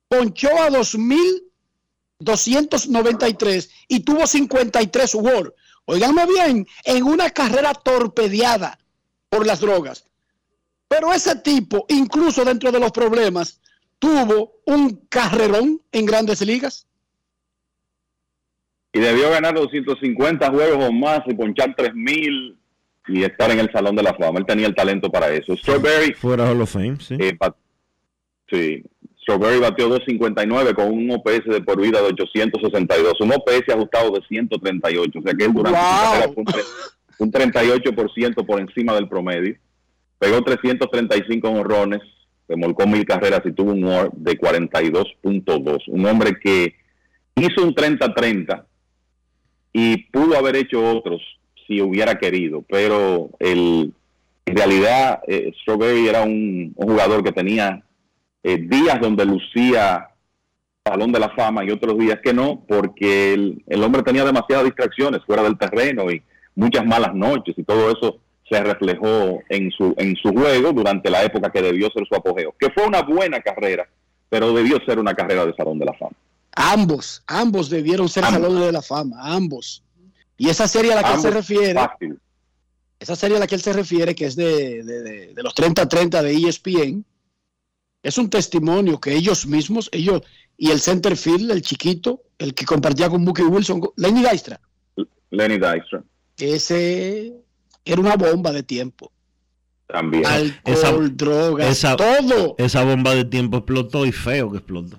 ponchó 0.08 0.50
a 0.60 0.68
2.293 0.70 3.70
y 3.88 4.00
tuvo 4.00 4.26
53 4.26 5.14
WAR. 5.14 5.54
Oiganme 5.86 6.26
bien, 6.26 6.66
en 6.84 7.04
una 7.04 7.30
carrera 7.30 7.72
torpedeada 7.74 8.78
por 9.28 9.46
las 9.46 9.60
drogas. 9.60 10.04
Pero 10.88 11.12
ese 11.12 11.36
tipo, 11.36 11.84
incluso 11.88 12.44
dentro 12.44 12.72
de 12.72 12.80
los 12.80 12.90
problemas, 12.90 13.60
tuvo 13.98 14.60
un 14.66 15.06
carrerón 15.08 15.80
en 15.92 16.06
grandes 16.06 16.40
ligas. 16.40 16.88
Y 18.92 18.98
debió 19.00 19.30
ganar 19.30 19.54
250 19.54 20.50
juegos 20.50 20.84
o 20.84 20.92
más 20.92 21.20
y 21.26 21.34
ponchar 21.34 21.74
3000 21.76 22.56
y 23.08 23.22
estar 23.22 23.50
en 23.50 23.60
el 23.60 23.70
Salón 23.72 23.94
de 23.96 24.02
la 24.02 24.14
Fama. 24.14 24.38
Él 24.40 24.46
tenía 24.46 24.66
el 24.66 24.74
talento 24.74 25.10
para 25.10 25.28
eso. 25.30 25.56
Strawberry, 25.56 26.12
Fuera 26.14 26.50
Hall 26.50 26.60
of 26.62 26.70
Fame, 26.72 26.96
sí. 27.00 27.16
eh, 27.18 27.36
bat- 27.38 27.54
sí, 28.50 28.82
Strawberry 29.22 29.58
batió 29.60 29.88
259 29.88 30.74
con 30.74 30.90
un 30.92 31.10
OPS 31.12 31.44
de 31.46 31.60
por 31.62 31.80
vida 31.80 32.00
de 32.00 32.08
862, 32.08 33.20
un 33.20 33.32
OPS 33.32 33.68
ajustado 33.72 34.10
de 34.10 34.22
138, 34.26 35.18
o 35.18 35.22
sea 35.22 35.34
que 35.34 35.44
él 35.44 35.52
durante 35.52 35.78
su 35.78 35.84
Wow. 35.84 36.10
carrera 36.12 36.32
fue 36.32 36.42
un, 36.42 36.46
tre- 36.46 36.64
un 37.18 37.32
38% 37.32 38.46
por 38.46 38.60
encima 38.60 38.94
del 38.94 39.08
promedio. 39.08 39.54
Pegó 40.18 40.42
335 40.42 41.48
honrones, 41.48 42.00
remolcó 42.48 42.86
mil 42.86 43.04
carreras 43.04 43.42
y 43.44 43.52
tuvo 43.52 43.72
un 43.72 43.84
WAR 43.84 44.10
de 44.12 44.36
42.2. 44.38 45.84
Un 45.88 46.06
hombre 46.06 46.32
que 46.42 46.74
hizo 47.36 47.62
un 47.62 47.74
30-30 47.74 48.64
y 49.72 50.04
pudo 50.10 50.36
haber 50.36 50.56
hecho 50.56 50.82
otros 50.84 51.20
si 51.66 51.80
hubiera 51.80 52.18
querido, 52.18 52.64
pero 52.68 53.30
el, 53.38 53.92
en 54.46 54.56
realidad 54.56 55.20
eh, 55.28 55.52
Strawberry 55.62 56.08
era 56.08 56.22
un, 56.22 56.72
un 56.74 56.88
jugador 56.88 57.22
que 57.22 57.32
tenía 57.32 57.82
eh, 58.42 58.56
días 58.56 59.00
donde 59.00 59.24
lucía 59.24 60.08
Salón 60.84 61.12
de 61.12 61.20
la 61.20 61.28
Fama 61.30 61.64
y 61.64 61.70
otros 61.70 61.98
días 61.98 62.18
que 62.22 62.32
no, 62.32 62.64
porque 62.66 63.34
el, 63.34 63.62
el 63.66 63.84
hombre 63.84 64.02
tenía 64.02 64.24
demasiadas 64.24 64.64
distracciones 64.64 65.20
fuera 65.24 65.42
del 65.42 65.58
terreno 65.58 66.10
y 66.10 66.22
muchas 66.54 66.84
malas 66.84 67.14
noches 67.14 67.54
y 67.56 67.62
todo 67.62 67.90
eso 67.90 68.18
se 68.50 68.60
reflejó 68.62 69.40
en 69.48 69.70
su, 69.70 69.94
en 69.96 70.16
su 70.16 70.32
juego 70.32 70.72
durante 70.72 71.08
la 71.10 71.22
época 71.22 71.50
que 71.50 71.62
debió 71.62 71.88
ser 71.90 72.04
su 72.08 72.16
apogeo, 72.16 72.54
que 72.58 72.70
fue 72.70 72.86
una 72.86 73.02
buena 73.02 73.40
carrera, 73.40 73.86
pero 74.28 74.52
debió 74.52 74.78
ser 74.84 74.98
una 74.98 75.14
carrera 75.14 75.46
de 75.46 75.54
Salón 75.54 75.78
de 75.78 75.84
la 75.84 75.94
Fama. 75.94 76.16
Ambos, 76.52 77.22
ambos 77.26 77.70
debieron 77.70 78.08
ser 78.08 78.24
salones 78.24 78.64
de 78.66 78.72
la 78.72 78.82
fama, 78.82 79.16
ambos. 79.22 79.82
Y 80.36 80.48
esa 80.48 80.66
serie 80.66 80.92
a 80.92 80.96
la 80.96 81.02
que 81.02 81.14
él 81.14 81.20
se 81.20 81.30
refiere, 81.30 81.74
fácil. 81.74 82.18
esa 82.98 83.16
serie 83.16 83.36
a 83.36 83.40
la 83.40 83.46
que 83.46 83.54
él 83.54 83.60
se 83.60 83.72
refiere, 83.72 84.14
que 84.14 84.26
es 84.26 84.36
de, 84.36 84.82
de- 84.82 85.02
de- 85.02 85.34
de 85.34 85.42
los 85.42 85.54
30-30 85.54 86.22
de 86.22 86.34
ESPN, 86.34 87.04
es 88.02 88.18
un 88.18 88.30
testimonio 88.30 88.98
que 89.00 89.14
ellos 89.14 89.46
mismos, 89.46 89.88
ellos, 89.92 90.22
y 90.56 90.70
el 90.70 90.80
center 90.80 91.16
field, 91.16 91.50
el 91.50 91.62
chiquito, 91.62 92.22
el 92.38 92.54
que 92.54 92.64
compartía 92.64 93.08
con 93.10 93.22
Mookie 93.22 93.42
Wilson, 93.44 93.82
Lenny 93.96 94.22
Dystra, 94.22 94.60
Lenny 95.30 95.58
Dykstra 95.58 96.02
ese 96.38 97.34
era 97.84 98.00
una 98.00 98.16
bomba 98.16 98.50
de 98.52 98.62
tiempo. 98.62 99.12
también. 99.86 100.24
Alcohol, 100.26 101.16
drogas, 101.16 101.68
esa, 101.68 101.96
todo. 101.96 102.54
esa 102.58 102.82
bomba 102.84 103.14
de 103.14 103.24
tiempo 103.24 103.58
explotó 103.58 104.06
y 104.06 104.12
feo 104.12 104.50
que 104.50 104.58
explotó. 104.58 104.98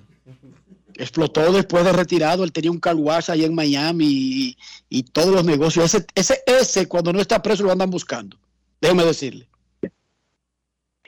Explotó 0.96 1.52
después 1.52 1.84
de 1.84 1.92
retirado. 1.92 2.44
Él 2.44 2.52
tenía 2.52 2.70
un 2.70 2.80
car 2.80 2.94
wash 2.96 3.30
allá 3.30 3.46
en 3.46 3.54
Miami 3.54 4.06
y, 4.08 4.58
y 4.88 5.02
todos 5.04 5.28
los 5.34 5.44
negocios. 5.44 5.86
Ese, 5.94 6.06
ese, 6.14 6.42
ese, 6.46 6.86
cuando 6.88 7.12
no 7.12 7.20
está 7.20 7.40
preso, 7.42 7.62
lo 7.64 7.72
andan 7.72 7.90
buscando. 7.90 8.36
Déjeme 8.80 9.04
decirle. 9.04 9.48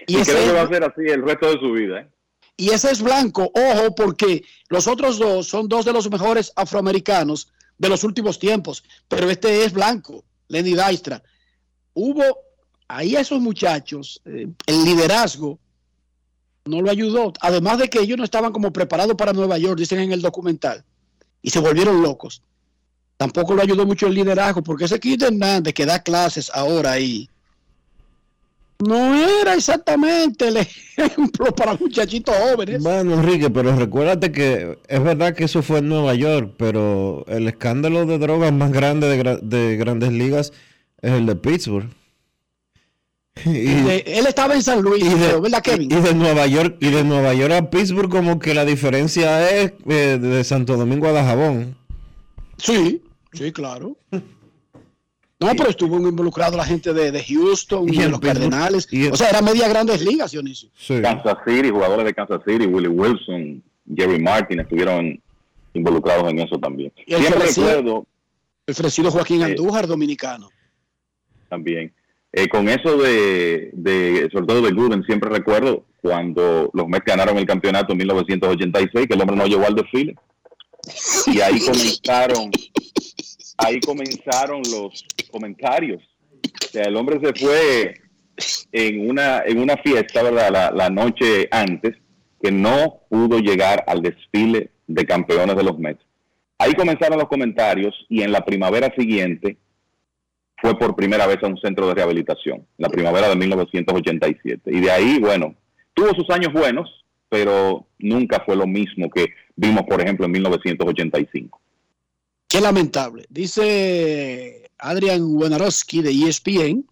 Y, 0.06 0.16
ese 0.16 0.32
creo 0.32 0.43
que 0.44 0.48
es- 0.48 0.55
va 0.55 0.62
a 0.62 0.69
ser 0.69 0.85
así 0.85 1.01
el 1.06 1.23
resto 1.23 1.47
de 1.47 1.59
su 1.59 1.73
vida. 1.73 2.01
¿eh? 2.01 2.09
Y 2.56 2.70
ese 2.70 2.90
es 2.90 3.02
blanco, 3.02 3.51
ojo, 3.55 3.94
porque 3.94 4.44
los 4.69 4.86
otros 4.86 5.19
dos 5.19 5.48
son 5.48 5.69
dos 5.69 5.85
de 5.85 5.93
los 5.93 6.11
mejores 6.11 6.52
afroamericanos 6.56 7.48
de 7.78 7.89
los 7.89 8.05
últimos 8.05 8.39
tiempos, 8.39 8.85
pero 9.09 9.28
este 9.28 9.65
es 9.65 9.73
blanco, 9.73 10.24
Lenny 10.48 10.74
Dystra. 10.74 11.20
Hubo 11.94 12.23
ahí 12.86 13.16
a 13.16 13.20
esos 13.20 13.40
muchachos, 13.40 14.20
eh, 14.24 14.47
el 14.66 14.85
liderazgo 14.85 15.59
no 16.65 16.81
lo 16.82 16.91
ayudó, 16.91 17.32
además 17.41 17.78
de 17.78 17.89
que 17.89 18.01
ellos 18.01 18.16
no 18.19 18.24
estaban 18.24 18.53
como 18.53 18.73
preparados 18.73 19.15
para 19.16 19.32
Nueva 19.32 19.59
York, 19.59 19.78
dicen 19.78 20.01
en 20.01 20.12
el 20.12 20.23
documental, 20.23 20.82
y 21.43 21.51
se 21.51 21.61
volvieron 21.61 22.03
locos. 22.03 22.43
Tampoco 23.16 23.55
lo 23.55 23.62
ayudó 23.62 23.86
mucho 23.86 24.07
el 24.07 24.15
liderazgo, 24.15 24.62
porque 24.62 24.86
ese 24.86 24.99
Kid 24.99 25.23
Hernández 25.23 25.73
que 25.74 25.86
da 25.86 26.03
clases 26.03 26.51
ahora 26.55 26.93
ahí, 26.93 27.28
no 28.86 29.15
era 29.15 29.55
exactamente 29.55 30.49
el 30.49 30.57
ejemplo 30.97 31.47
para 31.55 31.74
muchachitos 31.74 32.35
jóvenes. 32.36 32.82
Bueno, 32.82 33.15
Enrique, 33.15 33.49
pero 33.51 33.74
recuérdate 33.77 34.32
que 34.32 34.78
es 34.89 35.03
verdad 35.03 35.35
que 35.35 35.45
eso 35.45 35.62
fue 35.62 35.78
en 35.78 35.89
Nueva 35.89 36.15
York, 36.15 36.55
pero 36.59 37.24
el 37.28 37.47
escándalo 37.47 38.05
de 38.05 38.19
drogas 38.19 38.53
más 38.53 38.73
grande 38.73 39.09
de, 39.09 39.23
gra- 39.23 39.41
de 39.41 39.77
grandes 39.77 40.12
ligas 40.12 40.53
es 41.01 41.12
el 41.12 41.27
de 41.27 41.36
Pittsburgh. 41.36 41.89
Y, 43.44 43.51
De- 43.52 44.05
él 44.06 44.27
estaba 44.27 44.55
en 44.55 44.62
San 44.62 44.81
Luis, 44.81 45.05
y 45.05 45.09
de, 45.09 45.40
¿verdad, 45.40 45.61
Kevin? 45.62 45.90
y 45.90 45.97
de 46.01 46.15
Nueva 46.15 46.47
York 46.47 46.77
y 46.81 46.90
de 46.90 47.02
Nueva 47.02 47.35
York 47.35 47.52
a 47.52 47.69
Pittsburgh 47.69 48.09
como 48.09 48.39
que 48.39 48.55
la 48.55 48.65
diferencia 48.65 49.51
es 49.51 49.73
eh, 49.89 50.19
de 50.20 50.44
Santo 50.44 50.77
Domingo 50.77 51.09
a 51.09 51.12
Dajabón. 51.12 51.77
Sí, 52.59 53.02
sí, 53.32 53.51
claro. 53.52 53.97
No, 55.40 55.51
pero 55.56 55.69
estuvo 55.69 55.97
involucrado 56.09 56.56
la 56.56 56.65
gente 56.65 56.93
de, 56.94 57.11
de 57.11 57.23
Houston, 57.24 57.89
Y 57.93 57.97
de 57.98 58.05
en 58.05 58.11
los 58.12 58.20
Pittsburgh, 58.20 58.43
Cardenales. 58.51 58.86
y 58.90 59.09
O 59.09 59.16
sea, 59.16 59.28
era 59.31 59.43
media 59.43 59.69
grandes 59.69 60.01
ligas, 60.02 60.31
Dionisio. 60.31 60.70
Kansas 61.02 61.36
City, 61.44 61.70
jugadores 61.70 62.06
de 62.06 62.15
Kansas 62.15 62.40
City, 62.47 62.66
Willie 62.66 62.89
Wilson, 62.89 63.62
Jerry 63.94 64.23
Martin 64.23 64.61
estuvieron 64.61 65.20
involucrados 65.74 66.31
en 66.31 66.39
eso 66.39 66.56
también. 66.59 66.93
Y 67.05 67.15
el 67.15 67.20
Siempre 67.20 67.40
Fresido- 67.48 67.66
recuerdo 67.66 68.06
El 68.66 68.74
Fresido 68.77 69.11
Joaquín 69.11 69.43
Eh, 69.43 69.44
Andújar, 69.47 69.86
dominicano. 69.89 70.48
también, 71.51 71.93
eh, 72.36 72.48
con 72.48 72.69
eso 72.69 72.97
de, 72.97 74.28
sobre 74.32 74.47
todo 74.47 74.62
de 74.62 74.73
Gooden, 74.73 75.05
siempre 75.05 75.31
recuerdo 75.31 75.85
cuando 76.02 76.69
los 76.74 76.89
Mets 76.89 77.05
ganaron 77.05 77.39
el 77.39 77.47
campeonato 77.47 77.93
en 77.93 77.98
1986, 77.98 79.06
que 79.06 79.15
el 79.15 79.20
hombre 79.20 79.36
no 79.36 79.47
llegó 79.47 79.65
al 79.65 79.77
desfile. 79.77 80.16
Y 81.27 81.40
ahí 81.40 81.61
comenzaron, 81.61 82.51
ahí 83.56 83.78
comenzaron 83.78 84.62
los 84.62 85.05
comentarios. 85.31 86.02
O 86.43 86.69
sea, 86.73 86.82
el 86.82 86.97
hombre 86.97 87.20
se 87.23 87.32
fue 87.40 87.94
en 88.73 89.09
una, 89.09 89.44
en 89.47 89.59
una 89.59 89.77
fiesta, 89.77 90.24
¿verdad? 90.24 90.51
La, 90.51 90.70
la 90.73 90.90
noche 90.90 91.47
antes, 91.52 91.94
que 92.43 92.51
no 92.51 93.02
pudo 93.09 93.39
llegar 93.39 93.85
al 93.86 94.02
desfile 94.02 94.73
de 94.89 95.06
campeones 95.06 95.55
de 95.55 95.62
los 95.62 95.78
Mets. 95.78 96.05
Ahí 96.59 96.74
comenzaron 96.74 97.16
los 97.16 97.28
comentarios 97.28 97.94
y 98.09 98.23
en 98.23 98.32
la 98.32 98.44
primavera 98.44 98.93
siguiente 98.98 99.56
fue 100.65 100.78
por 100.78 100.97
primera 100.97 101.27
vez 101.27 101.43
a 101.43 101.47
un 101.47 101.59
centro 101.59 101.86
de 101.86 101.95
rehabilitación, 101.95 102.66
la 102.78 102.89
primavera 102.89 103.28
de 103.28 103.36
1987. 103.36 104.70
Y 104.73 104.81
de 104.81 104.91
ahí, 104.91 105.19
bueno, 105.19 105.55
tuvo 105.93 106.15
sus 106.15 106.31
años 106.31 106.55
buenos, 106.55 107.05
pero 107.28 107.86
nunca 107.99 108.43
fue 108.47 108.57
lo 108.57 108.66
mismo 108.66 109.11
que 109.11 109.27
vimos, 109.57 109.82
por 109.82 110.01
ejemplo, 110.01 110.24
en 110.24 110.32
1985. 110.32 111.61
Qué 112.49 112.62
lamentable. 112.62 113.27
Dice 113.28 114.70
Adrian 114.78 115.36
Wojnarowski 115.36 116.01
de 116.01 116.12
ESPN 116.12 116.86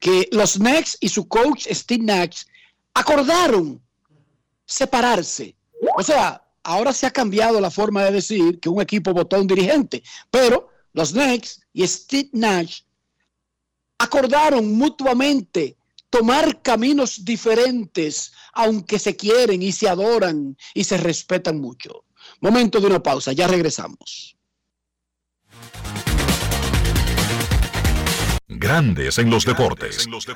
que 0.00 0.28
los 0.32 0.54
Knicks 0.54 0.98
y 1.00 1.08
su 1.08 1.28
coach 1.28 1.68
Steve 1.70 2.02
Nash 2.02 2.42
acordaron 2.94 3.80
separarse. 4.66 5.54
O 5.96 6.02
sea, 6.02 6.42
ahora 6.64 6.92
se 6.92 7.06
ha 7.06 7.12
cambiado 7.12 7.60
la 7.60 7.70
forma 7.70 8.02
de 8.02 8.10
decir 8.10 8.58
que 8.58 8.68
un 8.68 8.82
equipo 8.82 9.14
votó 9.14 9.36
a 9.36 9.40
un 9.40 9.46
dirigente, 9.46 10.02
pero 10.32 10.68
los 10.92 11.12
Knicks 11.12 11.60
y 11.72 11.86
Steve 11.86 12.30
Nash 12.32 12.80
acordaron 13.98 14.72
mutuamente 14.72 15.76
tomar 16.10 16.62
caminos 16.62 17.24
diferentes, 17.24 18.32
aunque 18.52 18.98
se 18.98 19.16
quieren 19.16 19.62
y 19.62 19.72
se 19.72 19.88
adoran 19.88 20.56
y 20.72 20.84
se 20.84 20.96
respetan 20.96 21.60
mucho. 21.60 22.04
Momento 22.40 22.80
de 22.80 22.86
una 22.86 23.02
pausa, 23.02 23.32
ya 23.32 23.48
regresamos. 23.48 24.36
Grandes 28.46 29.18
en 29.18 29.30
los 29.30 29.44
deportes. 29.44 30.02
Sube 30.02 30.34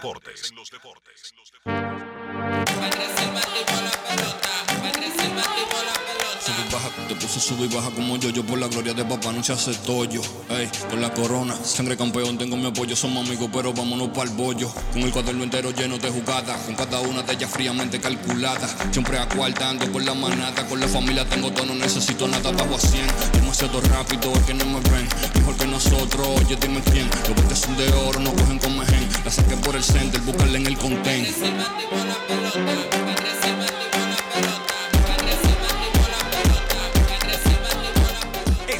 puse 7.39 7.55
sube 7.55 7.66
y 7.66 7.69
baja 7.69 7.90
como 7.90 8.16
yo, 8.16 8.31
yo 8.31 8.44
por 8.44 8.59
la 8.59 8.66
gloria 8.66 8.93
de 8.94 9.05
papá 9.05 9.32
no 9.32 9.44
se 9.44 9.52
hace 9.52 9.73
tollo. 9.86 10.20
Ey, 10.51 10.69
con 10.90 11.01
la 11.01 11.15
corona, 11.15 11.55
sangre 11.62 11.97
campeón, 11.97 12.36
tengo 12.36 12.56
mi 12.56 12.66
apoyo, 12.66 12.97
somos 12.97 13.24
amigos, 13.27 13.48
pero 13.52 13.73
vámonos 13.73 14.09
para 14.09 14.28
el 14.28 14.36
bollo. 14.36 14.69
Con 14.93 15.02
el 15.02 15.12
cuaderno 15.12 15.44
entero 15.44 15.70
lleno 15.70 15.98
de 15.98 16.10
jugadas, 16.10 16.60
con 16.62 16.74
cada 16.74 17.01
una 17.01 17.23
de 17.23 17.32
ellas 17.35 17.51
fríamente 17.51 18.01
calculada. 18.01 18.69
Siempre 18.90 19.19
acuartando 19.19 19.90
con 19.93 20.05
la 20.05 20.15
manata, 20.15 20.66
con 20.66 20.81
la 20.81 20.89
familia 20.89 21.24
tengo 21.28 21.52
todo, 21.52 21.66
no 21.66 21.74
necesito 21.77 22.27
nada, 22.27 22.51
bajo 22.51 22.74
a 22.74 22.78
100. 22.81 23.06
Demasiado 23.35 23.81
rápido, 23.82 24.32
es 24.32 24.43
que 24.43 24.55
no 24.55 24.65
me 24.65 24.81
ven, 24.90 25.09
mejor 25.36 25.56
que 25.56 25.66
nosotros, 25.66 26.27
oye, 26.27 26.56
dime 26.56 26.82
quién. 26.90 27.09
Los 27.28 27.40
botes 27.40 27.59
son 27.60 27.77
de 27.77 27.93
oro, 27.93 28.19
no 28.19 28.32
cogen 28.32 28.59
con 28.59 28.78
mejen. 28.78 29.09
La 29.24 29.31
saqué 29.31 29.56
por 29.59 29.77
el 29.77 29.85
center, 29.85 30.20
búscala 30.23 30.59
en 30.59 30.66
el 30.66 30.77
content. 30.77 31.28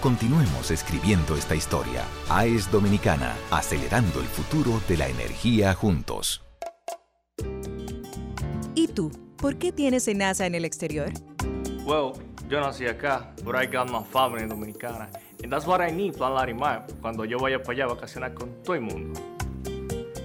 Continuemos 0.00 0.70
escribiendo 0.70 1.36
esta 1.36 1.54
historia. 1.54 2.04
AES 2.30 2.70
Dominicana, 2.70 3.36
acelerando 3.50 4.20
el 4.20 4.26
futuro 4.26 4.80
de 4.88 4.96
la 4.96 5.06
energía 5.08 5.74
juntos. 5.74 6.42
¿Y 8.74 8.88
tú? 8.88 9.10
¿Por 9.36 9.58
qué 9.58 9.72
tienes 9.72 10.08
NASA 10.14 10.46
en 10.46 10.54
el 10.54 10.64
exterior? 10.64 11.10
Well, 11.84 12.12
yo 12.48 12.60
nací 12.62 12.86
acá, 12.86 13.30
but 13.44 13.54
I 13.54 13.66
got 13.66 13.90
my 13.90 14.02
family 14.10 14.46
dominicana. 14.46 15.10
And 15.42 15.52
that's 15.52 15.66
what 15.66 15.86
I 15.86 15.92
need, 15.92 16.14
Plan 16.14 16.32
Larimar, 16.32 16.86
cuando 17.02 17.26
yo 17.26 17.38
vaya 17.38 17.62
para 17.62 17.72
allá 17.72 17.84
a 17.84 17.94
vacacionar 17.94 18.32
con 18.32 18.48
todo 18.62 18.76
el 18.76 18.80
mundo. 18.80 19.20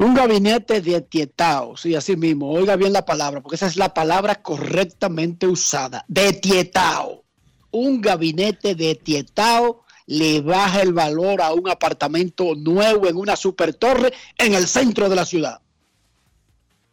Un 0.00 0.14
gabinete 0.14 0.80
de 0.80 1.02
tietao, 1.02 1.76
sí, 1.76 1.94
así 1.94 2.16
mismo, 2.16 2.50
oiga 2.50 2.74
bien 2.74 2.90
la 2.90 3.04
palabra, 3.04 3.42
porque 3.42 3.56
esa 3.56 3.66
es 3.66 3.76
la 3.76 3.92
palabra 3.92 4.36
correctamente 4.36 5.46
usada, 5.46 6.06
de 6.08 6.32
tietao. 6.32 7.22
Un 7.70 8.00
gabinete 8.00 8.74
de 8.74 8.94
tietao 8.94 9.84
le 10.06 10.40
baja 10.40 10.80
el 10.80 10.94
valor 10.94 11.42
a 11.42 11.52
un 11.52 11.68
apartamento 11.68 12.54
nuevo 12.54 13.08
en 13.08 13.16
una 13.16 13.36
super 13.36 13.74
torre 13.74 14.14
en 14.38 14.54
el 14.54 14.66
centro 14.68 15.10
de 15.10 15.16
la 15.16 15.26
ciudad. 15.26 15.60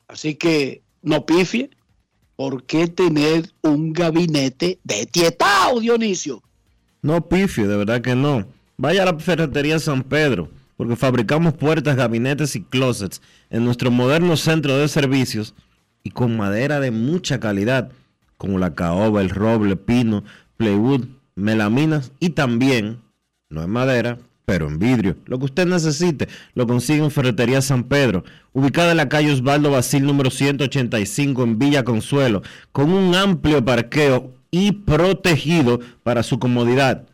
Así 0.09 0.35
que 0.35 0.81
no 1.01 1.25
pifie, 1.25 1.69
¿por 2.35 2.65
qué 2.65 2.87
tener 2.87 3.53
un 3.61 3.93
gabinete 3.93 4.79
de 4.83 5.05
tietao, 5.05 5.79
Dionisio? 5.79 6.43
No 7.01 7.29
pifio, 7.29 7.69
de 7.69 7.77
verdad 7.77 8.01
que 8.01 8.15
no. 8.15 8.45
Vaya 8.75 9.03
a 9.03 9.05
la 9.05 9.17
ferretería 9.17 9.79
San 9.79 10.03
Pedro, 10.03 10.49
porque 10.77 10.95
fabricamos 10.95 11.55
puertas, 11.55 11.95
gabinetes 11.95 12.55
y 12.55 12.61
closets 12.61 13.21
en 13.49 13.65
nuestro 13.65 13.91
moderno 13.91 14.37
centro 14.37 14.77
de 14.77 14.87
servicios 14.87 15.55
y 16.03 16.11
con 16.11 16.37
madera 16.37 16.79
de 16.79 16.91
mucha 16.91 17.39
calidad, 17.39 17.91
como 18.37 18.59
la 18.59 18.75
caoba, 18.75 19.21
el 19.21 19.31
roble, 19.31 19.75
pino, 19.75 20.23
plywood, 20.55 21.05
melaminas 21.35 22.11
y 22.19 22.29
también, 22.29 22.99
no 23.49 23.63
en 23.63 23.69
madera, 23.71 24.19
pero 24.45 24.67
en 24.67 24.79
vidrio. 24.79 25.17
Lo 25.25 25.39
que 25.39 25.45
usted 25.45 25.67
necesite 25.67 26.29
lo 26.53 26.67
consigue 26.67 27.03
en 27.03 27.11
Ferretería 27.11 27.61
San 27.61 27.83
Pedro, 27.83 28.23
ubicada 28.53 28.91
en 28.91 28.97
la 28.97 29.09
calle 29.09 29.33
Osvaldo 29.33 29.71
Basil 29.71 30.05
número 30.05 30.29
185 30.29 31.43
en 31.43 31.59
Villa 31.59 31.83
Consuelo, 31.83 32.43
con 32.71 32.91
un 32.91 33.13
amplio 33.13 33.65
parqueo 33.65 34.31
y 34.51 34.71
protegido 34.71 35.81
para 36.03 36.23
su 36.23 36.39
comodidad. 36.39 37.07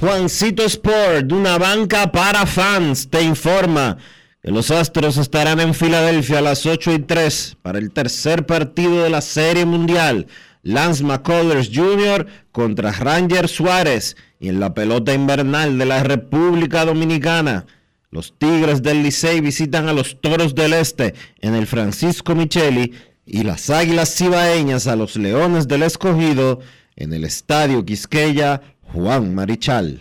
Juancito 0.00 0.64
Sport, 0.64 1.30
una 1.30 1.58
banca 1.58 2.10
para 2.10 2.46
fans, 2.46 3.10
te 3.10 3.20
informa 3.20 3.98
que 4.42 4.50
los 4.50 4.70
Astros 4.70 5.18
estarán 5.18 5.60
en 5.60 5.74
Filadelfia 5.74 6.38
a 6.38 6.40
las 6.40 6.64
8 6.64 6.94
y 6.94 6.98
3 7.00 7.58
para 7.60 7.78
el 7.78 7.92
tercer 7.92 8.46
partido 8.46 9.02
de 9.02 9.10
la 9.10 9.20
Serie 9.20 9.66
Mundial. 9.66 10.26
Lance 10.62 11.04
McCullers 11.04 11.70
Jr. 11.70 12.26
contra 12.50 12.92
Ranger 12.92 13.46
Suárez 13.46 14.16
y 14.38 14.48
en 14.48 14.58
la 14.58 14.72
pelota 14.72 15.12
invernal 15.12 15.76
de 15.76 15.84
la 15.84 16.02
República 16.02 16.86
Dominicana. 16.86 17.66
Los 18.10 18.38
Tigres 18.38 18.82
del 18.82 19.02
Licey 19.02 19.42
visitan 19.42 19.86
a 19.86 19.92
los 19.92 20.18
Toros 20.22 20.54
del 20.54 20.72
Este 20.72 21.14
en 21.42 21.54
el 21.54 21.66
Francisco 21.66 22.34
Micheli 22.34 22.94
y 23.26 23.42
las 23.42 23.68
Águilas 23.68 24.16
Cibaeñas 24.16 24.86
a 24.86 24.96
los 24.96 25.16
Leones 25.16 25.68
del 25.68 25.82
Escogido 25.82 26.60
en 26.96 27.12
el 27.12 27.24
Estadio 27.24 27.84
Quisqueya 27.84 28.62
Juan 28.92 29.34
Marichal. 29.34 30.00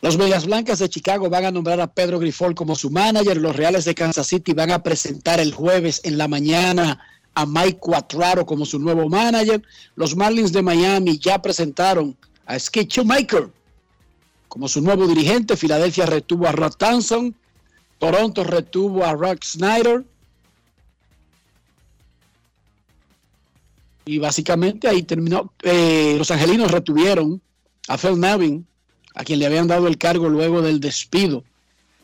Los 0.00 0.16
Medias 0.16 0.46
Blancas 0.46 0.78
de 0.78 0.88
Chicago 0.88 1.28
van 1.28 1.44
a 1.44 1.50
nombrar 1.50 1.82
a 1.82 1.86
Pedro 1.86 2.18
Grifol 2.18 2.54
como 2.54 2.74
su 2.76 2.90
manager. 2.90 3.36
Los 3.36 3.54
Reales 3.54 3.84
de 3.84 3.94
Kansas 3.94 4.26
City 4.26 4.54
van 4.54 4.70
a 4.70 4.82
presentar 4.82 5.38
el 5.38 5.52
jueves 5.52 6.00
en 6.04 6.16
la 6.16 6.28
mañana 6.28 6.98
a 7.34 7.44
Mike 7.44 7.76
Quatraro 7.78 8.46
como 8.46 8.64
su 8.64 8.78
nuevo 8.78 9.06
manager. 9.10 9.62
Los 9.96 10.16
Marlins 10.16 10.52
de 10.52 10.62
Miami 10.62 11.18
ya 11.18 11.42
presentaron 11.42 12.16
a 12.46 12.58
Skip 12.58 12.88
Shoemaker 12.88 13.50
como 14.48 14.66
su 14.66 14.80
nuevo 14.80 15.06
dirigente. 15.06 15.58
Filadelfia 15.58 16.06
retuvo 16.06 16.46
a 16.46 16.52
Rod 16.52 16.72
Thompson. 16.78 17.36
Toronto 17.98 18.44
retuvo 18.44 19.04
a 19.04 19.14
Rock 19.14 19.44
Snyder. 19.44 20.04
Y 24.04 24.18
básicamente 24.18 24.88
ahí 24.88 25.02
terminó. 25.02 25.52
Eh, 25.62 26.14
los 26.16 26.30
angelinos 26.30 26.70
retuvieron 26.70 27.40
a 27.88 27.98
Phil 27.98 28.20
Nevin, 28.20 28.66
a 29.14 29.24
quien 29.24 29.38
le 29.38 29.46
habían 29.46 29.66
dado 29.66 29.88
el 29.88 29.98
cargo 29.98 30.28
luego 30.28 30.62
del 30.62 30.78
despido 30.78 31.42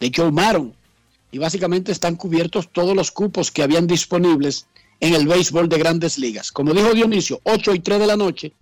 de 0.00 0.10
Joe 0.14 0.32
Maron. 0.32 0.74
Y 1.30 1.38
básicamente 1.38 1.92
están 1.92 2.16
cubiertos 2.16 2.70
todos 2.72 2.96
los 2.96 3.10
cupos 3.10 3.50
que 3.50 3.62
habían 3.62 3.86
disponibles 3.86 4.66
en 5.00 5.14
el 5.14 5.26
béisbol 5.26 5.68
de 5.68 5.78
grandes 5.78 6.18
ligas. 6.18 6.52
Como 6.52 6.74
dijo 6.74 6.92
Dionisio, 6.92 7.40
8 7.44 7.74
y 7.74 7.80
3 7.80 8.00
de 8.00 8.06
la 8.06 8.16
noche, 8.16 8.52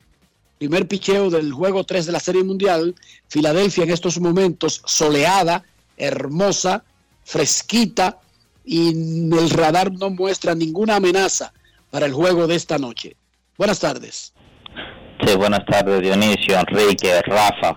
primer 0.59 0.87
picheo 0.87 1.31
del 1.31 1.53
juego 1.53 1.85
3 1.85 2.07
de 2.07 2.13
la 2.13 2.21
Serie 2.21 2.45
Mundial. 2.45 2.95
Filadelfia 3.29 3.85
en 3.85 3.91
estos 3.91 4.21
momentos 4.21 4.83
soleada, 4.85 5.65
hermosa, 5.97 6.85
fresquita 7.25 8.19
y 8.65 8.89
el 9.35 9.51
radar 9.51 9.93
no 9.93 10.11
muestra 10.11 10.55
ninguna 10.55 10.97
amenaza 10.97 11.53
para 11.91 12.07
el 12.07 12.13
juego 12.13 12.47
de 12.47 12.55
esta 12.55 12.79
noche. 12.79 13.17
Buenas 13.59 13.81
tardes. 13.81 14.33
Sí, 15.25 15.37
buenas 15.37 15.65
tardes 15.67 16.01
Dionisio, 16.01 16.59
Enrique, 16.59 17.21
Rafa, 17.23 17.77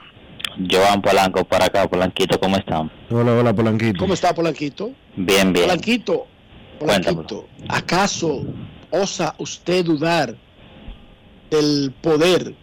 Joan 0.70 1.02
Polanco 1.02 1.44
para 1.44 1.66
acá, 1.66 1.88
Polanquito, 1.88 2.40
¿cómo 2.40 2.56
están? 2.58 2.92
Hola, 3.10 3.34
hola 3.34 3.54
Polanquito. 3.54 4.00
¿Cómo 4.00 4.14
está 4.14 4.34
Polanquito? 4.34 4.92
Bien, 5.16 5.52
bien. 5.52 5.66
Polanquito, 5.66 6.28
Polanquito, 6.80 7.48
¿acaso 7.68 8.46
osa 8.92 9.36
usted 9.40 9.84
dudar 9.84 10.36
del 11.50 11.94
poder 12.02 12.56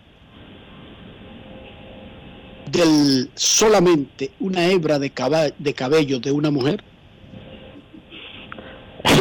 del 2.70 3.30
solamente 3.34 4.30
una 4.40 4.66
hebra 4.66 4.98
de, 4.98 5.10
cabello 5.10 6.20
de 6.20 6.32
una 6.32 6.51
mujer? 6.51 6.82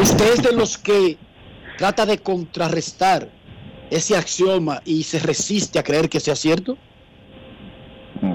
¿Usted 0.01 0.33
es 0.33 0.43
de 0.43 0.51
los 0.53 0.77
que 0.77 1.17
trata 1.77 2.05
de 2.05 2.17
contrarrestar 2.19 3.29
ese 3.89 4.15
axioma 4.15 4.81
y 4.85 5.03
se 5.03 5.19
resiste 5.19 5.79
a 5.79 5.83
creer 5.83 6.09
que 6.09 6.19
sea 6.19 6.35
cierto? 6.35 6.77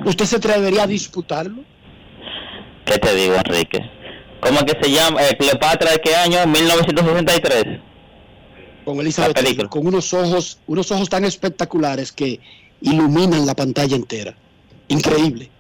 ¿Usted 0.05 0.24
se 0.24 0.36
atrevería 0.36 0.85
a 0.85 0.86
disputarlo? 0.86 1.62
¿Qué 2.85 2.99
te 2.99 3.15
digo, 3.15 3.35
Enrique? 3.35 3.78
¿Cómo 4.41 4.61
que 4.61 4.78
se 4.82 4.91
llama? 4.91 5.23
Eh, 5.23 5.36
¿Cleopatra 5.39 5.93
de 5.93 5.99
qué 5.99 6.15
año? 6.15 6.47
1963. 6.47 7.81
Con 8.85 9.01
Elizabeth 9.01 9.69
con 9.69 9.86
unos 9.86 10.12
ojos, 10.12 10.59
unos 10.66 10.91
ojos 10.91 11.09
tan 11.09 11.24
espectaculares 11.24 12.12
que 12.12 12.41
iluminan 12.82 13.47
la 13.47 13.55
pantalla 13.55 13.97
entera. 13.97 14.35
Increíble. 14.89 15.51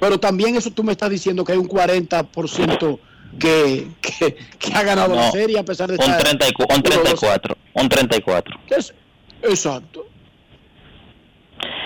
Pero 0.00 0.18
también 0.18 0.56
eso 0.56 0.70
tú 0.70 0.82
me 0.82 0.92
estás 0.92 1.10
diciendo 1.10 1.44
que 1.44 1.52
hay 1.52 1.58
un 1.58 1.68
40 1.68 2.24
por 2.24 2.48
ciento 2.48 2.98
que, 3.38 3.88
que, 4.00 4.36
que 4.58 4.74
ha 4.74 4.82
ganado 4.82 5.14
la 5.14 5.26
No, 5.26 5.32
serie 5.32 5.58
a 5.58 5.64
pesar 5.64 5.88
de 5.88 5.94
Un, 5.94 6.00
estar 6.02 6.22
34, 6.22 6.76
un 6.76 6.82
1-2. 6.82 7.02
34, 7.02 7.56
un 7.74 7.88
34. 7.88 8.60
¿Qué 8.66 8.74
es? 8.74 8.94
Exacto. 9.42 10.06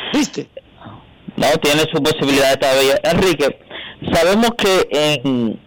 ¿Entendiste? 0.06 0.48
No, 1.36 1.46
tiene 1.60 1.82
su 1.92 2.02
posibilidad 2.02 2.58
todavía. 2.58 2.98
Enrique, 3.02 3.58
sabemos 4.12 4.52
que 4.56 4.88
en, 4.90 5.60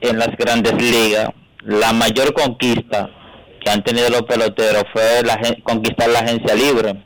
en 0.00 0.18
las 0.18 0.36
grandes 0.36 0.74
ligas 0.80 1.30
la 1.64 1.92
mayor 1.92 2.32
conquista 2.34 3.10
que 3.60 3.70
han 3.70 3.82
tenido 3.82 4.10
los 4.10 4.22
peloteros 4.22 4.84
fue 4.92 5.22
la, 5.24 5.40
conquistar 5.62 6.08
la 6.10 6.20
agencia 6.20 6.54
libre. 6.54 7.02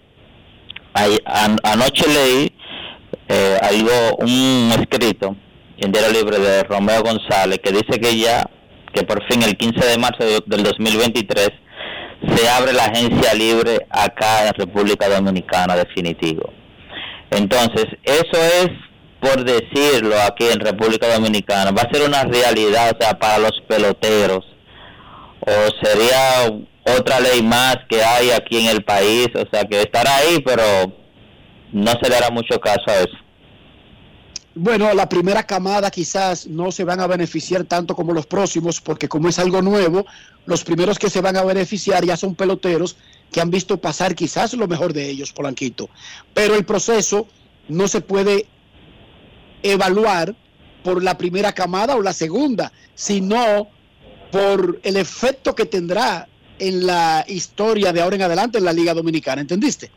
Anoche 1.62 2.06
leí 2.08 2.52
eh, 3.28 3.58
algo, 3.62 4.16
un 4.20 4.72
escrito 4.78 5.36
en 5.78 5.92
Diario 5.92 6.12
Libre 6.12 6.38
de 6.38 6.62
Romeo 6.64 7.02
González 7.02 7.58
que 7.62 7.72
dice 7.72 8.00
que 8.00 8.18
ya, 8.18 8.48
que 8.92 9.02
por 9.04 9.22
fin 9.30 9.42
el 9.42 9.56
15 9.56 9.86
de 9.86 9.98
marzo 9.98 10.24
del 10.46 10.62
2023 10.62 11.50
se 12.34 12.48
abre 12.48 12.72
la 12.72 12.86
agencia 12.86 13.34
libre 13.34 13.86
acá 13.90 14.48
en 14.48 14.54
República 14.54 15.08
Dominicana 15.08 15.76
definitivo. 15.76 16.52
Entonces, 17.30 17.86
eso 18.04 18.42
es 18.62 18.70
por 19.20 19.44
decirlo 19.44 20.14
aquí 20.22 20.46
en 20.46 20.60
República 20.60 21.12
Dominicana, 21.12 21.72
va 21.72 21.82
a 21.82 21.92
ser 21.92 22.08
una 22.08 22.22
realidad 22.24 22.92
o 22.94 23.02
sea, 23.02 23.18
para 23.18 23.38
los 23.38 23.52
peloteros 23.68 24.44
o 25.40 25.84
sería 25.84 26.52
otra 26.96 27.20
ley 27.20 27.42
más 27.42 27.76
que 27.88 28.02
hay 28.02 28.30
aquí 28.30 28.58
en 28.58 28.66
el 28.66 28.84
país, 28.84 29.28
o 29.34 29.48
sea 29.50 29.64
que 29.64 29.82
estará 29.82 30.16
ahí, 30.16 30.40
pero 30.44 30.62
no 31.72 31.92
se 32.00 32.08
le 32.08 32.16
hará 32.16 32.30
mucho 32.30 32.58
caso 32.60 32.84
a 32.86 33.00
eso. 33.00 33.16
Bueno, 34.54 34.92
la 34.92 35.08
primera 35.08 35.44
camada 35.44 35.90
quizás 35.90 36.48
no 36.48 36.72
se 36.72 36.82
van 36.82 36.98
a 37.00 37.06
beneficiar 37.06 37.64
tanto 37.64 37.94
como 37.94 38.12
los 38.12 38.26
próximos, 38.26 38.80
porque 38.80 39.08
como 39.08 39.28
es 39.28 39.38
algo 39.38 39.62
nuevo, 39.62 40.04
los 40.46 40.64
primeros 40.64 40.98
que 40.98 41.10
se 41.10 41.20
van 41.20 41.36
a 41.36 41.44
beneficiar 41.44 42.04
ya 42.04 42.16
son 42.16 42.34
peloteros 42.34 42.96
que 43.30 43.40
han 43.40 43.50
visto 43.50 43.76
pasar 43.76 44.14
quizás 44.14 44.54
lo 44.54 44.66
mejor 44.66 44.92
de 44.92 45.08
ellos, 45.08 45.32
Polanquito. 45.32 45.90
Pero 46.34 46.54
el 46.56 46.64
proceso 46.64 47.28
no 47.68 47.86
se 47.86 48.00
puede 48.00 48.46
evaluar 49.62 50.34
por 50.82 51.02
la 51.02 51.18
primera 51.18 51.52
camada 51.52 51.94
o 51.94 52.02
la 52.02 52.12
segunda, 52.12 52.72
sino 52.94 53.68
por 54.32 54.80
el 54.82 54.96
efecto 54.96 55.54
que 55.54 55.66
tendrá 55.66 56.26
en 56.58 56.86
la 56.86 57.24
historia 57.28 57.92
de 57.92 58.00
ahora 58.00 58.16
en 58.16 58.22
adelante 58.22 58.58
en 58.58 58.64
la 58.64 58.72
Liga 58.72 58.94
Dominicana, 58.94 59.40
¿entendiste? 59.40 59.90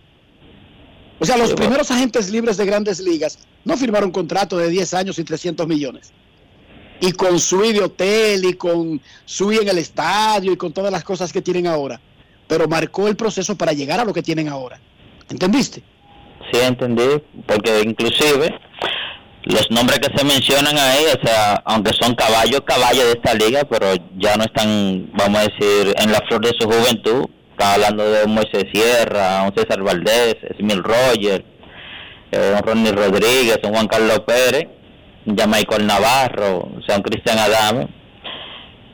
O 1.19 1.25
sea, 1.25 1.37
los 1.37 1.53
primeros 1.53 1.91
agentes 1.91 2.31
libres 2.31 2.57
de 2.57 2.65
grandes 2.65 2.99
ligas 2.99 3.39
no 3.63 3.77
firmaron 3.77 4.11
contrato 4.11 4.57
de 4.57 4.69
10 4.69 4.93
años 4.95 5.19
y 5.19 5.23
300 5.23 5.67
millones. 5.67 6.11
Y 6.99 7.11
con 7.11 7.39
suite 7.39 7.73
de 7.73 7.81
hotel 7.81 8.45
y 8.45 8.53
con 8.53 8.99
suite 9.25 9.61
en 9.61 9.69
el 9.69 9.77
estadio 9.77 10.51
y 10.51 10.57
con 10.57 10.73
todas 10.73 10.91
las 10.91 11.03
cosas 11.03 11.31
que 11.31 11.41
tienen 11.41 11.67
ahora. 11.67 12.01
Pero 12.47 12.67
marcó 12.67 13.07
el 13.07 13.15
proceso 13.15 13.55
para 13.55 13.73
llegar 13.73 13.99
a 13.99 14.05
lo 14.05 14.13
que 14.13 14.23
tienen 14.23 14.49
ahora. 14.49 14.79
¿Entendiste? 15.29 15.83
Sí, 16.51 16.59
entendí. 16.59 17.21
Porque 17.45 17.81
inclusive 17.85 18.59
los 19.45 19.71
nombres 19.71 19.99
que 19.99 20.15
se 20.15 20.23
mencionan 20.23 20.77
ahí, 20.77 21.05
o 21.05 21.25
sea, 21.25 21.61
aunque 21.65 21.91
son 21.99 22.13
caballos, 22.13 22.61
caballos 22.65 23.05
de 23.05 23.11
esta 23.11 23.33
liga, 23.33 23.63
pero 23.69 23.87
ya 24.17 24.35
no 24.37 24.43
están, 24.43 25.09
vamos 25.13 25.39
a 25.39 25.43
decir, 25.43 25.95
en 25.97 26.11
la 26.11 26.19
flor 26.27 26.41
de 26.41 26.53
su 26.59 26.67
juventud. 26.67 27.25
Están 27.51 27.73
hablando 27.73 28.11
de 28.11 28.23
un 28.23 28.33
Moisés 28.33 28.65
Sierra, 28.71 29.43
un 29.43 29.53
César 29.55 29.81
Valdés, 29.81 30.35
Smil 30.59 30.83
Roger, 30.83 31.43
eh, 32.31 32.55
un 32.55 32.67
Ronnie 32.67 32.91
Rodríguez, 32.91 33.57
un 33.63 33.73
Juan 33.73 33.87
Carlos 33.87 34.21
Pérez, 34.25 34.67
un 35.25 35.35
Michael 35.35 35.87
Navarro, 35.87 36.69
o 36.77 36.81
sea, 36.85 36.97
un 36.97 37.03
Cristian 37.03 37.39
Adame, 37.39 37.87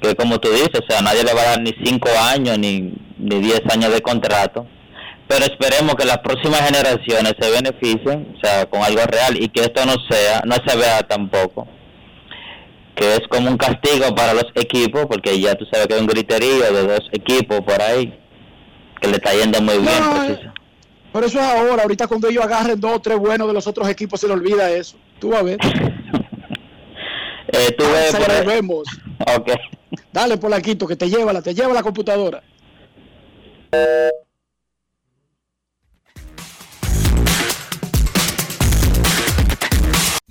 que 0.01 0.15
como 0.15 0.39
tú 0.39 0.49
dices, 0.49 0.81
o 0.81 0.91
sea, 0.91 1.01
nadie 1.01 1.23
le 1.23 1.33
va 1.33 1.41
a 1.41 1.45
dar 1.45 1.61
ni 1.61 1.73
cinco 1.83 2.09
años 2.33 2.57
ni, 2.57 2.93
ni 3.17 3.39
diez 3.41 3.61
años 3.69 3.91
de 3.93 4.01
contrato 4.01 4.65
pero 5.27 5.45
esperemos 5.45 5.95
que 5.95 6.05
las 6.05 6.19
próximas 6.19 6.61
generaciones 6.61 7.33
se 7.39 7.51
beneficien, 7.51 8.35
o 8.35 8.39
sea, 8.45 8.65
con 8.65 8.81
algo 8.81 9.01
real 9.05 9.41
y 9.41 9.49
que 9.49 9.61
esto 9.61 9.85
no 9.85 9.95
sea, 10.09 10.41
no 10.45 10.55
se 10.65 10.77
vea 10.77 11.01
tampoco 11.03 11.67
que 12.97 13.13
es 13.13 13.21
como 13.29 13.51
un 13.51 13.57
castigo 13.57 14.13
para 14.15 14.33
los 14.33 14.47
equipos, 14.55 15.05
porque 15.05 15.39
ya 15.39 15.53
tú 15.53 15.65
sabes 15.71 15.85
que 15.85 15.93
hay 15.93 16.01
un 16.01 16.07
griterío 16.07 16.73
de 16.73 16.87
dos 16.87 17.07
equipos 17.11 17.61
por 17.61 17.79
ahí 17.79 18.11
que 18.99 19.07
le 19.07 19.17
está 19.17 19.33
yendo 19.33 19.61
muy 19.61 19.77
bien. 19.77 20.03
Eh, 20.29 20.39
por 21.11 21.23
eso 21.23 21.39
es 21.39 21.45
ahora, 21.45 21.83
ahorita 21.83 22.07
cuando 22.07 22.27
ellos 22.27 22.43
agarren 22.43 22.79
dos 22.79 22.93
o 22.95 22.99
tres 22.99 23.19
buenos 23.19 23.47
de 23.47 23.53
los 23.53 23.67
otros 23.67 23.87
equipos 23.87 24.19
se 24.19 24.27
le 24.27 24.33
olvida 24.33 24.71
eso. 24.71 24.97
Tú 25.19 25.29
vas 25.29 25.41
a 25.41 25.43
ver. 25.43 25.59
eh, 27.49 27.71
tú 27.77 27.83
ves 27.85 28.15
por 28.15 28.45
vemos. 28.45 28.87
Ok. 29.35 29.49
Dale, 30.13 30.37
Polaquito, 30.37 30.85
que 30.85 30.95
te 30.95 31.09
lleva, 31.09 31.33
la, 31.33 31.41
te 31.41 31.53
lleva 31.53 31.73
la 31.73 31.81
computadora. 31.81 32.43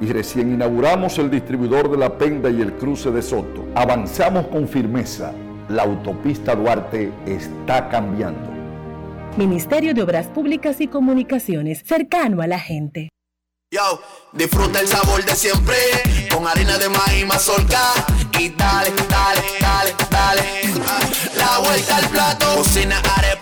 y 0.00 0.12
recién 0.12 0.52
inauguramos 0.52 1.18
el 1.18 1.30
distribuidor 1.30 1.90
de 1.90 1.96
la 1.96 2.18
Penda 2.18 2.50
y 2.50 2.60
el 2.60 2.74
cruce 2.74 3.10
de 3.10 3.22
Soto. 3.22 3.66
Avanzamos 3.74 4.46
con 4.48 4.68
firmeza 4.68 5.32
la 5.68 5.84
autopista 5.84 6.54
Duarte 6.54 7.12
está 7.26 7.88
cambiando. 7.88 8.50
Ministerio 9.36 9.94
de 9.94 10.02
Obras 10.02 10.26
Públicas 10.26 10.80
y 10.80 10.88
Comunicaciones, 10.88 11.82
cercano 11.86 12.42
a 12.42 12.46
la 12.46 12.58
gente. 12.58 13.08
Yo, 13.70 14.02
disfruta 14.32 14.80
el 14.80 14.86
sabor 14.86 15.24
de 15.24 15.34
siempre, 15.34 15.76
con 16.30 16.46
harina 16.46 16.76
de 16.76 16.90
maíz 16.90 17.26
mazorca 17.26 17.80
y 18.38 18.50
dale, 18.50 18.90
dale, 19.08 19.42
dale, 19.60 19.94
dale. 20.10 20.42
La 21.38 21.58
vuelta 21.66 21.96
al 21.96 22.08
plato, 22.10 22.56
cocina 22.56 23.00
arepa, 23.16 23.41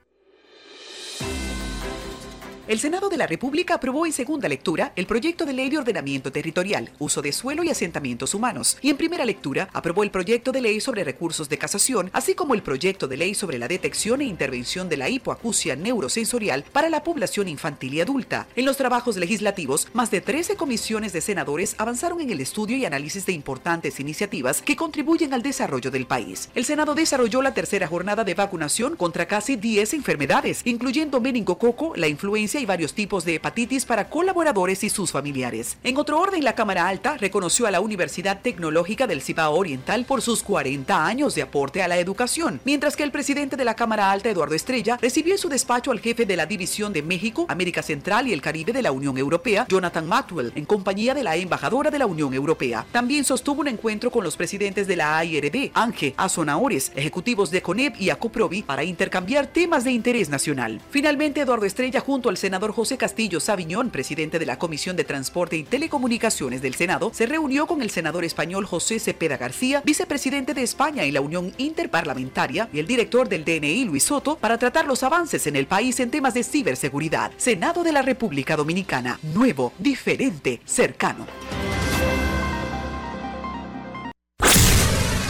El 2.71 2.79
Senado 2.79 3.09
de 3.09 3.17
la 3.17 3.27
República 3.27 3.73
aprobó 3.73 4.05
en 4.05 4.13
segunda 4.13 4.47
lectura 4.47 4.93
el 4.95 5.05
proyecto 5.05 5.45
de 5.45 5.51
ley 5.51 5.69
de 5.69 5.77
ordenamiento 5.77 6.31
territorial, 6.31 6.89
uso 6.99 7.21
de 7.21 7.33
suelo 7.33 7.65
y 7.65 7.69
asentamientos 7.69 8.33
humanos, 8.33 8.77
y 8.81 8.89
en 8.89 8.95
primera 8.95 9.25
lectura 9.25 9.67
aprobó 9.73 10.03
el 10.03 10.09
proyecto 10.09 10.53
de 10.53 10.61
ley 10.61 10.79
sobre 10.79 11.03
recursos 11.03 11.49
de 11.49 11.57
casación, 11.57 12.09
así 12.13 12.33
como 12.33 12.53
el 12.53 12.63
proyecto 12.63 13.09
de 13.09 13.17
ley 13.17 13.35
sobre 13.35 13.57
la 13.57 13.67
detección 13.67 14.21
e 14.21 14.23
intervención 14.23 14.87
de 14.87 14.95
la 14.95 15.09
hipoacusia 15.09 15.75
neurosensorial 15.75 16.63
para 16.71 16.89
la 16.89 17.03
población 17.03 17.49
infantil 17.49 17.95
y 17.95 17.99
adulta. 17.99 18.47
En 18.55 18.63
los 18.63 18.77
trabajos 18.77 19.17
legislativos, 19.17 19.89
más 19.91 20.09
de 20.09 20.21
13 20.21 20.55
comisiones 20.55 21.11
de 21.11 21.19
senadores 21.19 21.75
avanzaron 21.77 22.21
en 22.21 22.29
el 22.29 22.39
estudio 22.39 22.77
y 22.77 22.85
análisis 22.85 23.25
de 23.25 23.33
importantes 23.33 23.99
iniciativas 23.99 24.61
que 24.61 24.77
contribuyen 24.77 25.33
al 25.33 25.43
desarrollo 25.43 25.91
del 25.91 26.07
país. 26.07 26.47
El 26.55 26.63
Senado 26.63 26.95
desarrolló 26.95 27.41
la 27.41 27.53
tercera 27.53 27.87
jornada 27.87 28.23
de 28.23 28.33
vacunación 28.33 28.95
contra 28.95 29.25
casi 29.25 29.57
10 29.57 29.93
enfermedades, 29.93 30.61
incluyendo 30.63 31.19
meningococo, 31.19 31.97
la 31.97 32.07
influencia 32.07 32.60
y 32.61 32.65
varios 32.65 32.93
tipos 32.93 33.25
de 33.25 33.35
hepatitis 33.35 33.85
para 33.85 34.09
colaboradores 34.09 34.83
y 34.83 34.89
sus 34.89 35.11
familiares. 35.11 35.77
En 35.83 35.97
otro 35.97 36.19
orden, 36.19 36.43
la 36.43 36.55
Cámara 36.55 36.87
Alta 36.87 37.17
reconoció 37.17 37.67
a 37.67 37.71
la 37.71 37.81
Universidad 37.81 38.41
Tecnológica 38.41 39.07
del 39.07 39.21
Cibao 39.21 39.55
Oriental 39.55 40.05
por 40.05 40.21
sus 40.21 40.43
40 40.43 41.05
años 41.05 41.35
de 41.35 41.41
aporte 41.41 41.81
a 41.81 41.87
la 41.87 41.97
educación, 41.97 42.61
mientras 42.63 42.95
que 42.95 43.03
el 43.03 43.11
presidente 43.11 43.57
de 43.57 43.65
la 43.65 43.75
Cámara 43.75 44.11
Alta, 44.11 44.29
Eduardo 44.29 44.55
Estrella, 44.55 44.97
recibió 45.01 45.33
en 45.33 45.39
su 45.39 45.49
despacho 45.49 45.91
al 45.91 45.99
jefe 45.99 46.25
de 46.25 46.37
la 46.37 46.45
División 46.45 46.93
de 46.93 47.01
México, 47.01 47.45
América 47.49 47.81
Central 47.81 48.27
y 48.27 48.33
el 48.33 48.41
Caribe 48.41 48.73
de 48.73 48.81
la 48.81 48.91
Unión 48.91 49.17
Europea, 49.17 49.65
Jonathan 49.67 50.07
Matwell, 50.07 50.53
en 50.55 50.65
compañía 50.65 51.13
de 51.13 51.23
la 51.23 51.35
embajadora 51.35 51.89
de 51.89 51.99
la 51.99 52.05
Unión 52.05 52.33
Europea. 52.33 52.85
También 52.91 53.25
sostuvo 53.25 53.61
un 53.61 53.67
encuentro 53.67 54.11
con 54.11 54.23
los 54.23 54.37
presidentes 54.37 54.87
de 54.87 54.95
la 54.95 55.17
AIRD, 55.17 55.71
Ángel 55.73 56.13
Azonaores, 56.17 56.91
ejecutivos 56.95 57.51
de 57.51 57.61
CONEP 57.61 57.99
y 57.99 58.09
ACOPROVI 58.09 58.63
para 58.63 58.83
intercambiar 58.83 59.47
temas 59.47 59.83
de 59.83 59.91
interés 59.91 60.29
nacional. 60.29 60.79
Finalmente, 60.91 61.41
Eduardo 61.41 61.65
Estrella, 61.65 61.99
junto 61.99 62.29
al 62.29 62.37
senador 62.37 62.50
José 62.59 62.97
Castillo 62.97 63.39
Saviñón, 63.39 63.89
presidente 63.89 64.37
de 64.37 64.45
la 64.45 64.59
Comisión 64.59 64.95
de 64.95 65.05
Transporte 65.05 65.55
y 65.55 65.63
Telecomunicaciones 65.63 66.61
del 66.61 66.75
Senado, 66.75 67.11
se 67.13 67.25
reunió 67.25 67.65
con 67.65 67.81
el 67.81 67.89
senador 67.89 68.25
español 68.25 68.65
José 68.65 68.99
Cepeda 68.99 69.37
García, 69.37 69.81
vicepresidente 69.85 70.53
de 70.53 70.61
España 70.61 71.05
y 71.05 71.11
la 71.11 71.21
Unión 71.21 71.53
Interparlamentaria, 71.57 72.67
y 72.73 72.79
el 72.79 72.87
director 72.87 73.29
del 73.29 73.45
DNI, 73.45 73.85
Luis 73.85 74.03
Soto, 74.03 74.35
para 74.35 74.57
tratar 74.57 74.85
los 74.85 75.01
avances 75.03 75.47
en 75.47 75.55
el 75.55 75.65
país 75.65 75.99
en 76.01 76.11
temas 76.11 76.33
de 76.33 76.43
ciberseguridad. 76.43 77.31
Senado 77.37 77.83
de 77.83 77.93
la 77.93 78.01
República 78.01 78.55
Dominicana. 78.57 79.19
Nuevo, 79.33 79.71
diferente, 79.79 80.61
cercano. 80.65 81.25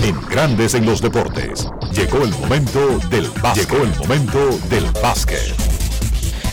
En 0.04 0.20
Grandes 0.28 0.74
en 0.74 0.86
los 0.88 1.02
Deportes. 1.02 1.68
Llegó 1.94 2.24
el 2.24 2.32
momento 2.32 2.98
del 3.10 3.30
básquet. 3.42 3.70
Llegó 3.70 3.84
el 3.84 3.96
momento 4.00 4.60
del 4.70 4.86
básquet. 5.02 5.71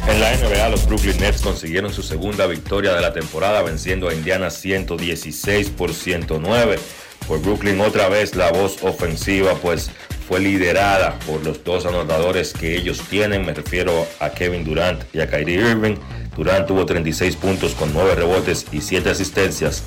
En 0.08 0.20
la 0.20 0.34
NBA, 0.34 0.70
los 0.70 0.86
Brooklyn 0.86 1.18
Nets 1.20 1.42
consiguieron 1.42 1.92
su 1.92 2.02
segunda 2.02 2.46
victoria 2.46 2.94
de 2.94 3.02
la 3.02 3.12
temporada 3.12 3.60
venciendo 3.60 4.08
a 4.08 4.14
Indiana 4.14 4.48
116 4.48 5.68
por 5.68 5.92
109. 5.92 6.78
Por 7.26 7.42
Brooklyn 7.42 7.78
otra 7.82 8.08
vez 8.08 8.34
la 8.34 8.50
voz 8.50 8.82
ofensiva 8.82 9.52
pues 9.60 9.90
fue 10.26 10.40
liderada 10.40 11.18
por 11.26 11.44
los 11.44 11.62
dos 11.62 11.84
anotadores 11.84 12.54
que 12.54 12.74
ellos 12.74 13.02
tienen. 13.10 13.44
Me 13.44 13.52
refiero 13.52 14.06
a 14.18 14.30
Kevin 14.30 14.64
Durant 14.64 15.02
y 15.14 15.20
a 15.20 15.28
Kyrie 15.28 15.60
Irving. 15.60 15.96
Durant 16.34 16.66
tuvo 16.66 16.86
36 16.86 17.36
puntos 17.36 17.74
con 17.74 17.92
9 17.92 18.14
rebotes 18.14 18.64
y 18.72 18.80
7 18.80 19.10
asistencias. 19.10 19.82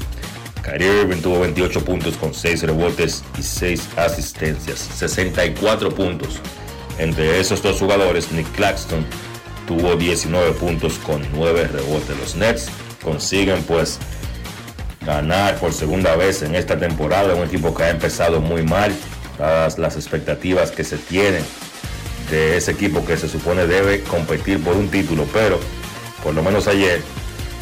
Kyrie 0.61 1.01
Irving 1.01 1.21
tuvo 1.23 1.39
28 1.39 1.83
puntos 1.83 2.15
con 2.17 2.35
6 2.35 2.61
rebotes 2.61 3.23
y 3.39 3.41
6 3.41 3.89
asistencias. 3.97 4.77
64 4.77 5.89
puntos. 5.95 6.39
Entre 6.99 7.39
esos 7.39 7.63
dos 7.63 7.79
jugadores, 7.79 8.31
Nick 8.31 8.51
Claxton 8.51 9.03
tuvo 9.71 9.95
19 9.95 10.51
puntos 10.53 10.99
con 10.99 11.25
9 11.33 11.69
rebotes. 11.71 12.17
Los 12.19 12.35
Nets 12.35 12.67
consiguen 13.01 13.63
pues 13.63 13.99
ganar 15.05 15.55
por 15.59 15.71
segunda 15.71 16.17
vez 16.17 16.41
en 16.41 16.55
esta 16.55 16.77
temporada. 16.77 17.35
Un 17.35 17.47
equipo 17.47 17.73
que 17.73 17.83
ha 17.83 17.89
empezado 17.89 18.41
muy 18.41 18.63
mal, 18.63 18.93
dadas 19.39 19.77
las 19.77 19.95
expectativas 19.95 20.71
que 20.71 20.83
se 20.83 20.97
tienen 20.97 21.43
de 22.29 22.57
ese 22.57 22.71
equipo 22.71 23.05
que 23.05 23.15
se 23.15 23.29
supone 23.29 23.65
debe 23.65 24.01
competir 24.03 24.61
por 24.61 24.75
un 24.75 24.89
título, 24.89 25.25
pero 25.31 25.57
por 26.21 26.33
lo 26.33 26.43
menos 26.43 26.67
ayer 26.67 27.01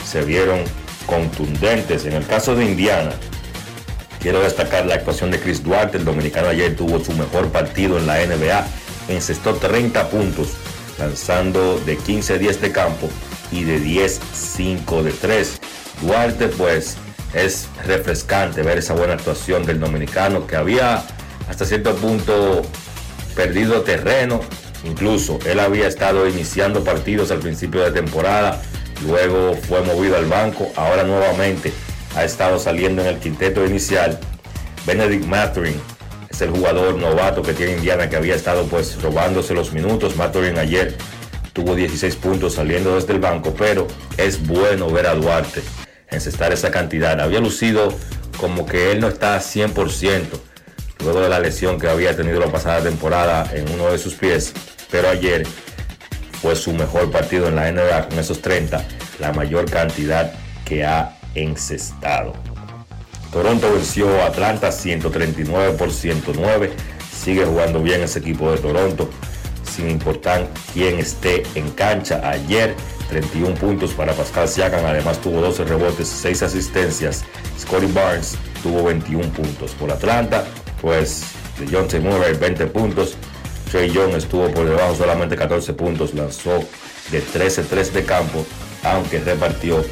se 0.03 0.23
vieron 0.23 0.61
contundentes. 1.05 2.05
En 2.05 2.13
el 2.13 2.25
caso 2.25 2.55
de 2.55 2.65
Indiana, 2.65 3.11
quiero 4.19 4.41
destacar 4.41 4.87
la 4.87 4.95
actuación 4.95 5.29
de 5.29 5.39
Chris 5.39 5.63
Duarte. 5.63 5.99
El 5.99 6.05
dominicano 6.05 6.47
ayer 6.47 6.75
tuvo 6.75 7.03
su 7.03 7.13
mejor 7.13 7.49
partido 7.49 7.99
en 7.99 8.07
la 8.07 8.17
NBA. 8.25 8.67
Encestó 9.09 9.53
30 9.53 10.09
puntos, 10.09 10.53
lanzando 10.99 11.79
de 11.79 11.97
15-10 11.97 12.59
de 12.59 12.71
campo 12.71 13.09
y 13.51 13.63
de 13.63 13.79
10-5 13.81 15.01
de 15.01 15.11
3. 15.11 15.59
Duarte, 16.01 16.47
pues, 16.49 16.97
es 17.33 17.67
refrescante 17.85 18.61
ver 18.61 18.77
esa 18.77 18.93
buena 18.93 19.13
actuación 19.13 19.65
del 19.65 19.79
dominicano 19.79 20.45
que 20.45 20.55
había 20.55 21.03
hasta 21.47 21.65
cierto 21.65 21.95
punto 21.95 22.61
perdido 23.35 23.81
terreno. 23.81 24.41
Incluso 24.83 25.39
él 25.45 25.59
había 25.59 25.87
estado 25.87 26.27
iniciando 26.27 26.83
partidos 26.83 27.31
al 27.31 27.39
principio 27.39 27.83
de 27.83 27.91
temporada 27.91 28.61
luego 29.05 29.55
fue 29.55 29.81
movido 29.81 30.17
al 30.17 30.25
banco, 30.25 30.71
ahora 30.75 31.03
nuevamente 31.03 31.71
ha 32.15 32.23
estado 32.23 32.59
saliendo 32.59 33.01
en 33.01 33.09
el 33.09 33.19
quinteto 33.19 33.65
inicial. 33.65 34.19
Benedict 34.85 35.25
Mathurin 35.25 35.79
es 36.39 36.41
el 36.43 36.51
jugador 36.51 36.95
novato 36.95 37.41
que 37.41 37.53
tiene 37.53 37.73
Indiana 37.73 38.09
que 38.09 38.15
había 38.15 38.33
estado 38.33 38.65
pues 38.67 39.01
robándose 39.01 39.53
los 39.53 39.73
minutos. 39.73 40.15
Mathurin 40.15 40.57
ayer 40.57 40.95
tuvo 41.51 41.75
16 41.75 42.15
puntos 42.15 42.53
saliendo 42.53 42.95
desde 42.95 43.11
el 43.11 43.19
banco, 43.19 43.53
pero 43.57 43.87
es 44.15 44.47
bueno 44.47 44.89
ver 44.89 45.07
a 45.07 45.15
Duarte 45.15 45.61
encestar 46.09 46.53
esa 46.53 46.71
cantidad. 46.71 47.19
Había 47.19 47.41
lucido 47.41 47.93
como 48.39 48.65
que 48.65 48.91
él 48.91 49.01
no 49.01 49.09
está 49.09 49.37
100% 49.37 50.27
luego 51.03 51.19
de 51.19 51.27
la 51.27 51.39
lesión 51.39 51.77
que 51.77 51.89
había 51.89 52.15
tenido 52.15 52.39
la 52.39 52.47
pasada 52.47 52.81
temporada 52.81 53.49
en 53.53 53.69
uno 53.73 53.91
de 53.91 53.97
sus 53.97 54.13
pies, 54.13 54.53
pero 54.89 55.09
ayer 55.09 55.45
fue 56.41 56.55
su 56.55 56.71
mejor 56.71 57.11
partido 57.11 57.49
en 57.49 57.55
la 57.55 57.69
NBA 57.69 58.07
con 58.07 58.17
esos 58.17 58.41
30, 58.41 58.81
la 59.19 59.33
mayor 59.33 59.69
cantidad 59.69 60.31
que 60.63 60.85
ha 60.85 61.17
encestado. 61.35 62.48
Toronto 63.31 63.71
venció 63.71 64.21
a 64.21 64.27
Atlanta 64.27 64.71
139 64.71 65.77
por 65.77 65.91
109. 65.91 66.71
Sigue 67.11 67.45
jugando 67.45 67.81
bien 67.81 68.01
ese 68.01 68.19
equipo 68.19 68.51
de 68.51 68.57
Toronto, 68.57 69.09
sin 69.63 69.89
importar 69.89 70.47
quién 70.73 70.99
esté 70.99 71.43
en 71.55 71.69
cancha. 71.71 72.21
Ayer 72.27 72.75
31 73.09 73.55
puntos 73.55 73.91
para 73.91 74.13
Pascal 74.13 74.47
Siakam, 74.47 74.85
además 74.85 75.19
tuvo 75.21 75.41
12 75.41 75.65
rebotes, 75.65 76.07
6 76.07 76.43
asistencias. 76.43 77.23
Scotty 77.59 77.87
Barnes 77.87 78.35
tuvo 78.63 78.83
21 78.85 79.29
puntos. 79.29 79.71
Por 79.71 79.91
Atlanta, 79.91 80.45
pues 80.81 81.23
de 81.59 81.67
John 81.67 81.87
Murray 82.03 82.33
20 82.35 82.67
puntos, 82.67 83.15
Trey 83.69 83.91
Young 83.91 84.15
estuvo 84.15 84.49
por 84.51 84.65
debajo 84.65 84.95
solamente 84.95 85.35
14 85.35 85.73
puntos, 85.73 86.13
lanzó 86.15 86.63
de 87.11 87.23
13-3 87.23 87.91
de 87.91 88.03
campo, 88.03 88.45
aunque 88.83 89.19
repartió 89.19 89.83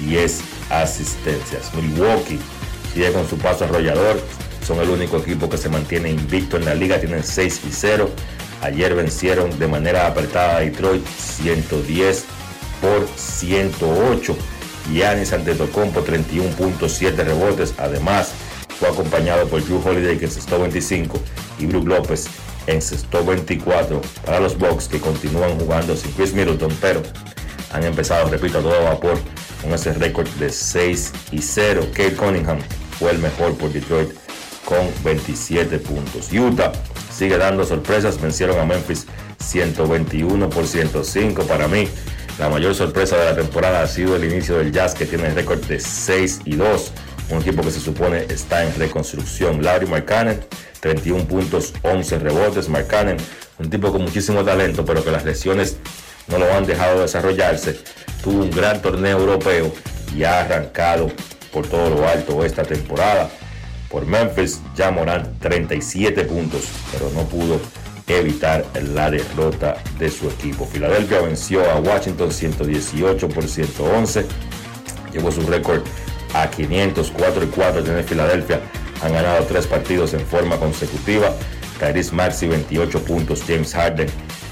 10 0.00 0.40
asistencias. 0.70 1.74
Milwaukee 1.74 2.38
sigue 2.96 3.12
con 3.12 3.28
su 3.28 3.36
paso 3.36 3.64
arrollador, 3.64 4.18
son 4.66 4.80
el 4.80 4.88
único 4.88 5.18
equipo 5.18 5.50
que 5.50 5.58
se 5.58 5.68
mantiene 5.68 6.08
invicto 6.08 6.56
en 6.56 6.64
la 6.64 6.74
liga, 6.74 6.98
tienen 6.98 7.22
6 7.22 7.60
y 7.68 7.70
0. 7.70 8.08
Ayer 8.62 8.94
vencieron 8.94 9.58
de 9.58 9.68
manera 9.68 10.06
apretada 10.06 10.56
a 10.56 10.60
Detroit 10.60 11.06
110 11.06 12.24
por 12.80 13.06
108. 13.06 14.34
Giannis 14.90 15.34
Antetokounmpo 15.34 16.02
31.7 16.06 17.16
rebotes, 17.16 17.74
además 17.76 18.32
fue 18.80 18.88
acompañado 18.88 19.46
por 19.46 19.62
Drew 19.62 19.82
Holiday 19.84 20.16
que 20.16 20.24
encestó 20.24 20.58
25 20.58 21.20
y 21.58 21.66
Brook 21.66 21.86
López 21.86 22.28
encestó 22.66 23.22
24 23.26 24.00
para 24.24 24.40
los 24.40 24.56
Bucks 24.56 24.88
que 24.88 25.00
continúan 25.00 25.58
jugando 25.58 25.94
sin 25.96 26.12
Chris 26.12 26.32
Middleton, 26.32 26.74
pero 26.80 27.02
han 27.74 27.84
empezado, 27.84 28.30
repito, 28.30 28.58
a 28.58 28.62
todo 28.62 28.84
vapor 28.84 29.18
con 29.60 29.74
ese 29.74 29.92
récord 29.92 30.28
de 30.38 30.48
6 30.48 31.12
y 31.32 31.42
0. 31.42 31.88
Kate 31.92 32.14
Cunningham 32.14 32.58
fue 32.98 33.10
el 33.10 33.18
mejor 33.18 33.56
por 33.56 33.72
Detroit 33.72 34.10
con 34.64 34.90
27 35.04 35.78
puntos. 35.78 36.32
Utah 36.32 36.72
sigue 37.12 37.38
dando 37.38 37.64
sorpresas, 37.64 38.20
vencieron 38.20 38.58
a 38.58 38.64
Memphis 38.64 39.06
121 39.38 40.50
por 40.50 40.66
105. 40.66 41.44
Para 41.44 41.68
mí, 41.68 41.88
la 42.38 42.48
mayor 42.48 42.74
sorpresa 42.74 43.16
de 43.16 43.24
la 43.26 43.36
temporada 43.36 43.82
ha 43.82 43.86
sido 43.86 44.16
el 44.16 44.24
inicio 44.24 44.58
del 44.58 44.72
Jazz 44.72 44.94
que 44.94 45.06
tiene 45.06 45.28
el 45.28 45.34
récord 45.34 45.64
de 45.64 45.80
6 45.80 46.40
y 46.44 46.56
2. 46.56 46.92
Un 47.30 47.40
equipo 47.40 47.62
que 47.62 47.70
se 47.70 47.80
supone 47.80 48.26
está 48.28 48.64
en 48.64 48.74
reconstrucción. 48.78 49.62
Larry 49.62 49.86
Markkanen 49.86 50.40
31 50.80 51.24
puntos, 51.26 51.72
11 51.82 52.18
rebotes. 52.18 52.68
Mark 52.68 52.86
Cannon, 52.86 53.16
un 53.58 53.70
tipo 53.70 53.90
con 53.90 54.02
muchísimo 54.02 54.44
talento, 54.44 54.84
pero 54.84 55.04
que 55.04 55.10
las 55.10 55.24
lesiones 55.24 55.76
no 56.28 56.38
lo 56.38 56.52
han 56.52 56.66
dejado 56.66 57.00
desarrollarse. 57.02 57.80
Tuvo 58.22 58.42
un 58.42 58.50
gran 58.50 58.80
torneo 58.80 59.18
europeo 59.18 59.72
y 60.14 60.24
ha 60.24 60.40
arrancado 60.40 61.10
por 61.56 61.66
todo 61.66 61.88
lo 61.88 62.06
alto 62.06 62.44
esta 62.44 62.64
temporada. 62.64 63.30
Por 63.88 64.04
Memphis, 64.04 64.60
ya 64.76 64.90
Morán 64.90 65.38
37 65.40 66.24
puntos, 66.24 66.64
pero 66.92 67.08
no 67.14 67.22
pudo 67.22 67.58
evitar 68.06 68.66
la 68.92 69.10
derrota 69.10 69.78
de 69.98 70.10
su 70.10 70.28
equipo. 70.28 70.66
Filadelfia 70.66 71.22
venció 71.22 71.64
a 71.70 71.76
Washington 71.76 72.30
118 72.30 73.28
por 73.30 73.48
111. 73.48 74.26
Llevó 75.14 75.32
su 75.32 75.46
récord 75.46 75.80
a 76.34 76.50
504 76.50 77.44
y 77.44 77.46
4 77.46 77.82
tiene 77.82 78.02
Filadelfia 78.02 78.60
han 79.02 79.14
ganado 79.14 79.44
tres 79.46 79.66
partidos 79.66 80.12
en 80.12 80.20
forma 80.20 80.58
consecutiva. 80.58 81.34
Tyrese 81.78 82.14
Maxi 82.14 82.48
28 82.48 83.02
puntos, 83.02 83.42
James 83.48 83.72
Harden 83.72 84.08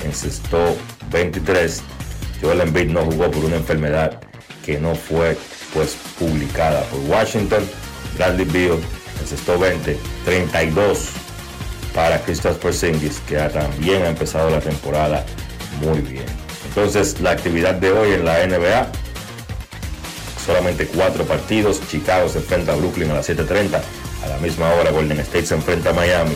encestó 0.07 0.75
23. 1.11 1.83
Joel 2.41 2.63
Embiid 2.63 2.89
no 2.89 3.05
jugó 3.05 3.31
por 3.31 3.45
una 3.45 3.57
enfermedad 3.57 4.21
que 4.65 4.79
no 4.79 4.95
fue 4.95 5.37
pues 5.75 5.97
publicada 6.19 6.83
por 6.85 7.01
Washington. 7.01 7.69
Bradley 8.17 8.47
Beal 8.47 8.79
encestó 9.21 9.59
20, 9.59 9.99
32 10.25 11.09
para 11.95 12.21
Christopher 12.23 12.59
Porzingis 12.59 13.21
que 13.27 13.37
también 13.37 14.03
ha 14.03 14.09
empezado 14.09 14.51
la 14.51 14.61
temporada 14.61 15.25
muy 15.83 16.01
bien. 16.01 16.27
Entonces, 16.67 17.21
la 17.21 17.31
actividad 17.31 17.75
de 17.75 17.93
hoy 17.93 18.13
en 18.15 18.25
la 18.25 18.45
NBA, 18.47 18.89
solamente 20.45 20.87
cuatro 20.87 21.25
partidos. 21.25 21.81
Chicago 21.89 22.29
se 22.29 22.39
enfrenta 22.39 22.73
a 22.73 22.77
Brooklyn 22.77 23.11
a 23.11 23.15
las 23.15 23.29
7.30. 23.29 23.81
A 24.25 24.29
la 24.29 24.39
misma 24.39 24.73
hora, 24.75 24.91
Golden 24.91 25.21
State 25.21 25.47
se 25.47 25.55
enfrenta 25.55 25.91
a 25.91 25.93
Miami. 25.93 26.35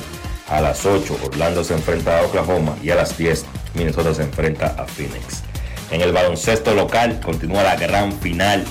A 0.49 0.61
las 0.61 0.87
8, 0.87 1.19
Orlando 1.25 1.65
se 1.65 1.75
enfrenta 1.75 2.21
a 2.21 2.23
Oklahoma. 2.23 2.77
Y 2.83 2.91
a 2.91 2.95
las 2.95 3.19
10, 3.19 3.45
Minnesota 3.75 4.15
se 4.15 4.23
enfrenta 4.23 4.75
a 4.79 4.87
Phoenix. 4.87 5.43
En 5.91 6.03
el 6.03 6.13
baloncesto 6.13 6.75
local 6.75 7.21
continúa 7.21 7.63
la 7.63 7.77
gran 7.77 8.13
final 8.13 8.65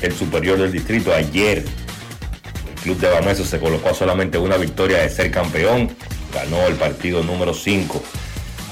del 0.00 0.12
Superior 0.12 0.58
del 0.58 0.72
Distrito. 0.72 1.12
Ayer, 1.12 1.58
el 1.58 2.82
club 2.82 2.98
de 2.98 3.08
Bameso 3.08 3.44
se 3.44 3.58
colocó 3.58 3.94
solamente 3.94 4.38
una 4.38 4.56
victoria 4.56 4.98
de 4.98 5.08
ser 5.08 5.30
campeón. 5.30 5.96
Ganó 6.32 6.66
el 6.66 6.74
partido 6.74 7.22
número 7.22 7.54
5 7.54 8.02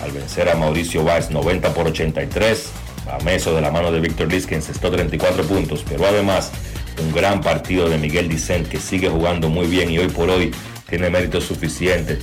al 0.03 0.13
vencer 0.13 0.49
a 0.49 0.55
Mauricio 0.55 1.05
Valls 1.05 1.31
90 1.31 1.73
por 1.73 1.87
83. 1.87 2.67
Bameso 3.07 3.55
de 3.55 3.61
la 3.61 3.71
mano 3.71 3.93
de 3.93 4.01
Víctor 4.01 4.31
Liz 4.31 4.47
que 4.47 4.55
encestó 4.55 4.91
34 4.91 5.45
puntos, 5.45 5.85
pero 5.89 6.07
además 6.07 6.51
un 7.01 7.13
gran 7.13 7.41
partido 7.41 7.89
de 7.89 7.99
Miguel 7.99 8.29
Dicent 8.29 8.69
que 8.69 8.79
sigue 8.79 9.09
jugando 9.09 9.49
muy 9.49 9.67
bien 9.67 9.91
y 9.91 9.99
hoy 9.99 10.09
por 10.09 10.31
hoy 10.31 10.53
tiene 10.89 11.11
méritos 11.11 11.45
suficientes 11.45 12.19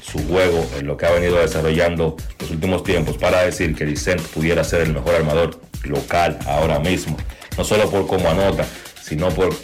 su 0.00 0.18
juego 0.28 0.64
en 0.78 0.86
lo 0.86 0.96
que 0.96 1.06
ha 1.06 1.10
venido 1.10 1.38
desarrollando 1.38 2.16
los 2.38 2.50
últimos 2.50 2.84
tiempos 2.84 3.16
para 3.18 3.42
decir 3.42 3.74
que 3.74 3.84
Dicent 3.84 4.20
pudiera 4.20 4.62
ser 4.62 4.82
el 4.82 4.92
mejor 4.92 5.14
armador 5.14 5.60
local 5.82 6.38
ahora 6.46 6.78
mismo. 6.78 7.16
No 7.56 7.64
solo 7.64 7.90
por 7.90 8.06
cómo 8.06 8.28
anota, 8.28 8.66
sino 9.02 9.28
por 9.30 9.54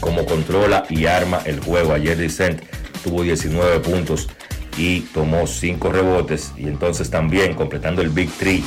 cómo 0.00 0.24
controla 0.26 0.84
y 0.88 1.06
arma 1.06 1.40
el 1.44 1.60
juego. 1.60 1.92
Ayer 1.92 2.16
Dicent 2.16 2.62
tuvo 3.02 3.22
19 3.22 3.80
puntos 3.80 4.28
y 4.76 5.00
tomó 5.00 5.46
5 5.46 5.92
rebotes 5.92 6.52
y 6.56 6.66
entonces 6.66 7.10
también 7.10 7.54
completando 7.54 8.02
el 8.02 8.10
Big 8.10 8.30
Three 8.32 8.64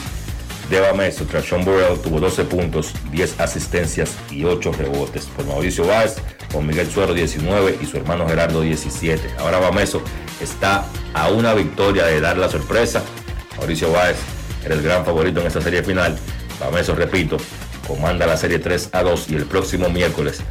de 0.69 0.79
Bameso, 0.79 1.25
Trashon 1.25 1.63
Burrell 1.63 1.99
tuvo 1.99 2.19
12 2.19 2.45
puntos, 2.45 2.91
10 3.11 3.39
asistencias 3.39 4.15
y 4.31 4.45
8 4.45 4.71
rebotes. 4.71 5.25
Por 5.25 5.45
Mauricio 5.45 5.85
Báez, 5.85 6.15
con 6.51 6.65
Miguel 6.65 6.89
Suero 6.89 7.13
19 7.13 7.77
y 7.81 7.85
su 7.85 7.97
hermano 7.97 8.27
Gerardo 8.27 8.61
17. 8.61 9.35
Ahora 9.37 9.59
Bameso 9.59 10.01
está 10.41 10.85
a 11.13 11.29
una 11.29 11.53
victoria 11.53 12.05
de 12.05 12.19
dar 12.19 12.37
la 12.37 12.49
sorpresa. 12.49 13.03
Mauricio 13.57 13.91
Báez 13.91 14.17
era 14.63 14.73
el 14.73 14.81
gran 14.81 15.05
favorito 15.05 15.39
en 15.39 15.47
esta 15.47 15.61
serie 15.61 15.83
final. 15.83 16.17
Bameso, 16.59 16.95
repito, 16.95 17.37
comanda 17.87 18.25
la 18.25 18.37
serie 18.37 18.59
3 18.59 18.89
a 18.93 19.03
2 19.03 19.29
y 19.29 19.35
el 19.35 19.45
próximo 19.45 19.89
miércoles 19.89 20.41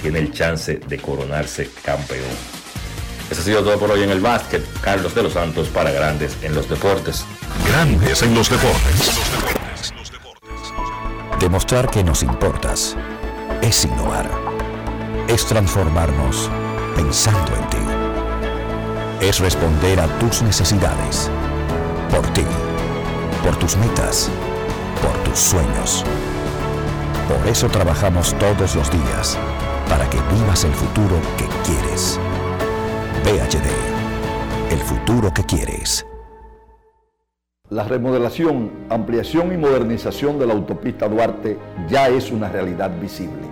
tiene 0.00 0.18
el 0.18 0.32
chance 0.32 0.76
de 0.76 0.98
coronarse 0.98 1.70
campeón. 1.82 2.24
Eso 3.30 3.40
ha 3.40 3.44
sido 3.44 3.62
todo 3.62 3.78
por 3.78 3.90
hoy 3.90 4.02
en 4.02 4.10
el 4.10 4.20
básquet. 4.20 4.62
Carlos 4.82 5.14
de 5.14 5.22
los 5.22 5.32
Santos 5.32 5.68
para 5.68 5.90
Grandes 5.90 6.36
en 6.42 6.54
los 6.54 6.68
Deportes. 6.68 7.24
Grandes 7.66 8.22
en 8.22 8.34
los 8.34 8.50
deportes. 8.50 9.12
Demostrar 11.40 11.90
que 11.90 12.04
nos 12.04 12.22
importas 12.22 12.96
es 13.62 13.84
innovar. 13.84 14.30
Es 15.28 15.46
transformarnos 15.46 16.50
pensando 16.94 17.56
en 17.56 17.70
ti. 17.70 19.26
Es 19.26 19.38
responder 19.38 20.00
a 20.00 20.06
tus 20.18 20.42
necesidades. 20.42 21.30
Por 22.10 22.26
ti. 22.34 22.44
Por 23.42 23.56
tus 23.56 23.76
metas. 23.76 24.28
Por 25.00 25.12
tus 25.24 25.38
sueños. 25.38 26.04
Por 27.28 27.46
eso 27.46 27.68
trabajamos 27.68 28.34
todos 28.38 28.74
los 28.74 28.90
días. 28.90 29.38
Para 29.88 30.08
que 30.10 30.18
vivas 30.34 30.64
el 30.64 30.72
futuro 30.72 31.16
que 31.36 31.46
quieres. 31.64 32.18
PHD. 33.22 34.72
El 34.72 34.78
futuro 34.78 35.32
que 35.32 35.44
quieres. 35.44 36.04
La 37.70 37.84
remodelación, 37.84 38.70
ampliación 38.90 39.52
y 39.52 39.56
modernización 39.56 40.38
de 40.38 40.46
la 40.46 40.54
autopista 40.54 41.08
Duarte 41.08 41.56
ya 41.88 42.08
es 42.08 42.30
una 42.30 42.48
realidad 42.48 42.90
visible. 43.00 43.51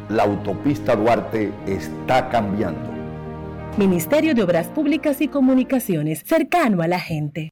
La 0.11 0.23
autopista 0.23 0.93
Duarte 0.93 1.53
está 1.65 2.27
cambiando. 2.27 2.91
Ministerio 3.77 4.35
de 4.35 4.43
Obras 4.43 4.67
Públicas 4.67 5.21
y 5.21 5.29
Comunicaciones, 5.29 6.23
cercano 6.25 6.81
a 6.81 6.87
la 6.89 6.99
gente. 6.99 7.51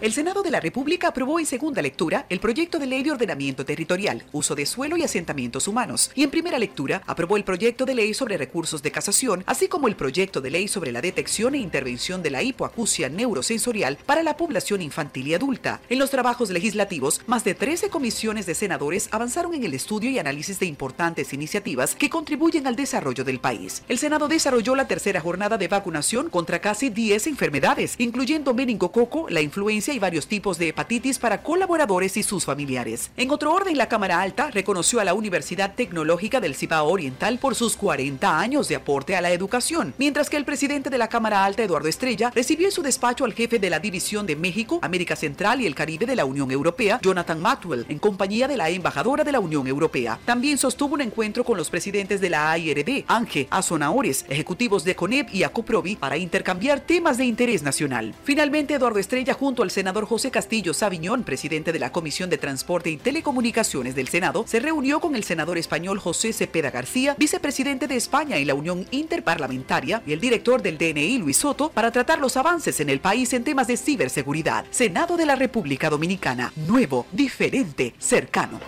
El 0.00 0.12
Senado 0.12 0.44
de 0.44 0.52
la 0.52 0.60
República 0.60 1.08
aprobó 1.08 1.40
en 1.40 1.46
segunda 1.46 1.82
lectura 1.82 2.24
el 2.28 2.38
proyecto 2.38 2.78
de 2.78 2.86
ley 2.86 3.02
de 3.02 3.10
ordenamiento 3.10 3.64
territorial, 3.64 4.22
uso 4.30 4.54
de 4.54 4.64
suelo 4.64 4.96
y 4.96 5.02
asentamientos 5.02 5.66
humanos, 5.66 6.12
y 6.14 6.22
en 6.22 6.30
primera 6.30 6.60
lectura 6.60 7.02
aprobó 7.04 7.36
el 7.36 7.42
proyecto 7.42 7.84
de 7.84 7.96
ley 7.96 8.14
sobre 8.14 8.36
recursos 8.36 8.80
de 8.80 8.92
casación, 8.92 9.42
así 9.44 9.66
como 9.66 9.88
el 9.88 9.96
proyecto 9.96 10.40
de 10.40 10.50
ley 10.50 10.68
sobre 10.68 10.92
la 10.92 11.00
detección 11.00 11.56
e 11.56 11.58
intervención 11.58 12.22
de 12.22 12.30
la 12.30 12.44
hipoacusia 12.44 13.08
neurosensorial 13.08 13.98
para 14.06 14.22
la 14.22 14.36
población 14.36 14.82
infantil 14.82 15.26
y 15.26 15.34
adulta. 15.34 15.80
En 15.88 15.98
los 15.98 16.10
trabajos 16.10 16.50
legislativos, 16.50 17.20
más 17.26 17.42
de 17.42 17.56
13 17.56 17.90
comisiones 17.90 18.46
de 18.46 18.54
senadores 18.54 19.08
avanzaron 19.10 19.52
en 19.54 19.64
el 19.64 19.74
estudio 19.74 20.10
y 20.10 20.20
análisis 20.20 20.60
de 20.60 20.66
importantes 20.66 21.32
iniciativas 21.32 21.96
que 21.96 22.08
contribuyen 22.08 22.68
al 22.68 22.76
desarrollo 22.76 23.24
del 23.24 23.40
país. 23.40 23.82
El 23.88 23.98
Senado 23.98 24.28
desarrolló 24.28 24.76
la 24.76 24.86
tercera 24.86 25.20
jornada 25.20 25.58
de 25.58 25.66
vacunación 25.66 26.30
contra 26.30 26.60
casi 26.60 26.88
10 26.88 27.26
enfermedades, 27.26 27.96
incluyendo 27.98 28.54
meningococo, 28.54 29.28
la 29.28 29.40
influencia 29.40 29.87
y 29.92 29.98
varios 29.98 30.26
tipos 30.26 30.58
de 30.58 30.68
hepatitis 30.68 31.18
para 31.18 31.42
colaboradores 31.42 32.16
y 32.16 32.22
sus 32.22 32.44
familiares. 32.44 33.10
En 33.16 33.30
otro 33.30 33.52
orden, 33.52 33.76
la 33.76 33.88
Cámara 33.88 34.20
Alta 34.20 34.50
reconoció 34.50 35.00
a 35.00 35.04
la 35.04 35.14
Universidad 35.14 35.74
Tecnológica 35.74 36.40
del 36.40 36.54
Cibao 36.54 36.88
Oriental 36.88 37.38
por 37.38 37.54
sus 37.54 37.76
40 37.76 38.38
años 38.38 38.68
de 38.68 38.76
aporte 38.76 39.16
a 39.16 39.20
la 39.20 39.30
educación, 39.30 39.94
mientras 39.98 40.30
que 40.30 40.36
el 40.36 40.44
presidente 40.44 40.90
de 40.90 40.98
la 40.98 41.08
Cámara 41.08 41.44
Alta, 41.44 41.62
Eduardo 41.62 41.88
Estrella, 41.88 42.32
recibió 42.34 42.66
en 42.66 42.72
su 42.72 42.82
despacho 42.82 43.24
al 43.24 43.34
jefe 43.34 43.58
de 43.58 43.70
la 43.70 43.80
División 43.80 44.26
de 44.26 44.36
México, 44.36 44.78
América 44.82 45.16
Central 45.16 45.60
y 45.60 45.66
el 45.66 45.74
Caribe 45.74 46.06
de 46.06 46.16
la 46.16 46.24
Unión 46.24 46.50
Europea, 46.50 47.00
Jonathan 47.02 47.40
Matwell, 47.40 47.86
en 47.88 47.98
compañía 47.98 48.48
de 48.48 48.56
la 48.56 48.68
embajadora 48.70 49.24
de 49.24 49.32
la 49.32 49.40
Unión 49.40 49.66
Europea. 49.66 50.18
También 50.24 50.58
sostuvo 50.58 50.94
un 50.94 51.00
encuentro 51.00 51.44
con 51.44 51.56
los 51.56 51.70
presidentes 51.70 52.20
de 52.20 52.30
la 52.30 52.50
AIRD, 52.50 53.04
Ángel 53.06 53.46
Azonaores, 53.50 54.24
ejecutivos 54.28 54.84
de 54.84 54.94
CONEP 54.94 55.34
y 55.34 55.42
ACOPROVI 55.42 55.96
para 55.96 56.16
intercambiar 56.16 56.80
temas 56.80 57.18
de 57.18 57.24
interés 57.24 57.62
nacional. 57.62 58.14
Finalmente, 58.24 58.74
Eduardo 58.74 58.98
Estrella, 58.98 59.34
junto 59.34 59.62
al 59.62 59.70
senador 59.78 60.06
José 60.06 60.32
Castillo 60.32 60.74
Sabiñón, 60.74 61.22
presidente 61.22 61.72
de 61.72 61.78
la 61.78 61.92
Comisión 61.92 62.28
de 62.30 62.36
Transporte 62.36 62.90
y 62.90 62.96
Telecomunicaciones 62.96 63.94
del 63.94 64.08
Senado, 64.08 64.42
se 64.44 64.58
reunió 64.58 64.98
con 64.98 65.14
el 65.14 65.22
senador 65.22 65.56
español 65.56 66.00
José 66.00 66.32
Cepeda 66.32 66.72
García, 66.72 67.14
vicepresidente 67.16 67.86
de 67.86 67.94
España 67.94 68.38
y 68.38 68.44
la 68.44 68.54
Unión 68.54 68.88
Interparlamentaria, 68.90 70.02
y 70.04 70.14
el 70.14 70.18
director 70.18 70.62
del 70.62 70.78
DNI, 70.78 71.18
Luis 71.18 71.36
Soto, 71.36 71.68
para 71.68 71.92
tratar 71.92 72.18
los 72.18 72.36
avances 72.36 72.80
en 72.80 72.90
el 72.90 72.98
país 72.98 73.32
en 73.34 73.44
temas 73.44 73.68
de 73.68 73.76
ciberseguridad. 73.76 74.64
Senado 74.72 75.16
de 75.16 75.26
la 75.26 75.36
República 75.36 75.88
Dominicana, 75.88 76.52
nuevo, 76.56 77.06
diferente, 77.12 77.94
cercano. 78.00 78.58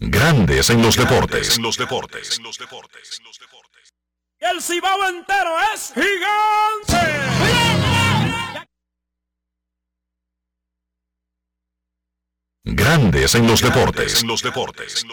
Grandes 0.00 0.68
en 0.70 0.82
los 0.82 0.96
deportes. 0.96 1.60
El 4.52 4.60
Cibao 4.60 5.08
entero 5.08 5.50
es 5.74 5.92
gigante. 5.94 6.94
Grandes 12.64 13.34
en 13.34 13.46
los 13.46 13.62
deportes. 13.62 14.20
En 14.20 14.28
los 14.28 14.42
deportes. 14.42 15.06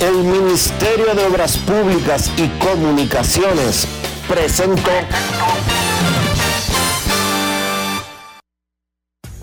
El 0.00 0.14
Ministerio 0.14 1.14
de 1.14 1.26
Obras 1.26 1.58
Públicas 1.58 2.32
y 2.38 2.48
Comunicaciones 2.58 3.86
presentó. 4.26 4.90